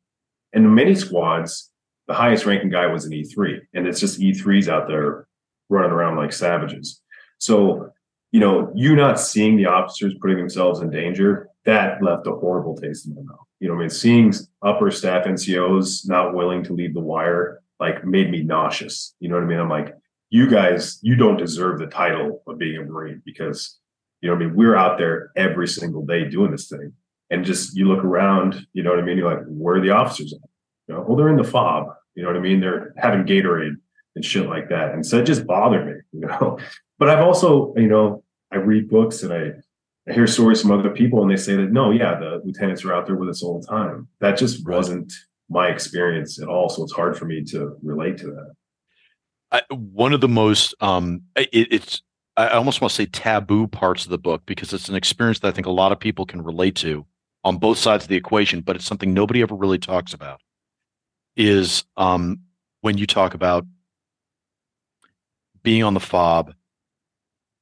and 0.55 0.73
many 0.73 0.95
squads, 0.95 1.69
the 2.07 2.13
highest 2.13 2.45
ranking 2.45 2.69
guy 2.69 2.87
was 2.87 3.05
an 3.05 3.11
E3, 3.11 3.59
and 3.73 3.85
it's 3.85 3.99
just 3.99 4.19
E3s 4.19 4.69
out 4.69 4.87
there 4.87 5.27
running 5.69 5.91
around 5.91 6.15
like 6.15 6.31
savages. 6.31 7.01
So, 7.39 7.91
you 8.31 8.39
know, 8.39 8.71
you 8.73 8.95
not 8.95 9.19
seeing 9.19 9.57
the 9.57 9.65
officers 9.65 10.15
putting 10.21 10.37
themselves 10.37 10.79
in 10.79 10.89
danger, 10.89 11.49
that 11.65 12.01
left 12.01 12.27
a 12.27 12.31
horrible 12.31 12.75
taste 12.75 13.07
in 13.07 13.15
my 13.15 13.21
mouth. 13.21 13.45
You 13.59 13.67
know, 13.67 13.75
I 13.75 13.79
mean, 13.79 13.89
seeing 13.89 14.33
upper 14.61 14.91
staff 14.91 15.25
NCOs 15.25 16.07
not 16.07 16.35
willing 16.35 16.63
to 16.63 16.73
leave 16.73 16.93
the 16.93 16.99
wire 16.99 17.61
like 17.79 18.05
made 18.05 18.31
me 18.31 18.43
nauseous. 18.43 19.15
You 19.19 19.29
know 19.29 19.35
what 19.35 19.43
I 19.43 19.47
mean? 19.47 19.59
I'm 19.59 19.69
like, 19.69 19.95
you 20.29 20.49
guys, 20.49 20.99
you 21.01 21.15
don't 21.15 21.37
deserve 21.37 21.79
the 21.79 21.87
title 21.87 22.41
of 22.47 22.57
being 22.57 22.77
a 22.77 22.83
Marine 22.83 23.21
because, 23.25 23.79
you 24.21 24.29
know, 24.29 24.35
I 24.35 24.39
mean, 24.39 24.55
we're 24.55 24.75
out 24.75 24.97
there 24.97 25.31
every 25.35 25.67
single 25.67 26.05
day 26.05 26.29
doing 26.29 26.51
this 26.51 26.69
thing 26.69 26.93
and 27.29 27.45
just 27.45 27.75
you 27.75 27.87
look 27.87 28.03
around, 28.03 28.65
you 28.73 28.83
know 28.83 28.91
what 28.91 28.99
I 28.99 29.03
mean? 29.03 29.17
You're 29.17 29.33
like, 29.33 29.45
where 29.47 29.75
are 29.75 29.81
the 29.81 29.91
officers 29.91 30.33
at? 30.33 30.49
You 30.87 30.95
know, 30.95 31.01
well, 31.07 31.17
they're 31.17 31.29
in 31.29 31.37
the 31.37 31.43
fob. 31.43 31.87
You 32.15 32.23
know 32.23 32.29
what 32.29 32.37
I 32.37 32.41
mean? 32.41 32.59
They're 32.59 32.93
having 32.97 33.25
Gatorade 33.25 33.75
and 34.15 34.23
shit 34.23 34.47
like 34.47 34.69
that. 34.69 34.93
And 34.93 35.05
so 35.05 35.19
it 35.19 35.25
just 35.25 35.45
bothered 35.45 35.85
me, 35.85 35.93
you 36.13 36.27
know. 36.27 36.59
But 36.97 37.09
I've 37.09 37.25
also, 37.25 37.73
you 37.75 37.89
know, 37.89 38.23
I 38.53 38.55
read 38.55 38.89
books 38.89 39.21
and 39.21 39.33
I, 39.33 39.51
I 40.07 40.13
hear 40.13 40.27
stories 40.27 40.61
from 40.61 40.71
other 40.71 40.91
people 40.91 41.21
and 41.21 41.31
they 41.31 41.35
say 41.35 41.55
that 41.55 41.71
no, 41.71 41.91
yeah, 41.91 42.19
the 42.19 42.41
lieutenants 42.43 42.85
are 42.85 42.93
out 42.93 43.07
there 43.07 43.15
with 43.15 43.29
us 43.29 43.41
all 43.41 43.59
the 43.59 43.67
time. 43.67 44.07
That 44.19 44.37
just 44.37 44.67
wasn't 44.67 45.11
my 45.49 45.67
experience 45.69 46.39
at 46.41 46.47
all. 46.47 46.69
So 46.69 46.83
it's 46.83 46.93
hard 46.93 47.17
for 47.17 47.25
me 47.25 47.43
to 47.45 47.77
relate 47.81 48.17
to 48.19 48.27
that. 48.27 48.53
I, 49.51 49.61
one 49.73 50.13
of 50.13 50.21
the 50.21 50.27
most 50.27 50.75
um 50.81 51.21
it, 51.35 51.49
it's 51.71 52.01
I 52.37 52.49
almost 52.49 52.81
want 52.81 52.91
to 52.91 52.95
say 52.95 53.05
taboo 53.05 53.67
parts 53.67 54.03
of 54.03 54.11
the 54.11 54.17
book 54.17 54.43
because 54.45 54.73
it's 54.73 54.89
an 54.89 54.95
experience 54.95 55.39
that 55.39 55.47
I 55.47 55.51
think 55.51 55.67
a 55.67 55.71
lot 55.71 55.91
of 55.91 55.99
people 55.99 56.25
can 56.25 56.41
relate 56.41 56.75
to 56.77 57.05
on 57.45 57.57
both 57.57 57.77
sides 57.77 58.03
of 58.03 58.09
the 58.09 58.17
equation, 58.17 58.61
but 58.61 58.75
it's 58.75 58.85
something 58.85 59.13
nobody 59.13 59.41
ever 59.41 59.55
really 59.55 59.77
talks 59.77 60.13
about. 60.13 60.41
Is 61.37 61.85
um, 61.95 62.41
when 62.81 62.97
you 62.97 63.07
talk 63.07 63.33
about 63.33 63.65
being 65.63 65.83
on 65.83 65.93
the 65.93 65.99
fob, 65.99 66.53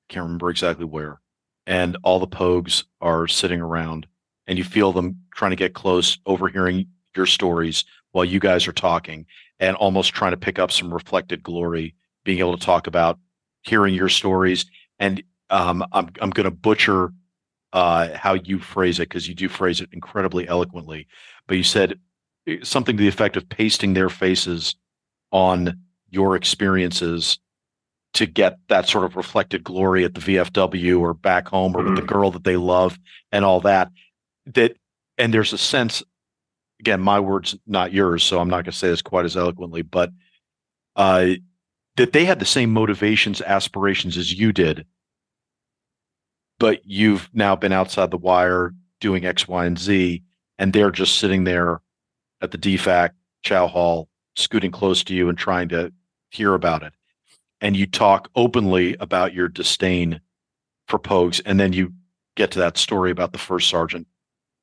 can't 0.09 0.23
remember 0.23 0.49
exactly 0.49 0.85
where, 0.85 1.19
and 1.65 1.97
all 2.03 2.19
the 2.19 2.27
pogues 2.27 2.83
are 3.01 3.27
sitting 3.27 3.61
around, 3.61 4.07
and 4.47 4.57
you 4.57 4.63
feel 4.63 4.91
them 4.91 5.19
trying 5.35 5.51
to 5.51 5.57
get 5.57 5.73
close, 5.73 6.17
overhearing 6.25 6.87
your 7.15 7.25
stories 7.25 7.85
while 8.11 8.25
you 8.25 8.39
guys 8.39 8.67
are 8.67 8.73
talking, 8.73 9.25
and 9.59 9.75
almost 9.77 10.13
trying 10.13 10.31
to 10.31 10.37
pick 10.37 10.59
up 10.59 10.71
some 10.71 10.93
reflected 10.93 11.43
glory, 11.43 11.95
being 12.23 12.39
able 12.39 12.57
to 12.57 12.65
talk 12.65 12.87
about 12.87 13.19
hearing 13.61 13.93
your 13.93 14.09
stories. 14.09 14.65
And 14.99 15.23
um, 15.49 15.85
I'm 15.91 16.09
I'm 16.21 16.29
going 16.31 16.45
to 16.45 16.51
butcher 16.51 17.11
uh, 17.73 18.15
how 18.15 18.35
you 18.35 18.59
phrase 18.59 18.99
it 18.99 19.09
because 19.09 19.27
you 19.27 19.33
do 19.33 19.49
phrase 19.49 19.81
it 19.81 19.89
incredibly 19.91 20.47
eloquently. 20.47 21.07
But 21.47 21.57
you 21.57 21.63
said 21.63 21.99
eh, 22.47 22.57
something 22.63 22.95
to 22.95 23.01
the 23.01 23.09
effect 23.09 23.35
of 23.35 23.49
pasting 23.49 23.93
their 23.93 24.09
faces 24.09 24.75
on 25.31 25.79
your 26.09 26.35
experiences 26.35 27.39
to 28.13 28.25
get 28.25 28.59
that 28.69 28.87
sort 28.87 29.05
of 29.05 29.15
reflected 29.15 29.63
glory 29.63 30.03
at 30.03 30.13
the 30.13 30.21
VFW 30.21 30.99
or 30.99 31.13
back 31.13 31.47
home 31.47 31.75
or 31.75 31.79
mm-hmm. 31.79 31.89
with 31.89 31.95
the 31.95 32.01
mm-hmm. 32.01 32.13
girl 32.13 32.31
that 32.31 32.43
they 32.43 32.57
love 32.57 32.97
and 33.31 33.43
all 33.43 33.61
that. 33.61 33.89
That 34.45 34.77
and 35.17 35.33
there's 35.33 35.53
a 35.53 35.57
sense, 35.57 36.03
again, 36.79 37.01
my 37.01 37.19
words, 37.19 37.55
not 37.65 37.93
yours, 37.93 38.23
so 38.23 38.39
I'm 38.39 38.49
not 38.49 38.65
going 38.65 38.71
to 38.71 38.77
say 38.77 38.89
this 38.89 39.01
quite 39.01 39.25
as 39.25 39.37
eloquently, 39.37 39.81
but 39.81 40.11
uh, 40.95 41.31
that 41.97 42.13
they 42.13 42.25
had 42.25 42.39
the 42.39 42.45
same 42.45 42.71
motivations, 42.71 43.41
aspirations 43.41 44.17
as 44.17 44.33
you 44.33 44.51
did, 44.51 44.85
but 46.59 46.81
you've 46.83 47.29
now 47.33 47.55
been 47.55 47.71
outside 47.71 48.11
the 48.11 48.17
wire 48.17 48.73
doing 48.99 49.25
X, 49.25 49.47
Y, 49.47 49.65
and 49.65 49.77
Z, 49.77 50.23
and 50.57 50.73
they're 50.73 50.91
just 50.91 51.17
sitting 51.17 51.43
there 51.43 51.81
at 52.41 52.51
the 52.51 52.57
DFAC 52.57 53.11
chow 53.43 53.67
hall, 53.67 54.07
scooting 54.35 54.71
close 54.71 55.03
to 55.05 55.13
you 55.13 55.29
and 55.29 55.37
trying 55.37 55.69
to 55.69 55.91
hear 56.31 56.53
about 56.53 56.83
it 56.83 56.93
and 57.63 57.77
you 57.77 57.87
talk 57.87 58.29
openly 58.35 58.95
about 58.99 59.33
your 59.33 59.47
disdain 59.47 60.19
for 60.87 60.99
Pogues, 60.99 61.41
and 61.45 61.59
then 61.59 61.71
you 61.71 61.93
get 62.35 62.51
to 62.51 62.59
that 62.59 62.77
story 62.77 63.09
about 63.09 63.31
the 63.31 63.39
first 63.39 63.69
sergeant 63.69 64.05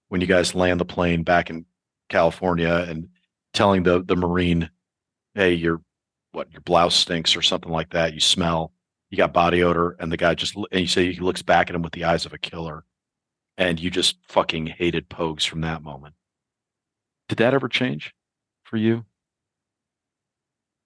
when 0.09 0.21
you 0.21 0.27
guys 0.27 0.55
land 0.55 0.79
the 0.79 0.85
plane 0.85 1.23
back 1.23 1.49
in 1.49 1.65
California 2.11 2.87
and 2.89 3.09
telling 3.55 3.83
the 3.83 4.05
the 4.05 4.15
Marine, 4.15 4.71
"Hey, 5.35 5.55
your 5.55 5.81
what 6.33 6.53
your 6.53 6.61
blouse 6.61 6.95
stinks" 6.95 7.35
or 7.35 7.43
something 7.43 7.73
like 7.73 7.91
that. 7.91 8.13
You 8.13 8.21
smell, 8.21 8.73
you 9.09 9.17
got 9.17 9.33
body 9.33 9.63
odor, 9.63 9.97
and 9.99 10.13
the 10.13 10.19
guy 10.19 10.35
just 10.35 10.55
and 10.55 10.81
you 10.83 10.87
say 10.87 11.11
he 11.11 11.21
looks 11.21 11.43
back 11.43 11.71
at 11.71 11.75
him 11.75 11.83
with 11.83 11.95
the 11.95 12.05
eyes 12.05 12.27
of 12.27 12.35
a 12.35 12.39
killer, 12.39 12.85
and 13.57 13.81
you 13.81 13.91
just 13.91 14.19
fucking 14.29 14.67
hated 14.67 15.09
Pogues 15.09 15.49
from 15.49 15.63
that 15.63 15.83
moment. 15.83 16.15
Did 17.31 17.39
that 17.39 17.55
ever 17.55 17.69
change 17.69 18.15
for 18.63 18.77
you? 18.77 19.07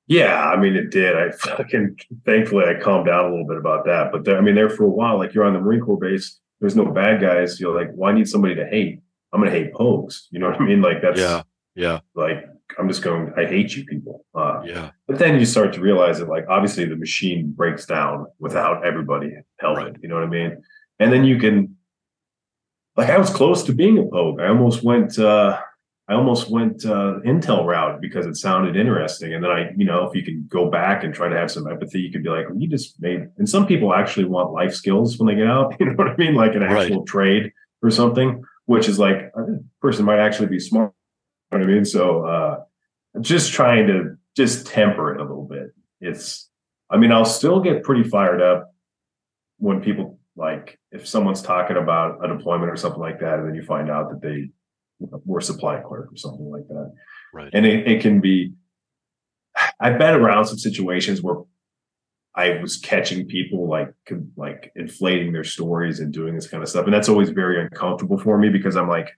Yeah, 0.07 0.49
I 0.51 0.61
mean, 0.61 0.75
it 0.75 0.91
did. 0.91 1.17
I 1.17 1.31
fucking 1.57 1.99
thankfully 2.27 2.65
I 2.67 2.81
calmed 2.81 3.07
down 3.07 3.25
a 3.25 3.31
little 3.31 3.47
bit 3.47 3.57
about 3.57 3.85
that. 3.87 4.13
But 4.13 4.25
there, 4.25 4.37
I 4.37 4.41
mean, 4.41 4.55
there 4.55 4.71
for 4.71 4.85
a 4.85 4.89
while, 4.91 5.19
like 5.19 5.35
you're 5.35 5.45
on 5.45 5.55
the 5.55 5.61
Marine 5.61 5.81
Corps 5.81 5.99
base, 5.99 6.41
there's 6.61 6.77
no 6.77 6.87
bad 6.87 7.21
guys. 7.21 7.61
You're 7.61 7.79
like, 7.79 7.91
why 7.95 8.13
need 8.13 8.29
somebody 8.29 8.55
to 8.55 8.67
hate? 8.67 9.01
I'm 9.33 9.41
gonna 9.41 9.51
hate 9.51 9.73
Pogues. 9.73 10.27
You 10.31 10.39
know 10.39 10.51
what 10.51 10.61
I 10.61 10.65
mean? 10.65 10.83
Like 10.83 11.03
that's 11.03 11.19
yeah, 11.19 11.43
yeah. 11.75 12.01
Like 12.15 12.45
I'm 12.79 12.89
just 12.89 13.03
going, 13.03 13.33
I 13.37 13.45
hate 13.47 13.77
you 13.77 13.85
people. 13.85 14.25
Uh, 14.35 14.63
yeah. 14.65 14.91
But 15.07 15.19
then 15.19 15.39
you 15.39 15.47
start 15.47 15.73
to 15.75 15.81
realize 15.81 16.19
that, 16.19 16.29
like, 16.29 16.47
obviously 16.49 16.85
the 16.87 16.97
machine 16.97 17.53
breaks 17.55 17.87
down 17.87 18.27
without 18.39 18.85
everybody 18.85 19.33
helping. 19.61 19.85
Right. 19.85 19.97
You 20.03 20.09
know 20.09 20.17
what 20.17 20.25
I 20.25 20.29
mean? 20.29 20.63
And 20.99 21.13
then 21.13 21.25
you 21.25 21.39
can, 21.39 21.77
like, 22.97 23.11
I 23.11 23.19
was 23.19 23.31
close 23.31 23.63
to 23.65 23.75
being 23.75 23.99
a 23.99 24.05
Pogue. 24.05 24.41
I 24.41 24.49
almost 24.49 24.83
went. 24.83 25.19
uh 25.19 25.61
I 26.07 26.15
almost 26.15 26.51
went 26.51 26.85
uh, 26.85 27.21
Intel 27.25 27.65
route 27.65 28.01
because 28.01 28.27
it 28.27 28.37
sounded 28.37 28.77
interesting. 28.77 29.33
And 29.33 29.43
then 29.43 29.51
I, 29.51 29.71
you 29.75 29.87
know, 29.87 30.07
if 30.07 30.15
you 30.15 30.23
can 30.23 30.47
go 30.49 30.71
back 30.71 31.03
and 31.03 31.15
try 31.15 31.29
to 31.29 31.37
have 31.37 31.51
some 31.51 31.67
empathy, 31.67 32.01
you 32.01 32.13
could 32.13 32.23
be 32.23 32.29
like, 32.29 32.47
well, 32.49 32.59
you 32.59 32.69
just 32.69 33.01
made. 33.01 33.27
And 33.39 33.49
some 33.49 33.67
people 33.67 33.95
actually 33.95 34.27
want 34.27 34.53
life 34.53 34.75
skills 34.75 35.19
when 35.19 35.29
they 35.29 35.41
get 35.41 35.49
out. 35.49 35.75
You 35.81 35.87
know 35.87 35.95
what 35.95 36.09
I 36.09 36.17
mean? 36.17 36.35
Like 36.35 36.55
an 36.55 36.63
actual 36.63 36.99
right. 36.99 37.07
trade 37.07 37.53
or 37.83 37.91
something, 37.91 38.43
which 38.67 38.87
is 38.87 38.99
like 38.99 39.33
a 39.35 39.59
person 39.81 40.05
might 40.05 40.19
actually 40.19 40.49
be 40.49 40.61
smart. 40.61 40.93
You 41.51 41.59
know 41.59 41.65
what 41.65 41.71
I 41.71 41.75
mean? 41.75 41.85
So 41.87 42.27
uh, 42.27 42.61
just 43.21 43.53
trying 43.53 43.87
to 43.87 44.17
just 44.37 44.67
temper 44.67 45.15
it 45.15 45.21
a 45.21 45.25
little 45.25 45.47
bit. 45.47 45.75
It's, 46.01 46.51
I 46.91 46.99
mean, 46.99 47.13
I'll 47.13 47.25
still 47.25 47.61
get 47.61 47.83
pretty 47.83 48.05
fired 48.05 48.43
up 48.43 48.75
when 49.59 49.81
people 49.81 50.19
like 50.37 50.79
if 50.91 51.07
someone's 51.07 51.43
talking 51.43 51.77
about 51.77 52.25
a 52.25 52.29
deployment 52.29 52.71
or 52.71 52.77
something 52.77 53.01
like 53.01 53.21
that, 53.21 53.39
and 53.39 53.49
then 53.49 53.55
you 53.55 53.63
find 53.63 53.91
out 53.91 54.11
that 54.11 54.21
they 54.21 54.51
or 55.27 55.41
supply 55.41 55.81
clerk 55.81 56.13
or 56.13 56.17
something 56.17 56.51
like 56.51 56.67
that. 56.69 56.93
Right. 57.33 57.51
And 57.53 57.67
it, 57.67 57.89
it 57.89 58.03
can 58.03 58.21
be, 58.21 58.53
I've 59.81 59.99
been 59.99 60.15
around 60.15 60.47
some 60.47 60.59
situations 60.59 61.23
where 61.23 61.37
I 62.35 62.59
was 62.61 62.77
catching 62.77 63.27
people 63.27 63.69
like 63.69 63.95
like 64.37 64.73
inflating 64.75 65.33
their 65.33 65.45
stories 65.45 66.01
and 66.01 66.13
doing 66.13 66.35
this 66.35 66.49
kind 66.49 66.63
of 66.63 66.69
stuff, 66.69 66.85
and 66.85 66.93
that's 66.93 67.09
always 67.09 67.31
very 67.31 67.61
uncomfortable 67.61 68.19
for 68.19 68.37
me 68.39 68.49
because 68.49 68.77
I'm 68.77 68.89
like, 68.89 69.11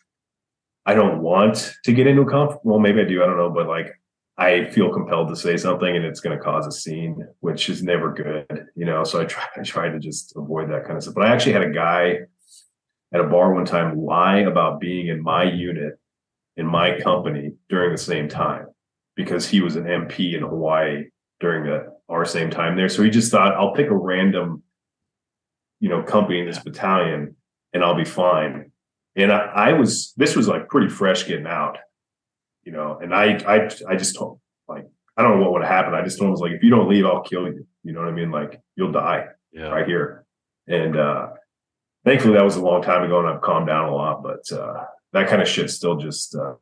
I 0.84 0.94
don't 0.94 1.22
want 1.22 1.74
to 1.84 1.92
get 1.92 2.06
into 2.06 2.22
a 2.22 2.30
conf. 2.30 2.56
Well, 2.62 2.78
maybe 2.78 3.00
I 3.00 3.04
do. 3.04 3.22
I 3.22 3.26
don't 3.26 3.38
know, 3.38 3.50
but 3.50 3.68
like 3.68 3.98
I 4.36 4.66
feel 4.66 4.92
compelled 4.92 5.28
to 5.28 5.36
say 5.36 5.56
something, 5.56 5.96
and 5.96 6.04
it's 6.04 6.20
going 6.20 6.36
to 6.36 6.44
cause 6.44 6.66
a 6.66 6.72
scene, 6.72 7.26
which 7.40 7.70
is 7.70 7.82
never 7.82 8.12
good, 8.12 8.66
you 8.74 8.84
know. 8.84 9.02
So 9.02 9.22
I 9.22 9.24
try 9.24 9.44
I 9.56 9.62
try 9.62 9.88
to 9.88 9.98
just 9.98 10.34
avoid 10.36 10.70
that 10.70 10.84
kind 10.84 10.98
of 10.98 11.02
stuff. 11.02 11.14
But 11.14 11.24
I 11.24 11.32
actually 11.32 11.52
had 11.52 11.62
a 11.62 11.70
guy 11.70 12.18
at 13.14 13.20
a 13.20 13.24
bar 13.24 13.54
one 13.54 13.64
time 13.64 14.04
lie 14.04 14.38
about 14.38 14.80
being 14.80 15.08
in 15.08 15.22
my 15.22 15.44
unit 15.44 15.98
in 16.56 16.66
my 16.66 16.98
company 17.00 17.52
during 17.68 17.92
the 17.92 17.98
same 17.98 18.28
time 18.28 18.66
because 19.14 19.48
he 19.48 19.60
was 19.60 19.76
an 19.76 19.84
MP 19.84 20.34
in 20.34 20.42
Hawaii 20.42 21.04
during 21.40 21.64
the 21.64 21.94
our 22.08 22.24
same 22.24 22.50
time 22.50 22.76
there. 22.76 22.88
So 22.88 23.02
he 23.02 23.10
just 23.10 23.30
thought 23.30 23.54
I'll 23.54 23.74
pick 23.74 23.88
a 23.88 23.96
random, 23.96 24.62
you 25.80 25.88
know, 25.88 26.02
company 26.02 26.40
in 26.40 26.46
this 26.46 26.58
battalion 26.58 27.36
and 27.72 27.84
I'll 27.84 27.96
be 27.96 28.04
fine. 28.04 28.70
And 29.16 29.32
I, 29.32 29.38
I 29.38 29.72
was 29.72 30.12
this 30.16 30.36
was 30.36 30.48
like 30.48 30.68
pretty 30.68 30.88
fresh 30.88 31.26
getting 31.26 31.46
out, 31.46 31.78
you 32.64 32.72
know, 32.72 32.98
and 33.00 33.14
I 33.14 33.38
I 33.46 33.70
I 33.88 33.96
just 33.96 34.16
told 34.16 34.40
like 34.68 34.86
I 35.16 35.22
don't 35.22 35.38
know 35.38 35.42
what 35.42 35.52
would 35.52 35.64
happen. 35.64 35.94
I 35.94 36.02
just 36.02 36.18
told 36.18 36.28
him 36.28 36.32
was 36.32 36.40
like 36.40 36.52
if 36.52 36.62
you 36.62 36.70
don't 36.70 36.88
leave, 36.88 37.06
I'll 37.06 37.22
kill 37.22 37.46
you. 37.46 37.66
You 37.82 37.92
know 37.92 38.00
what 38.00 38.08
I 38.08 38.12
mean? 38.12 38.30
Like 38.30 38.60
you'll 38.76 38.92
die 38.92 39.26
yeah. 39.52 39.68
right 39.68 39.86
here. 39.86 40.24
And 40.68 40.96
uh 40.96 41.28
thankfully 42.06 42.34
that 42.34 42.44
was 42.44 42.56
a 42.56 42.62
long 42.62 42.80
time 42.82 43.02
ago 43.02 43.18
and 43.18 43.28
I've 43.28 43.42
calmed 43.42 43.66
down 43.66 43.88
a 43.88 43.94
lot, 43.94 44.22
but 44.22 44.50
uh, 44.52 44.84
that 45.12 45.28
kind 45.28 45.42
of 45.42 45.48
shit 45.48 45.70
still 45.70 45.96
just, 45.96 46.34
uh, 46.34 46.54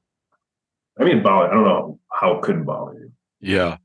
I 0.99 1.05
mean, 1.05 1.23
bother, 1.23 1.51
I 1.51 1.55
don't 1.55 1.65
know 1.65 2.01
how 2.11 2.39
it 2.39 2.43
couldn't 2.43 2.65
bother 2.65 2.95
you. 2.95 3.13
Yeah. 3.41 3.77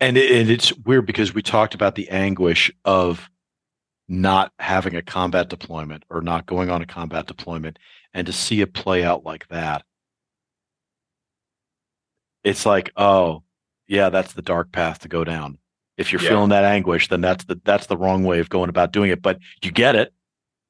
And, 0.00 0.16
it, 0.16 0.30
and 0.30 0.50
it's 0.50 0.74
weird 0.74 1.06
because 1.06 1.34
we 1.34 1.42
talked 1.42 1.74
about 1.74 1.94
the 1.94 2.08
anguish 2.08 2.72
of 2.84 3.28
not 4.08 4.52
having 4.58 4.96
a 4.96 5.02
combat 5.02 5.50
deployment 5.50 6.04
or 6.08 6.22
not 6.22 6.46
going 6.46 6.70
on 6.70 6.80
a 6.80 6.86
combat 6.86 7.26
deployment 7.26 7.78
and 8.14 8.26
to 8.26 8.32
see 8.32 8.62
it 8.62 8.72
play 8.72 9.04
out 9.04 9.24
like 9.24 9.46
that. 9.48 9.84
It's 12.42 12.64
like, 12.64 12.90
oh, 12.96 13.42
yeah, 13.86 14.08
that's 14.08 14.32
the 14.32 14.40
dark 14.40 14.72
path 14.72 15.00
to 15.00 15.08
go 15.08 15.24
down. 15.24 15.58
If 15.98 16.10
you're 16.10 16.22
yeah. 16.22 16.30
feeling 16.30 16.48
that 16.48 16.64
anguish, 16.64 17.08
then 17.08 17.20
that's 17.20 17.44
the 17.44 17.60
that's 17.62 17.86
the 17.86 17.98
wrong 17.98 18.24
way 18.24 18.38
of 18.38 18.48
going 18.48 18.70
about 18.70 18.92
doing 18.92 19.10
it. 19.10 19.20
But 19.20 19.38
you 19.62 19.70
get 19.70 19.94
it 19.94 20.14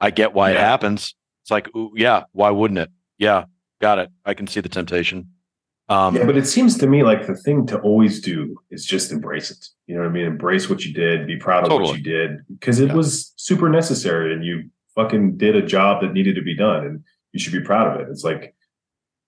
I 0.01 0.11
get 0.11 0.35
why 0.35 0.51
yeah. 0.51 0.59
it 0.59 0.61
happens. 0.61 1.15
It's 1.43 1.51
like, 1.51 1.75
ooh, 1.77 1.93
yeah, 1.95 2.25
why 2.33 2.51
wouldn't 2.51 2.79
it? 2.79 2.91
Yeah, 3.19 3.45
got 3.81 3.99
it. 3.99 4.11
I 4.25 4.35
can 4.35 4.47
see 4.47 4.61
the 4.61 4.69
temptation. 4.69 5.29
Um, 5.89 6.15
yeah, 6.15 6.25
but 6.25 6.37
it 6.37 6.47
seems 6.47 6.79
to 6.79 6.87
me 6.87 7.03
like 7.03 7.27
the 7.27 7.35
thing 7.35 7.67
to 7.67 7.81
always 7.81 8.21
do 8.21 8.57
is 8.71 8.87
just 8.87 9.11
embrace 9.11 9.51
it. 9.51 9.67
You 9.89 9.97
know 9.97 10.03
what 10.03 10.11
I 10.11 10.13
mean? 10.13 10.25
Embrace 10.25 10.71
what 10.71 10.85
you 10.85 10.95
did, 10.95 11.27
be 11.27 11.37
proud 11.37 11.65
of 11.65 11.71
totally. 11.71 11.91
what 11.91 11.99
you 11.99 12.05
did 12.05 12.47
because 12.49 12.79
it 12.79 12.89
yeah. 12.89 12.95
was 12.95 13.33
super 13.37 13.69
necessary 13.69 14.33
and 14.33 14.45
you 14.45 14.71
fucking 14.95 15.37
did 15.37 15.57
a 15.57 15.63
job 15.63 16.01
that 16.03 16.13
needed 16.13 16.37
to 16.37 16.43
be 16.43 16.55
done 16.55 16.87
and 16.87 17.05
you 17.33 17.41
should 17.41 17.53
be 17.53 17.61
proud 17.61 17.93
of 17.93 18.01
it. 18.01 18.09
It's 18.09 18.23
like 18.23 18.55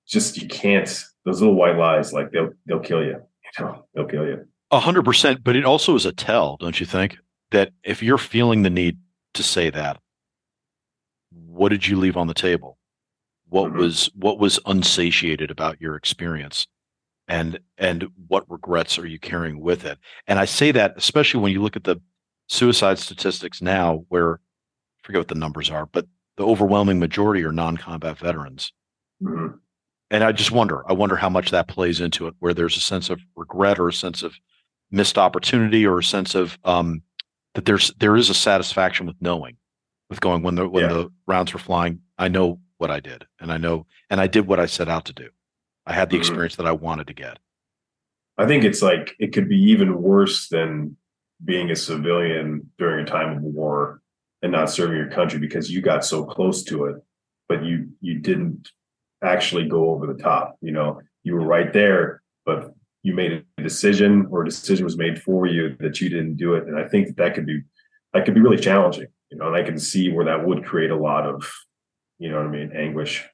just 0.07 0.41
you 0.41 0.47
can't 0.47 1.05
those 1.25 1.41
little 1.41 1.57
white 1.57 1.77
lies 1.77 2.13
like 2.13 2.31
they'll 2.31 2.51
they'll 2.67 2.81
kill 2.81 3.03
you. 3.03 3.21
You 3.59 3.65
know, 3.65 3.85
they'll 3.95 4.07
kill 4.07 4.27
you. 4.27 4.47
A 4.71 4.79
hundred 4.79 5.05
percent, 5.05 5.43
but 5.43 5.57
it 5.57 5.65
also 5.65 5.97
is 5.97 6.07
a 6.07 6.13
tell, 6.13 6.57
don't 6.59 6.79
you 6.79 6.87
think? 6.87 7.19
That 7.51 7.73
if 7.83 8.03
you're 8.03 8.19
feeling 8.19 8.63
the 8.63 8.71
need 8.71 8.99
to 9.35 9.43
say 9.43 9.69
that, 9.71 9.99
what 11.35 11.71
did 11.71 11.87
you 11.87 11.97
leave 11.97 12.17
on 12.17 12.27
the 12.27 12.35
table? 12.35 12.79
What 13.49 13.71
mm-hmm. 13.71 13.79
was 13.79 14.11
what 14.15 14.39
was 14.39 14.59
unsatiated 14.67 15.51
about 15.51 15.81
your 15.81 15.97
experience? 15.97 16.67
And 17.29 17.61
and 17.79 18.09
what 18.29 18.51
regrets 18.51 18.99
are 18.99 19.07
you 19.07 19.19
carrying 19.19 19.61
with 19.61 19.85
it? 19.85 19.99
And 20.27 20.39
I 20.39 20.45
say 20.45 20.73
that 20.73 20.95
especially 20.97 21.41
when 21.41 21.53
you 21.53 21.63
look 21.63 21.77
at 21.77 21.85
the 21.85 22.01
suicide 22.49 22.99
statistics 22.99 23.63
now, 23.63 24.05
where 24.09 24.35
I 24.35 24.39
forget 25.03 25.21
what 25.21 25.29
the 25.29 25.35
numbers 25.35 25.71
are, 25.71 25.87
but 25.87 26.07
the 26.37 26.47
overwhelming 26.47 26.99
majority 26.99 27.45
are 27.45 27.53
non-combat 27.53 28.19
veterans. 28.19 28.73
Mm-hmm. 29.23 29.57
And 30.11 30.25
I 30.25 30.33
just 30.33 30.51
wonder, 30.51 30.83
I 30.91 30.93
wonder 30.93 31.17
how 31.17 31.31
much 31.31 31.51
that 31.51 31.69
plays 31.69 32.01
into 32.01 32.27
it, 32.27 32.35
where 32.39 32.53
there's 32.53 32.77
a 32.77 32.81
sense 32.81 33.09
of 33.09 33.21
regret 33.35 33.79
or 33.79 33.89
a 33.89 33.93
sense 33.93 34.23
of 34.23 34.35
missed 34.91 35.17
opportunity 35.17 35.87
or 35.87 35.99
a 35.99 36.05
sense 36.05 36.35
of 36.35 36.59
um, 36.65 37.03
that 37.55 37.65
there's 37.65 37.93
there 37.99 38.17
is 38.17 38.31
a 38.31 38.35
satisfaction 38.35 39.07
with 39.07 39.17
knowing 39.21 39.57
with 40.13 40.21
going 40.21 40.43
when 40.43 40.57
the 40.57 40.69
when 40.69 40.85
yeah. 40.85 40.93
the 40.93 41.13
rounds 41.27 41.55
were 41.55 41.59
flying. 41.59 42.01
I 42.19 42.29
know 42.29 42.61
what 42.77 42.91
I 42.91 43.01
did, 43.01 43.25
and 43.41 43.51
I 43.51 43.57
know, 43.57 43.87
and 44.11 44.21
I 44.21 44.27
did 44.27 44.47
what 44.47 44.61
I 44.61 44.67
set 44.67 44.89
out 44.89 45.07
to 45.07 45.15
do. 45.15 45.31
I 45.87 45.95
had 45.95 46.11
the 46.11 46.17
Mhm. 46.17 46.21
experience 46.21 46.57
that 46.57 46.67
I 46.67 46.73
wanted 46.73 47.07
to 47.07 47.15
get. 47.15 47.39
I 48.37 48.47
think 48.47 48.63
it's 48.63 48.83
like 48.83 49.15
it 49.19 49.33
could 49.33 49.49
be 49.49 49.57
even 49.57 50.03
worse 50.03 50.49
than 50.49 50.97
being 51.43 51.71
a 51.71 51.77
civilian 51.77 52.71
during 52.79 53.05
a 53.05 53.09
time 53.09 53.37
of 53.37 53.43
war 53.43 54.03
and 54.43 54.53
not 54.53 54.71
serving 54.71 54.97
your 54.99 55.11
country 55.11 55.41
because 55.41 55.71
you 55.71 55.81
got 55.81 56.05
so 56.05 56.25
close 56.25 56.63
to 56.65 56.85
it, 56.85 56.97
but 57.49 57.65
you 57.65 57.89
you 58.03 58.19
didn't 58.19 58.69
actually 59.23 59.67
go 59.67 59.91
over 59.91 60.07
the 60.07 60.23
top. 60.23 60.57
You 60.61 60.73
know, 60.73 61.01
you 61.23 61.35
were 61.35 61.47
right 61.57 61.73
there, 61.73 62.23
but 62.45 62.75
you 63.03 63.15
made 63.15 63.33
a 63.57 63.63
decision 63.63 64.27
or 64.31 64.43
a 64.43 64.45
decision 64.45 64.85
was 64.85 64.99
made 64.99 65.23
for 65.23 65.47
you 65.47 65.75
that 65.81 66.03
you 66.03 66.11
didn't 66.11 66.37
do 66.37 66.55
it. 66.55 66.69
And 66.69 66.79
I 66.79 66.87
think 66.87 67.07
that 67.07 67.17
that 67.17 67.35
could 67.35 67.47
be 67.47 67.63
that 68.13 68.25
could 68.25 68.35
be 68.35 68.41
really 68.41 68.59
challenging. 68.59 69.07
You 69.31 69.39
know, 69.39 69.47
and 69.47 69.57
I 69.57 69.63
can 69.63 69.79
see 69.79 70.11
where 70.11 70.27
that 70.27 70.47
would 70.47 70.65
create 70.65 70.91
a 70.91 70.97
lot 70.97 71.27
of, 71.27 71.51
you 72.19 72.29
know 72.31 72.37
what 72.37 72.47
I 72.47 72.51
mean, 72.51 72.73
anguish. 72.77 73.27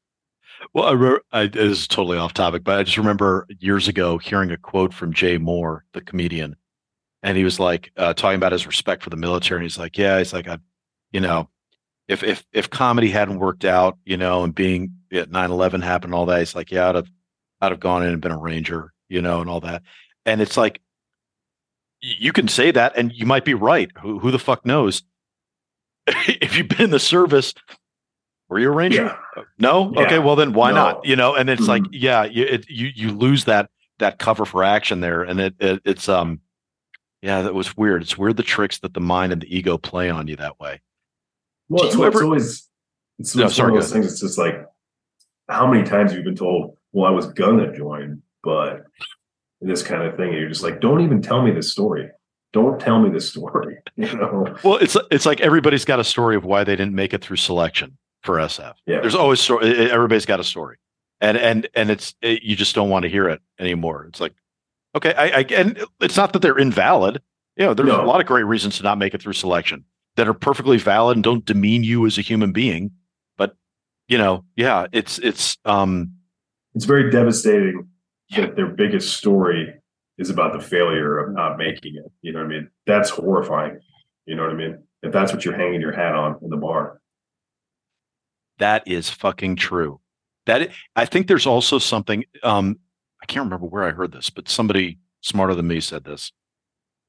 Well, 0.73 0.85
I, 0.87 0.93
re- 0.93 1.21
I 1.33 1.47
this 1.47 1.81
is 1.81 1.89
totally 1.89 2.19
off 2.19 2.35
topic, 2.35 2.65
but 2.65 2.79
I 2.79 2.83
just 2.83 2.99
remember 2.99 3.47
years 3.59 3.89
ago 3.89 4.19
hearing 4.19 4.51
a 4.51 4.57
quote 4.57 4.95
from 4.95 5.13
Jay 5.13 5.39
Mohr, 5.39 5.81
the 5.93 6.01
comedian, 6.01 6.57
and 7.23 7.37
he 7.37 7.45
was 7.45 7.61
like 7.61 7.93
uh, 7.97 8.15
talking 8.15 8.37
about 8.37 8.53
his 8.53 8.67
respect 8.67 9.03
for 9.03 9.11
the 9.11 9.17
military. 9.17 9.59
And 9.59 9.65
he's 9.65 9.79
like, 9.79 9.97
"Yeah, 9.99 10.19
he's 10.19 10.33
like, 10.33 10.49
I, 10.49 10.59
you 11.13 11.21
know, 11.21 11.49
if 12.09 12.23
if 12.25 12.45
if 12.53 12.71
comedy 12.71 13.11
hadn't 13.11 13.39
worked 13.39 13.65
out, 13.65 13.99
you 14.05 14.17
know, 14.17 14.43
and 14.43 14.55
being 14.55 14.95
at 15.13 15.31
9-11 15.31 15.83
happened, 15.83 16.15
all 16.15 16.27
that, 16.27 16.39
he's 16.41 16.55
like, 16.55 16.71
yeah, 16.71 16.89
I'd 16.89 16.95
have, 16.95 17.11
I'd 17.61 17.73
have 17.73 17.81
gone 17.81 18.03
in 18.03 18.13
and 18.13 18.23
been 18.23 18.33
a 18.33 18.39
ranger, 18.39 18.93
you 19.09 19.23
know, 19.23 19.41
and 19.41 19.49
all 19.49 19.61
that. 19.61 19.83
And 20.27 20.41
it's 20.41 20.57
like, 20.57 20.81
you 22.01 22.33
can 22.33 22.49
say 22.49 22.71
that, 22.71 22.97
and 22.97 23.13
you 23.13 23.27
might 23.27 23.45
be 23.45 23.55
right. 23.55 23.91
Who 24.01 24.19
who 24.19 24.31
the 24.31 24.39
fuck 24.39 24.65
knows? 24.65 25.03
if 26.07 26.57
you've 26.57 26.69
been 26.69 26.83
in 26.83 26.91
the 26.91 27.01
service, 27.01 27.55
were 28.49 28.59
you 28.59 28.69
a 28.69 28.75
ranger? 28.75 29.17
No. 29.59 29.93
Yeah. 29.95 30.03
Okay. 30.03 30.19
Well, 30.19 30.37
then 30.37 30.53
why 30.53 30.71
No. 30.71 30.77
not? 30.77 31.05
You 31.05 31.17
know, 31.17 31.35
and 31.35 31.51
it's 31.51 31.69
like, 31.69 31.83
Mhm. 31.83 31.89
yeah, 31.93 32.25
you, 32.25 32.45
it, 32.45 32.69
you 32.69 32.91
you 32.95 33.11
lose 33.11 33.45
that 33.45 33.71
that 33.99 34.19
cover 34.19 34.45
for 34.45 34.63
action 34.65 35.01
there, 35.01 35.23
and 35.23 35.41
it, 35.41 35.55
it 35.59 35.83
it's 35.85 36.09
um, 36.09 36.41
yeah, 37.21 37.43
that 37.43 37.55
was 37.55 37.77
weird. 37.77 38.03
It's 38.03 38.17
weird 38.17 38.37
the 38.37 38.43
tricks 38.43 38.79
that 38.81 38.95
the 38.95 39.01
mind 39.01 39.33
and 39.33 39.43
the 39.43 39.55
ego 39.57 39.77
play 39.77 40.09
on 40.09 40.29
you 40.29 40.37
that 40.37 40.59
way. 40.61 40.81
Well, 41.69 41.85
it's, 41.87 41.97
you 41.97 42.05
it's 42.05 42.23
always 42.23 42.69
it's, 43.19 43.37
No, 43.37 43.47
it's 43.47 43.57
sorry, 43.57 43.73
one 43.73 43.79
of 43.79 43.85
those 43.85 43.93
things. 43.93 44.07
It's 44.07 44.21
just 44.21 44.39
like 44.39 44.65
how 45.49 45.67
many 45.67 45.85
times 45.87 46.13
you've 46.15 46.25
been 46.25 46.37
told, 46.37 46.77
"Well, 46.93 47.07
I 47.07 47.11
was 47.11 47.27
gonna 47.27 47.77
join, 47.77 48.23
but 48.43 48.85
this 49.61 49.83
kind 49.83 50.03
of 50.03 50.17
thing." 50.17 50.29
And 50.31 50.39
you're 50.39 50.49
just 50.49 50.63
like, 50.63 50.81
"Don't 50.81 51.01
even 51.03 51.21
tell 51.23 51.43
me 51.43 51.51
this 51.51 51.71
story. 51.73 52.09
Don't 52.53 52.81
tell 52.81 53.01
me 53.01 53.11
this 53.11 53.29
story." 53.31 53.77
You 53.97 54.07
know? 54.17 54.57
Well, 54.63 54.77
it's 54.77 54.97
it's 55.11 55.27
like 55.27 55.41
everybody's 55.41 55.85
got 55.85 55.99
a 56.01 56.05
story 56.05 56.37
of 56.37 56.45
why 56.45 56.65
they 56.65 56.77
didn't 56.77 56.95
make 56.95 57.13
it 57.15 57.23
through 57.23 57.37
selection 57.37 57.99
for 58.23 58.37
SF. 58.37 58.75
Yeah. 58.87 59.01
There's 59.01 59.15
always 59.15 59.41
story. 59.41 59.91
Everybody's 59.91 60.27
got 60.27 60.39
a 60.41 60.45
story, 60.45 60.77
and 61.21 61.37
and 61.37 61.69
and 61.75 61.91
it's 61.91 62.15
it, 62.23 62.43
you 62.43 62.55
just 62.57 62.75
don't 62.75 62.91
want 62.91 63.03
to 63.05 63.09
hear 63.09 63.29
it 63.29 63.41
anymore. 63.59 64.07
It's 64.09 64.21
like, 64.21 64.35
okay, 64.95 65.15
I, 65.15 65.25
I 65.41 65.47
and 65.55 65.83
it's 66.01 66.17
not 66.17 66.33
that 66.33 66.43
they're 66.43 66.59
invalid. 66.59 67.21
You 67.57 67.67
know, 67.67 67.75
there's 67.75 67.89
No. 67.89 68.05
a 68.05 68.07
lot 68.07 68.21
of 68.21 68.27
great 68.29 68.45
reasons 68.45 68.77
to 68.77 68.85
not 68.85 68.99
make 68.99 69.15
it 69.15 69.21
through 69.23 69.33
selection 69.33 69.85
that 70.17 70.29
are 70.29 70.35
perfectly 70.35 70.77
valid 70.79 71.17
and 71.17 71.25
don't 71.25 71.45
demean 71.45 71.83
you 71.83 72.07
as 72.07 72.19
a 72.19 72.23
human 72.23 72.53
being. 72.53 72.93
But 73.37 73.57
you 74.07 74.17
know, 74.17 74.45
yeah, 74.55 74.87
it's 74.93 75.19
it's 75.19 75.59
um 75.65 76.13
It's 76.77 76.85
very 76.85 77.11
devastating 77.11 77.89
That 78.37 78.57
their 78.57 78.67
biggest 78.69 79.17
story 79.17 79.75
is 80.19 80.31
about 80.31 80.53
the 80.53 80.61
failure 80.61 81.19
of 81.19 81.33
not 81.35 81.57
making 81.57 81.97
it. 81.97 82.11
You 82.23 82.33
know 82.33 82.41
what 82.41 82.47
I 82.47 82.49
mean? 82.49 82.71
That's 82.87 83.09
horrifying. 83.11 83.81
You 84.27 84.37
know 84.37 84.43
what 84.43 84.53
I 84.53 84.57
mean? 84.57 84.83
If 85.03 85.13
that's 85.13 85.33
what 85.33 85.45
you're 85.45 85.57
hanging 85.57 85.81
your 85.81 85.93
hat 85.93 86.15
on 86.15 86.37
in 86.43 86.51
the 86.51 86.57
bar. 86.57 87.01
that 88.59 88.87
is 88.87 89.09
fucking 89.09 89.57
true. 89.57 90.01
That 90.47 90.71
I 90.97 91.05
think 91.05 91.29
there's 91.29 91.47
also 91.47 91.79
something. 91.79 92.25
Um, 92.43 92.79
I 93.23 93.27
can't 93.27 93.45
remember 93.45 93.67
where 93.67 93.85
I 93.85 93.91
heard 93.93 94.13
this, 94.13 94.31
but 94.31 94.49
somebody 94.49 94.99
smarter 95.21 95.55
than 95.55 95.69
me 95.69 95.81
said 95.81 96.05
this. 96.05 96.33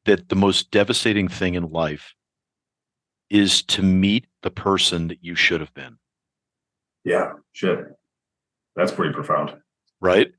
That 0.06 0.30
the 0.30 0.36
most 0.36 0.72
devastating 0.72 1.28
thing 1.28 1.56
in 1.56 1.72
life 1.72 2.14
is 3.30 3.62
to 3.64 3.82
meet 3.84 4.26
the 4.44 4.52
person 4.52 5.08
that 5.08 5.24
you 5.24 5.36
should 5.36 5.60
have 5.62 5.74
been. 5.74 5.98
Yeah, 7.04 7.34
shit. 7.54 7.80
That's 8.76 8.92
pretty 8.92 9.14
profound. 9.14 9.56
Right. 10.00 10.32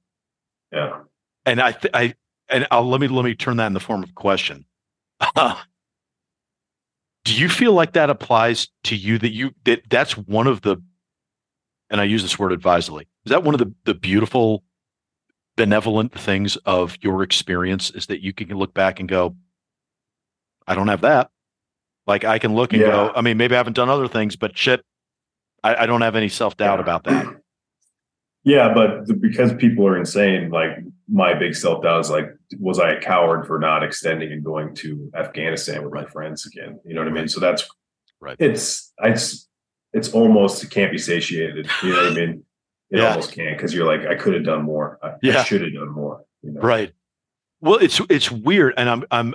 Yeah. 0.73 1.01
And 1.47 1.61
I, 1.61 1.73
th- 1.73 1.93
I, 1.95 2.15
and 2.49 2.67
I'll 2.71 2.89
let 2.89 3.01
me 3.01 3.09
let 3.09 3.25
me 3.25 3.35
turn 3.35 3.57
that 3.59 3.67
in 3.67 3.73
the 3.73 3.81
form 3.81 4.03
of 4.03 4.11
a 4.11 4.13
question. 4.13 4.65
Do 7.25 7.35
you 7.35 7.49
feel 7.49 7.73
like 7.73 7.93
that 7.93 8.11
applies 8.11 8.69
to 8.85 8.97
you? 8.97 9.19
That 9.19 9.33
you 9.33 9.53
that 9.65 9.83
that's 9.91 10.17
one 10.17 10.47
of 10.47 10.63
the, 10.63 10.77
and 11.91 12.01
I 12.01 12.05
use 12.05 12.23
this 12.23 12.39
word 12.39 12.53
advisedly. 12.53 13.09
Is 13.27 13.31
that 13.31 13.43
one 13.45 13.55
of 13.55 13.59
the 13.59 13.73
the 13.85 13.95
beautiful, 13.95 14.65
benevolent 15.57 16.13
things 16.19 16.57
of 16.65 16.97
your 17.03 17.23
experience? 17.23 17.91
Is 17.91 18.07
that 18.07 18.23
you 18.23 18.33
can 18.33 18.49
look 18.57 18.73
back 18.75 19.01
and 19.01 19.09
go, 19.09 19.37
I 20.67 20.75
don't 20.75 20.89
have 20.89 21.03
that. 21.03 21.31
Like 22.07 22.25
I 22.25 22.39
can 22.39 22.55
look 22.55 22.73
and 22.73 22.83
go. 22.83 23.13
I 23.15 23.21
mean, 23.21 23.37
maybe 23.37 23.55
I 23.55 23.59
haven't 23.59 23.75
done 23.75 23.91
other 23.91 24.09
things, 24.09 24.35
but 24.37 24.57
shit, 24.57 24.83
I, 25.63 25.77
I 25.83 25.87
don't 25.87 26.01
have 26.01 26.17
any 26.17 26.29
self 26.31 26.57
doubt 26.57 26.79
Yeah. 26.79 26.83
about 26.83 27.05
that. 27.05 27.27
Yeah, 28.45 28.73
but 28.73 29.07
the, 29.07 29.15
because 29.15 29.53
people 29.55 29.87
are 29.87 29.97
insane, 29.99 30.51
like 30.51 30.71
my 31.09 31.35
big 31.35 31.55
self 31.55 31.83
doubt 31.83 32.01
is 32.01 32.11
like, 32.11 32.27
was 32.59 32.79
I 32.79 32.93
a 32.93 33.01
coward 33.01 33.47
for 33.47 33.59
not 33.59 33.83
extending 33.83 34.33
and 34.33 34.43
going 34.45 34.75
to 34.77 35.11
Afghanistan 35.15 35.85
with 35.85 35.93
my 35.93 36.05
friends 36.07 36.47
again? 36.47 36.81
You 36.87 36.95
know 36.95 37.03
what 37.03 37.09
I 37.09 37.13
mean? 37.15 37.29
So 37.29 37.41
that's 37.41 37.69
Right. 38.23 38.37
It's 38.39 38.93
it's 39.03 39.49
it's 39.93 40.13
almost 40.13 40.63
it 40.63 40.71
can't 40.71 40.93
be 40.93 40.99
satiated. 40.99 41.69
You 41.83 41.91
know 41.91 42.03
what 42.03 42.13
I 42.13 42.15
mean? 42.15 42.45
It 42.93 42.99
Yeah. 42.99 43.11
almost 43.11 43.31
can't 43.33 43.57
because 43.57 43.73
you're 43.73 43.87
like, 43.87 44.05
I 44.09 44.17
could 44.17 44.35
have 44.35 44.43
done 44.45 44.65
more. 44.65 44.99
I, 45.01 45.13
Yeah. 45.23 45.41
I 45.41 45.45
should 45.45 45.63
have 45.63 45.73
done 45.73 45.91
more. 45.91 46.25
You 46.43 46.51
know? 46.53 46.61
Right. 46.61 46.93
Well, 47.61 47.77
it's 47.77 48.01
it's 48.11 48.31
weird, 48.33 48.75
and 48.77 48.89
I'm 48.91 49.05
I'm. 49.13 49.35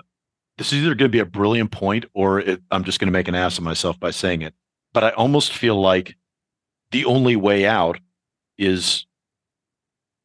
This 0.57 0.73
is 0.73 0.80
either 0.84 0.94
going 0.95 1.10
to 1.10 1.15
be 1.15 1.19
a 1.19 1.26
brilliant 1.26 1.72
point, 1.72 2.06
or 2.14 2.40
it, 2.40 2.61
I'm 2.72 2.84
just 2.84 2.99
going 2.99 3.07
to 3.07 3.11
make 3.14 3.27
an 3.30 3.36
ass 3.36 3.57
of 3.57 3.64
myself 3.64 3.99
by 3.99 4.11
saying 4.11 4.41
it. 4.41 4.53
But 4.94 5.03
I 5.06 5.10
almost 5.11 5.53
feel 5.53 5.80
like 5.80 6.15
the 6.91 7.06
only 7.06 7.36
way 7.38 7.65
out 7.65 7.98
is 8.57 9.06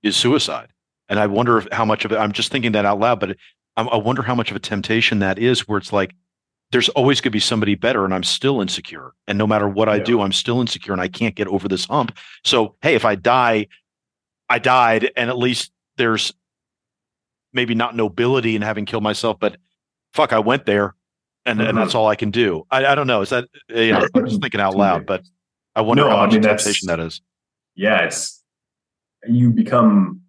is 0.03 0.17
suicide, 0.17 0.73
and 1.09 1.19
I 1.19 1.27
wonder 1.27 1.59
if 1.59 1.69
how 1.73 1.85
much 1.85 2.05
of 2.05 2.13
it. 2.13 2.17
I'm 2.17 2.33
just 2.33 2.51
thinking 2.51 2.73
that 2.73 2.85
out 2.85 2.99
loud, 2.99 3.21
but 3.21 3.37
I, 3.77 3.83
I 3.83 3.97
wonder 3.97 4.23
how 4.23 4.35
much 4.35 4.51
of 4.51 4.57
a 4.57 4.61
temptation 4.61 5.19
that 5.21 5.39
is, 5.39 5.69
where 5.69 5.79
it's 5.79 5.93
like 5.93 6.15
there's 6.73 6.89
always 6.91 7.21
going 7.21 7.31
to 7.31 7.31
be 7.31 7.41
somebody 7.41 7.75
better, 7.75 8.05
and 8.05 8.15
I'm 8.15 8.23
still 8.23 8.61
insecure, 8.61 9.13
and 9.27 9.37
no 9.37 9.47
matter 9.47 9.69
what 9.69 9.89
I 9.89 9.97
Yeah. 9.97 10.05
do, 10.05 10.21
I'm 10.23 10.33
still 10.33 10.61
insecure, 10.61 10.93
and 10.93 11.03
I 11.03 11.09
can't 11.09 11.35
get 11.35 11.49
over 11.49 11.69
this 11.69 11.85
hump. 11.87 12.17
So 12.45 12.77
hey, 12.83 12.95
if 12.95 13.05
I 13.05 13.15
die, 13.17 13.67
I 14.49 14.59
died, 14.59 15.11
and 15.17 15.29
at 15.31 15.37
least 15.39 15.73
there's 15.97 16.33
maybe 17.53 17.75
not 17.75 17.97
nobility 17.97 18.55
in 18.57 18.63
having 18.63 18.87
killed 18.87 19.03
myself, 19.03 19.39
but 19.41 19.57
fuck, 20.15 20.33
I 20.33 20.39
went 20.39 20.65
there, 20.67 20.95
and 21.45 21.61
and 21.61 21.77
Mhm. 21.77 21.83
that's 21.83 21.95
all 21.95 22.07
I 22.07 22.15
can 22.17 22.31
do. 22.31 22.65
I, 22.71 22.87
I 22.87 22.95
don't 22.95 23.07
know. 23.09 23.21
Is 23.23 23.31
that 23.31 23.47
you 23.69 23.93
know? 23.93 24.07
I'm 24.15 24.27
just 24.27 24.41
thinking 24.41 24.61
out 24.61 24.77
loud, 24.77 25.05
but 25.05 25.23
I 25.75 25.81
wonder 25.83 26.05
No, 26.05 26.11
how 26.11 26.17
I 26.19 26.27
much 26.27 26.33
mean, 26.35 26.43
that's- 26.43 26.65
temptation 26.65 26.87
that 26.87 27.01
is. 27.01 27.21
Yeah, 27.81 28.05
it's 28.05 28.43
you 29.27 29.51
become. 29.51 30.21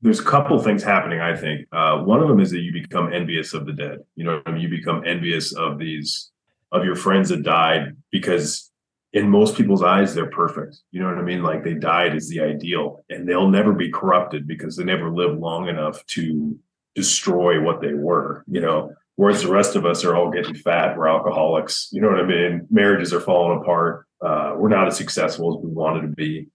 There's 0.00 0.20
a 0.20 0.24
couple 0.24 0.58
things 0.62 0.82
happening. 0.82 1.20
I 1.20 1.36
think 1.36 1.66
uh, 1.72 1.98
one 1.98 2.22
of 2.22 2.28
them 2.28 2.38
is 2.38 2.52
that 2.52 2.60
you 2.60 2.72
become 2.72 3.12
envious 3.12 3.52
of 3.52 3.66
the 3.66 3.72
dead. 3.72 3.98
You 4.14 4.24
know, 4.24 4.40
I 4.46 4.52
mean, 4.52 4.62
you 4.62 4.68
become 4.68 5.02
envious 5.04 5.52
of 5.52 5.78
these 5.78 6.30
of 6.70 6.84
your 6.84 6.94
friends 6.94 7.30
that 7.30 7.42
died 7.42 7.96
because 8.12 8.70
in 9.12 9.28
most 9.28 9.56
people's 9.56 9.82
eyes 9.82 10.14
they're 10.14 10.30
perfect. 10.30 10.78
You 10.92 11.00
know 11.00 11.08
what 11.08 11.18
I 11.18 11.22
mean? 11.22 11.42
Like 11.42 11.64
they 11.64 11.74
died 11.74 12.14
is 12.14 12.28
the 12.28 12.42
ideal, 12.42 13.04
and 13.10 13.28
they'll 13.28 13.50
never 13.50 13.72
be 13.72 13.90
corrupted 13.90 14.46
because 14.46 14.76
they 14.76 14.84
never 14.84 15.10
lived 15.10 15.40
long 15.40 15.68
enough 15.68 16.06
to 16.14 16.56
destroy 16.94 17.60
what 17.60 17.80
they 17.80 17.94
were. 17.94 18.44
You 18.46 18.60
know. 18.60 18.94
Whereas 19.16 19.42
the 19.42 19.50
rest 19.50 19.76
of 19.76 19.84
us 19.84 20.02
are 20.04 20.16
all 20.16 20.30
getting 20.30 20.54
fat, 20.54 20.96
we're 20.96 21.08
alcoholics. 21.08 21.90
You 21.92 22.00
know 22.00 22.08
what 22.08 22.20
I 22.20 22.26
mean? 22.26 22.66
Marriages 22.70 23.12
are 23.12 23.20
falling 23.20 23.60
apart. 23.60 24.06
Uh, 24.24 24.54
we're 24.56 24.70
not 24.70 24.86
as 24.86 24.96
successful 24.96 25.58
as 25.58 25.62
we 25.62 25.70
wanted 25.70 26.02
to 26.02 26.14
be 26.14 26.48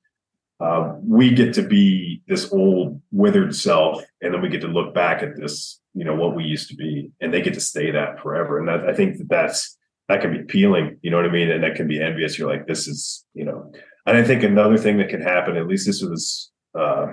uh, 0.66 0.96
we 1.04 1.30
get 1.30 1.54
to 1.54 1.62
be 1.62 2.24
this 2.28 2.52
old 2.52 3.00
withered 3.12 3.56
self 3.56 4.04
and 4.22 4.34
then 4.34 4.42
we 4.42 4.50
get 4.50 4.62
to 4.62 4.68
look 4.68 4.96
back 4.96 5.22
at 5.22 5.38
this 5.38 5.80
you 5.94 6.04
know 6.04 6.16
what 6.16 6.36
we 6.36 6.44
used 6.44 6.70
to 6.70 6.76
be 6.76 7.12
and 7.22 7.32
they 7.32 7.42
get 7.42 7.54
to 7.54 7.60
stay 7.60 7.92
that 7.92 8.20
forever. 8.20 8.58
And 8.58 8.68
that, 8.68 8.90
i 8.90 8.94
think 8.94 9.18
that 9.20 9.30
that's 9.30 9.78
that 10.10 10.22
can 10.22 10.32
be 10.32 10.40
appealing 10.40 10.98
you 11.04 11.12
know 11.12 11.18
what 11.18 11.28
i 11.28 11.32
mean? 11.32 11.52
And 11.52 11.64
that 11.64 11.76
can 11.76 11.88
be 11.88 12.02
envious. 12.02 12.40
You're 12.40 12.50
like 12.50 12.66
this 12.66 12.88
is 12.88 13.24
you 13.36 13.46
know. 13.46 13.72
And 14.08 14.18
i 14.18 14.24
think 14.24 14.42
another 14.42 14.78
thing 14.78 14.98
that 14.98 15.10
can 15.10 15.22
happen 15.22 15.56
at 15.56 15.68
least 15.68 15.86
this 15.86 16.02
was 16.02 16.52
uh, 16.78 17.08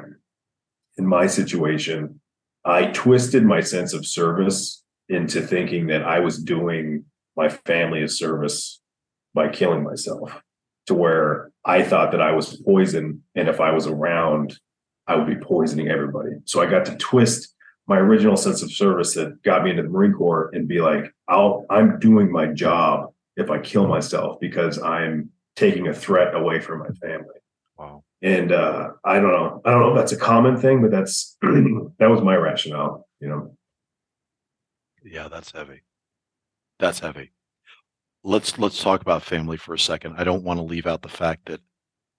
in 0.97 1.07
my 1.07 1.27
situation 1.27 2.21
i 2.65 2.87
twisted 2.87 3.45
my 3.45 3.61
sense 3.61 3.93
of 3.93 4.07
service 4.07 4.83
into 5.11 5.43
thinking 5.43 5.89
that 5.89 6.03
i 6.03 6.19
was 6.21 6.43
doing 6.43 7.05
my 7.37 7.51
family 7.51 8.03
a 8.03 8.09
service 8.09 8.81
by 9.35 9.49
killing 9.49 9.83
myself 9.83 10.41
to 10.87 10.95
where 10.95 11.52
I 11.65 11.83
thought 11.83 12.13
that 12.13 12.23
I 12.23 12.33
was 12.33 12.57
poison, 12.65 13.23
and 13.35 13.49
if 13.49 13.61
I 13.61 13.71
was 13.71 13.87
around, 13.87 14.59
I 15.07 15.17
would 15.17 15.27
be 15.27 15.37
poisoning 15.37 15.89
everybody. 15.89 16.31
So 16.45 16.61
I 16.61 16.67
got 16.67 16.85
to 16.87 16.97
twist 16.97 17.55
my 17.87 17.99
original 17.99 18.37
sense 18.37 18.63
of 18.63 18.73
service 18.73 19.15
that 19.15 19.43
got 19.43 19.65
me 19.65 19.71
into 19.71 19.83
the 19.83 19.89
Marine 19.89 20.13
Corps 20.13 20.51
and 20.53 20.69
be 20.69 20.81
like, 20.81 21.13
I'll 21.29 21.67
I'm 21.71 21.99
doing 21.99 22.31
my 22.31 22.47
job 22.47 23.13
if 23.37 23.51
I 23.51 23.59
kill 23.59 23.87
myself 23.87 24.39
because 24.41 24.81
I'm 24.81 25.31
taking 25.57 25.89
a 25.89 25.95
threat 25.95 26.35
away 26.35 26.61
from 26.61 26.81
my 26.81 26.91
family. 27.07 27.35
Wow. 27.77 28.05
And 28.23 28.53
uh, 28.53 28.91
I 29.05 29.15
don't 29.15 29.33
know. 29.33 29.61
I 29.65 29.71
don't 29.71 29.81
know 29.81 29.91
if 29.91 29.97
that's 29.97 30.13
a 30.13 30.17
common 30.17 30.57
thing, 30.57 30.81
but 30.81 30.91
that's 30.91 31.37
that 31.43 32.11
was 32.11 32.23
my 32.23 32.37
rationale. 32.37 33.07
You 33.21 33.29
know. 33.29 33.57
Yeah, 35.05 35.29
that's 35.29 35.51
heavy. 35.51 35.83
That's 36.79 37.01
heavy. 37.01 37.33
Let's 38.25 38.59
let's 38.59 38.81
talk 38.83 39.01
about 39.01 39.23
family 39.23 39.57
for 39.57 39.75
a 39.75 39.79
second. 39.79 40.15
I 40.17 40.25
don't 40.25 40.45
want 40.45 40.59
to 40.59 40.65
leave 40.65 40.87
out 40.87 41.03
the 41.03 41.09
fact 41.09 41.47
that 41.47 41.61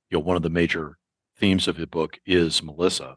you 0.09 0.17
know 0.17 0.23
one 0.23 0.35
of 0.35 0.43
the 0.43 0.49
major 0.49 0.97
themes 1.37 1.67
of 1.67 1.77
the 1.77 1.87
book 1.87 2.19
is 2.25 2.61
Melissa, 2.61 3.15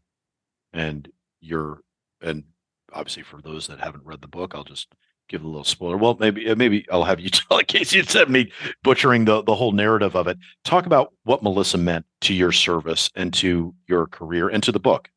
and 0.72 1.08
you're 1.40 1.80
and 2.20 2.44
obviously 2.92 3.22
for 3.22 3.42
those 3.42 3.66
that 3.66 3.80
haven't 3.80 4.04
read 4.04 4.22
the 4.22 4.28
book, 4.28 4.54
I'll 4.54 4.64
just 4.64 4.88
give 5.28 5.42
a 5.42 5.46
little 5.46 5.64
spoiler. 5.64 5.96
Well, 5.96 6.16
maybe 6.20 6.54
maybe 6.54 6.86
I'll 6.90 7.04
have 7.04 7.20
you 7.20 7.30
tell 7.30 7.58
in 7.58 7.66
case 7.66 7.92
you 7.92 8.04
said 8.04 8.30
me 8.30 8.52
butchering 8.84 9.24
the 9.24 9.42
the 9.42 9.54
whole 9.54 9.72
narrative 9.72 10.14
of 10.14 10.28
it. 10.28 10.38
Talk 10.64 10.86
about 10.86 11.12
what 11.24 11.42
Melissa 11.42 11.78
meant 11.78 12.06
to 12.22 12.34
your 12.34 12.52
service 12.52 13.10
and 13.16 13.34
to 13.34 13.74
your 13.88 14.06
career 14.06 14.48
and 14.48 14.62
to 14.62 14.72
the 14.72 14.80
book. 14.80 15.08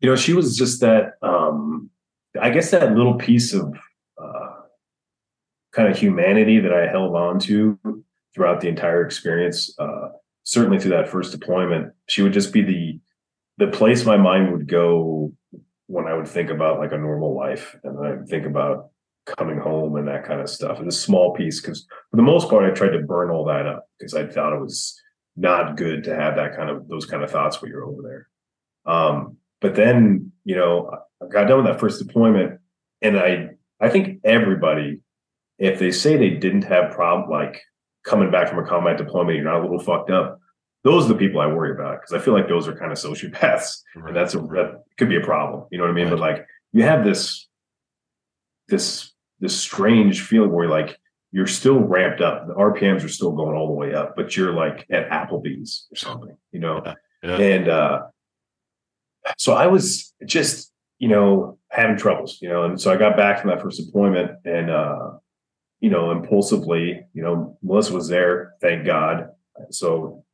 You 0.00 0.08
know, 0.08 0.16
she 0.16 0.32
was 0.32 0.56
just 0.56 0.80
that. 0.80 1.14
um 1.22 1.90
I 2.40 2.50
guess 2.50 2.70
that 2.70 2.94
little 2.94 3.14
piece 3.14 3.52
of 3.52 3.74
kind 5.72 5.88
of 5.88 5.98
humanity 5.98 6.60
that 6.60 6.72
I 6.72 6.86
held 6.86 7.14
on 7.14 7.38
to 7.40 7.78
throughout 8.34 8.60
the 8.60 8.68
entire 8.68 9.04
experience. 9.04 9.74
Uh, 9.78 10.08
certainly 10.42 10.78
through 10.78 10.92
that 10.92 11.08
first 11.08 11.32
deployment, 11.32 11.92
she 12.08 12.22
would 12.22 12.32
just 12.32 12.52
be 12.52 12.62
the 12.62 13.00
the 13.58 13.70
place 13.70 14.06
my 14.06 14.16
mind 14.16 14.50
would 14.52 14.66
go 14.66 15.32
when 15.86 16.06
I 16.06 16.14
would 16.14 16.28
think 16.28 16.50
about 16.50 16.78
like 16.78 16.92
a 16.92 16.98
normal 16.98 17.36
life 17.36 17.76
and 17.84 17.98
I 18.06 18.12
would 18.12 18.28
think 18.28 18.46
about 18.46 18.90
coming 19.26 19.58
home 19.58 19.96
and 19.96 20.08
that 20.08 20.24
kind 20.24 20.40
of 20.40 20.48
stuff. 20.48 20.78
And 20.78 20.88
a 20.88 20.92
small 20.92 21.34
piece, 21.34 21.60
because 21.60 21.86
for 22.10 22.16
the 22.16 22.22
most 22.22 22.48
part, 22.48 22.64
I 22.64 22.74
tried 22.74 22.96
to 22.96 23.00
burn 23.00 23.30
all 23.30 23.44
that 23.46 23.66
up 23.66 23.86
because 23.98 24.14
I 24.14 24.26
thought 24.26 24.54
it 24.54 24.60
was 24.60 24.98
not 25.36 25.76
good 25.76 26.04
to 26.04 26.14
have 26.14 26.36
that 26.36 26.56
kind 26.56 26.70
of 26.70 26.88
those 26.88 27.06
kind 27.06 27.22
of 27.22 27.30
thoughts 27.30 27.60
when 27.60 27.70
you're 27.70 27.84
over 27.84 28.02
there. 28.02 28.28
Um, 28.92 29.36
but 29.60 29.74
then, 29.74 30.32
you 30.44 30.56
know, 30.56 30.90
I 31.22 31.26
got 31.26 31.48
done 31.48 31.58
with 31.58 31.66
that 31.66 31.80
first 31.80 32.04
deployment, 32.04 32.60
and 33.02 33.18
I 33.18 33.50
I 33.80 33.88
think 33.88 34.20
everybody, 34.24 35.00
if 35.60 35.78
they 35.78 35.92
say 35.92 36.16
they 36.16 36.30
didn't 36.30 36.62
have 36.62 36.92
problem 36.92 37.30
like 37.30 37.62
coming 38.04 38.32
back 38.32 38.48
from 38.48 38.58
a 38.58 38.66
combat 38.66 38.98
deployment, 38.98 39.36
you're 39.36 39.44
not 39.44 39.60
a 39.60 39.62
little 39.62 39.78
fucked 39.78 40.10
up 40.10 40.40
those 40.82 41.04
are 41.04 41.08
the 41.08 41.18
people 41.18 41.40
I 41.40 41.46
worry 41.46 41.72
about 41.72 42.00
because 42.00 42.12
I 42.12 42.24
feel 42.24 42.34
like 42.34 42.48
those 42.48 42.66
are 42.66 42.74
kind 42.74 42.92
of 42.92 42.98
sociopaths, 42.98 43.82
right. 43.96 44.08
and 44.08 44.16
that's 44.16 44.34
a 44.34 44.38
that 44.38 44.82
could 44.98 45.08
be 45.08 45.16
a 45.16 45.20
problem. 45.24 45.66
You 45.70 45.78
know 45.78 45.84
what 45.84 45.90
I 45.90 45.94
mean? 45.94 46.06
Right. 46.06 46.10
But 46.12 46.20
like 46.20 46.46
you 46.72 46.82
have 46.84 47.04
this 47.04 47.48
this 48.68 49.12
this 49.40 49.58
strange 49.58 50.22
feeling 50.22 50.52
where 50.52 50.68
like 50.68 50.98
you're 51.32 51.46
still 51.46 51.78
ramped 51.78 52.20
up, 52.20 52.46
the 52.46 52.54
RPMs 52.54 53.04
are 53.04 53.08
still 53.08 53.32
going 53.32 53.56
all 53.56 53.68
the 53.68 53.74
way 53.74 53.94
up, 53.94 54.16
but 54.16 54.36
you're 54.36 54.52
like 54.52 54.86
at 54.90 55.08
Applebee's 55.10 55.86
or 55.92 55.96
something, 55.96 56.36
you 56.52 56.60
know. 56.60 56.82
Yeah. 56.84 56.94
Yeah. 57.22 57.36
And 57.36 57.68
uh, 57.68 58.00
so 59.36 59.52
I 59.52 59.66
was 59.66 60.14
just 60.24 60.72
you 60.98 61.08
know 61.08 61.58
having 61.70 61.98
troubles, 61.98 62.38
you 62.40 62.48
know, 62.48 62.64
and 62.64 62.80
so 62.80 62.90
I 62.90 62.96
got 62.96 63.18
back 63.18 63.40
from 63.40 63.50
that 63.50 63.60
first 63.60 63.84
deployment 63.84 64.30
and 64.46 64.70
uh, 64.70 65.10
you 65.80 65.90
know 65.90 66.10
impulsively, 66.10 67.04
you 67.12 67.22
know, 67.22 67.58
Melissa 67.62 67.94
was 67.94 68.08
there, 68.08 68.54
thank 68.60 68.86
God. 68.86 69.30
So 69.70 70.24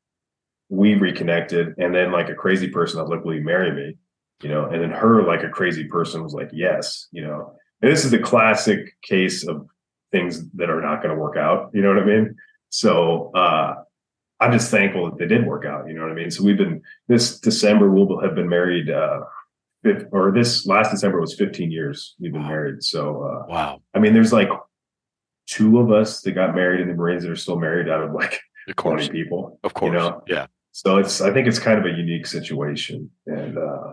we 0.69 0.95
reconnected 0.95 1.75
and 1.79 1.95
then 1.95 2.11
like 2.11 2.29
a 2.29 2.35
crazy 2.35 2.69
person 2.69 2.99
i 2.99 3.03
was 3.03 3.11
like 3.11 3.25
will 3.25 3.35
you 3.35 3.45
marry 3.45 3.73
me 3.73 3.97
you 4.43 4.49
know 4.49 4.67
and 4.67 4.83
then 4.83 4.91
her 4.91 5.23
like 5.23 5.43
a 5.43 5.49
crazy 5.49 5.85
person 5.85 6.23
was 6.23 6.35
like 6.35 6.51
yes 6.53 7.09
you 7.13 7.23
know 7.23 7.55
and 7.83 7.93
this 7.93 8.05
is 8.05 8.11
the 8.11 8.19
classic 8.19 8.97
case 9.03 9.47
of 9.47 9.67
things 10.13 10.49
that 10.53 10.71
are 10.71 10.81
not 10.81 11.03
going 11.03 11.15
to 11.15 11.21
work 11.21 11.37
out 11.37 11.71
you 11.73 11.83
know 11.83 11.89
what 11.89 12.03
i 12.03 12.05
mean 12.05 12.35
so 12.69 13.31
uh 13.35 13.75
i'm 14.41 14.53
just 14.53 14.71
thankful 14.71 15.09
that 15.09 15.19
they 15.19 15.27
did 15.27 15.47
work 15.47 15.65
out 15.65 15.87
you 15.87 15.95
know 15.95 16.03
what 16.03 16.11
i 16.11 16.15
mean 16.15 16.31
so 16.31 16.43
we've 16.43 16.59
been 16.59 16.83
this 17.09 17.39
december 17.39 17.91
we'll 17.91 18.21
have 18.21 18.35
been 18.35 18.49
married 18.49 18.91
uh 18.91 19.21
or 20.11 20.33
this 20.33 20.67
last 20.67 20.91
december 20.91 21.21
was 21.21 21.35
15 21.37 21.71
years 21.71 22.17
we've 22.19 22.33
been 22.33 22.43
wow. 22.43 22.49
married 22.49 22.83
so 22.83 23.23
uh 23.23 23.47
wow 23.49 23.81
i 23.95 24.01
mean 24.01 24.15
there's 24.15 24.33
like 24.33 24.49
two 25.47 25.79
of 25.79 25.91
us 25.91 26.23
that 26.23 26.33
got 26.33 26.55
married 26.55 26.81
in 26.81 26.89
the 26.89 26.95
marines 26.95 27.23
that 27.23 27.31
are 27.31 27.37
still 27.37 27.59
married 27.59 27.89
out 27.89 28.03
of 28.03 28.13
like 28.13 28.41
of 28.69 28.77
course. 28.77 29.07
20 29.07 29.13
people 29.13 29.59
of 29.65 29.75
course 29.75 29.93
you 29.93 29.99
know? 29.99 30.23
yeah 30.27 30.47
so 30.77 30.99
it's 30.99 31.23
I 31.23 31.33
think 31.33 31.49
it's 31.49 31.59
kind 31.59 31.79
of 31.79 31.87
a 31.87 31.97
unique 31.97 32.27
situation. 32.27 33.11
And 33.27 33.57
uh 33.57 33.93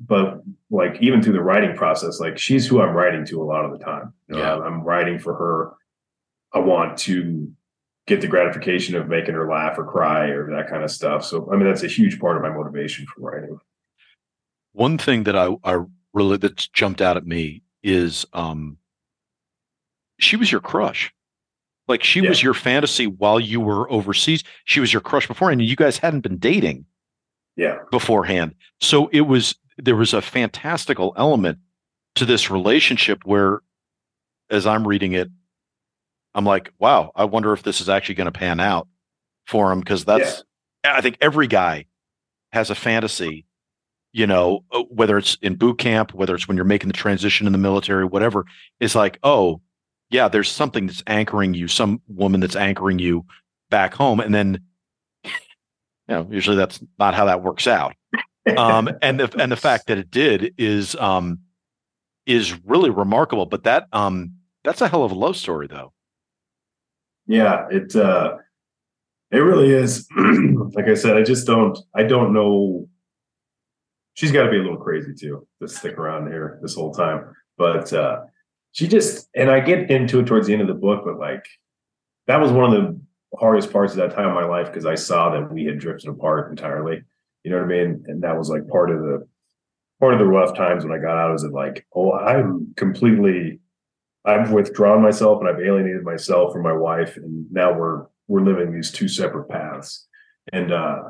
but 0.00 0.42
like 0.68 1.00
even 1.00 1.22
through 1.22 1.34
the 1.34 1.40
writing 1.40 1.76
process, 1.76 2.18
like 2.18 2.38
she's 2.38 2.66
who 2.66 2.82
I'm 2.82 2.92
writing 2.92 3.24
to 3.26 3.40
a 3.40 3.44
lot 3.44 3.64
of 3.64 3.70
the 3.70 3.84
time. 3.84 4.12
You 4.28 4.34
know, 4.34 4.42
yeah. 4.42 4.64
I'm 4.64 4.82
writing 4.82 5.20
for 5.20 5.32
her. 5.32 5.74
I 6.52 6.58
want 6.58 6.98
to 7.06 7.52
get 8.08 8.20
the 8.20 8.26
gratification 8.26 8.96
of 8.96 9.06
making 9.06 9.34
her 9.34 9.48
laugh 9.48 9.78
or 9.78 9.84
cry 9.84 10.30
or 10.30 10.50
that 10.50 10.68
kind 10.68 10.82
of 10.82 10.90
stuff. 10.90 11.24
So 11.24 11.48
I 11.52 11.54
mean 11.54 11.68
that's 11.68 11.84
a 11.84 11.86
huge 11.88 12.18
part 12.18 12.36
of 12.36 12.42
my 12.42 12.50
motivation 12.50 13.06
for 13.06 13.20
writing. 13.20 13.56
One 14.72 14.98
thing 14.98 15.22
that 15.22 15.36
I, 15.36 15.54
I 15.62 15.84
really 16.12 16.36
that's 16.36 16.66
jumped 16.66 17.00
out 17.00 17.16
at 17.16 17.28
me 17.28 17.62
is 17.84 18.26
um 18.32 18.76
she 20.22 20.36
was 20.36 20.50
your 20.50 20.60
crush. 20.60 21.12
Like 21.88 22.02
she 22.02 22.20
yeah. 22.20 22.28
was 22.28 22.42
your 22.42 22.54
fantasy 22.54 23.06
while 23.06 23.40
you 23.40 23.60
were 23.60 23.90
overseas. 23.90 24.44
She 24.64 24.80
was 24.80 24.92
your 24.92 25.00
crush 25.00 25.26
before, 25.26 25.50
and 25.50 25.60
you 25.60 25.76
guys 25.76 25.98
hadn't 25.98 26.20
been 26.20 26.38
dating. 26.38 26.86
Yeah. 27.56 27.80
Beforehand, 27.90 28.54
so 28.80 29.08
it 29.08 29.22
was 29.22 29.56
there 29.76 29.96
was 29.96 30.14
a 30.14 30.22
fantastical 30.22 31.12
element 31.18 31.58
to 32.14 32.24
this 32.24 32.50
relationship 32.50 33.20
where, 33.24 33.60
as 34.48 34.66
I'm 34.66 34.88
reading 34.88 35.12
it, 35.12 35.28
I'm 36.34 36.46
like, 36.46 36.72
wow, 36.78 37.12
I 37.14 37.26
wonder 37.26 37.52
if 37.52 37.62
this 37.62 37.82
is 37.82 37.90
actually 37.90 38.14
going 38.14 38.26
to 38.26 38.32
pan 38.32 38.58
out 38.58 38.88
for 39.46 39.70
him 39.70 39.80
because 39.80 40.06
that's 40.06 40.44
yeah. 40.82 40.96
I 40.96 41.02
think 41.02 41.18
every 41.20 41.46
guy 41.46 41.86
has 42.52 42.70
a 42.70 42.74
fantasy 42.74 43.44
you 44.12 44.26
know, 44.26 44.64
uh, 44.70 44.82
whether 44.90 45.18
it's 45.18 45.36
in 45.42 45.56
boot 45.56 45.78
camp, 45.78 46.12
whether 46.14 46.34
it's 46.34 46.46
when 46.46 46.56
you're 46.56 46.64
making 46.64 46.88
the 46.88 46.92
transition 46.92 47.46
in 47.46 47.52
the 47.52 47.58
military, 47.58 48.04
whatever, 48.04 48.44
It's 48.78 48.94
like, 48.94 49.18
oh, 49.22 49.60
yeah, 50.12 50.28
there's 50.28 50.50
something 50.50 50.86
that's 50.86 51.02
anchoring 51.06 51.54
you, 51.54 51.66
some 51.66 52.00
woman 52.06 52.40
that's 52.40 52.54
anchoring 52.54 52.98
you 52.98 53.24
back 53.70 53.94
home. 53.94 54.20
And 54.20 54.34
then, 54.34 54.60
you 55.24 55.30
know, 56.08 56.28
usually 56.30 56.56
that's 56.56 56.80
not 56.98 57.14
how 57.14 57.24
that 57.24 57.42
works 57.42 57.66
out. 57.66 57.94
Um, 58.56 58.90
and 59.02 59.18
the 59.18 59.34
and 59.40 59.50
the 59.50 59.56
fact 59.56 59.86
that 59.86 59.98
it 59.98 60.10
did 60.10 60.54
is 60.58 60.94
um 60.96 61.38
is 62.26 62.54
really 62.64 62.90
remarkable. 62.90 63.46
But 63.46 63.64
that 63.64 63.88
um 63.92 64.34
that's 64.62 64.82
a 64.82 64.88
hell 64.88 65.02
of 65.02 65.12
a 65.12 65.16
love 65.16 65.36
story 65.36 65.66
though. 65.66 65.92
Yeah, 67.26 67.66
it 67.70 67.96
uh 67.96 68.36
it 69.30 69.38
really 69.38 69.70
is. 69.70 70.06
like 70.16 70.88
I 70.88 70.94
said, 70.94 71.16
I 71.16 71.22
just 71.22 71.46
don't 71.46 71.78
I 71.94 72.02
don't 72.02 72.34
know 72.34 72.86
she's 74.12 74.30
got 74.30 74.44
to 74.44 74.50
be 74.50 74.58
a 74.58 74.62
little 74.62 74.76
crazy 74.76 75.14
too 75.14 75.46
to 75.62 75.66
stick 75.66 75.96
around 75.96 76.26
here 76.26 76.58
this 76.60 76.74
whole 76.74 76.92
time. 76.92 77.34
But 77.56 77.90
uh 77.94 78.24
she 78.72 78.88
just 78.88 79.28
and 79.34 79.50
I 79.50 79.60
get 79.60 79.90
into 79.90 80.20
it 80.20 80.26
towards 80.26 80.46
the 80.46 80.54
end 80.54 80.62
of 80.62 80.68
the 80.68 80.74
book, 80.74 81.02
but 81.04 81.18
like 81.18 81.46
that 82.26 82.40
was 82.40 82.50
one 82.50 82.72
of 82.72 82.82
the 82.82 83.00
hardest 83.38 83.72
parts 83.72 83.92
of 83.92 83.98
that 83.98 84.14
time 84.14 84.28
of 84.28 84.34
my 84.34 84.44
life 84.44 84.66
because 84.66 84.86
I 84.86 84.94
saw 84.94 85.30
that 85.30 85.52
we 85.52 85.64
had 85.64 85.78
drifted 85.78 86.10
apart 86.10 86.50
entirely. 86.50 87.02
You 87.44 87.50
know 87.50 87.58
what 87.58 87.64
I 87.64 87.68
mean? 87.68 88.04
And 88.06 88.22
that 88.22 88.36
was 88.36 88.48
like 88.48 88.68
part 88.68 88.90
of 88.90 89.00
the 89.00 89.26
part 90.00 90.14
of 90.14 90.18
the 90.18 90.26
rough 90.26 90.56
times 90.56 90.84
when 90.84 90.92
I 90.92 91.02
got 91.02 91.18
out. 91.18 91.34
Is 91.34 91.44
it 91.44 91.52
like, 91.52 91.86
oh, 91.94 92.12
I'm 92.12 92.72
completely, 92.76 93.60
I've 94.24 94.52
withdrawn 94.52 95.02
myself 95.02 95.40
and 95.40 95.48
I've 95.48 95.60
alienated 95.60 96.02
myself 96.02 96.52
from 96.52 96.62
my 96.62 96.72
wife, 96.72 97.16
and 97.16 97.46
now 97.52 97.72
we're 97.72 98.06
we're 98.28 98.42
living 98.42 98.72
these 98.72 98.90
two 98.90 99.08
separate 99.08 99.48
paths. 99.48 100.06
And 100.52 100.72
uh 100.72 101.02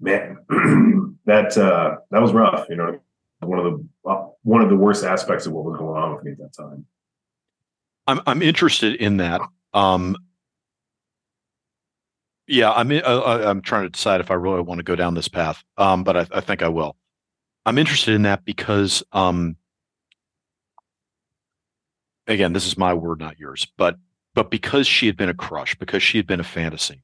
man, 0.00 0.38
that 1.26 1.56
uh 1.56 1.96
that 2.10 2.22
was 2.22 2.32
rough. 2.32 2.66
You 2.68 2.76
know, 2.76 3.00
one 3.40 3.58
of 3.58 3.64
the 3.64 4.27
one 4.42 4.62
of 4.62 4.68
the 4.68 4.76
worst 4.76 5.04
aspects 5.04 5.46
of 5.46 5.52
what 5.52 5.64
was 5.64 5.76
going 5.78 6.00
on 6.00 6.14
with 6.14 6.24
me 6.24 6.32
at 6.32 6.38
that 6.38 6.52
time. 6.52 6.86
I'm 8.06 8.20
I'm 8.26 8.42
interested 8.42 8.96
in 8.96 9.18
that. 9.18 9.40
Um, 9.74 10.16
yeah, 12.46 12.72
I'm 12.72 12.90
uh, 12.90 13.42
I'm 13.44 13.60
trying 13.60 13.82
to 13.82 13.90
decide 13.90 14.20
if 14.20 14.30
I 14.30 14.34
really 14.34 14.62
want 14.62 14.78
to 14.78 14.84
go 14.84 14.96
down 14.96 15.14
this 15.14 15.28
path, 15.28 15.62
um, 15.76 16.02
but 16.02 16.16
I, 16.16 16.26
I 16.32 16.40
think 16.40 16.62
I 16.62 16.68
will. 16.68 16.96
I'm 17.66 17.76
interested 17.76 18.14
in 18.14 18.22
that 18.22 18.46
because, 18.46 19.02
um, 19.12 19.56
again, 22.26 22.54
this 22.54 22.66
is 22.66 22.78
my 22.78 22.94
word, 22.94 23.20
not 23.20 23.38
yours, 23.38 23.66
but 23.76 23.96
but 24.34 24.50
because 24.50 24.86
she 24.86 25.06
had 25.06 25.16
been 25.18 25.28
a 25.28 25.34
crush, 25.34 25.74
because 25.74 26.02
she 26.02 26.16
had 26.16 26.26
been 26.26 26.40
a 26.40 26.44
fantasy 26.44 27.02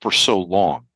for 0.00 0.10
so 0.10 0.40
long, 0.40 0.86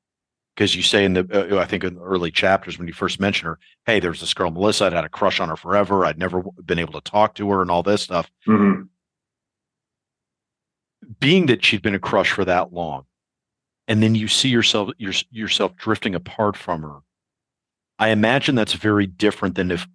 because 0.60 0.76
you 0.76 0.82
say 0.82 1.06
in 1.06 1.14
the 1.14 1.56
uh, 1.56 1.58
I 1.58 1.64
think 1.64 1.84
in 1.84 1.94
the 1.94 2.02
early 2.02 2.30
chapters 2.30 2.78
when 2.78 2.86
you 2.86 2.92
first 2.92 3.18
mention 3.18 3.46
her, 3.46 3.58
hey, 3.86 3.98
there's 3.98 4.20
this 4.20 4.34
girl 4.34 4.50
Melissa. 4.50 4.84
I'd 4.84 4.92
had 4.92 5.06
a 5.06 5.08
crush 5.08 5.40
on 5.40 5.48
her 5.48 5.56
forever. 5.56 6.04
I'd 6.04 6.18
never 6.18 6.42
been 6.62 6.78
able 6.78 7.00
to 7.00 7.10
talk 7.10 7.34
to 7.36 7.50
her 7.50 7.62
and 7.62 7.70
all 7.70 7.82
this 7.82 8.02
stuff. 8.02 8.30
Mm-hmm. 8.46 8.82
Being 11.18 11.46
that 11.46 11.64
she'd 11.64 11.80
been 11.80 11.94
a 11.94 11.98
crush 11.98 12.30
for 12.30 12.44
that 12.44 12.74
long, 12.74 13.06
and 13.88 14.02
then 14.02 14.14
you 14.14 14.28
see 14.28 14.50
yourself 14.50 14.90
your, 14.98 15.14
yourself 15.30 15.74
drifting 15.76 16.14
apart 16.14 16.58
from 16.58 16.82
her. 16.82 16.98
I 17.98 18.10
imagine 18.10 18.54
that's 18.54 18.74
very 18.74 19.06
different 19.06 19.54
than 19.54 19.70
if 19.70 19.88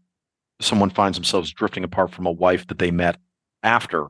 someone 0.60 0.90
finds 0.90 1.16
themselves 1.16 1.54
drifting 1.54 1.84
apart 1.84 2.10
from 2.10 2.26
a 2.26 2.32
wife 2.32 2.66
that 2.68 2.80
they 2.80 2.90
met 2.90 3.18
after 3.62 4.08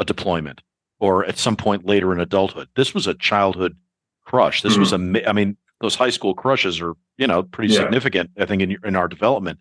a 0.00 0.04
deployment 0.04 0.60
or 0.98 1.24
at 1.24 1.38
some 1.38 1.54
point 1.54 1.86
later 1.86 2.12
in 2.12 2.18
adulthood. 2.18 2.66
This 2.74 2.94
was 2.94 3.06
a 3.06 3.14
childhood 3.14 3.76
crush. 4.24 4.62
This 4.62 4.76
was 4.76 4.92
a, 4.92 5.28
I 5.28 5.32
mean, 5.32 5.56
those 5.84 5.94
high 5.94 6.10
school 6.10 6.34
crushes 6.34 6.80
are, 6.80 6.94
you 7.18 7.26
know, 7.26 7.42
pretty 7.42 7.72
Yeah. 7.72 7.80
significant, 7.80 8.30
I 8.38 8.46
think, 8.46 8.62
in, 8.62 8.70
your- 8.70 8.80
in 8.84 8.96
our 8.96 9.06
development. 9.06 9.58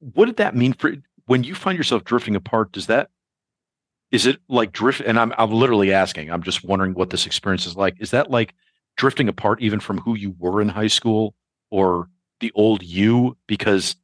What 0.00 0.26
did 0.26 0.36
that 0.38 0.56
mean 0.56 0.72
for 0.72 0.94
when 1.26 1.44
you 1.44 1.54
find 1.54 1.76
yourself 1.78 2.04
drifting 2.04 2.34
apart? 2.36 2.72
Does 2.72 2.86
that, 2.86 3.10
is 4.10 4.26
it 4.26 4.38
like 4.48 4.72
drift? 4.72 5.00
And 5.00 5.18
I'm, 5.18 5.32
I'm 5.38 5.50
literally 5.50 5.92
asking, 5.92 6.30
I'm 6.30 6.42
just 6.42 6.64
wondering 6.64 6.94
what 6.94 7.10
this 7.10 7.26
experience 7.26 7.66
is 7.66 7.76
like. 7.76 7.96
Is 8.00 8.10
that 8.12 8.30
like 8.30 8.54
drifting 8.96 9.28
apart 9.28 9.60
even 9.60 9.80
from 9.80 9.98
who 9.98 10.14
you 10.16 10.34
were 10.38 10.60
in 10.60 10.68
high 10.70 10.86
school 10.88 11.34
or 11.70 12.08
the 12.40 12.50
old 12.54 12.82
you 12.82 13.36
because 13.46 13.96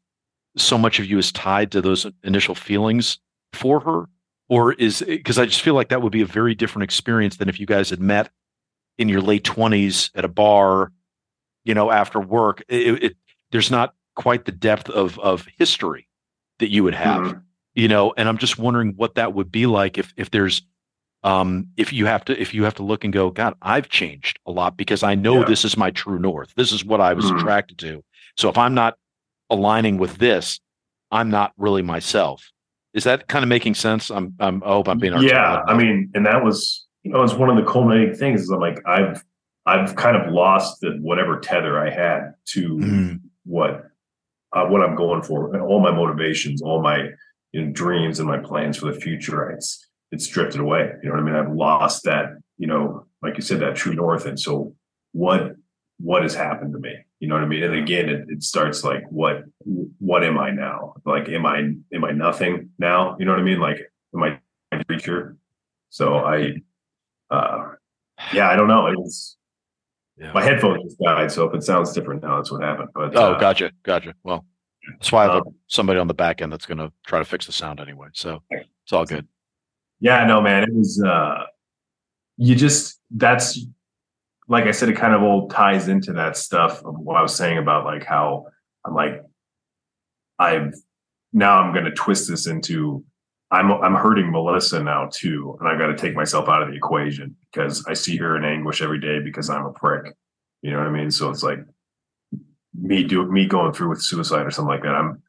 so 0.56 0.76
much 0.78 0.98
of 0.98 1.06
you 1.06 1.18
is 1.18 1.32
tied 1.32 1.70
to 1.72 1.80
those 1.80 2.06
initial 2.24 2.54
feelings 2.54 3.18
for 3.52 3.80
her? 3.80 4.04
Or 4.48 4.72
is 4.72 5.02
because 5.06 5.38
I 5.38 5.46
just 5.46 5.62
feel 5.62 5.74
like 5.74 5.90
that 5.90 6.02
would 6.02 6.12
be 6.12 6.22
a 6.22 6.26
very 6.26 6.54
different 6.56 6.82
experience 6.84 7.36
than 7.36 7.48
if 7.48 7.60
you 7.60 7.66
guys 7.66 7.88
had 7.90 8.00
met 8.00 8.30
in 9.00 9.08
your 9.08 9.22
late 9.22 9.44
20s 9.44 10.10
at 10.14 10.24
a 10.24 10.28
bar, 10.28 10.92
you 11.64 11.74
know, 11.74 11.90
after 11.90 12.20
work. 12.20 12.62
It, 12.68 13.02
it, 13.02 13.16
there's 13.50 13.70
not 13.70 13.94
quite 14.14 14.44
the 14.44 14.52
depth 14.52 14.90
of 14.90 15.18
of 15.18 15.46
history 15.58 16.06
that 16.58 16.70
you 16.70 16.84
would 16.84 16.94
have, 16.94 17.22
Mhm. 17.22 17.42
you 17.74 17.88
know, 17.88 18.12
and 18.18 18.28
I'm 18.28 18.36
just 18.36 18.58
wondering 18.58 18.92
what 18.96 19.14
that 19.14 19.32
would 19.32 19.50
be 19.50 19.66
like 19.66 19.96
if 19.96 20.12
if 20.16 20.30
there's 20.30 20.62
um 21.22 21.66
if 21.78 21.92
you 21.92 22.04
have 22.06 22.24
to 22.26 22.38
if 22.40 22.52
you 22.54 22.64
have 22.64 22.74
to 22.74 22.82
look 22.82 23.04
and 23.04 23.12
go 23.12 23.28
god 23.30 23.52
i've 23.60 23.90
changed 23.90 24.38
a 24.46 24.50
lot 24.50 24.74
because 24.78 25.02
i 25.02 25.14
know 25.14 25.40
Yeah. 25.40 25.44
this 25.44 25.66
is 25.66 25.76
my 25.76 25.90
true 25.90 26.18
north 26.18 26.54
this 26.56 26.72
is 26.72 26.82
what 26.82 26.98
i 26.98 27.12
was 27.12 27.26
Mhm. 27.26 27.36
attracted 27.38 27.76
to 27.80 28.02
so 28.38 28.48
if 28.48 28.56
i'm 28.56 28.72
not 28.72 28.94
aligning 29.50 29.98
with 29.98 30.16
this 30.16 30.60
i'm 31.10 31.28
not 31.28 31.52
really 31.58 31.82
myself 31.82 32.50
is 32.94 33.04
that 33.04 33.28
kind 33.28 33.42
of 33.42 33.50
making 33.50 33.74
sense 33.74 34.10
i'm 34.10 34.32
i'm 34.40 34.62
i 34.64 34.68
hope 34.68 34.88
i'm 34.88 34.98
being 34.98 35.12
yeah 35.20 35.60
i 35.68 35.76
mean 35.76 36.10
and 36.14 36.24
that 36.24 36.42
was 36.42 36.86
you 37.02 37.12
know 37.12 37.22
it's 37.22 37.34
one 37.34 37.50
of 37.50 37.56
the 37.56 37.70
culminating 37.70 38.14
things 38.14 38.42
is 38.42 38.50
i'm 38.50 38.60
like 38.60 38.80
i've 38.86 39.22
i've 39.66 39.94
kind 39.96 40.16
of 40.16 40.32
lost 40.32 40.80
the 40.80 40.90
whatever 41.00 41.38
tether 41.40 41.78
i 41.78 41.90
had 41.90 42.32
to 42.46 42.68
Mm, 42.76 43.20
what 43.44 43.84
uh, 44.52 44.66
what 44.66 44.82
i'm 44.82 44.96
going 44.96 45.22
for 45.22 45.52
and 45.54 45.62
all 45.62 45.80
my 45.80 45.90
motivations 45.90 46.62
all 46.62 46.82
my 46.82 47.08
you 47.52 47.64
know, 47.64 47.72
dreams 47.72 48.18
and 48.20 48.28
my 48.28 48.38
plans 48.38 48.76
for 48.76 48.92
the 48.92 49.00
future 49.00 49.50
it's 49.50 49.86
it's 50.12 50.26
drifted 50.26 50.60
away. 50.60 50.90
You 51.02 51.08
know 51.08 51.14
what 51.14 51.22
i 51.22 51.24
mean? 51.24 51.34
I've 51.34 51.52
lost 51.54 52.04
that 52.04 52.26
you 52.58 52.66
know 52.66 53.06
like 53.22 53.36
you 53.36 53.42
said 53.42 53.60
that 53.60 53.76
true 53.76 53.94
north. 53.94 54.26
And 54.26 54.38
so 54.38 54.74
what 55.12 55.52
what 55.98 56.22
has 56.22 56.34
happened 56.34 56.72
to 56.72 56.78
me? 56.78 56.94
You 57.20 57.28
know 57.28 57.34
what 57.34 57.44
i 57.44 57.46
mean? 57.46 57.62
And 57.62 57.74
again 57.74 58.08
it, 58.08 58.26
it 58.28 58.42
starts 58.42 58.84
like 58.84 59.04
what 59.10 59.42
what 59.98 60.24
am 60.24 60.38
i 60.38 60.50
now? 60.50 60.94
Like 61.04 61.28
am 61.28 61.46
i 61.46 61.58
am 61.94 62.04
i 62.04 62.12
nothing 62.12 62.70
now? 62.78 63.16
You 63.18 63.24
know 63.24 63.32
what 63.32 63.40
i 63.40 63.44
mean? 63.44 63.60
Like 63.60 63.78
am 64.14 64.22
i 64.22 64.38
a 64.72 64.84
creature? 64.84 65.36
So 65.90 66.16
i 66.16 66.54
uh 67.30 67.72
yeah 68.32 68.50
i 68.50 68.56
don't 68.56 68.68
know 68.68 68.86
it 68.86 68.98
was 68.98 69.36
yeah. 70.16 70.32
my 70.32 70.42
headphones 70.42 70.82
just 70.84 70.98
died 70.98 71.30
so 71.30 71.44
if 71.46 71.54
it 71.54 71.62
sounds 71.62 71.92
different 71.92 72.22
now 72.22 72.36
that's 72.36 72.50
what 72.50 72.62
happened 72.62 72.88
but 72.94 73.14
oh 73.16 73.32
uh, 73.32 73.38
gotcha 73.38 73.70
gotcha 73.82 74.14
well 74.24 74.44
that's 74.98 75.12
why 75.12 75.26
i 75.26 75.32
have 75.34 75.46
um, 75.46 75.54
somebody 75.68 75.98
on 75.98 76.06
the 76.06 76.14
back 76.14 76.42
end 76.42 76.52
that's 76.52 76.66
going 76.66 76.78
to 76.78 76.92
try 77.06 77.18
to 77.18 77.24
fix 77.24 77.46
the 77.46 77.52
sound 77.52 77.80
anyway 77.80 78.08
so 78.12 78.42
it's 78.50 78.92
all 78.92 79.04
good 79.04 79.26
Yeah, 80.00 80.24
no, 80.24 80.40
man. 80.40 80.64
It 80.64 80.74
was 80.74 81.02
uh 81.02 81.44
you 82.36 82.56
just 82.56 82.98
that's 83.10 83.58
like 84.48 84.64
I 84.64 84.72
said, 84.72 84.88
it 84.88 84.96
kind 84.96 85.14
of 85.14 85.22
all 85.22 85.48
ties 85.48 85.88
into 85.88 86.14
that 86.14 86.36
stuff 86.36 86.82
of 86.84 86.98
what 86.98 87.16
I 87.16 87.22
was 87.22 87.36
saying 87.36 87.58
about 87.58 87.84
like 87.84 88.04
how 88.04 88.46
I'm 88.84 88.94
like 88.94 89.22
I've 90.38 90.74
now 91.32 91.58
I'm 91.60 91.74
gonna 91.74 91.92
twist 91.92 92.28
this 92.28 92.46
into 92.46 93.04
I'm 93.50 93.70
I'm 93.72 93.94
hurting 93.94 94.30
Melissa 94.30 94.82
now 94.82 95.08
too, 95.12 95.56
and 95.58 95.68
I've 95.68 95.78
got 95.78 95.88
to 95.88 95.96
take 95.96 96.14
myself 96.14 96.48
out 96.48 96.62
of 96.62 96.68
the 96.68 96.74
equation 96.76 97.36
because 97.52 97.84
I 97.86 97.94
see 97.94 98.16
her 98.18 98.36
in 98.36 98.44
anguish 98.44 98.80
every 98.80 99.00
day 99.00 99.18
because 99.18 99.50
I'm 99.50 99.66
a 99.66 99.72
prick. 99.72 100.14
You 100.62 100.70
know 100.70 100.78
what 100.78 100.86
I 100.86 100.90
mean? 100.90 101.10
So 101.10 101.30
it's 101.30 101.42
like 101.42 101.58
me 102.78 103.02
do 103.02 103.30
me 103.30 103.46
going 103.46 103.72
through 103.72 103.88
with 103.90 104.02
suicide 104.02 104.46
or 104.46 104.50
something 104.50 104.68
like 104.70 104.82
that. 104.82 104.94
I'm 104.94 105.22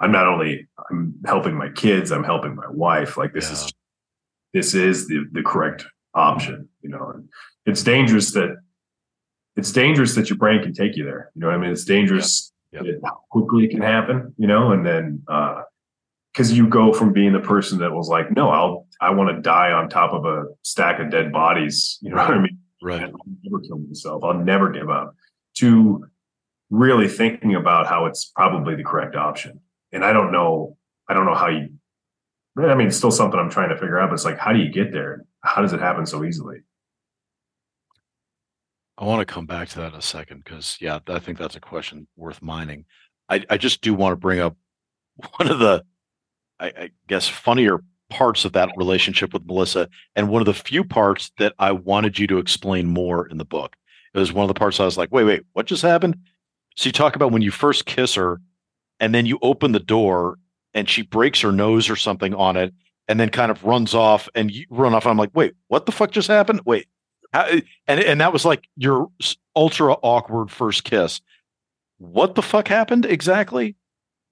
I'm 0.00 0.10
not 0.12 0.26
only 0.26 0.66
I'm 0.90 1.14
helping 1.24 1.54
my 1.56 1.68
kids, 1.70 2.10
I'm 2.10 2.24
helping 2.24 2.54
my 2.56 2.68
wife. 2.70 3.16
Like 3.16 3.32
this 3.32 3.50
is 3.50 3.72
this 4.54 4.74
is 4.74 5.06
the 5.06 5.24
the 5.32 5.42
correct 5.42 5.84
option. 6.14 6.68
You 6.82 6.90
know, 6.90 7.12
and 7.14 7.28
it's 7.64 7.82
dangerous 7.84 8.32
that 8.32 8.56
it's 9.56 9.72
dangerous 9.72 10.14
that 10.16 10.30
your 10.30 10.36
brain 10.38 10.62
can 10.62 10.72
take 10.72 10.96
you 10.96 11.04
there. 11.04 11.30
You 11.34 11.42
know 11.42 11.46
what 11.48 11.54
I 11.56 11.58
mean? 11.58 11.70
It's 11.70 11.84
dangerous 11.84 12.52
Yeah. 12.72 12.82
that 12.82 13.00
how 13.04 13.20
quickly 13.30 13.64
it 13.66 13.70
can 13.70 13.82
happen. 13.82 14.34
You 14.36 14.46
know, 14.48 14.72
and 14.72 14.84
then 14.84 15.22
uh, 15.28 15.62
because 16.32 16.52
you 16.52 16.68
go 16.68 16.92
from 16.92 17.12
being 17.12 17.32
the 17.32 17.40
person 17.40 17.78
that 17.78 17.92
was 17.92 18.08
like, 18.08 18.30
no, 18.34 18.50
I'll 18.50 18.86
I 19.00 19.10
want 19.10 19.34
to 19.34 19.40
die 19.40 19.72
on 19.72 19.88
top 19.88 20.12
of 20.12 20.24
a 20.24 20.46
stack 20.62 21.00
of 21.00 21.10
dead 21.10 21.32
bodies. 21.32 21.98
You 22.02 22.10
know 22.10 22.16
what 22.16 22.30
I 22.30 22.38
mean? 22.40 22.58
right 22.82 23.02
I'll 23.02 23.20
never 23.42 23.60
kill 23.60 23.78
myself. 23.78 24.22
I'll 24.24 24.34
never 24.34 24.70
give 24.70 24.88
up. 24.88 25.14
To 25.58 26.06
really 26.70 27.08
thinking 27.08 27.54
about 27.54 27.86
how 27.86 28.06
it's 28.06 28.26
probably 28.26 28.76
the 28.76 28.84
correct 28.84 29.16
option. 29.16 29.60
And 29.92 30.04
I 30.04 30.12
don't 30.12 30.32
know. 30.32 30.76
I 31.08 31.14
don't 31.14 31.24
know 31.24 31.34
how 31.34 31.48
you. 31.48 31.70
I 32.58 32.74
mean, 32.74 32.88
it's 32.88 32.96
still 32.96 33.10
something 33.10 33.38
I'm 33.38 33.50
trying 33.50 33.70
to 33.70 33.76
figure 33.76 33.98
out. 33.98 34.10
But 34.10 34.14
it's 34.14 34.24
like, 34.24 34.38
how 34.38 34.52
do 34.52 34.58
you 34.58 34.70
get 34.70 34.92
there? 34.92 35.24
How 35.42 35.62
does 35.62 35.72
it 35.72 35.80
happen 35.80 36.06
so 36.06 36.24
easily? 36.24 36.58
I 38.98 39.04
want 39.04 39.26
to 39.26 39.32
come 39.32 39.46
back 39.46 39.68
to 39.70 39.78
that 39.78 39.92
in 39.92 39.98
a 39.98 40.02
second 40.02 40.42
because, 40.44 40.76
yeah, 40.80 40.98
I 41.06 41.20
think 41.20 41.38
that's 41.38 41.54
a 41.54 41.60
question 41.60 42.08
worth 42.16 42.42
mining. 42.42 42.84
I, 43.28 43.44
I 43.48 43.56
just 43.56 43.80
do 43.80 43.94
want 43.94 44.12
to 44.12 44.16
bring 44.16 44.40
up 44.40 44.56
one 45.36 45.50
of 45.50 45.60
the, 45.60 45.84
I, 46.60 46.66
I 46.66 46.90
guess, 47.08 47.28
funnier 47.28 47.82
parts 48.10 48.44
of 48.44 48.52
that 48.52 48.70
relationship 48.76 49.32
with 49.32 49.46
Melissa, 49.46 49.88
and 50.16 50.28
one 50.28 50.40
of 50.40 50.46
the 50.46 50.54
few 50.54 50.84
parts 50.84 51.30
that 51.38 51.54
I 51.58 51.72
wanted 51.72 52.18
you 52.18 52.26
to 52.28 52.38
explain 52.38 52.86
more 52.86 53.26
in 53.28 53.38
the 53.38 53.44
book. 53.44 53.76
It 54.14 54.18
was 54.18 54.32
one 54.32 54.44
of 54.44 54.48
the 54.48 54.58
parts 54.58 54.80
I 54.80 54.84
was 54.84 54.96
like, 54.96 55.12
wait, 55.12 55.24
wait, 55.24 55.42
what 55.52 55.66
just 55.66 55.82
happened? 55.82 56.16
So 56.76 56.88
you 56.88 56.92
talk 56.92 57.16
about 57.16 57.32
when 57.32 57.42
you 57.42 57.50
first 57.50 57.86
kiss 57.86 58.14
her, 58.14 58.40
and 59.00 59.14
then 59.14 59.26
you 59.26 59.38
open 59.42 59.72
the 59.72 59.80
door, 59.80 60.38
and 60.74 60.88
she 60.88 61.02
breaks 61.02 61.40
her 61.42 61.52
nose 61.52 61.90
or 61.90 61.96
something 61.96 62.34
on 62.34 62.56
it, 62.56 62.72
and 63.08 63.18
then 63.18 63.28
kind 63.28 63.50
of 63.50 63.64
runs 63.64 63.94
off, 63.94 64.28
and 64.34 64.50
you 64.50 64.64
run 64.70 64.94
off. 64.94 65.06
I'm 65.06 65.16
like, 65.16 65.30
wait, 65.34 65.54
what 65.68 65.86
the 65.86 65.92
fuck 65.92 66.10
just 66.10 66.28
happened? 66.28 66.60
Wait, 66.64 66.86
how, 67.32 67.44
eh, 67.44 67.60
and 67.86 68.00
and 68.00 68.20
that 68.20 68.32
was 68.32 68.44
like 68.44 68.68
your 68.76 69.08
ultra 69.54 69.92
awkward 70.02 70.50
first 70.50 70.84
kiss. 70.84 71.20
What 71.98 72.34
the 72.34 72.42
fuck 72.42 72.68
happened 72.68 73.06
exactly? 73.06 73.76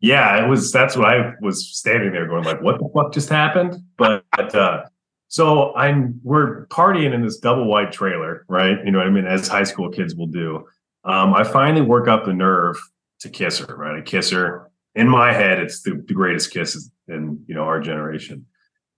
Yeah, 0.06 0.44
it 0.44 0.48
was. 0.48 0.70
That's 0.70 0.96
what 0.96 1.08
I 1.08 1.32
was 1.40 1.66
standing 1.76 2.12
there 2.12 2.28
going 2.28 2.44
like, 2.44 2.62
what 2.62 2.78
the 2.78 2.88
fuck 2.94 3.12
just 3.12 3.28
happened? 3.28 3.82
But 3.96 4.24
uh, 4.54 4.84
so 5.26 5.74
I'm 5.74 6.20
we're 6.22 6.66
partying 6.68 7.12
in 7.12 7.22
this 7.22 7.38
double 7.38 7.66
wide 7.66 7.90
trailer, 7.90 8.44
right? 8.48 8.78
You 8.84 8.92
know 8.92 8.98
what 8.98 9.08
I 9.08 9.10
mean? 9.10 9.26
As 9.26 9.48
high 9.48 9.64
school 9.64 9.90
kids 9.90 10.14
will 10.14 10.28
do. 10.28 10.64
Um, 11.02 11.34
I 11.34 11.42
finally 11.42 11.82
work 11.82 12.06
up 12.06 12.24
the 12.24 12.32
nerve 12.32 12.76
to 13.20 13.28
kiss 13.28 13.58
her, 13.58 13.76
right? 13.76 13.98
I 13.98 14.00
kiss 14.00 14.30
her. 14.30 14.70
In 14.94 15.08
my 15.08 15.32
head, 15.32 15.58
it's 15.58 15.82
the, 15.82 16.02
the 16.06 16.14
greatest 16.14 16.52
kiss 16.52 16.88
in 17.08 17.44
you 17.48 17.56
know 17.56 17.64
our 17.64 17.80
generation. 17.80 18.46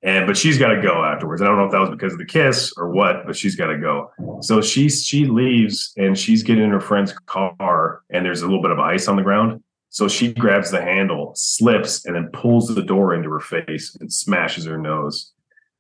And 0.02 0.26
but 0.26 0.36
she's 0.36 0.58
got 0.58 0.74
to 0.74 0.82
go 0.82 1.04
afterwards. 1.04 1.40
I 1.40 1.46
don't 1.46 1.56
know 1.56 1.64
if 1.64 1.72
that 1.72 1.80
was 1.80 1.90
because 1.90 2.12
of 2.12 2.18
the 2.18 2.26
kiss 2.26 2.70
or 2.76 2.90
what, 2.90 3.24
but 3.24 3.34
she's 3.34 3.56
got 3.56 3.68
to 3.68 3.78
go. 3.78 4.10
So 4.42 4.60
she 4.60 4.90
she 4.90 5.24
leaves 5.24 5.94
and 5.96 6.18
she's 6.18 6.42
getting 6.42 6.64
in 6.64 6.70
her 6.70 6.80
friend's 6.80 7.14
car, 7.24 8.02
and 8.10 8.26
there's 8.26 8.42
a 8.42 8.46
little 8.46 8.62
bit 8.62 8.72
of 8.72 8.78
ice 8.78 9.08
on 9.08 9.16
the 9.16 9.22
ground. 9.22 9.62
So 9.98 10.06
she 10.06 10.32
grabs 10.32 10.70
the 10.70 10.80
handle, 10.80 11.32
slips, 11.34 12.04
and 12.06 12.14
then 12.14 12.28
pulls 12.32 12.72
the 12.72 12.84
door 12.84 13.12
into 13.16 13.28
her 13.30 13.40
face 13.40 13.96
and 14.00 14.12
smashes 14.12 14.64
her 14.64 14.78
nose. 14.78 15.32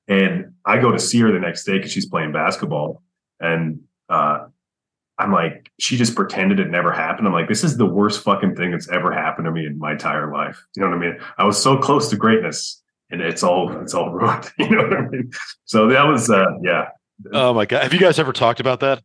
And 0.08 0.54
I 0.64 0.78
go 0.80 0.90
to 0.90 0.98
see 0.98 1.20
her 1.20 1.30
the 1.30 1.38
next 1.38 1.62
day 1.62 1.74
because 1.78 1.92
she's 1.92 2.06
playing 2.08 2.32
basketball. 2.32 3.04
And 3.38 3.82
uh, 4.08 4.46
I'm 5.18 5.32
like, 5.32 5.70
she 5.78 5.96
just 5.96 6.16
pretended 6.16 6.58
it 6.58 6.68
never 6.68 6.90
happened. 6.90 7.28
I'm 7.28 7.32
like, 7.32 7.46
this 7.46 7.62
is 7.62 7.76
the 7.76 7.86
worst 7.86 8.24
fucking 8.24 8.56
thing 8.56 8.72
that's 8.72 8.88
ever 8.88 9.12
happened 9.12 9.44
to 9.44 9.52
me 9.52 9.64
in 9.66 9.78
my 9.78 9.92
entire 9.92 10.32
life. 10.32 10.60
You 10.74 10.82
know 10.82 10.88
what 10.88 10.96
I 10.96 11.00
mean? 11.00 11.20
I 11.38 11.44
was 11.44 11.62
so 11.62 11.78
close 11.78 12.08
to 12.10 12.16
greatness 12.16 12.82
and 13.12 13.20
it's 13.20 13.44
all 13.44 13.70
it's 13.80 13.94
all 13.94 14.10
ruined. 14.12 14.50
You 14.58 14.68
know 14.70 14.82
what 14.82 14.94
I 14.96 15.02
mean? 15.02 15.30
So 15.64 15.86
that 15.90 16.02
was 16.08 16.28
uh 16.28 16.44
yeah. 16.64 16.88
Oh 17.32 17.54
my 17.54 17.66
god! 17.66 17.84
Have 17.84 17.92
you 17.94 18.00
guys 18.00 18.18
ever 18.18 18.32
talked 18.32 18.58
about 18.58 18.80
that? 18.80 19.00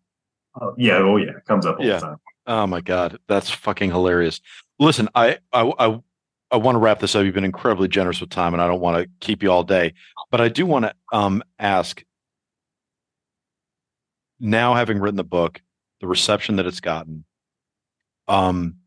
Uh, 0.59 0.71
yeah, 0.75 0.97
oh 0.97 1.17
yeah, 1.17 1.37
it 1.37 1.45
comes 1.47 1.67
up 1.67 1.77
all 1.77 1.85
Yeah. 1.85 1.99
the 1.99 1.99
time. 2.01 2.17
Oh 2.47 2.65
my 2.67 2.81
god, 2.81 3.19
that's 3.27 3.49
fucking 3.51 3.91
hilarious. 3.91 4.41
Listen, 4.79 5.07
I 5.15 5.37
I 5.51 5.71
I, 5.79 5.99
I 6.51 6.57
want 6.57 6.75
to 6.75 6.79
wrap 6.79 6.99
this 6.99 7.15
up. 7.15 7.25
You've 7.25 7.33
been 7.33 7.43
incredibly 7.43 7.87
generous 7.87 8.21
with 8.21 8.29
time, 8.29 8.53
and 8.53 8.61
I 8.61 8.67
don't 8.67 8.81
want 8.81 9.03
to 9.03 9.09
keep 9.19 9.43
you 9.43 9.51
all 9.51 9.63
day, 9.63 9.93
but 10.31 10.41
I 10.41 10.49
do 10.49 10.65
want 10.65 10.85
to 10.85 10.93
um 11.11 11.43
ask. 11.59 12.03
Now, 14.39 14.73
having 14.73 14.99
written 14.99 15.15
the 15.15 15.23
book, 15.23 15.61
the 16.01 16.07
reception 16.07 16.57
that 16.57 16.65
it's 16.65 16.81
gotten, 16.81 17.23
um, 18.27 18.77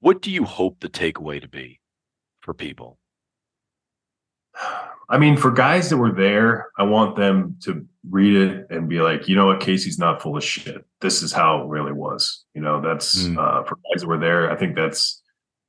what 0.00 0.20
do 0.20 0.30
you 0.30 0.44
hope 0.44 0.80
the 0.80 0.88
takeaway 0.88 1.40
to 1.40 1.48
be 1.48 1.80
for 2.40 2.52
people? 2.52 2.98
I 5.08 5.18
mean, 5.18 5.36
for 5.36 5.50
guys 5.50 5.90
that 5.90 5.96
were 5.98 6.12
there, 6.12 6.68
I 6.78 6.84
want 6.84 7.16
them 7.16 7.56
to 7.64 7.86
read 8.08 8.34
it 8.34 8.66
and 8.70 8.88
be 8.88 9.00
like, 9.00 9.28
you 9.28 9.36
know 9.36 9.46
what, 9.46 9.60
Casey's 9.60 9.98
not 9.98 10.22
full 10.22 10.36
of 10.36 10.44
shit. 10.44 10.84
This 11.00 11.22
is 11.22 11.32
how 11.32 11.62
it 11.62 11.68
really 11.68 11.92
was. 11.92 12.44
You 12.54 12.62
know, 12.62 12.80
that's 12.80 13.24
Mm. 13.24 13.36
uh, 13.38 13.62
for 13.64 13.76
guys 13.92 14.00
that 14.02 14.06
were 14.08 14.18
there. 14.18 14.50
I 14.50 14.56
think 14.56 14.74
that's 14.76 15.20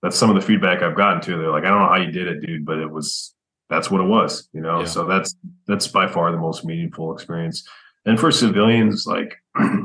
that's 0.02 0.18
some 0.18 0.30
of 0.30 0.36
the 0.36 0.42
feedback 0.42 0.82
I've 0.82 0.96
gotten 0.98 1.22
too. 1.22 1.38
They're 1.38 1.50
like, 1.52 1.64
I 1.64 1.70
don't 1.70 1.80
know 1.80 1.88
how 1.88 1.96
you 1.98 2.12
did 2.12 2.28
it, 2.28 2.42
dude, 2.46 2.66
but 2.66 2.78
it 2.80 2.90
was 2.90 3.34
that's 3.70 3.90
what 3.92 4.02
it 4.02 4.08
was. 4.08 4.48
You 4.54 4.62
know, 4.62 4.80
Yeah. 4.80 4.86
so 4.86 5.06
that's 5.06 5.36
that's 5.68 5.88
by 5.88 6.08
far 6.08 6.32
the 6.32 6.38
most 6.38 6.64
meaningful 6.66 7.14
experience. 7.14 7.68
And 8.06 8.20
for 8.20 8.32
civilians, 8.32 9.06
like 9.08 9.36
I, 9.56 9.84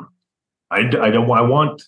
I 0.70 0.82
don't 1.10 1.30
I 1.30 1.42
want 1.42 1.82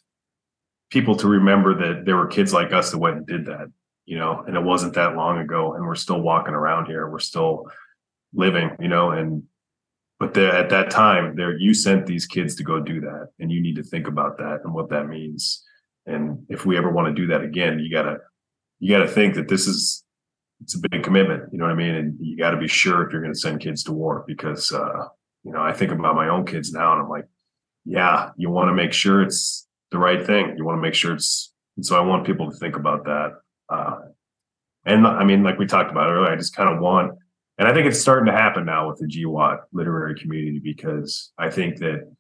people 0.91 1.15
to 1.16 1.28
remember 1.28 1.74
that 1.74 2.05
there 2.05 2.16
were 2.16 2.27
kids 2.27 2.53
like 2.53 2.73
us 2.73 2.91
that 2.91 2.99
went 2.99 3.16
and 3.19 3.27
did 3.27 3.47
that, 3.47 3.70
you 4.11 4.19
know, 4.19 4.43
and 4.45 4.57
it 4.57 4.62
wasn't 4.65 4.95
that 4.95 5.15
long 5.15 5.39
ago, 5.39 5.74
and 5.74 5.87
we're 5.87 5.95
still 5.95 6.20
walking 6.20 6.53
around 6.55 6.87
here, 6.87 7.09
we're 7.09 7.20
still 7.20 7.70
living, 8.35 8.77
you 8.81 8.89
know, 8.89 9.12
and 9.12 9.45
but 10.19 10.35
the, 10.35 10.53
at 10.53 10.69
that 10.70 10.91
time, 10.91 11.37
there 11.37 11.57
you 11.57 11.73
sent 11.73 12.07
these 12.07 12.27
kids 12.27 12.57
to 12.57 12.65
go 12.65 12.81
do 12.81 13.01
that, 13.03 13.28
and 13.39 13.53
you 13.53 13.62
need 13.62 13.77
to 13.77 13.85
think 13.85 14.09
about 14.09 14.37
that 14.39 14.62
and 14.65 14.74
what 14.74 14.91
that 14.91 15.07
means. 15.09 15.65
And 16.07 16.45
if 16.49 16.66
we 16.66 16.77
ever 16.77 16.91
want 16.91 17.07
to 17.07 17.23
do 17.23 17.28
that 17.28 17.43
again, 17.43 17.78
you 17.78 17.89
gotta 17.89 18.16
you 18.81 18.91
gotta 18.91 19.09
think 19.09 19.37
that 19.37 19.47
this 19.47 19.69
is 19.69 20.05
it's 20.61 20.74
a 20.74 20.89
big 20.91 21.05
commitment, 21.05 21.45
you 21.53 21.59
know 21.59 21.66
what 21.66 21.73
I 21.73 21.77
mean? 21.77 21.95
And 21.95 22.16
you 22.20 22.37
got 22.37 22.51
to 22.51 22.57
be 22.57 22.69
sure 22.69 23.07
if 23.07 23.12
you're 23.12 23.23
to 23.23 23.35
send 23.35 23.61
kids 23.61 23.82
to 23.85 23.93
war 23.93 24.24
because, 24.27 24.70
uh, 24.73 25.07
you 25.43 25.53
know, 25.53 25.62
I 25.62 25.73
think 25.73 25.91
about 25.91 26.16
my 26.16 26.28
own 26.28 26.45
kids 26.45 26.73
now 26.73 26.93
and 26.93 27.01
I'm 27.01 27.09
like, 27.09 27.27
yeah, 27.85 28.31
you 28.37 28.51
want 28.51 28.69
to 28.69 28.74
make 28.74 28.93
sure 28.93 29.23
it's 29.23 29.66
the 29.91 29.99
right 29.99 30.27
thing. 30.27 30.55
You 30.59 30.65
want 30.65 30.77
to 30.77 30.82
make 30.82 30.95
sure 30.95 31.15
it's, 31.15 31.53
and 31.77 31.87
so 31.87 31.97
I 31.97 32.01
want 32.01 32.27
people 32.27 32.51
to 32.51 32.57
think 32.59 32.77
about 32.77 33.05
that. 33.05 33.41
Uh, 33.70 33.98
and 34.84 35.06
I 35.06 35.24
mean, 35.24 35.42
like 35.42 35.59
we 35.59 35.66
talked 35.66 35.90
about 35.90 36.10
earlier, 36.10 36.32
I 36.32 36.36
just 36.36 36.56
kind 36.56 36.74
of 36.74 36.80
want, 36.80 37.12
and 37.59 37.68
I 37.68 37.74
think 37.74 37.86
it's 37.86 38.01
starting 38.01 38.26
to 38.26 38.32
happen 38.32 38.64
now 38.64 38.88
with 38.88 38.98
the 38.98 39.06
GWOT 39.06 39.60
literary 39.72 40.18
community 40.18 40.59
because 40.59 41.32
I 41.38 41.51
think 41.51 41.78
that 41.78 42.10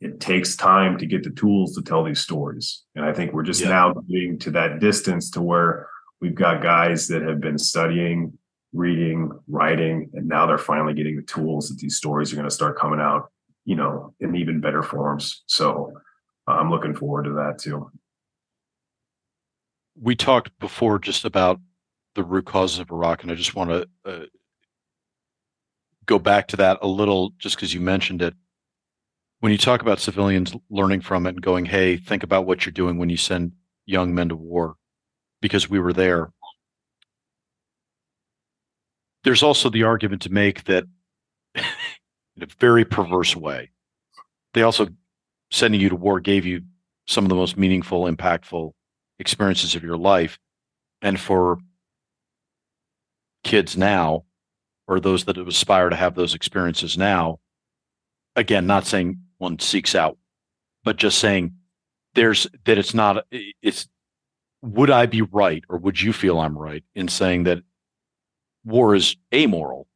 it 0.00 0.20
takes 0.20 0.56
time 0.56 0.98
to 0.98 1.06
get 1.06 1.24
the 1.24 1.30
tools 1.30 1.74
to 1.74 1.82
tell 1.82 2.04
these 2.04 2.20
stories. 2.20 2.84
And 2.94 3.04
I 3.04 3.12
think 3.12 3.32
we're 3.32 3.42
just 3.42 3.62
yeah. 3.62 3.68
now 3.68 3.92
getting 3.92 4.38
to 4.40 4.50
that 4.52 4.80
distance 4.80 5.30
to 5.32 5.42
where 5.42 5.88
We've 6.24 6.34
got 6.34 6.62
guys 6.62 7.08
that 7.08 7.20
have 7.20 7.38
been 7.42 7.58
studying, 7.58 8.38
reading, 8.72 9.30
writing, 9.46 10.08
and 10.14 10.26
now 10.26 10.46
they're 10.46 10.56
finally 10.56 10.94
getting 10.94 11.16
the 11.16 11.22
tools 11.22 11.68
that 11.68 11.76
these 11.76 11.98
stories 11.98 12.32
are 12.32 12.36
going 12.36 12.48
to 12.48 12.54
start 12.54 12.78
coming 12.78 12.98
out, 12.98 13.30
you 13.66 13.76
know, 13.76 14.14
in 14.20 14.34
even 14.34 14.62
better 14.62 14.82
forms. 14.82 15.42
So 15.48 15.92
I'm 16.46 16.70
looking 16.70 16.94
forward 16.94 17.24
to 17.24 17.32
that 17.34 17.58
too. 17.58 17.90
We 20.00 20.16
talked 20.16 20.58
before 20.58 20.98
just 20.98 21.24
about 21.24 21.60
the 22.14 22.24
root 22.24 22.46
causes 22.46 22.78
of 22.78 22.90
Iraq, 22.90 23.22
and 23.22 23.30
I 23.30 23.34
just 23.34 23.54
want 23.54 23.70
to 23.70 23.88
uh, 24.04 24.26
go 26.06 26.18
back 26.18 26.48
to 26.48 26.56
that 26.56 26.78
a 26.82 26.86
little, 26.86 27.32
just 27.38 27.56
because 27.56 27.72
you 27.72 27.80
mentioned 27.80 28.22
it. 28.22 28.34
When 29.40 29.52
you 29.52 29.58
talk 29.58 29.82
about 29.82 30.00
civilians 30.00 30.54
learning 30.70 31.02
from 31.02 31.26
it 31.26 31.30
and 31.30 31.42
going, 31.42 31.66
"Hey, 31.66 31.96
think 31.96 32.22
about 32.22 32.46
what 32.46 32.64
you're 32.64 32.72
doing 32.72 32.98
when 32.98 33.08
you 33.10 33.16
send 33.16 33.52
young 33.86 34.14
men 34.14 34.28
to 34.30 34.36
war," 34.36 34.76
because 35.40 35.68
we 35.68 35.78
were 35.78 35.92
there. 35.92 36.32
There's 39.22 39.42
also 39.42 39.70
the 39.70 39.84
argument 39.84 40.22
to 40.22 40.32
make 40.32 40.64
that 40.64 40.84
in 41.54 42.42
a 42.42 42.46
very 42.58 42.84
perverse 42.84 43.36
way, 43.36 43.70
they 44.54 44.62
also 44.62 44.88
sending 45.50 45.80
you 45.80 45.88
to 45.88 45.96
war 45.96 46.20
gave 46.20 46.46
you 46.46 46.62
some 47.06 47.24
of 47.24 47.28
the 47.28 47.34
most 47.34 47.56
meaningful, 47.56 48.04
impactful 48.04 48.72
experiences 49.18 49.74
of 49.74 49.82
your 49.82 49.96
life. 49.96 50.38
And 51.02 51.18
for 51.18 51.58
kids 53.42 53.76
now, 53.76 54.24
or 54.86 55.00
those 55.00 55.24
that 55.24 55.38
aspire 55.38 55.88
to 55.88 55.96
have 55.96 56.14
those 56.14 56.34
experiences 56.34 56.98
now, 56.98 57.40
again, 58.36 58.66
not 58.66 58.86
saying 58.86 59.18
one 59.38 59.58
seeks 59.58 59.94
out, 59.94 60.18
but 60.82 60.96
just 60.96 61.18
saying 61.18 61.54
there's 62.14 62.46
that 62.64 62.78
it's 62.78 62.94
not, 62.94 63.24
it's 63.62 63.88
would 64.62 64.90
I 64.90 65.06
be 65.06 65.22
right 65.22 65.62
or 65.68 65.78
would 65.78 66.00
you 66.00 66.12
feel 66.12 66.40
I'm 66.40 66.56
right 66.56 66.84
in 66.94 67.08
saying 67.08 67.44
that 67.44 67.62
war 68.64 68.94
is 68.94 69.16
amoral? 69.32 69.86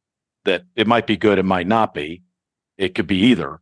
That 0.45 0.63
it 0.75 0.87
might 0.87 1.05
be 1.05 1.17
good, 1.17 1.37
it 1.37 1.43
might 1.43 1.67
not 1.67 1.93
be. 1.93 2.23
It 2.77 2.95
could 2.95 3.07
be 3.07 3.17
either. 3.17 3.59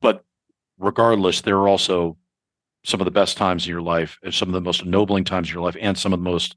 But 0.00 0.24
regardless, 0.78 1.40
there 1.40 1.56
are 1.56 1.68
also 1.68 2.18
some 2.86 3.00
of 3.00 3.04
the 3.04 3.10
best 3.10 3.36
times 3.36 3.66
in 3.66 3.70
your 3.70 3.82
life, 3.82 4.18
and 4.22 4.32
some 4.32 4.48
of 4.48 4.52
the 4.54 4.60
most 4.60 4.82
ennobling 4.82 5.24
times 5.24 5.48
in 5.48 5.54
your 5.54 5.64
life, 5.64 5.76
and 5.80 5.98
some 5.98 6.12
of 6.12 6.20
the 6.20 6.24
most 6.24 6.56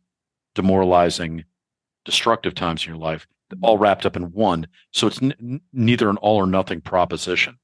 demoralizing, 0.53 1.43
destructive 2.05 2.53
times 2.53 2.85
in 2.85 2.89
your 2.89 2.99
life, 2.99 3.27
all 3.61 3.79
wrapped 3.79 4.05
up 4.05 4.15
in 4.15 4.31
one. 4.31 4.67
So 4.91 5.07
it's 5.07 5.21
n- 5.21 5.61
neither 5.73 6.09
an 6.09 6.17
all 6.17 6.37
or 6.37 6.45
nothing 6.45 6.81
proposition. 6.81 7.57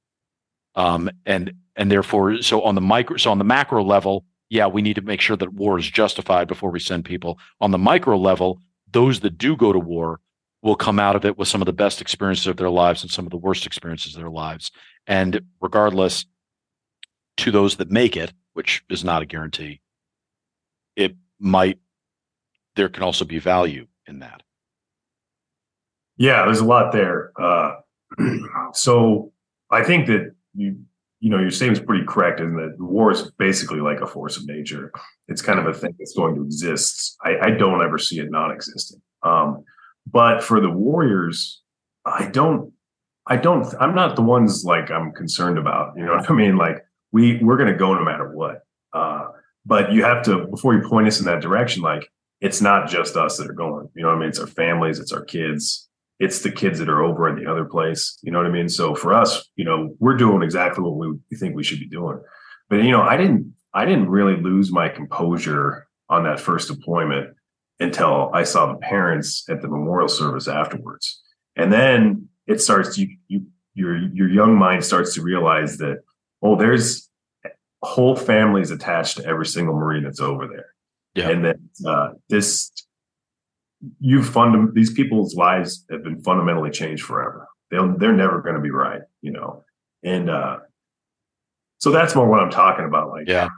Um, 0.73 1.09
and 1.25 1.53
and 1.75 1.91
therefore, 1.91 2.41
so 2.41 2.61
on 2.63 2.75
the 2.75 2.81
micro, 2.81 3.17
so 3.17 3.29
on 3.31 3.37
the 3.37 3.43
macro 3.43 3.83
level, 3.83 4.25
yeah, 4.49 4.67
we 4.67 4.81
need 4.81 4.95
to 4.95 5.01
make 5.01 5.21
sure 5.21 5.37
that 5.37 5.53
war 5.53 5.77
is 5.77 5.89
justified 5.89 6.47
before 6.47 6.71
we 6.71 6.79
send 6.79 7.05
people. 7.05 7.37
On 7.61 7.71
the 7.71 7.77
micro 7.77 8.17
level, 8.17 8.59
those 8.91 9.19
that 9.19 9.37
do 9.37 9.55
go 9.55 9.73
to 9.73 9.79
war 9.79 10.19
will 10.63 10.75
come 10.75 10.99
out 10.99 11.15
of 11.15 11.23
it 11.23 11.37
with 11.37 11.47
some 11.47 11.61
of 11.61 11.67
the 11.67 11.73
best 11.73 12.01
experiences 12.01 12.47
of 12.47 12.57
their 12.57 12.71
lives 12.71 13.03
and 13.03 13.11
some 13.11 13.25
of 13.25 13.31
the 13.31 13.37
worst 13.37 13.67
experiences 13.67 14.15
of 14.15 14.21
their 14.21 14.31
lives. 14.31 14.71
And 15.05 15.41
regardless, 15.61 16.25
to 17.37 17.51
those 17.51 17.75
that 17.75 17.91
make 17.91 18.17
it, 18.17 18.33
which 18.55 18.83
is 18.89 19.03
not 19.03 19.21
a 19.21 19.25
guarantee, 19.25 19.81
it 20.95 21.15
might, 21.39 21.79
there 22.75 22.89
can 22.89 23.03
also 23.03 23.23
be 23.23 23.39
value 23.39 23.85
in 24.07 24.19
that. 24.19 24.43
Yeah, 26.17 26.45
there's 26.45 26.59
a 26.59 26.65
lot 26.65 26.91
there. 26.91 27.31
Uh, 27.39 27.75
so 28.73 29.31
I 29.69 29.83
think 29.83 30.07
that 30.07 30.33
you 30.53 30.85
you 31.25 31.31
know, 31.31 31.39
your 31.39 31.49
statement's 31.49 31.83
pretty 31.83 32.05
correct 32.05 32.39
in 32.39 32.55
that 32.57 32.75
war 32.77 33.11
is 33.11 33.31
basically 33.39 33.79
like 33.79 33.99
a 33.99 34.05
force 34.05 34.37
of 34.37 34.45
nature. 34.45 34.91
It's 35.27 35.41
kind 35.41 35.57
of 35.57 35.65
a 35.65 35.73
thing 35.73 35.95
that's 35.97 36.13
going 36.15 36.35
to 36.35 36.43
exist. 36.43 37.17
I, 37.23 37.37
I 37.41 37.49
don't 37.49 37.83
ever 37.83 37.97
see 37.97 38.19
it 38.19 38.29
non-existent. 38.29 39.01
Um, 39.23 39.63
but 40.05 40.43
for 40.43 40.61
the 40.61 40.69
Warriors, 40.69 41.63
I 42.05 42.27
don't, 42.27 42.73
I 43.25 43.37
don't, 43.37 43.65
I'm 43.79 43.95
not 43.95 44.15
the 44.15 44.21
ones 44.21 44.65
like 44.65 44.91
I'm 44.91 45.13
concerned 45.13 45.57
about. 45.57 45.93
You 45.97 46.05
know 46.05 46.13
what 46.15 46.29
I 46.29 46.33
mean? 46.33 46.57
Like 46.57 46.85
we 47.15 47.39
we're 47.43 47.57
going 47.57 47.71
to 47.71 47.77
go 47.77 47.93
no 47.93 48.03
matter 48.03 48.27
what. 48.29 48.61
Uh, 48.93 49.27
but 49.65 49.91
you 49.91 50.03
have 50.03 50.23
to 50.25 50.47
before 50.47 50.73
you 50.75 50.87
point 50.87 51.07
us 51.07 51.19
in 51.19 51.25
that 51.25 51.41
direction. 51.41 51.81
Like 51.81 52.09
it's 52.41 52.61
not 52.61 52.89
just 52.89 53.15
us 53.15 53.37
that 53.37 53.49
are 53.49 53.53
going. 53.53 53.89
You 53.95 54.03
know 54.03 54.09
what 54.09 54.17
I 54.17 54.19
mean? 54.19 54.29
It's 54.29 54.39
our 54.39 54.47
families, 54.47 54.99
it's 54.99 55.11
our 55.11 55.23
kids 55.23 55.85
it's 56.19 56.41
the 56.41 56.51
kids 56.51 56.79
that 56.79 56.89
are 56.89 57.03
over 57.03 57.27
in 57.27 57.35
the 57.35 57.49
other 57.49 57.65
place. 57.65 58.17
You 58.21 58.31
know 58.31 58.37
what 58.37 58.47
I 58.47 58.51
mean? 58.51 58.69
So 58.69 58.95
for 58.95 59.13
us, 59.13 59.49
you 59.55 59.65
know, 59.65 59.95
we're 59.99 60.15
doing 60.15 60.43
exactly 60.43 60.83
what 60.83 60.95
we 60.95 61.37
think 61.37 61.55
we 61.55 61.63
should 61.63 61.79
be 61.79 61.87
doing. 61.87 62.21
But 62.69 62.83
you 62.83 62.91
know, 62.91 63.01
I 63.01 63.17
didn't 63.17 63.53
I 63.73 63.85
didn't 63.85 64.09
really 64.09 64.37
lose 64.37 64.71
my 64.71 64.89
composure 64.89 65.87
on 66.09 66.23
that 66.23 66.39
first 66.39 66.69
deployment 66.69 67.35
until 67.79 68.31
I 68.33 68.43
saw 68.43 68.67
the 68.71 68.79
parents 68.79 69.43
at 69.49 69.61
the 69.61 69.67
memorial 69.67 70.07
service 70.07 70.47
afterwards. 70.47 71.21
And 71.57 71.71
then 71.71 72.29
it 72.47 72.61
starts 72.61 72.97
you 72.97 73.09
you 73.27 73.47
your 73.73 73.97
your 73.97 74.29
young 74.29 74.55
mind 74.55 74.85
starts 74.85 75.13
to 75.15 75.21
realize 75.21 75.77
that 75.79 75.99
oh 76.41 76.55
there's 76.55 77.09
whole 77.85 78.15
families 78.15 78.71
attached 78.71 79.17
to 79.17 79.25
every 79.25 79.45
single 79.45 79.75
marine 79.75 80.03
that's 80.03 80.19
over 80.19 80.47
there. 80.47 80.73
Yeah. 81.13 81.29
And 81.29 81.45
that 81.45 81.57
uh, 81.85 82.09
this 82.29 82.71
you've 83.99 84.27
fund 84.27 84.73
these 84.73 84.91
people's 84.93 85.35
lives 85.35 85.85
have 85.89 86.03
been 86.03 86.21
fundamentally 86.21 86.71
changed 86.71 87.03
forever. 87.03 87.47
They'll 87.71 87.97
they're 87.97 88.13
never 88.13 88.41
going 88.41 88.55
to 88.55 88.61
be 88.61 88.71
right, 88.71 89.01
you 89.21 89.31
know. 89.31 89.63
And 90.03 90.29
uh 90.29 90.57
so 91.79 91.91
that's 91.91 92.15
more 92.15 92.27
what 92.27 92.39
I'm 92.39 92.49
talking 92.49 92.85
about. 92.85 93.09
Like, 93.09 93.27
yeah, 93.27 93.49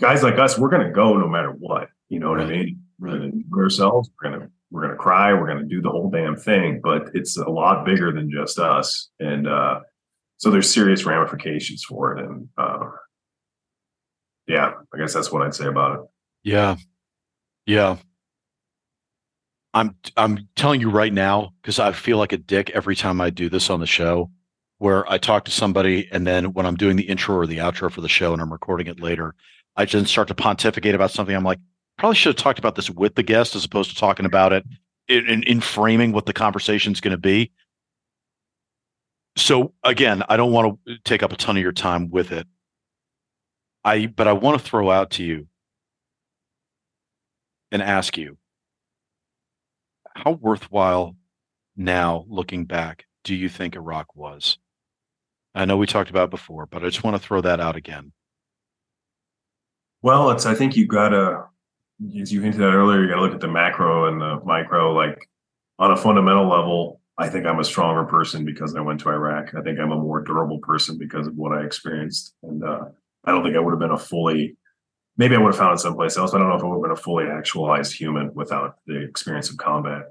guys 0.00 0.22
like 0.22 0.38
us, 0.38 0.58
we're 0.58 0.68
going 0.68 0.86
to 0.86 0.92
go 0.92 1.16
no 1.16 1.28
matter 1.28 1.50
what. 1.50 1.88
You 2.08 2.18
know 2.20 2.30
what 2.30 2.40
right. 2.40 2.48
I 2.48 2.50
mean? 2.50 2.82
We're 2.98 3.18
going 3.18 3.44
to 3.50 3.58
ourselves. 3.58 4.10
We're 4.20 4.30
going 4.30 4.40
to 4.40 4.50
we're 4.70 4.82
going 4.82 4.92
to 4.92 4.98
cry. 4.98 5.32
We're 5.32 5.46
going 5.46 5.60
to 5.60 5.64
do 5.64 5.80
the 5.80 5.88
whole 5.88 6.10
damn 6.10 6.36
thing. 6.36 6.80
But 6.82 7.10
it's 7.14 7.38
a 7.38 7.48
lot 7.48 7.86
bigger 7.86 8.12
than 8.12 8.30
just 8.30 8.58
us, 8.58 9.08
and 9.18 9.48
uh 9.48 9.80
so 10.38 10.50
there's 10.50 10.72
serious 10.72 11.04
ramifications 11.04 11.84
for 11.84 12.16
it. 12.16 12.24
And 12.24 12.48
uh 12.56 12.78
yeah, 14.46 14.72
I 14.94 14.98
guess 14.98 15.12
that's 15.12 15.30
what 15.30 15.42
I'd 15.42 15.54
say 15.54 15.66
about 15.66 15.98
it. 15.98 16.00
Yeah, 16.42 16.76
yeah. 17.66 17.98
I'm 19.74 19.94
I'm 20.16 20.48
telling 20.56 20.80
you 20.80 20.90
right 20.90 21.12
now 21.12 21.52
because 21.60 21.78
I 21.78 21.92
feel 21.92 22.16
like 22.16 22.32
a 22.32 22.38
dick 22.38 22.70
every 22.70 22.96
time 22.96 23.20
I 23.20 23.28
do 23.30 23.50
this 23.50 23.68
on 23.68 23.80
the 23.80 23.86
show, 23.86 24.30
where 24.78 25.10
I 25.10 25.18
talk 25.18 25.44
to 25.44 25.50
somebody 25.50 26.08
and 26.10 26.26
then 26.26 26.54
when 26.54 26.64
I'm 26.64 26.76
doing 26.76 26.96
the 26.96 27.08
intro 27.08 27.36
or 27.36 27.46
the 27.46 27.58
outro 27.58 27.90
for 27.90 28.00
the 28.00 28.08
show 28.08 28.32
and 28.32 28.40
I'm 28.40 28.52
recording 28.52 28.86
it 28.86 29.00
later, 29.00 29.34
I 29.76 29.84
just 29.84 30.06
start 30.06 30.28
to 30.28 30.34
pontificate 30.34 30.94
about 30.94 31.10
something. 31.10 31.36
I'm 31.36 31.44
like, 31.44 31.58
probably 31.98 32.16
should 32.16 32.30
have 32.30 32.42
talked 32.42 32.58
about 32.58 32.76
this 32.76 32.88
with 32.88 33.16
the 33.16 33.22
guest 33.22 33.54
as 33.54 33.64
opposed 33.64 33.90
to 33.90 33.96
talking 33.96 34.24
about 34.26 34.52
it 34.52 34.64
in, 35.08 35.28
in, 35.28 35.42
in 35.42 35.60
framing 35.60 36.12
what 36.12 36.26
the 36.26 36.32
conversation 36.32 36.92
is 36.92 37.00
going 37.00 37.12
to 37.12 37.18
be. 37.18 37.50
So 39.38 39.72
again, 39.84 40.24
I 40.28 40.36
don't 40.36 40.50
want 40.50 40.80
to 40.86 40.98
take 41.04 41.22
up 41.22 41.32
a 41.32 41.36
ton 41.36 41.56
of 41.56 41.62
your 41.62 41.72
time 41.72 42.10
with 42.10 42.32
it. 42.32 42.46
I 43.84 44.06
but 44.06 44.26
I 44.26 44.32
want 44.32 44.58
to 44.60 44.64
throw 44.64 44.90
out 44.90 45.10
to 45.12 45.24
you 45.24 45.46
and 47.70 47.80
ask 47.80 48.18
you 48.18 48.36
how 50.16 50.32
worthwhile 50.32 51.14
now 51.76 52.24
looking 52.28 52.64
back 52.64 53.06
do 53.22 53.32
you 53.34 53.48
think 53.48 53.76
Iraq 53.76 54.16
was? 54.16 54.58
I 55.54 55.64
know 55.64 55.76
we 55.76 55.86
talked 55.86 56.10
about 56.10 56.30
before, 56.30 56.66
but 56.66 56.82
I 56.82 56.86
just 56.86 57.04
want 57.04 57.16
to 57.16 57.22
throw 57.22 57.40
that 57.40 57.60
out 57.60 57.76
again. 57.76 58.12
Well, 60.02 60.30
it's 60.30 60.46
I 60.46 60.54
think 60.54 60.76
you 60.76 60.88
gotta 60.88 61.44
as 62.20 62.32
you 62.32 62.40
hinted 62.40 62.62
at 62.62 62.74
earlier, 62.74 63.02
you 63.02 63.08
gotta 63.08 63.20
look 63.20 63.34
at 63.34 63.40
the 63.40 63.46
macro 63.46 64.06
and 64.06 64.20
the 64.20 64.40
micro, 64.44 64.92
like 64.94 65.28
on 65.78 65.92
a 65.92 65.96
fundamental 65.96 66.48
level. 66.48 67.00
I 67.18 67.28
think 67.28 67.46
I'm 67.46 67.58
a 67.58 67.64
stronger 67.64 68.04
person 68.04 68.44
because 68.44 68.76
I 68.76 68.80
went 68.80 69.00
to 69.00 69.10
Iraq. 69.10 69.52
I 69.54 69.60
think 69.62 69.80
I'm 69.80 69.90
a 69.90 69.96
more 69.96 70.22
durable 70.22 70.60
person 70.60 70.96
because 70.96 71.26
of 71.26 71.36
what 71.36 71.52
I 71.52 71.64
experienced. 71.64 72.34
And 72.44 72.62
uh, 72.62 72.84
I 73.24 73.32
don't 73.32 73.42
think 73.42 73.56
I 73.56 73.58
would 73.58 73.72
have 73.72 73.80
been 73.80 73.90
a 73.90 73.98
fully, 73.98 74.56
maybe 75.16 75.34
I 75.34 75.38
would 75.38 75.48
have 75.48 75.58
found 75.58 75.74
it 75.76 75.82
someplace 75.82 76.16
else. 76.16 76.32
I 76.32 76.38
don't 76.38 76.48
know 76.48 76.54
if 76.54 76.62
I 76.62 76.66
would 76.66 76.76
have 76.76 76.82
been 76.82 76.92
a 76.92 76.96
fully 76.96 77.26
actualized 77.26 77.92
human 77.92 78.32
without 78.34 78.76
the 78.86 79.02
experience 79.02 79.50
of 79.50 79.56
combat. 79.56 80.02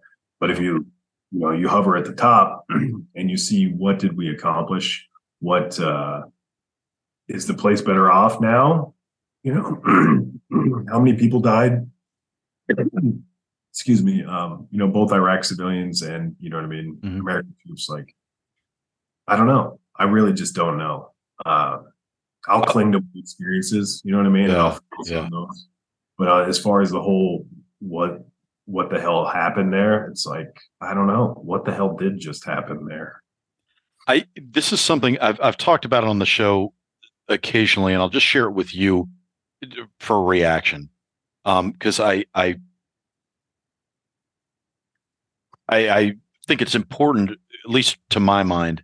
But 0.41 0.51
if 0.51 0.59
you, 0.59 0.85
you 1.31 1.39
know, 1.39 1.51
you 1.51 1.69
hover 1.69 1.95
at 1.95 2.03
the 2.03 2.13
top 2.13 2.65
and 2.69 3.31
you 3.31 3.37
see 3.37 3.67
what 3.67 3.99
did 3.99 4.17
we 4.17 4.29
accomplish? 4.29 5.07
What 5.39 5.79
uh, 5.79 6.23
is 7.29 7.47
the 7.47 7.53
place 7.53 7.81
better 7.81 8.11
off 8.11 8.41
now? 8.41 8.95
You 9.43 9.53
know, 9.53 10.85
how 10.89 10.99
many 10.99 11.17
people 11.17 11.39
died? 11.39 11.89
excuse 13.77 14.01
me, 14.01 14.23
um, 14.23 14.67
you 14.71 14.79
know, 14.79 14.87
both 14.87 15.11
Iraq 15.11 15.43
civilians 15.43 16.01
and 16.01 16.35
you 16.39 16.49
know 16.49 16.57
what 16.57 16.65
I 16.65 16.67
mean, 16.67 16.97
mm-hmm. 16.99 17.19
American 17.19 17.53
troops. 17.63 17.87
Like, 17.87 18.15
I 19.27 19.35
don't 19.35 19.45
know. 19.45 19.79
I 19.95 20.05
really 20.05 20.33
just 20.33 20.55
don't 20.55 20.79
know. 20.79 21.11
Uh, 21.45 21.81
I'll 22.47 22.63
cling 22.63 22.91
to 22.93 23.03
experiences. 23.15 24.01
You 24.03 24.13
know 24.13 24.17
what 24.17 24.25
I 24.25 24.29
mean? 24.29 24.49
Yeah. 24.49 24.79
yeah. 25.05 25.29
But 26.17 26.27
uh, 26.27 26.45
as 26.45 26.57
far 26.57 26.81
as 26.81 26.89
the 26.89 27.01
whole 27.01 27.45
what 27.77 28.25
what 28.65 28.89
the 28.89 28.99
hell 28.99 29.27
happened 29.27 29.71
there, 29.71 30.07
it's 30.07 30.25
like 30.25 30.57
I 30.81 30.95
don't 30.95 31.05
know 31.05 31.39
what 31.43 31.63
the 31.63 31.71
hell 31.71 31.95
did 31.95 32.19
just 32.19 32.45
happen 32.45 32.87
there. 32.87 33.21
I 34.07 34.25
this 34.41 34.73
is 34.73 34.81
something 34.81 35.19
I've 35.19 35.39
I've 35.39 35.57
talked 35.57 35.85
about 35.85 36.03
it 36.03 36.09
on 36.09 36.17
the 36.17 36.25
show 36.25 36.73
occasionally, 37.27 37.93
and 37.93 38.01
I'll 38.01 38.09
just 38.09 38.25
share 38.25 38.45
it 38.45 38.53
with 38.53 38.73
you 38.73 39.07
for 39.99 40.15
a 40.15 40.23
reaction 40.23 40.89
because 41.45 41.99
um, 41.99 42.07
I 42.07 42.25
I 42.33 42.57
I, 45.67 45.89
I 45.89 46.13
think 46.47 46.61
it's 46.61 46.75
important, 46.75 47.31
at 47.31 47.69
least 47.69 47.97
to 48.11 48.19
my 48.19 48.43
mind, 48.43 48.83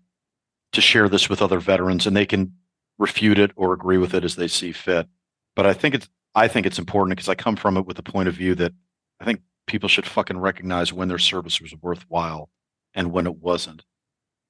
to 0.74 0.82
share 0.82 1.08
this 1.08 1.30
with 1.30 1.42
other 1.42 1.60
veterans, 1.60 2.06
and 2.06 2.16
they 2.16 2.26
can 2.26 2.54
refute 2.98 3.40
it 3.40 3.52
or 3.56 3.74
agree 3.74 3.98
with 3.98 4.14
it 4.14 4.24
as 4.24 4.36
they 4.36 4.48
see 4.48 4.72
fit. 4.72 5.08
But 5.56 5.66
I 5.66 5.74
think 5.74 5.96
it's 5.96 6.10
I 6.36 6.48
think 6.48 6.66
it's 6.66 6.80
important 6.80 7.16
because 7.16 7.30
I 7.30 7.36
come 7.36 7.56
from 7.56 7.78
it 7.78 7.86
with 7.86 7.98
the 7.98 8.04
point 8.04 8.28
of 8.28 8.36
view 8.36 8.56
that 8.56 8.74
I 9.20 9.26
think 9.26 9.42
people 9.68 9.88
should 9.88 10.06
fucking 10.06 10.40
recognize 10.40 10.92
when 10.92 11.08
their 11.08 11.20
service 11.20 11.62
was 11.62 11.76
worthwhile 11.82 12.50
and 12.94 13.12
when 13.12 13.28
it 13.28 13.38
wasn't. 13.38 13.84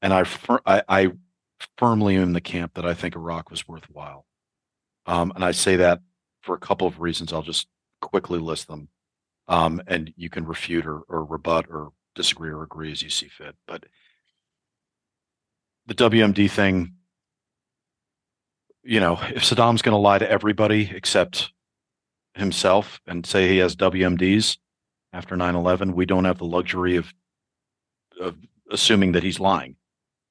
And 0.02 0.14
I 0.14 0.26
I, 0.66 0.84
I 0.88 1.12
firmly 1.78 2.16
am 2.16 2.24
in 2.24 2.34
the 2.34 2.42
camp 2.42 2.74
that 2.76 2.86
I 2.86 2.94
think 2.94 3.16
Iraq 3.16 3.50
was 3.50 3.68
worthwhile. 3.68 4.26
Um, 5.06 5.32
and 5.36 5.44
I 5.44 5.52
say 5.52 5.76
that 5.78 6.02
for 6.42 6.56
a 6.56 6.60
couple 6.60 6.88
of 6.88 7.00
reasons. 7.00 7.34
I'll 7.34 7.42
just 7.42 7.68
quickly 8.02 8.40
list 8.40 8.68
them, 8.68 8.90
um, 9.48 9.82
and 9.88 10.14
you 10.16 10.30
can 10.30 10.46
refute 10.46 10.86
or, 10.86 11.00
or 11.10 11.26
rebut 11.26 11.66
or 11.70 11.92
disagree 12.16 12.50
or 12.50 12.64
agree 12.64 12.92
as 12.92 13.02
you 13.02 13.10
see 13.10 13.28
fit. 13.28 13.56
But 13.68 13.86
the 15.88 15.96
WMD 15.96 16.50
thing, 16.50 16.94
you 18.84 19.00
know, 19.00 19.14
if 19.34 19.44
Saddam's 19.44 19.82
going 19.82 19.94
to 19.94 19.98
lie 19.98 20.20
to 20.20 20.30
everybody 20.30 20.92
except 20.94 21.52
himself 22.36 23.02
and 23.08 23.26
say 23.26 23.48
he 23.48 23.58
has 23.58 23.76
WMDs 23.76 24.58
after 25.12 25.36
9/11, 25.36 25.94
we 25.94 26.06
don't 26.06 26.26
have 26.26 26.38
the 26.40 26.46
luxury 26.46 26.98
of 26.98 27.14
of 28.20 28.36
assuming 28.72 29.14
that 29.14 29.24
he's 29.24 29.40
lying. 29.40 29.76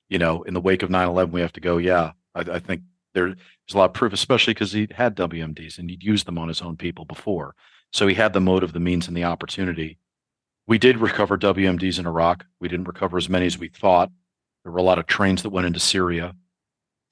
You 0.08 0.18
know, 0.18 0.42
in 0.42 0.54
the 0.54 0.60
wake 0.60 0.82
of 0.82 0.90
9/11, 0.90 1.30
we 1.30 1.40
have 1.40 1.52
to 1.54 1.60
go, 1.60 1.78
yeah, 1.78 2.12
I, 2.34 2.40
I 2.40 2.58
think 2.58 2.82
there's 3.14 3.36
a 3.72 3.76
lot 3.76 3.86
of 3.86 3.94
proof, 3.94 4.12
especially 4.12 4.54
because 4.54 4.72
he 4.72 4.88
had 4.90 5.16
WMDs 5.16 5.78
and 5.78 5.88
he'd 5.90 6.02
used 6.02 6.26
them 6.26 6.38
on 6.38 6.48
his 6.48 6.62
own 6.62 6.76
people 6.76 7.04
before. 7.04 7.54
So 7.92 8.06
he 8.06 8.14
had 8.14 8.32
the 8.32 8.40
motive, 8.40 8.72
the 8.72 8.80
means, 8.80 9.06
and 9.06 9.16
the 9.16 9.24
opportunity 9.24 9.98
we 10.66 10.78
did 10.78 10.98
recover 10.98 11.36
WMDs 11.36 11.98
in 11.98 12.06
Iraq. 12.06 12.44
We 12.60 12.68
didn't 12.68 12.88
recover 12.88 13.16
as 13.16 13.28
many 13.28 13.46
as 13.46 13.58
we 13.58 13.68
thought. 13.68 14.10
There 14.62 14.72
were 14.72 14.78
a 14.78 14.82
lot 14.82 14.98
of 14.98 15.06
trains 15.06 15.42
that 15.42 15.50
went 15.50 15.66
into 15.66 15.80
Syria 15.80 16.34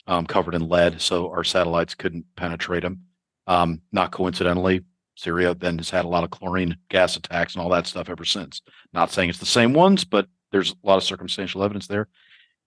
um, 0.07 0.27
covered 0.27 0.55
in 0.55 0.69
lead, 0.69 1.01
so 1.01 1.31
our 1.31 1.45
satellites 1.45 1.95
couldn't 1.95 2.25
penetrate 2.37 2.83
them. 2.83 3.07
Um, 3.47 3.83
not 3.91 4.13
coincidentally, 4.13 4.83
Syria 5.17 5.55
then 5.55 5.79
has 5.79 5.91
had 5.91 6.05
a 6.05 6.09
lot 6.09 6.25
of 6.25 6.31
chlorine 6.31 6.77
gas 6.89 7.17
attacks 7.17 7.55
and 7.55 7.63
all 7.63 7.71
that 7.71 7.87
stuff 7.87 8.09
ever 8.09 8.25
since. 8.25 8.63
Not 8.93 9.11
saying 9.11 9.31
it's 9.31 9.39
the 9.39 9.47
same 9.47 9.73
ones, 9.73 10.05
but 10.05 10.29
there's 10.53 10.71
a 10.71 10.87
lot 10.87 10.97
of 10.97 11.03
circumstantial 11.03 11.63
evidence 11.63 11.87
there. 11.87 12.09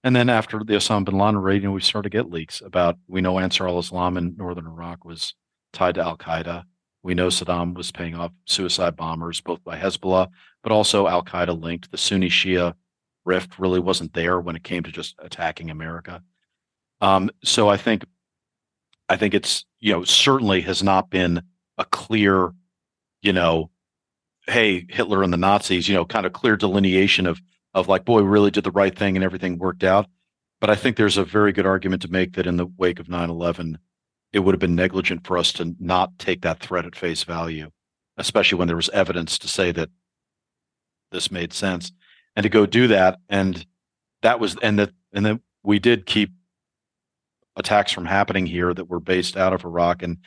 And 0.04 0.16
then 0.16 0.30
after 0.30 0.60
the 0.60 0.74
Osama 0.74 1.06
bin 1.06 1.18
Laden 1.18 1.38
raid, 1.38 1.62
you 1.62 1.70
know, 1.70 1.74
we 1.74 1.82
started 1.82 2.12
to 2.12 2.18
get 2.18 2.30
leaks 2.30 2.62
about 2.62 2.98
we 3.08 3.22
know 3.22 3.40
Ansar 3.40 3.68
al-Islam 3.68 4.18
in 4.18 4.36
northern 4.36 4.68
Iraq 4.68 5.06
was 5.06 5.34
tied 5.72 5.96
to 5.96 6.02
Al 6.02 6.18
Qaeda. 6.18 6.64
We 7.04 7.14
know 7.14 7.28
Saddam 7.28 7.74
was 7.74 7.92
paying 7.92 8.16
off 8.16 8.32
suicide 8.46 8.96
bombers, 8.96 9.42
both 9.42 9.64
by 9.64 9.78
Hezbollah, 9.78 10.30
but 10.64 10.72
also 10.72 11.08
Al 11.08 11.24
Qaeda 11.24 11.62
linked. 11.62 11.92
The 11.92 11.98
Sunni 11.98 12.30
Shia 12.30 12.74
rift 13.26 13.60
really 13.60 13.80
wasn't 13.80 14.14
there 14.14 14.40
when 14.40 14.56
it 14.56 14.64
came 14.64 14.84
to 14.84 14.92
just 14.92 15.16
attacking 15.20 15.70
America. 15.70 16.24
Um, 17.02 17.30
so 17.44 17.70
I 17.70 17.78
think, 17.78 18.06
I 19.10 19.18
think 19.18 19.34
it's 19.34 19.66
you 19.80 19.92
know 19.94 20.04
certainly 20.04 20.62
has 20.62 20.82
not 20.82 21.10
been 21.10 21.44
a 21.78 21.86
clear, 21.86 22.54
you 23.22 23.34
know, 23.34 23.70
hey 24.48 24.86
Hitler 24.90 25.22
and 25.22 25.34
the 25.34 25.38
Nazis, 25.38 25.88
you 25.88 25.96
know, 25.96 26.06
kind 26.06 26.26
of 26.26 26.34
clear 26.34 26.56
delineation 26.56 27.28
of 27.28 27.42
of 27.74 27.88
like 27.88 28.06
boy 28.06 28.22
we 28.22 28.30
really 28.30 28.52
did 28.52 28.64
the 28.64 28.72
right 28.72 28.98
thing 28.98 29.16
and 29.16 29.24
everything 29.24 29.58
worked 29.58 29.84
out. 29.84 30.08
But 30.62 30.70
I 30.70 30.76
think 30.76 30.96
there's 30.96 31.18
a 31.18 31.26
very 31.26 31.52
good 31.52 31.66
argument 31.66 32.02
to 32.04 32.08
make 32.08 32.34
that 32.34 32.48
in 32.48 32.56
the 32.56 32.68
wake 32.78 33.00
of 33.00 33.10
9 33.10 33.30
11, 33.30 33.78
it 34.32 34.40
would 34.40 34.54
have 34.54 34.60
been 34.60 34.76
negligent 34.76 35.28
for 35.28 35.38
us 35.38 35.52
to 35.54 35.76
not 35.80 36.18
take 36.18 36.42
that 36.42 36.60
threat 36.60 36.86
at 36.86 36.96
face 36.96 37.24
value, 37.24 37.70
especially 38.18 38.58
when 38.58 38.68
there 38.68 38.78
was 38.78 38.90
evidence 38.90 39.38
to 39.40 39.50
say 39.50 39.74
that 39.74 39.90
this 41.14 41.32
made 41.32 41.54
sense, 41.54 41.94
and 42.36 42.44
to 42.44 42.50
go 42.50 42.66
do 42.66 42.88
that. 42.88 43.20
And 43.30 43.66
that 44.22 44.42
was 44.42 44.58
and 44.62 44.78
that 44.80 44.92
and 45.14 45.26
then 45.26 45.40
we 45.64 45.80
did 45.80 46.06
keep 46.06 46.32
attacks 47.56 47.92
from 47.94 48.06
happening 48.06 48.46
here 48.46 48.74
that 48.74 48.90
were 48.90 49.00
based 49.00 49.38
out 49.38 49.54
of 49.54 49.64
Iraq. 49.64 50.04
And 50.04 50.18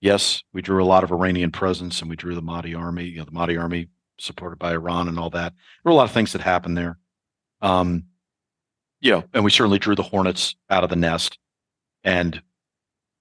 yes, 0.00 0.42
we 0.52 0.62
drew 0.62 0.82
a 0.82 0.86
lot 0.86 1.02
of 1.02 1.10
Iranian 1.10 1.50
presence, 1.50 2.00
and 2.00 2.08
we 2.08 2.16
drew 2.16 2.36
the 2.36 2.42
Mahdi 2.42 2.74
army, 2.74 3.06
you 3.06 3.18
know, 3.18 3.24
the 3.24 3.32
Mahdi 3.32 3.56
army 3.56 3.88
supported 4.18 4.58
by 4.58 4.72
Iran 4.72 5.08
and 5.08 5.18
all 5.18 5.30
that. 5.30 5.52
There 5.52 5.90
were 5.90 5.92
a 5.92 5.96
lot 5.96 6.04
of 6.04 6.12
things 6.12 6.32
that 6.32 6.42
happened 6.42 6.76
there. 6.76 6.98
Um, 7.60 8.04
you 9.00 9.10
know, 9.10 9.24
and 9.34 9.44
we 9.44 9.50
certainly 9.50 9.78
drew 9.78 9.94
the 9.94 10.02
Hornets 10.02 10.54
out 10.70 10.84
of 10.84 10.90
the 10.90 10.96
nest 10.96 11.38
and 12.04 12.40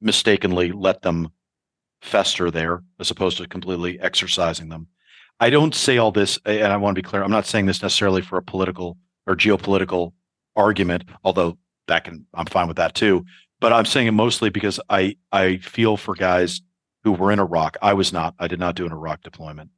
mistakenly 0.02 0.72
let 0.72 1.02
them 1.02 1.30
fester 2.02 2.52
there 2.52 2.84
as 3.00 3.10
opposed 3.10 3.38
to 3.38 3.48
completely 3.48 4.00
exercising 4.00 4.70
them. 4.70 4.88
I 5.44 5.50
don't 5.50 5.76
say 5.76 5.98
all 5.98 6.14
this, 6.14 6.40
and 6.46 6.72
I 6.72 6.78
want 6.78 6.96
to 6.96 7.02
be 7.02 7.06
clear. 7.06 7.22
I'm 7.22 7.30
not 7.30 7.46
saying 7.46 7.66
this 7.66 7.82
necessarily 7.82 8.22
for 8.22 8.38
a 8.38 8.42
political 8.42 8.96
or 9.28 9.36
geopolitical 9.36 10.14
argument, 10.56 11.04
although 11.22 11.58
that 11.90 12.06
can 12.06 12.26
I'm 12.34 12.46
fine 12.46 12.70
with 12.70 12.78
that 12.78 12.96
too. 12.96 13.26
But 13.60 13.74
I'm 13.74 13.84
saying 13.84 14.08
it 14.08 14.12
mostly 14.12 14.50
because 14.50 14.80
I 14.90 15.18
I 15.34 15.58
feel 15.58 15.98
for 15.98 16.16
guys 16.16 16.62
who 17.04 17.12
were 17.12 17.30
in 17.30 17.42
Iraq. 17.42 17.76
I 17.82 17.92
was 17.92 18.14
not. 18.14 18.36
I 18.40 18.48
did 18.48 18.58
not 18.58 18.76
do 18.76 18.86
an 18.86 18.94
Iraq 18.94 19.22
deployment, 19.22 19.72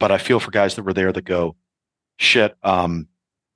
but 0.00 0.10
I 0.10 0.18
feel 0.18 0.40
for 0.40 0.50
guys 0.50 0.74
that 0.74 0.82
were 0.82 0.92
there 0.92 1.12
that 1.12 1.24
go, 1.24 1.54
shit. 2.16 2.56
Um, 2.64 3.06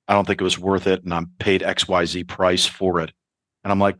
I 0.07 0.13
don't 0.13 0.25
think 0.25 0.39
it 0.39 0.45
was 0.45 0.57
worth 0.57 0.87
it, 0.87 1.03
and 1.03 1.13
I'm 1.13 1.31
paid 1.39 1.61
X 1.61 1.89
Y 1.89 2.05
Z 2.05 2.23
price 2.23 2.65
for 2.65 3.01
it, 3.01 3.11
and 3.65 3.71
I'm 3.73 3.79
like, 3.79 3.97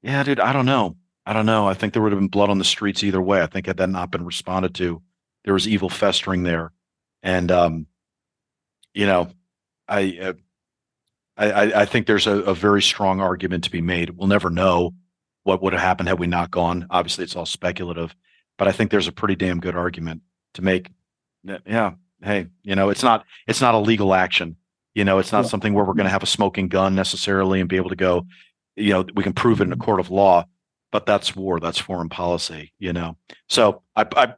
yeah, 0.00 0.22
dude, 0.22 0.40
I 0.40 0.54
don't 0.54 0.64
know. 0.64 0.96
I 1.26 1.34
don't 1.34 1.44
know. 1.44 1.68
I 1.68 1.74
think 1.74 1.92
there 1.92 2.00
would 2.00 2.12
have 2.12 2.20
been 2.20 2.28
blood 2.28 2.48
on 2.48 2.56
the 2.56 2.64
streets 2.64 3.04
either 3.04 3.20
way. 3.20 3.42
I 3.42 3.46
think 3.46 3.66
had 3.66 3.76
that 3.76 3.90
not 3.90 4.10
been 4.10 4.24
responded 4.24 4.74
to, 4.76 5.02
there 5.44 5.54
was 5.54 5.68
evil 5.68 5.88
festering 5.88 6.42
there, 6.42 6.72
and 7.22 7.50
um, 7.50 7.86
you 8.94 9.06
know, 9.06 9.30
I, 9.88 10.18
uh, 10.20 10.32
I 11.36 11.82
I 11.82 11.84
think 11.84 12.06
there's 12.06 12.26
a, 12.26 12.38
a 12.42 12.54
very 12.54 12.82
strong 12.82 13.20
argument 13.20 13.64
to 13.64 13.70
be 13.70 13.80
made. 13.80 14.10
We'll 14.10 14.28
never 14.28 14.50
know 14.50 14.94
what 15.44 15.62
would 15.62 15.72
have 15.72 15.82
happened 15.82 16.08
had 16.08 16.18
we 16.18 16.26
not 16.26 16.50
gone. 16.50 16.86
Obviously, 16.90 17.24
it's 17.24 17.36
all 17.36 17.46
speculative, 17.46 18.14
but 18.58 18.68
I 18.68 18.72
think 18.72 18.90
there's 18.90 19.08
a 19.08 19.12
pretty 19.12 19.34
damn 19.34 19.60
good 19.60 19.76
argument 19.76 20.22
to 20.54 20.62
make. 20.62 20.90
Yeah, 21.66 21.92
hey, 22.22 22.46
you 22.62 22.76
know, 22.76 22.90
it's 22.90 23.02
not 23.02 23.24
it's 23.46 23.60
not 23.60 23.74
a 23.74 23.78
legal 23.78 24.14
action. 24.14 24.56
You 24.94 25.04
know, 25.04 25.18
it's 25.18 25.32
not 25.32 25.44
yeah. 25.44 25.50
something 25.50 25.74
where 25.74 25.84
we're 25.84 25.94
going 25.94 26.04
to 26.04 26.10
have 26.10 26.22
a 26.22 26.26
smoking 26.26 26.68
gun 26.68 26.94
necessarily 26.94 27.60
and 27.60 27.68
be 27.68 27.76
able 27.76 27.88
to 27.88 27.96
go. 27.96 28.26
You 28.76 28.92
know, 28.92 29.06
we 29.14 29.22
can 29.22 29.32
prove 29.32 29.60
it 29.60 29.64
in 29.64 29.72
a 29.72 29.76
court 29.76 30.00
of 30.00 30.10
law 30.10 30.44
but 30.92 31.06
that's 31.06 31.34
war 31.34 31.58
that's 31.58 31.78
foreign 31.78 32.08
policy 32.08 32.72
you 32.78 32.92
know? 32.92 33.16
So 33.48 33.82
I, 33.96 34.06
I 34.16 34.34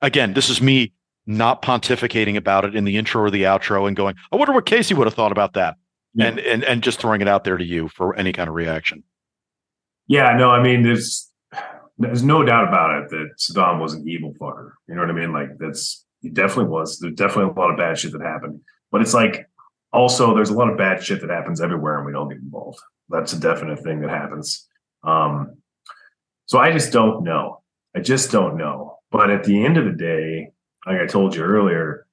again 0.00 0.32
this 0.32 0.48
is 0.48 0.62
me 0.62 0.92
not 1.26 1.60
pontificating 1.60 2.36
about 2.36 2.64
it 2.64 2.74
in 2.74 2.84
the 2.84 2.96
intro 2.96 3.22
or 3.22 3.30
the 3.30 3.42
outro 3.42 3.86
and 3.86 3.94
going 3.94 4.14
i 4.32 4.36
wonder 4.36 4.52
what 4.52 4.64
casey 4.64 4.94
would 4.94 5.06
have 5.06 5.14
thought 5.14 5.32
about 5.32 5.52
that 5.52 5.76
yeah. 6.14 6.26
and 6.26 6.38
and 6.40 6.64
and 6.64 6.82
just 6.82 7.00
throwing 7.00 7.20
it 7.20 7.28
out 7.28 7.44
there 7.44 7.56
to 7.56 7.64
you 7.64 7.88
for 7.88 8.16
any 8.16 8.32
kind 8.32 8.48
of 8.48 8.54
reaction. 8.54 9.02
Yeah 10.06 10.36
no 10.36 10.50
i 10.50 10.62
mean 10.62 10.82
there's 10.82 11.30
there's 11.98 12.22
no 12.22 12.44
doubt 12.44 12.68
about 12.68 13.02
it 13.02 13.10
that 13.10 13.30
saddam 13.38 13.80
was 13.80 13.94
an 13.94 14.08
evil 14.08 14.32
fucker 14.40 14.72
you 14.88 14.94
know 14.94 15.00
what 15.02 15.10
i 15.10 15.12
mean? 15.12 15.32
Like 15.32 15.58
that's 15.58 16.04
he 16.20 16.30
definitely 16.30 16.70
was 16.70 16.98
there's 16.98 17.14
definitely 17.14 17.52
a 17.52 17.58
lot 17.58 17.70
of 17.70 17.76
bad 17.76 17.98
shit 17.98 18.12
that 18.12 18.22
happened 18.22 18.60
but 18.90 19.00
it's 19.00 19.14
like 19.14 19.48
also 19.92 20.34
there's 20.34 20.50
a 20.50 20.54
lot 20.54 20.70
of 20.70 20.76
bad 20.76 21.02
shit 21.02 21.20
that 21.20 21.30
happens 21.30 21.60
everywhere 21.60 21.96
and 21.96 22.06
we 22.06 22.12
don't 22.12 22.28
get 22.28 22.38
involved. 22.38 22.78
That's 23.08 23.32
a 23.32 23.40
definite 23.40 23.80
thing 23.80 24.00
that 24.00 24.10
happens. 24.10 24.66
Um 25.02 25.56
so 26.48 26.58
I 26.58 26.72
just 26.72 26.92
don't 26.92 27.22
know. 27.24 27.62
I 27.94 28.00
just 28.00 28.32
don't 28.32 28.56
know. 28.56 28.98
But 29.12 29.30
at 29.30 29.44
the 29.44 29.64
end 29.64 29.76
of 29.76 29.84
the 29.84 29.92
day, 29.92 30.50
like 30.86 31.00
I 31.00 31.06
told 31.06 31.34
you 31.36 31.42
earlier, 31.42 32.06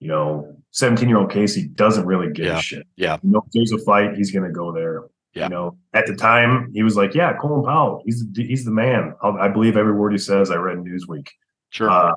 you 0.00 0.08
know, 0.08 0.56
17 0.72 1.08
year 1.08 1.18
old 1.18 1.30
Casey 1.30 1.68
doesn't 1.68 2.04
really 2.06 2.32
give 2.32 2.46
Yeah. 2.46 2.58
a 2.58 2.60
shit. 2.62 2.86
Yeah. 2.96 3.18
You 3.22 3.30
know, 3.30 3.42
if 3.46 3.52
there's 3.52 3.72
a 3.72 3.78
fight, 3.84 4.14
he's 4.16 4.32
going 4.32 4.44
to 4.44 4.52
go 4.52 4.72
there. 4.72 5.04
Yeah. 5.34 5.44
You 5.44 5.48
know, 5.50 5.76
at 5.92 6.06
the 6.06 6.14
time, 6.14 6.70
he 6.74 6.82
was 6.84 6.96
like, 6.96 7.12
"Yeah, 7.14 7.32
Colin 7.40 7.64
Powell, 7.64 8.02
he's 8.04 8.24
the, 8.32 8.46
he's 8.46 8.64
the 8.64 8.70
man. 8.70 9.14
I'll, 9.20 9.36
I 9.36 9.48
believe 9.48 9.76
every 9.76 9.92
word 9.92 10.12
he 10.12 10.18
says." 10.18 10.50
I 10.50 10.56
read 10.56 10.76
in 10.78 10.84
Newsweek. 10.84 11.26
Sure. 11.70 11.90
Uh, 11.90 12.12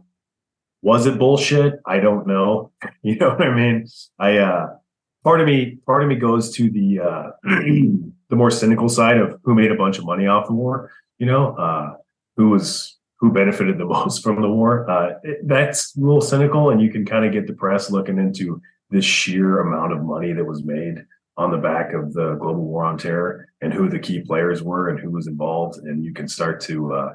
was 0.83 1.07
it 1.07 1.17
bullshit? 1.17 1.79
I 1.85 1.99
don't 1.99 2.27
know. 2.27 2.71
You 3.01 3.15
know 3.17 3.29
what 3.29 3.41
I 3.41 3.53
mean? 3.55 3.87
I 4.19 4.37
uh, 4.37 4.67
part 5.23 5.41
of 5.41 5.47
me, 5.47 5.79
part 5.87 6.03
of 6.03 6.09
me 6.09 6.15
goes 6.15 6.51
to 6.57 6.69
the 6.69 6.99
uh, 6.99 7.29
the 7.43 8.35
more 8.35 8.51
cynical 8.51 8.87
side 8.89 9.17
of 9.17 9.39
who 9.43 9.55
made 9.55 9.71
a 9.71 9.75
bunch 9.75 9.97
of 9.97 10.05
money 10.05 10.27
off 10.27 10.45
the 10.47 10.53
war. 10.53 10.91
You 11.19 11.25
know, 11.25 11.55
uh, 11.55 11.95
who 12.35 12.49
was 12.49 12.97
who 13.19 13.31
benefited 13.31 13.77
the 13.77 13.85
most 13.97 14.23
from 14.23 14.41
the 14.41 14.49
war. 14.49 14.89
Uh, 14.89 15.13
it, 15.23 15.47
that's 15.47 15.95
a 15.97 15.99
little 15.99 16.21
cynical, 16.21 16.69
and 16.69 16.81
you 16.81 16.91
can 16.91 17.05
kind 17.05 17.25
of 17.25 17.31
get 17.31 17.47
depressed 17.47 17.91
looking 17.91 18.17
into 18.17 18.61
the 18.91 19.01
sheer 19.01 19.59
amount 19.59 19.91
of 19.93 20.03
money 20.03 20.31
that 20.33 20.45
was 20.45 20.63
made 20.63 21.03
on 21.35 21.51
the 21.51 21.57
back 21.57 21.93
of 21.93 22.13
the 22.13 22.35
global 22.35 22.63
war 22.63 22.83
on 22.85 22.97
terror 22.97 23.47
and 23.61 23.73
who 23.73 23.89
the 23.89 23.99
key 23.99 24.21
players 24.21 24.63
were 24.63 24.89
and 24.89 24.99
who 24.99 25.11
was 25.11 25.27
involved. 25.27 25.77
And 25.79 26.03
you 26.03 26.13
can 26.13 26.27
start 26.27 26.61
to 26.61 26.93
uh, 26.93 27.13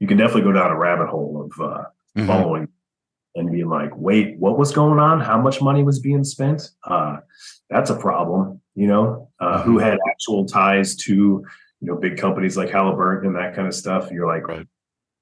you 0.00 0.06
can 0.06 0.16
definitely 0.18 0.42
go 0.42 0.52
down 0.52 0.70
a 0.70 0.78
rabbit 0.78 1.08
hole 1.08 1.48
of 1.50 1.60
uh, 1.64 1.84
Mhm. 2.16 2.26
following 2.26 2.68
and 3.34 3.50
being 3.52 3.68
like, 3.68 3.90
wait, 3.94 4.38
what 4.38 4.56
was 4.58 4.72
going 4.72 4.98
on? 4.98 5.20
How 5.20 5.38
much 5.38 5.60
money 5.60 5.82
was 5.82 5.98
being 6.00 6.24
spent? 6.24 6.70
Uh, 6.84 7.18
that's 7.68 7.90
a 7.90 7.96
problem, 7.96 8.60
you 8.74 8.86
know, 8.86 9.28
uh, 9.40 9.62
who 9.62 9.76
had 9.78 9.98
actual 10.08 10.46
ties 10.46 10.96
to, 10.96 11.44
you 11.86 11.92
know, 11.92 11.98
big 11.98 12.18
companies 12.18 12.56
like 12.56 12.68
Halliburton 12.68 13.28
and 13.28 13.36
that 13.36 13.54
kind 13.54 13.68
of 13.68 13.74
stuff. 13.74 14.10
You're 14.10 14.26
like, 14.26 14.48
Right. 14.48 14.66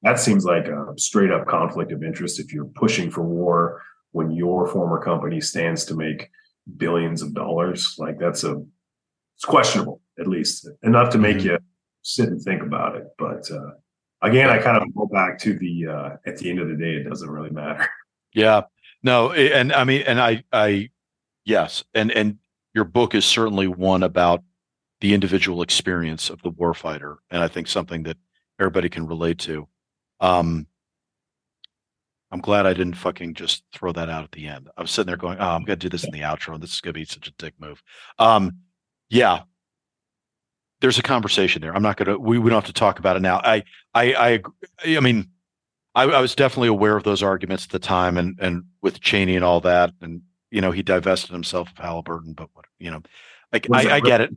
that 0.03 0.19
seems 0.19 0.47
like 0.47 0.67
a 0.67 0.95
straight 0.97 1.31
up 1.31 1.47
conflict 1.47 1.93
of 1.93 2.03
interest 2.03 2.41
if 2.41 2.55
you're 2.55 2.65
pushing 2.65 3.11
for 3.11 3.23
war 3.23 3.83
when 4.13 4.31
your 4.31 4.67
former 4.67 4.99
company 4.99 5.43
stands 5.43 5.85
to 5.87 5.95
make 5.95 6.31
billions 6.79 7.21
of 7.21 7.35
dollars. 7.35 7.97
Like 7.99 8.19
that's 8.19 8.45
a, 8.45 8.63
it's 9.37 9.45
questionable, 9.45 10.01
at 10.19 10.27
least 10.27 10.67
enough 10.83 11.11
to 11.11 11.19
make 11.19 11.37
Mhm. 11.39 11.45
you 11.45 11.59
sit 12.01 12.31
and 12.31 12.41
think 12.41 12.63
about 12.63 12.97
it. 12.97 13.09
But, 13.19 13.51
uh, 13.51 13.73
again, 14.23 14.49
I 14.49 14.57
kind 14.59 14.79
of 14.79 14.95
go 14.95 15.05
back 15.07 15.39
to 15.41 15.59
the, 15.59 15.87
uh, 15.89 16.17
at 16.27 16.39
the 16.39 16.49
end 16.49 16.61
of 16.61 16.69
the 16.69 16.77
day, 16.77 16.95
it 16.95 17.05
doesn't 17.07 17.29
really 17.31 17.51
matter. 17.51 17.87
Yeah. 18.33 18.63
No, 19.03 19.33
and 19.33 19.71
I 19.73 19.85
mean, 19.85 20.03
and 20.07 20.19
I, 20.19 20.43
I, 20.51 20.89
yes, 21.45 21.85
and 21.95 22.11
and 22.11 22.39
your 22.75 22.85
book 22.85 23.15
is 23.15 23.25
certainly 23.27 23.69
one 23.69 24.03
about 24.03 24.43
the 25.05 25.13
individual 25.13 25.61
experience 25.61 26.31
of 26.31 26.41
the 26.41 26.51
warfighter, 26.51 27.17
and 27.31 27.43
I 27.43 27.49
think 27.49 27.69
something 27.69 28.05
that 28.05 28.17
everybody 28.59 28.89
can 28.89 29.07
relate 29.07 29.37
to. 29.41 29.69
Um, 30.19 30.67
I'm 32.31 32.41
glad 32.41 32.65
I 32.65 32.73
didn't 32.73 32.95
fucking 32.95 33.35
just 33.35 33.65
throw 33.75 33.93
that 33.93 34.09
out 34.09 34.25
at 34.25 34.33
the 34.33 34.47
end. 34.47 34.71
I 34.79 34.81
was 34.81 34.91
sitting 34.91 35.09
there 35.09 35.19
going, 35.19 35.37
"Oh, 35.39 35.51
I'm 35.51 35.65
gonna 35.65 35.77
do 35.77 35.91
this 35.91 36.05
in 36.05 36.11
the 36.11 36.23
outro, 36.23 36.55
and 36.55 36.63
this 36.63 36.73
is 36.73 36.81
gonna 36.81 36.95
be 36.95 37.05
such 37.05 37.29
a 37.29 37.33
dick 37.33 37.53
move." 37.59 37.83
Um, 38.19 38.61
yeah, 39.11 39.43
there's 40.81 40.99
a 40.99 41.03
conversation 41.03 41.61
there. 41.61 41.77
I'm 41.77 41.83
not 41.83 41.99
gonna. 41.99 42.19
We, 42.19 42.39
we 42.39 42.49
don't 42.49 42.63
have 42.63 42.75
to 42.75 42.81
talk 42.81 42.99
about 42.99 43.17
it 43.17 43.21
now. 43.21 43.43
I, 43.45 43.63
I, 43.93 44.41
I, 44.87 44.97
I 44.97 45.01
mean, 45.01 45.29
I, 45.95 46.05
I 46.05 46.21
was 46.23 46.35
definitely 46.35 46.69
aware 46.69 46.97
of 46.97 47.05
those 47.05 47.23
arguments 47.23 47.65
at 47.65 47.73
the 47.73 47.79
time, 47.79 48.17
and 48.17 48.39
and 48.41 48.65
with 48.81 49.03
Cheney 49.03 49.37
and 49.37 49.45
all 49.45 49.61
that, 49.61 49.93
and 50.01 50.23
you 50.51 50.63
know 50.63 50.71
he 50.71 50.83
divested 50.83 51.33
himself 51.33 51.69
of 51.73 51.77
Halliburton, 51.77 52.33
but 52.33 52.49
what 52.55 52.65
you 52.79 52.91
know, 52.91 53.03
like 53.53 53.67
Was 53.69 53.85
I, 53.85 53.97
I 53.97 54.01
get 54.01 54.23
it. 54.23 54.31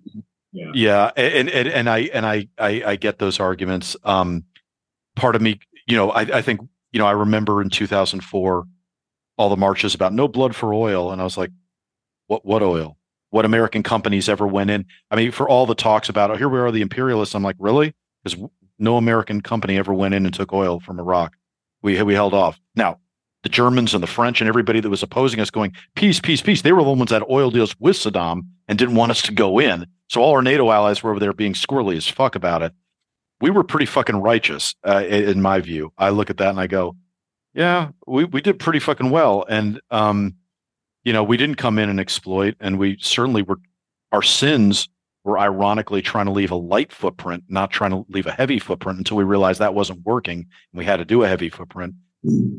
Yeah. 0.74 1.12
And 1.16 1.50
and 1.50 1.68
and 1.68 1.90
I 1.90 2.00
and 2.00 2.26
I 2.26 2.48
I, 2.58 2.84
I 2.86 2.96
get 2.96 3.20
those 3.20 3.40
arguments. 3.40 3.96
Um, 4.04 4.44
part 5.16 5.36
of 5.36 5.42
me, 5.42 5.60
you 5.88 5.96
know, 5.96 6.12
I, 6.12 6.22
I 6.22 6.42
think 6.42 6.62
you 6.92 7.00
know 7.00 7.06
I 7.06 7.12
remember 7.12 7.62
in 7.62 7.70
2004 7.70 8.66
all 9.38 9.50
the 9.50 9.58
marches 9.58 9.94
about 9.94 10.14
no 10.14 10.28
blood 10.28 10.56
for 10.56 10.74
oil, 10.74 11.12
and 11.12 11.22
I 11.22 11.24
was 11.24 11.38
like, 11.38 11.52
what 12.28 12.46
what 12.46 12.64
oil? 12.64 12.98
What 13.30 13.46
American 13.46 13.84
companies 13.84 14.30
ever 14.30 14.48
went 14.48 14.70
in? 14.70 14.86
I 15.12 15.16
mean, 15.16 15.32
for 15.32 15.50
all 15.50 15.66
the 15.66 15.76
talks 15.76 16.10
about 16.10 16.32
oh, 16.32 16.36
here 16.36 16.50
we 16.50 16.60
are, 16.60 16.72
the 16.72 16.82
imperialists. 16.82 17.36
I'm 17.36 17.44
like, 17.44 17.58
really? 17.60 17.94
Because 18.24 18.50
no 18.80 18.98
American 18.98 19.42
company 19.42 19.78
ever 19.78 19.94
went 19.94 20.14
in 20.14 20.26
and 20.26 20.34
took 20.34 20.54
oil 20.54 20.80
from 20.80 21.00
Iraq. 21.00 21.36
We 21.82 22.02
we 22.04 22.14
held 22.14 22.34
off. 22.34 22.60
Now, 22.76 23.00
the 23.44 23.50
Germans 23.50 23.94
and 23.94 24.02
the 24.04 24.08
French 24.08 24.42
and 24.42 24.48
everybody 24.48 24.80
that 24.80 24.90
was 24.90 25.04
opposing 25.04 25.40
us, 25.40 25.50
going 25.50 25.74
peace, 25.96 26.20
peace, 26.20 26.42
peace. 26.42 26.62
They 26.62 26.72
were 26.72 26.84
the 26.84 26.92
ones 26.92 27.12
that 27.12 27.24
oil 27.30 27.52
deals 27.52 27.76
with 27.80 27.96
Saddam 27.96 28.42
and 28.68 28.78
didn't 28.78 28.96
want 28.96 29.12
us 29.12 29.22
to 29.24 29.34
go 29.34 29.60
in. 29.60 29.86
So 30.10 30.22
all 30.22 30.32
our 30.34 30.42
NATO 30.42 30.72
allies 30.72 31.04
were 31.04 31.12
over 31.12 31.20
there 31.20 31.34
being 31.34 31.54
squirrely 31.54 31.98
as 31.98 32.08
fuck 32.08 32.36
about 32.36 32.62
it. 32.62 32.74
We 33.42 33.50
were 33.50 33.64
pretty 33.64 33.86
fucking 33.86 34.18
righteous, 34.18 34.74
uh, 34.88 35.04
in 35.06 35.42
my 35.42 35.60
view. 35.60 35.92
I 35.98 36.10
look 36.10 36.30
at 36.30 36.38
that 36.38 36.50
and 36.50 36.60
I 36.60 36.68
go, 36.68 36.96
yeah, 37.54 37.90
we 38.06 38.24
we 38.24 38.42
did 38.42 38.60
pretty 38.60 38.80
fucking 38.80 39.10
well. 39.10 39.46
And 39.48 39.82
um, 39.92 40.36
you 41.04 41.14
know, 41.14 41.24
we 41.24 41.38
didn't 41.38 41.56
come 41.56 41.80
in 41.80 41.90
and 41.90 42.00
exploit, 42.00 42.56
and 42.60 42.78
we 42.80 42.98
certainly 43.00 43.42
were. 43.42 43.60
Our 44.12 44.22
sins 44.22 44.88
were 45.24 45.38
ironically 45.38 46.02
trying 46.02 46.28
to 46.28 46.32
leave 46.32 46.52
a 46.52 46.56
light 46.56 46.94
footprint, 46.94 47.44
not 47.50 47.72
trying 47.72 47.92
to 47.92 48.06
leave 48.10 48.26
a 48.28 48.32
heavy 48.32 48.60
footprint 48.60 48.98
until 49.00 49.18
we 49.18 49.24
realized 49.26 49.60
that 49.60 49.74
wasn't 49.74 50.02
working. 50.06 50.40
And 50.40 50.80
we 50.80 50.86
had 50.86 50.98
to 50.98 51.06
do 51.06 51.24
a 51.24 51.28
heavy 51.28 51.50
footprint. 51.50 51.96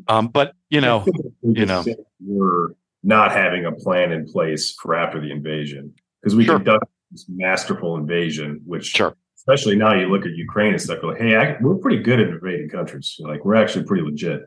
Um, 0.09 0.29
but 0.29 0.55
you 0.69 0.81
know, 0.81 1.07
you 1.43 1.65
know. 1.67 1.85
we're 2.21 2.71
not 3.03 3.33
having 3.33 3.65
a 3.65 3.73
plan 3.73 4.13
in 4.13 4.27
place 4.27 4.77
for 4.83 4.95
after 4.95 5.21
the 5.21 5.31
invasion 5.31 5.95
because 6.21 6.37
we 6.37 6.45
Sure. 6.45 6.57
conducted 6.57 6.89
this 7.11 7.27
masterful 7.29 7.97
invasion, 7.97 8.61
which 8.67 8.87
Sure. 8.87 9.15
especially 9.37 9.77
now 9.77 9.95
you 9.95 10.09
look 10.09 10.25
at 10.27 10.33
Ukraine 10.33 10.73
and 10.73 10.81
stuff, 10.81 10.99
like, 11.03 11.19
hey, 11.19 11.37
I, 11.37 11.57
we're 11.61 11.77
pretty 11.77 12.03
good 12.03 12.21
at 12.21 12.29
invading 12.29 12.69
countries. 12.69 13.17
Like 13.21 13.45
we're 13.45 13.55
actually 13.55 13.85
pretty 13.85 14.03
legit. 14.05 14.43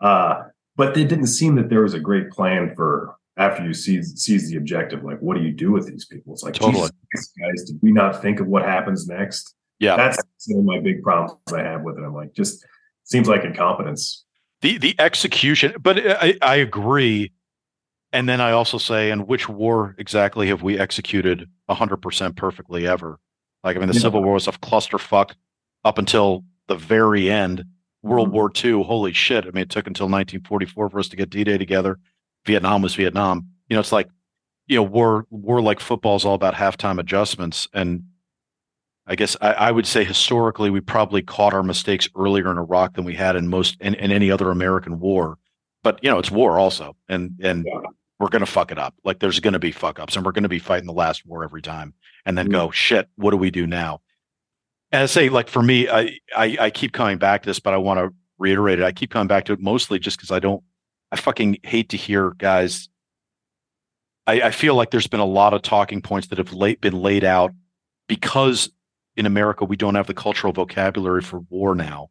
Uh, 0.00 0.42
but 0.76 0.96
it 0.96 1.08
didn't 1.08 1.26
seem 1.28 1.54
that 1.56 1.68
there 1.68 1.82
was 1.82 1.94
a 1.94 2.00
great 2.00 2.30
plan 2.30 2.74
for 2.74 3.14
after 3.36 3.64
you 3.64 3.72
seize, 3.72 4.20
seize 4.22 4.50
the 4.50 4.56
objective. 4.56 5.02
Like, 5.04 5.18
what 5.20 5.36
do 5.36 5.42
you 5.42 5.52
do 5.52 5.72
with 5.72 5.86
these 5.86 6.04
people? 6.06 6.34
It's 6.34 6.42
like, 6.42 6.54
Totally. 6.54 6.90
Jesus, 7.14 7.32
guys, 7.40 7.64
did 7.64 7.78
we 7.82 7.92
not 7.92 8.20
think 8.20 8.40
of 8.40 8.46
what 8.46 8.62
happens 8.62 9.06
next? 9.08 9.54
yeah, 9.78 9.96
That's 9.96 10.18
some 10.38 10.58
of 10.58 10.64
my 10.64 10.80
big 10.80 11.02
problems 11.02 11.38
I 11.52 11.60
have 11.62 11.82
with 11.82 11.98
it. 11.98 12.02
I'm 12.04 12.14
like, 12.14 12.34
just 12.34 12.64
seems 13.04 13.28
like 13.28 13.44
incompetence. 13.44 14.24
the 14.60 14.78
the 14.78 14.94
execution 14.98 15.74
but 15.82 15.98
I, 15.98 16.34
I 16.40 16.56
agree 16.56 17.32
and 18.12 18.28
then 18.28 18.40
i 18.40 18.50
also 18.52 18.78
say 18.78 19.10
and 19.10 19.26
which 19.26 19.48
war 19.48 19.94
exactly 19.98 20.48
have 20.48 20.62
we 20.62 20.78
executed 20.78 21.48
100% 21.70 22.36
perfectly 22.36 22.86
ever 22.86 23.18
like 23.64 23.76
i 23.76 23.78
mean 23.78 23.88
the 23.88 23.94
Yeah. 23.94 24.00
civil 24.00 24.22
war 24.22 24.34
was 24.34 24.48
a 24.48 24.52
clusterfuck 24.52 25.32
up 25.84 25.98
until 25.98 26.44
the 26.68 26.74
very 26.76 27.30
end 27.30 27.64
world 28.02 28.28
Mhm. 28.28 28.32
war 28.32 28.52
ii 28.64 28.82
holy 28.82 29.12
shit 29.12 29.44
i 29.46 29.50
mean 29.50 29.62
it 29.62 29.70
took 29.70 29.86
until 29.86 30.08
1944 30.08 30.90
for 30.90 30.98
us 30.98 31.08
to 31.08 31.16
get 31.16 31.30
d-day 31.30 31.58
together 31.58 31.98
vietnam 32.46 32.82
was 32.82 32.94
vietnam 32.94 33.46
you 33.68 33.74
know 33.76 33.80
it's 33.80 33.92
like 33.92 34.08
you 34.66 34.76
know 34.76 34.82
war 34.82 35.26
war 35.30 35.60
like 35.62 35.80
football 35.80 36.16
is 36.16 36.24
all 36.24 36.34
about 36.34 36.54
halftime 36.54 36.98
adjustments 36.98 37.68
and 37.72 38.02
I 39.04 39.16
guess 39.16 39.36
I, 39.40 39.52
I 39.54 39.70
would 39.72 39.86
say 39.86 40.04
historically 40.04 40.70
we 40.70 40.80
probably 40.80 41.22
caught 41.22 41.52
our 41.54 41.64
mistakes 41.64 42.08
earlier 42.16 42.48
in 42.52 42.56
Iraq 42.56 42.94
than 42.94 43.04
we 43.04 43.14
had 43.14 43.34
in 43.34 43.48
most 43.48 43.76
in, 43.80 43.94
in 43.94 44.12
any 44.12 44.30
other 44.30 44.48
American 44.52 45.00
war. 45.00 45.38
But 45.82 45.98
you 46.04 46.08
know, 46.10 46.20
it's 46.20 46.30
war 46.30 46.56
also, 46.56 46.94
and 47.08 47.32
and 47.42 47.66
Yeah. 47.66 47.80
We're 48.22 48.28
gonna 48.28 48.46
fuck 48.46 48.70
it 48.70 48.78
up. 48.78 48.94
Like 49.02 49.18
there's 49.18 49.40
gonna 49.40 49.58
be 49.58 49.72
fuck 49.72 49.98
ups, 49.98 50.14
and 50.14 50.24
we're 50.24 50.30
gonna 50.30 50.48
be 50.48 50.60
fighting 50.60 50.86
the 50.86 50.92
last 50.92 51.26
war 51.26 51.42
every 51.42 51.60
time, 51.60 51.92
and 52.24 52.38
then 52.38 52.46
mm-hmm. 52.46 52.52
go 52.52 52.70
shit. 52.70 53.08
What 53.16 53.32
do 53.32 53.36
we 53.36 53.50
do 53.50 53.66
now? 53.66 54.00
And 54.92 55.02
I 55.02 55.06
say, 55.06 55.28
like 55.28 55.48
for 55.48 55.60
me, 55.60 55.88
I 55.88 56.18
I, 56.36 56.56
I 56.60 56.70
keep 56.70 56.92
coming 56.92 57.18
back 57.18 57.42
to 57.42 57.48
this, 57.48 57.58
but 57.58 57.74
I 57.74 57.78
want 57.78 57.98
to 57.98 58.14
reiterate 58.38 58.78
it. 58.78 58.84
I 58.84 58.92
keep 58.92 59.10
coming 59.10 59.26
back 59.26 59.46
to 59.46 59.52
it 59.52 59.58
mostly 59.58 59.98
just 59.98 60.18
because 60.18 60.30
I 60.30 60.38
don't. 60.38 60.62
I 61.10 61.16
fucking 61.16 61.58
hate 61.64 61.88
to 61.88 61.96
hear 61.96 62.30
guys. 62.30 62.88
I, 64.28 64.40
I 64.42 64.50
feel 64.52 64.76
like 64.76 64.92
there's 64.92 65.08
been 65.08 65.18
a 65.18 65.24
lot 65.24 65.52
of 65.52 65.62
talking 65.62 66.00
points 66.00 66.28
that 66.28 66.38
have 66.38 66.52
late, 66.52 66.80
been 66.80 67.02
laid 67.02 67.24
out 67.24 67.50
because 68.06 68.70
in 69.16 69.26
America 69.26 69.64
we 69.64 69.74
don't 69.74 69.96
have 69.96 70.06
the 70.06 70.14
cultural 70.14 70.52
vocabulary 70.52 71.22
for 71.22 71.40
war 71.50 71.74
now, 71.74 72.10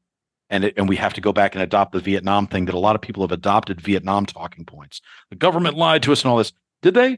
and 0.52 0.66
it, 0.66 0.74
and 0.78 0.88
we 0.88 0.98
have 0.98 1.14
to 1.14 1.22
go 1.22 1.34
back 1.34 1.56
and 1.56 1.64
adopt 1.64 1.94
the 1.94 2.00
Vietnam 2.00 2.46
thing 2.46 2.66
that 2.66 2.76
a 2.76 2.80
lot 2.80 2.96
of 2.96 3.02
people 3.02 3.24
have 3.24 3.32
adopted 3.32 3.82
Vietnam 3.82 4.26
talking 4.26 4.66
points. 4.66 5.02
The 5.30 5.36
government 5.36 5.78
lied 5.78 6.04
to 6.04 6.12
us 6.12 6.24
and 6.24 6.32
all 6.32 6.38
this. 6.38 6.54
Did 6.82 6.94
they, 6.94 7.18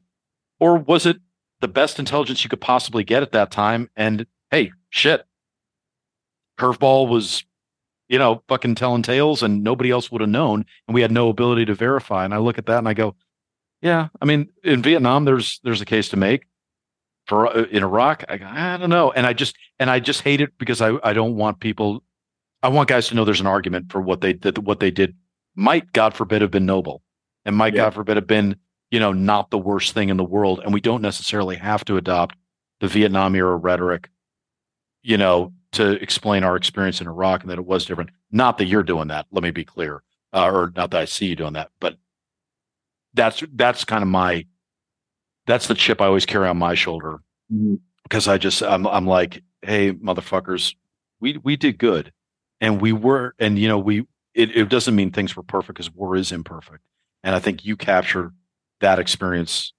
or 0.60 0.78
was 0.78 1.06
it 1.06 1.18
the 1.60 1.68
best 1.68 2.00
intelligence 2.00 2.44
you 2.44 2.50
could 2.50 2.62
possibly 2.62 3.04
get 3.04 3.24
at 3.24 3.32
that 3.34 3.52
time? 3.52 3.90
And 3.96 4.28
hey, 4.52 4.72
shit, 4.90 5.26
curveball 6.60 7.10
was, 7.10 7.44
you 8.08 8.20
know, 8.20 8.44
fucking 8.48 8.76
telling 8.76 9.02
tales, 9.02 9.44
and 9.44 9.64
nobody 9.64 9.90
else 9.90 10.12
would 10.12 10.22
have 10.22 10.30
known, 10.30 10.66
and 10.88 10.96
we 10.96 11.02
had 11.02 11.12
no 11.12 11.30
ability 11.30 11.66
to 11.66 11.74
verify. 11.74 12.24
And 12.24 12.34
I 12.34 12.38
look 12.38 12.58
at 12.58 12.68
that 12.68 12.78
and 12.78 12.88
I 12.88 12.94
go, 12.94 13.16
yeah, 13.82 14.08
I 14.22 14.26
mean, 14.26 14.50
in 14.64 14.82
Vietnam, 14.82 15.26
there's 15.26 15.60
there's 15.64 15.82
a 15.82 15.86
case 15.86 16.08
to 16.10 16.18
make 16.18 16.46
for 17.28 17.48
uh, 17.48 17.64
in 17.64 17.84
Iraq. 17.84 18.24
I, 18.30 18.40
I 18.76 18.78
don't 18.78 18.90
know, 18.90 19.12
and 19.12 19.26
I 19.26 19.34
just 19.34 19.58
and 19.80 19.90
I 19.90 20.00
just 20.00 20.22
hate 20.22 20.40
it 20.40 20.58
because 20.58 20.82
I 20.82 20.98
I 21.04 21.14
don't 21.14 21.36
want 21.36 21.60
people. 21.60 22.04
I 22.64 22.70
want 22.70 22.90
guys 22.90 23.08
to 23.10 23.16
know 23.16 23.26
there's 23.26 23.42
an 23.42 23.48
argument 23.48 23.92
for 23.92 24.02
what 24.02 24.22
they 24.22 24.34
did. 24.34 24.58
What 24.66 24.80
they 24.80 24.90
did 24.90 25.16
might, 25.56 25.92
God 25.94 26.14
forbid, 26.14 26.42
have 26.42 26.50
been 26.50 26.66
noble, 26.66 27.04
and 27.46 27.56
might, 27.56 27.74
Yeah. 27.74 27.84
God 27.84 27.94
forbid, 27.94 28.18
have 28.18 28.28
been 28.28 28.56
you 28.90 29.00
know 29.00 29.12
not 29.12 29.52
the 29.52 29.58
worst 29.58 29.94
thing 29.94 30.10
in 30.10 30.18
the 30.18 30.24
world. 30.24 30.62
And 30.64 30.74
we 30.74 30.82
don't 30.82 31.02
necessarily 31.02 31.58
have 31.58 31.84
to 31.86 31.98
adopt 31.98 32.36
the 32.80 32.88
Vietnam 32.88 33.36
era 33.36 33.56
rhetoric, 33.56 34.10
you 35.04 35.18
know, 35.18 35.54
to 35.74 35.92
explain 36.02 36.44
our 36.44 36.56
experience 36.56 37.02
in 37.02 37.08
Iraq 37.08 37.42
and 37.42 37.50
that 37.52 37.58
it 37.60 37.66
was 37.66 37.86
different. 37.86 38.12
Not 38.32 38.58
that 38.58 38.66
you're 38.66 38.84
doing 38.84 39.08
that. 39.10 39.26
Let 39.32 39.44
me 39.44 39.52
be 39.52 39.66
clear, 39.66 40.04
uh, 40.34 40.50
or 40.50 40.72
not 40.76 40.92
that 40.92 41.02
I 41.02 41.06
see 41.06 41.28
you 41.28 41.36
doing 41.36 41.54
that, 41.54 41.70
but 41.80 41.98
that's 43.14 43.44
that's 43.54 43.84
kind 43.86 44.02
of 44.04 44.08
my 44.10 44.46
that's 45.46 45.68
the 45.68 45.76
chip 45.76 46.02
I 46.02 46.06
always 46.06 46.26
carry 46.26 46.48
on 46.48 46.58
my 46.58 46.74
shoulder 46.76 47.20
because 48.04 48.28
I 48.28 48.38
just 48.38 48.64
I'm 48.64 48.88
I'm 48.88 49.06
like, 49.08 49.44
hey, 49.64 49.92
motherfuckers, 49.94 50.76
we 51.20 51.38
we 51.44 51.56
did 51.58 51.78
good, 51.78 52.12
and 52.64 52.82
we 52.82 52.94
were, 52.94 53.36
and 53.40 53.60
you 53.60 53.68
know, 53.68 53.78
we 53.78 54.08
it, 54.34 54.56
it 54.56 54.70
doesn't 54.70 54.96
mean 54.96 55.12
things 55.12 55.36
were 55.36 55.44
perfect 55.44 55.76
because 55.76 55.94
war 55.94 56.16
is 56.16 56.32
imperfect, 56.32 56.82
and 57.22 57.36
I 57.36 57.40
think 57.40 57.66
you 57.66 57.76
captured 57.76 58.34
that 58.80 59.00
experience 59.00 59.74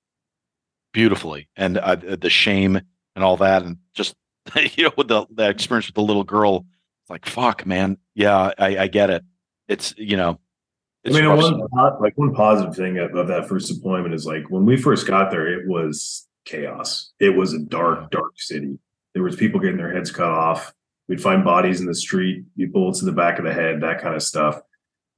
beautifully, 0.93 1.48
and 1.56 1.78
uh, 1.78 1.97
the 1.97 2.28
shame 2.28 2.78
and 3.16 3.24
all 3.24 3.39
that, 3.39 3.62
and 3.62 3.78
just 3.94 4.15
you 4.77 4.85
know, 4.85 4.93
with 4.98 5.09
the 5.09 5.24
that 5.36 5.51
experience 5.51 5.86
with 5.86 5.94
the 5.94 6.02
little 6.02 6.24
girl, 6.24 6.66
it's 7.02 7.11
like 7.11 7.24
fuck, 7.24 7.65
man, 7.65 7.97
yeah, 8.15 8.52
I, 8.59 8.77
I 8.77 8.86
get 8.89 9.09
it. 9.09 9.24
It's 9.66 9.94
you 9.97 10.19
know. 10.19 10.39
I 11.06 11.11
mean, 11.11 11.28
one, 11.28 11.69
like 12.01 12.16
one 12.16 12.35
positive 12.35 12.74
thing 12.74 12.98
of, 12.98 13.15
of 13.15 13.28
that 13.28 13.47
first 13.47 13.69
deployment 13.69 14.15
is 14.15 14.24
like 14.24 14.48
when 14.51 14.65
we 14.65 14.77
first 14.77 15.06
got 15.06 15.31
there, 15.31 15.47
it 15.47 15.69
was 15.69 16.27
chaos. 16.44 17.12
It 17.19 17.31
was 17.31 17.52
a 17.52 17.59
dark, 17.59 18.11
dark 18.11 18.32
city. 18.36 18.78
There 19.12 19.23
was 19.23 19.36
people 19.36 19.61
getting 19.61 19.77
their 19.77 19.93
heads 19.93 20.11
cut 20.11 20.31
off. 20.31 20.73
We'd 21.09 21.20
find 21.20 21.44
bodies 21.44 21.81
in 21.81 21.86
the 21.86 21.94
street, 21.94 22.44
bullets 22.72 23.01
in 23.01 23.06
the 23.06 23.12
back 23.12 23.39
of 23.39 23.44
the 23.44 23.52
head, 23.52 23.81
that 23.82 24.01
kind 24.01 24.14
of 24.14 24.22
stuff. 24.22 24.60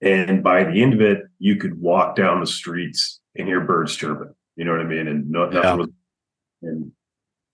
And 0.00 0.42
by 0.42 0.64
the 0.64 0.82
end 0.82 0.94
of 0.94 1.00
it, 1.00 1.22
you 1.38 1.56
could 1.56 1.80
walk 1.80 2.16
down 2.16 2.40
the 2.40 2.46
streets 2.46 3.20
and 3.36 3.46
hear 3.46 3.60
birds 3.60 3.94
chirping. 3.94 4.34
You 4.56 4.64
know 4.64 4.72
what 4.72 4.80
I 4.80 4.84
mean? 4.84 5.06
And 5.06 5.30
no, 5.30 5.46
nothing 5.46 5.62
yeah. 5.62 5.74
was. 5.74 5.88
And 6.62 6.92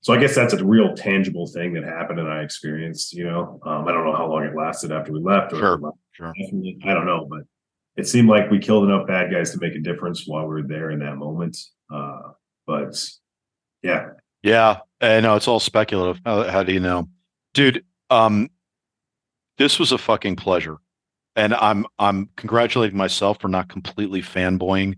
so 0.01 0.13
I 0.13 0.19
guess 0.19 0.35
that's 0.35 0.55
a 0.55 0.65
real 0.65 0.95
tangible 0.95 1.47
thing 1.47 1.75
that 1.75 1.85
happened 1.85 2.19
and 2.19 2.29
I 2.29 2.43
experienced. 2.43 3.13
You 3.13 3.25
know, 3.25 3.61
um, 3.65 3.87
I 3.87 3.93
don't 3.93 4.05
know 4.05 4.17
how 4.17 4.29
long 4.29 4.45
it 4.45 4.57
lasted 4.57 4.93
after 4.93 5.13
we 5.13 5.21
left. 5.21 5.53
Or 5.53 5.59
sure, 5.59 5.79
left. 5.79 5.97
sure. 6.13 6.33
I 6.85 6.95
don't 6.95 7.07
know, 7.07 7.27
but 7.29 7.43
it 7.97 8.09
seemed 8.09 8.29
like 8.29 8.51
we 8.51 8.59
killed 8.59 8.85
enough 8.85 9.07
bad 9.07 9.31
guys 9.31 9.51
to 9.53 9.59
make 9.61 9.75
a 9.75 9.81
difference 9.81 10.27
while 10.27 10.43
we 10.43 10.55
were 10.55 10.63
there 10.63 10.91
in 10.91 11.01
that 11.01 11.17
moment. 11.17 11.57
Uh, 11.93 12.33
but 12.67 12.99
yeah. 13.83 14.07
Yeah. 14.43 14.79
I 15.01 15.21
know 15.21 15.37
it's 15.37 15.49
all 15.49 15.61
speculative. 15.61 16.21
How, 16.25 16.45
how 16.45 16.63
do 16.63 16.73
you 16.73 16.81
know? 16.81 17.09
Dude, 17.55 17.85
um, 18.13 18.51
this 19.59 19.79
was 19.79 19.93
a 19.93 19.99
fucking 19.99 20.37
pleasure. 20.37 20.77
And 21.35 21.55
I'm 21.55 21.87
I'm 21.99 22.29
congratulating 22.37 22.97
myself 22.97 23.41
for 23.41 23.49
not 23.49 23.69
completely 23.69 24.21
fanboying 24.21 24.97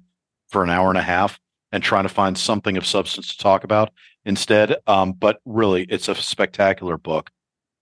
for 0.49 0.65
an 0.65 0.71
hour 0.71 0.89
and 0.89 0.99
a 0.99 1.03
half 1.03 1.39
and 1.71 1.83
trying 1.83 2.03
to 2.05 2.09
find 2.09 2.37
something 2.37 2.77
of 2.77 2.85
substance 2.85 3.29
to 3.29 3.39
talk 3.39 3.63
about 3.63 3.93
instead. 4.25 4.77
Um, 4.87 5.13
but 5.13 5.41
really, 5.45 5.85
it's 5.85 6.09
a 6.09 6.15
spectacular 6.17 6.99
book, 6.99 7.31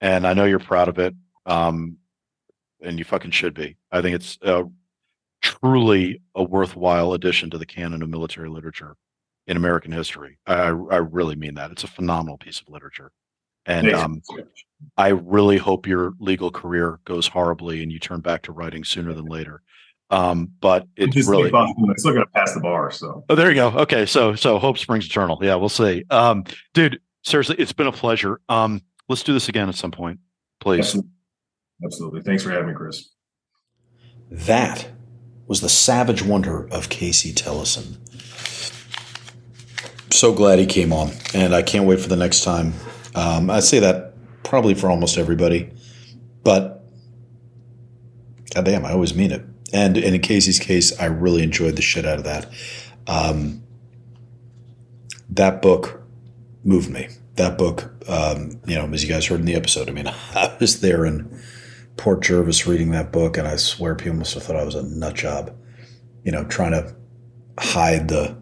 and 0.03 0.27
I 0.27 0.35
know 0.35 0.45
you're 0.45 0.59
proud 0.59 0.89
of 0.89 0.99
it. 0.99 1.15
Um, 1.47 1.97
and 2.83 2.99
you 2.99 3.05
fucking 3.05 3.31
should 3.31 3.55
be. 3.55 3.77
I 3.91 4.03
think 4.03 4.17
it's 4.17 4.39
truly 5.41 6.21
a 6.35 6.43
worthwhile 6.43 7.13
addition 7.13 7.51
to 7.51 7.59
the 7.59 7.67
canon 7.67 8.03
of 8.03 8.09
military 8.09 8.49
literature 8.49 8.97
in 9.47 9.57
American 9.57 9.93
history. 9.93 10.39
I, 10.47 10.65
I 10.65 10.97
really 10.97 11.37
mean 11.37 11.55
that. 11.55 11.71
It's 11.71 11.85
a 11.85 11.89
phenomenal 11.89 12.39
piece 12.39 12.61
of 12.61 12.69
literature. 12.69 13.13
And 13.66 13.93
um, 13.93 14.22
I 14.97 15.09
really 15.09 15.59
hope 15.59 15.86
your 15.86 16.12
legal 16.18 16.51
career 16.51 16.98
goes 17.05 17.26
horribly 17.26 17.82
and 17.82 17.93
you 17.93 17.98
turn 17.98 18.20
back 18.20 18.43
to 18.43 18.52
writing 18.52 18.84
sooner 18.84 19.12
than 19.12 19.26
later. 19.26 19.62
Um, 20.10 20.51
but 20.60 20.86
it's 20.97 21.14
just 21.14 21.28
really 21.28 21.51
I'm 21.55 21.74
still 21.97 22.12
gonna 22.12 22.26
pass 22.26 22.52
the 22.52 22.60
bar. 22.60 22.90
So 22.90 23.24
oh, 23.30 23.34
there 23.34 23.48
you 23.48 23.55
go. 23.55 23.68
Okay, 23.68 24.05
so 24.05 24.34
so 24.34 24.59
hope 24.59 24.76
springs 24.76 25.06
eternal. 25.06 25.39
Yeah, 25.40 25.55
we'll 25.55 25.70
see. 25.70 26.05
Um, 26.10 26.44
dude, 26.74 27.01
seriously, 27.22 27.56
it's 27.59 27.72
been 27.72 27.86
a 27.86 27.93
pleasure. 27.93 28.39
Um, 28.51 28.82
let's 29.09 29.22
do 29.22 29.32
this 29.32 29.48
again 29.48 29.70
at 29.70 29.74
some 29.74 29.90
point, 29.90 30.20
please. 30.60 30.80
Absolutely. 30.80 31.10
Absolutely. 31.84 32.22
Thanks 32.22 32.43
for 32.43 32.51
having 32.51 32.68
me, 32.68 32.74
Chris. 32.74 33.09
That 34.30 34.86
was 35.47 35.62
the 35.62 35.68
savage 35.68 36.22
wonder 36.22 36.68
of 36.68 36.90
Casey 36.90 37.32
Tellison 37.32 37.97
so 40.22 40.32
glad 40.32 40.60
he 40.60 40.66
came 40.66 40.93
on, 40.93 41.10
and 41.34 41.52
I 41.52 41.62
can't 41.62 41.84
wait 41.84 41.98
for 41.98 42.09
the 42.09 42.14
next 42.14 42.44
time. 42.44 42.74
Um, 43.14 43.51
I 43.51 43.60
say 43.60 43.78
that 43.80 44.14
probably 44.43 44.74
for 44.74 44.90
almost 44.90 45.18
everybody, 45.18 45.70
but 46.43 46.84
goddamn, 48.55 48.84
I 48.84 48.93
always 48.93 49.14
mean 49.14 49.32
it. 49.32 49.44
And, 49.72 49.97
and 49.97 50.14
in 50.14 50.20
Casey's 50.20 50.59
case, 50.59 50.98
I 51.01 51.06
really 51.06 51.43
enjoyed 51.43 51.76
the 51.76 51.82
shit 51.82 52.05
out 52.05 52.18
of 52.18 52.24
that. 52.24 52.51
Um, 53.06 53.62
that 55.30 55.62
book 55.62 56.02
moved 56.62 56.90
me. 56.90 57.09
That 57.36 57.56
book, 57.56 57.94
um, 58.09 58.60
you 58.66 58.74
know, 58.74 58.86
as 58.93 59.02
you 59.02 59.09
guys 59.09 59.26
heard 59.26 59.40
in 59.40 59.47
the 59.47 59.55
episode, 59.55 59.89
I 59.89 59.93
mean, 59.93 60.06
I 60.34 60.56
was 60.60 60.80
there 60.80 61.06
in 61.06 61.43
Port 61.97 62.22
Jervis 62.22 62.66
reading 62.66 62.90
that 62.90 63.12
book, 63.12 63.36
and 63.36 63.48
I 63.48 63.56
swear 63.56 63.94
people 63.94 64.18
must 64.18 64.34
have 64.34 64.43
thought 64.43 64.56
I 64.56 64.64
was 64.64 64.74
a 64.74 64.82
nut 64.82 65.14
job, 65.14 65.56
you 66.24 66.32
know, 66.32 66.44
trying 66.44 66.72
to 66.72 66.94
hide 67.59 68.09
the 68.09 68.36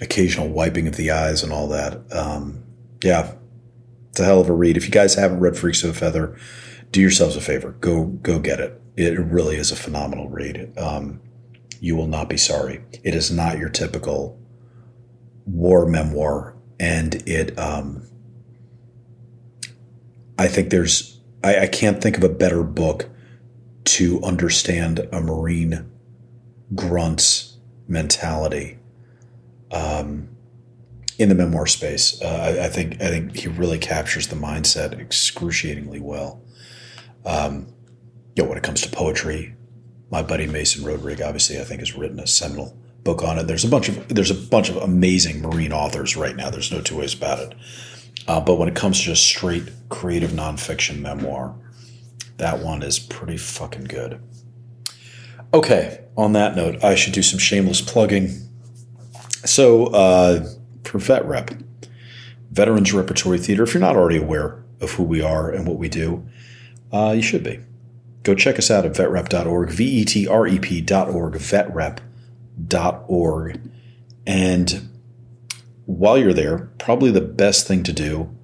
occasional 0.00 0.48
wiping 0.48 0.88
of 0.88 0.96
the 0.96 1.10
eyes 1.10 1.42
and 1.42 1.52
all 1.52 1.68
that. 1.68 2.12
Um, 2.12 2.64
yeah, 3.02 3.32
it's 4.18 4.24
a 4.24 4.26
hell 4.26 4.40
of 4.40 4.48
a 4.48 4.52
read. 4.52 4.76
If 4.76 4.84
you 4.84 4.90
guys 4.90 5.14
haven't 5.14 5.38
read 5.38 5.56
Freaks 5.56 5.84
of 5.84 5.90
a 5.90 5.92
Feather, 5.92 6.36
do 6.90 7.00
yourselves 7.00 7.36
a 7.36 7.40
favor. 7.40 7.76
Go 7.78 8.06
go 8.06 8.40
get 8.40 8.58
it. 8.58 8.82
It 8.96 9.16
really 9.16 9.54
is 9.54 9.70
a 9.70 9.76
phenomenal 9.76 10.28
read. 10.28 10.76
Um, 10.76 11.20
you 11.78 11.94
will 11.94 12.08
not 12.08 12.28
be 12.28 12.36
sorry. 12.36 12.82
It 13.04 13.14
is 13.14 13.30
not 13.30 13.58
your 13.58 13.68
typical 13.68 14.36
war 15.46 15.86
memoir, 15.86 16.56
and 16.80 17.14
it. 17.28 17.56
Um, 17.56 18.08
I 20.36 20.48
think 20.48 20.70
there's. 20.70 21.20
I, 21.44 21.60
I 21.60 21.66
can't 21.68 22.02
think 22.02 22.16
of 22.16 22.24
a 22.24 22.28
better 22.28 22.64
book 22.64 23.08
to 23.84 24.20
understand 24.24 24.98
a 25.12 25.20
Marine 25.20 25.88
grunt's 26.74 27.56
mentality 27.86 28.80
um, 29.70 30.28
in 31.18 31.28
the 31.28 31.34
memoir 31.34 31.66
space. 31.66 32.20
Uh, 32.22 32.26
I, 32.58 32.66
I, 32.66 32.68
think 32.68 33.02
I 33.02 33.08
think 33.08 33.36
he 33.36 33.48
really 33.48 33.78
captures 33.78 34.28
the 34.28 34.36
mindset 34.36 34.98
excruciatingly 34.98 36.00
well. 36.00 36.42
Um, 37.26 37.74
you 38.36 38.44
know, 38.44 38.48
when 38.48 38.58
it 38.58 38.64
comes 38.64 38.80
to 38.82 38.88
poetry, 38.88 39.56
my 40.10 40.22
buddy 40.22 40.46
Mason 40.46 40.84
Roderick 40.84 41.20
obviously 41.20 41.60
I 41.60 41.64
think 41.64 41.80
has 41.80 41.94
written 41.94 42.20
a 42.20 42.26
seminal 42.26 42.78
book 43.02 43.22
on 43.22 43.38
it. 43.38 43.46
There's 43.46 43.64
a 43.64 43.68
bunch 43.68 43.88
of 43.88 44.08
there's 44.08 44.30
a 44.30 44.34
bunch 44.34 44.70
of 44.70 44.76
amazing 44.76 45.42
marine 45.42 45.72
authors 45.72 46.16
right 46.16 46.36
now. 46.36 46.50
There's 46.50 46.72
no 46.72 46.80
two 46.80 46.96
ways 46.98 47.14
about 47.14 47.40
it. 47.40 47.54
Uh, 48.26 48.40
but 48.40 48.56
when 48.56 48.68
it 48.68 48.76
comes 48.76 48.98
to 48.98 49.04
just 49.04 49.24
straight 49.24 49.70
creative 49.88 50.30
nonfiction 50.30 51.00
memoir, 51.00 51.54
that 52.36 52.60
one 52.60 52.82
is 52.82 52.98
pretty 52.98 53.36
fucking 53.36 53.84
good. 53.84 54.20
Okay, 55.52 56.04
on 56.16 56.34
that 56.34 56.54
note, 56.54 56.84
I 56.84 56.94
should 56.94 57.14
do 57.14 57.22
some 57.22 57.38
shameless 57.38 57.80
plugging. 57.80 58.30
So, 59.44 59.86
uh, 59.86 60.46
for 60.88 60.98
Vet 60.98 61.24
Rep, 61.26 61.50
Veterans 62.50 62.92
Repertory 62.92 63.38
Theater, 63.38 63.62
if 63.62 63.74
you're 63.74 63.80
not 63.80 63.96
already 63.96 64.18
aware 64.18 64.62
of 64.80 64.92
who 64.92 65.02
we 65.02 65.20
are 65.20 65.50
and 65.50 65.66
what 65.66 65.76
we 65.78 65.88
do, 65.88 66.26
uh, 66.92 67.12
you 67.14 67.22
should 67.22 67.44
be. 67.44 67.60
Go 68.22 68.34
check 68.34 68.58
us 68.58 68.70
out 68.70 68.84
at 68.86 68.92
vetrep.org, 68.92 69.70
V 69.70 69.84
E 69.84 70.04
T 70.04 70.26
R 70.26 70.46
E 70.46 70.58
P.org, 70.58 71.34
vetrep.org. 71.34 72.00
And 74.26 74.88
while 75.86 76.18
you're 76.18 76.34
there, 76.34 76.70
probably 76.78 77.10
the 77.10 77.20
best 77.20 77.66
thing 77.66 77.82
to 77.84 77.92
do 77.92 78.34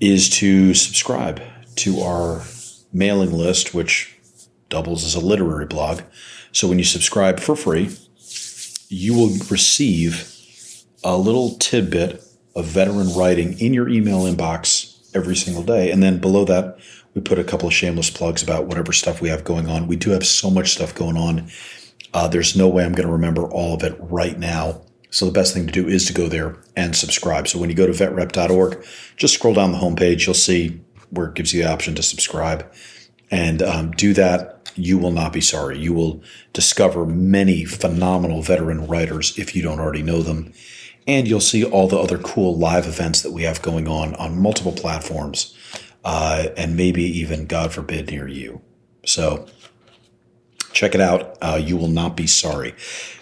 is 0.00 0.28
to 0.28 0.74
subscribe 0.74 1.42
to 1.76 2.00
our 2.00 2.42
mailing 2.92 3.32
list, 3.32 3.74
which 3.74 4.16
doubles 4.68 5.04
as 5.04 5.14
a 5.14 5.20
literary 5.20 5.66
blog. 5.66 6.02
So 6.52 6.68
when 6.68 6.78
you 6.78 6.84
subscribe 6.84 7.40
for 7.40 7.56
free, 7.56 7.96
you 8.88 9.14
will 9.14 9.30
receive 9.50 10.34
a 11.04 11.16
little 11.16 11.56
tidbit 11.56 12.22
of 12.54 12.64
veteran 12.64 13.14
writing 13.14 13.58
in 13.60 13.72
your 13.72 13.88
email 13.88 14.22
inbox 14.22 14.96
every 15.14 15.36
single 15.36 15.62
day. 15.62 15.90
And 15.90 16.02
then 16.02 16.18
below 16.18 16.44
that, 16.46 16.78
we 17.14 17.20
put 17.20 17.38
a 17.38 17.44
couple 17.44 17.68
of 17.68 17.74
shameless 17.74 18.10
plugs 18.10 18.42
about 18.42 18.66
whatever 18.66 18.92
stuff 18.92 19.20
we 19.20 19.28
have 19.28 19.44
going 19.44 19.68
on. 19.68 19.86
We 19.86 19.96
do 19.96 20.10
have 20.10 20.26
so 20.26 20.50
much 20.50 20.72
stuff 20.72 20.94
going 20.94 21.16
on. 21.16 21.48
Uh, 22.12 22.28
there's 22.28 22.56
no 22.56 22.68
way 22.68 22.84
I'm 22.84 22.92
going 22.92 23.06
to 23.06 23.12
remember 23.12 23.48
all 23.48 23.74
of 23.74 23.82
it 23.82 23.96
right 24.00 24.38
now. 24.38 24.82
So 25.10 25.24
the 25.24 25.32
best 25.32 25.54
thing 25.54 25.66
to 25.66 25.72
do 25.72 25.88
is 25.88 26.04
to 26.06 26.12
go 26.12 26.28
there 26.28 26.56
and 26.76 26.94
subscribe. 26.94 27.48
So 27.48 27.58
when 27.58 27.70
you 27.70 27.76
go 27.76 27.86
to 27.86 27.92
vetrep.org, 27.92 28.84
just 29.16 29.34
scroll 29.34 29.54
down 29.54 29.72
the 29.72 29.78
homepage. 29.78 30.26
You'll 30.26 30.34
see 30.34 30.80
where 31.10 31.28
it 31.28 31.34
gives 31.34 31.54
you 31.54 31.62
the 31.62 31.70
option 31.70 31.94
to 31.94 32.02
subscribe 32.02 32.70
and 33.30 33.62
um, 33.62 33.92
do 33.92 34.12
that 34.14 34.58
you 34.78 34.96
will 34.96 35.10
not 35.10 35.32
be 35.32 35.40
sorry. 35.40 35.78
You 35.78 35.92
will 35.92 36.22
discover 36.52 37.04
many 37.04 37.64
phenomenal 37.64 38.42
veteran 38.42 38.86
writers 38.86 39.36
if 39.36 39.54
you 39.54 39.62
don't 39.62 39.80
already 39.80 40.02
know 40.02 40.22
them. 40.22 40.52
And 41.08 41.26
you'll 41.26 41.40
see 41.40 41.64
all 41.64 41.88
the 41.88 41.98
other 41.98 42.18
cool 42.18 42.56
live 42.56 42.86
events 42.86 43.22
that 43.22 43.32
we 43.32 43.42
have 43.42 43.62
going 43.62 43.88
on 43.88 44.14
on 44.16 44.40
multiple 44.40 44.72
platforms, 44.72 45.56
uh, 46.04 46.48
and 46.56 46.76
maybe 46.76 47.02
even, 47.02 47.46
God 47.46 47.72
forbid, 47.72 48.10
near 48.10 48.28
you. 48.28 48.60
So 49.04 49.46
check 50.72 50.94
it 50.94 51.00
out. 51.00 51.36
Uh, 51.40 51.60
you 51.60 51.76
will 51.76 51.88
not 51.88 52.16
be 52.16 52.26
sorry. 52.26 52.74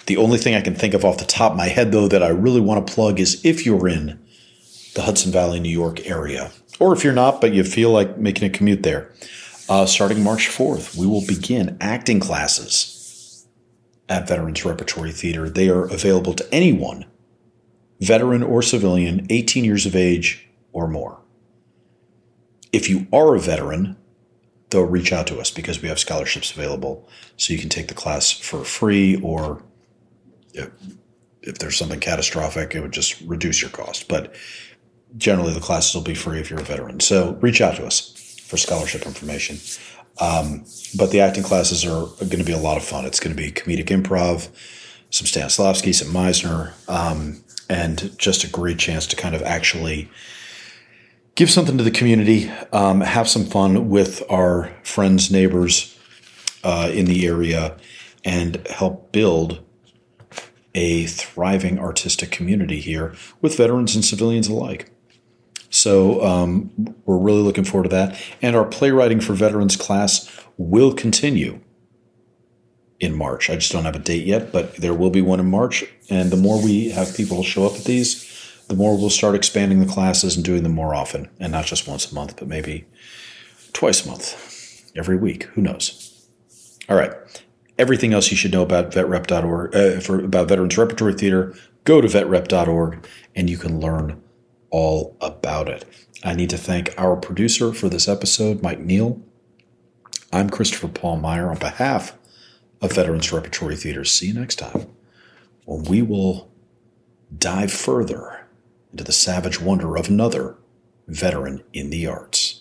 The 0.07 0.17
only 0.17 0.37
thing 0.37 0.55
I 0.55 0.61
can 0.61 0.75
think 0.75 0.95
of 0.95 1.05
off 1.05 1.19
the 1.19 1.25
top 1.25 1.53
of 1.53 1.57
my 1.57 1.69
head, 1.69 1.93
though, 1.93 2.09
that 2.09 2.23
I 2.23 2.29
really 2.29 2.61
want 2.61 2.87
to 2.87 2.93
plug 2.93 3.19
is 3.19 3.43
if 3.45 3.65
you're 3.65 3.89
in 3.89 4.19
the 4.95 5.03
Hudson 5.03 5.31
Valley, 5.33 5.61
New 5.61 5.69
York 5.69 6.07
area, 6.07 6.51
or 6.79 6.93
if 6.93 7.05
you're 7.05 7.13
not, 7.13 7.41
but 7.41 7.53
you 7.53 7.65
feel 7.65 7.91
like 7.91 8.19
making 8.19 8.47
a 8.47 8.51
commute 8.51 8.83
there, 8.83 9.13
uh, 9.69 9.87
starting 9.87 10.23
March 10.23 10.49
4th, 10.49 10.97
we 10.97 11.07
will 11.07 11.25
begin 11.27 11.77
acting 11.81 12.21
classes 12.21 13.47
at 14.09 14.29
Veterans 14.29 14.65
Repertory 14.65 15.13
Theater. 15.13 15.49
They 15.49 15.69
are 15.69 15.85
available 15.85 16.35
to 16.35 16.55
anyone, 16.55 17.05
veteran 18.01 18.43
or 18.43 18.63
civilian, 18.63 19.27
18 19.31 19.65
years 19.65 19.87
of 19.87 19.97
age 19.97 20.49
or 20.73 20.89
more. 20.89 21.21
If 22.73 22.91
you 22.91 23.07
are 23.13 23.35
a 23.35 23.41
veteran, 23.41 23.97
though, 24.71 24.83
reach 24.83 25.13
out 25.13 25.27
to 25.29 25.39
us 25.39 25.51
because 25.51 25.81
we 25.81 25.89
have 25.89 25.99
scholarships 25.99 26.51
available 26.51 27.09
so 27.37 27.53
you 27.53 27.59
can 27.59 27.69
take 27.69 27.89
the 27.89 27.95
class 27.95 28.31
for 28.33 28.65
free 28.65 29.17
or 29.23 29.63
if, 30.53 30.71
if 31.43 31.59
there's 31.59 31.77
something 31.77 32.01
catastrophic, 32.01 32.75
it 32.75 32.81
would 32.81 32.93
just 32.93 33.21
reduce 33.23 33.63
your 33.63 33.71
cost. 33.71 34.09
But 34.09 34.35
generally, 35.17 35.55
the 35.55 35.61
classes 35.61 35.95
will 35.95 36.03
be 36.03 36.15
free 36.15 36.41
if 36.41 36.51
you're 36.51 36.61
a 36.61 36.65
veteran. 36.65 37.01
So 37.01 37.35
reach 37.41 37.61
out 37.61 37.77
to 37.77 37.87
us 37.87 38.39
for 38.47 38.57
scholarship 38.57 39.07
information. 39.07 39.59
Um, 40.21 40.65
but 40.97 41.11
the 41.11 41.21
acting 41.21 41.45
classes 41.45 41.85
are 41.85 42.07
going 42.19 42.39
to 42.39 42.45
be 42.45 42.53
a 42.53 42.59
lot 42.59 42.77
of 42.77 42.85
fun. 42.85 43.05
It's 43.05 43.21
going 43.21 43.37
to 43.37 43.43
be 43.43 43.53
comedic 43.53 43.87
improv, 43.87 44.49
some 45.11 45.27
Stanislavski, 45.27 45.95
some 45.95 46.09
Meisner, 46.09 46.73
um, 46.89 47.43
and 47.69 48.17
just 48.19 48.45
a 48.45 48.49
great 48.49 48.79
chance 48.79 49.07
to 49.09 49.17
kind 49.17 49.35
of 49.35 49.43
actually 49.43 50.09
give 51.35 51.51
something 51.51 51.79
to 51.79 51.85
the 51.85 51.91
community, 51.91 52.51
um, 52.73 53.01
have 53.03 53.29
some 53.29 53.45
fun 53.45 53.89
with 53.89 54.23
our 54.31 54.73
friends, 54.83 55.31
neighbors 55.31 55.99
uh, 56.65 56.91
in 56.93 57.05
the 57.05 57.27
area, 57.27 57.77
and 58.25 58.67
help 58.69 59.13
build 59.13 59.63
a 60.75 61.07
thriving 61.07 61.79
artistic 61.79 62.31
community 62.31 62.81
here 62.81 63.15
with 63.41 63.57
veterans 63.57 63.95
and 63.95 64.05
civilians 64.05 64.49
alike. 64.49 64.91
So 65.71 66.23
um, 66.25 66.71
we're 67.05 67.19
really 67.19 67.43
looking 67.43 67.65
forward 67.65 67.85
to 67.85 67.97
that. 67.97 68.21
And 68.41 68.57
our 68.57 68.65
playwriting 68.65 69.21
for 69.21 69.35
veterans 69.35 69.77
class 69.77 70.31
will 70.57 70.93
continue 70.93 71.61
in 73.01 73.17
March. 73.17 73.51
I 73.51 73.57
just 73.57 73.73
don't 73.73 73.85
have 73.85 73.97
a 73.97 74.01
date 74.01 74.27
yet, 74.27 74.53
but 74.53 74.77
there 74.77 74.95
will 74.95 75.11
be 75.11 75.23
one 75.23 75.41
in 75.41 75.51
March. 75.51 75.85
And 76.09 76.31
the 76.31 76.37
more 76.37 76.63
we 76.63 76.91
have 76.91 77.17
people 77.17 77.43
show 77.43 77.67
up 77.67 77.75
at 77.75 77.85
these, 77.85 78.25
the 78.69 78.75
more 78.75 78.97
we'll 78.97 79.11
start 79.11 79.35
expanding 79.35 79.81
the 79.81 79.93
classes 79.93 80.37
and 80.37 80.45
doing 80.45 80.63
them 80.63 80.75
more 80.75 80.95
often. 80.95 81.29
And 81.39 81.53
not 81.53 81.67
just 81.67 81.87
once 81.87 82.11
a 82.11 82.15
month, 82.15 82.37
but 82.39 82.49
maybe 82.49 82.87
twice 83.73 84.05
a 84.05 84.09
month, 84.09 84.91
every 84.97 85.17
week. 85.17 85.45
Who 85.45 85.63
knows? 85.63 86.27
All 86.89 86.97
right. 86.97 87.13
Everything 87.79 88.15
else 88.15 88.31
you 88.31 88.37
should 88.37 88.53
know 88.53 88.63
about 88.63 88.93
vetrep.org, 88.93 89.77
uh, 89.77 90.01
for, 90.01 90.25
about 90.25 90.49
Veterans 90.49 90.79
Repertory 90.79 91.13
Theater, 91.13 91.55
go 91.85 92.01
to 92.01 92.09
vetrep.org 92.09 93.07
and 93.35 93.51
you 93.51 93.59
can 93.59 93.81
learn 93.81 94.23
all 94.71 95.17
about 95.21 95.69
it. 95.69 95.85
I 96.25 96.35
need 96.35 96.49
to 96.51 96.57
thank 96.57 96.95
our 96.97 97.17
producer 97.17 97.75
for 97.75 97.91
this 97.91 98.09
episode, 98.09 98.63
Mike 98.63 98.81
Neal. 98.81 99.21
I'm 100.33 100.49
Christopher 100.49 100.89
Paul 100.89 101.19
Meyer 101.19 101.51
on 101.51 101.59
behalf 101.59 102.17
of 102.81 102.93
Veterans 102.93 103.33
Repertory 103.33 103.77
Theater. 103.77 104.05
See 104.05 104.29
you 104.29 104.35
next 104.35 104.57
time 104.57 104.87
when 105.65 105.85
we 105.85 106.03
will 106.03 106.51
dive 107.37 107.73
further 107.73 108.47
into 108.93 109.05
the 109.05 109.13
savage 109.13 109.61
wonder 109.61 109.97
of 109.97 110.09
another 110.09 110.57
veteran 111.09 111.63
in 111.73 111.91
the 111.91 112.07
arts. 112.07 112.56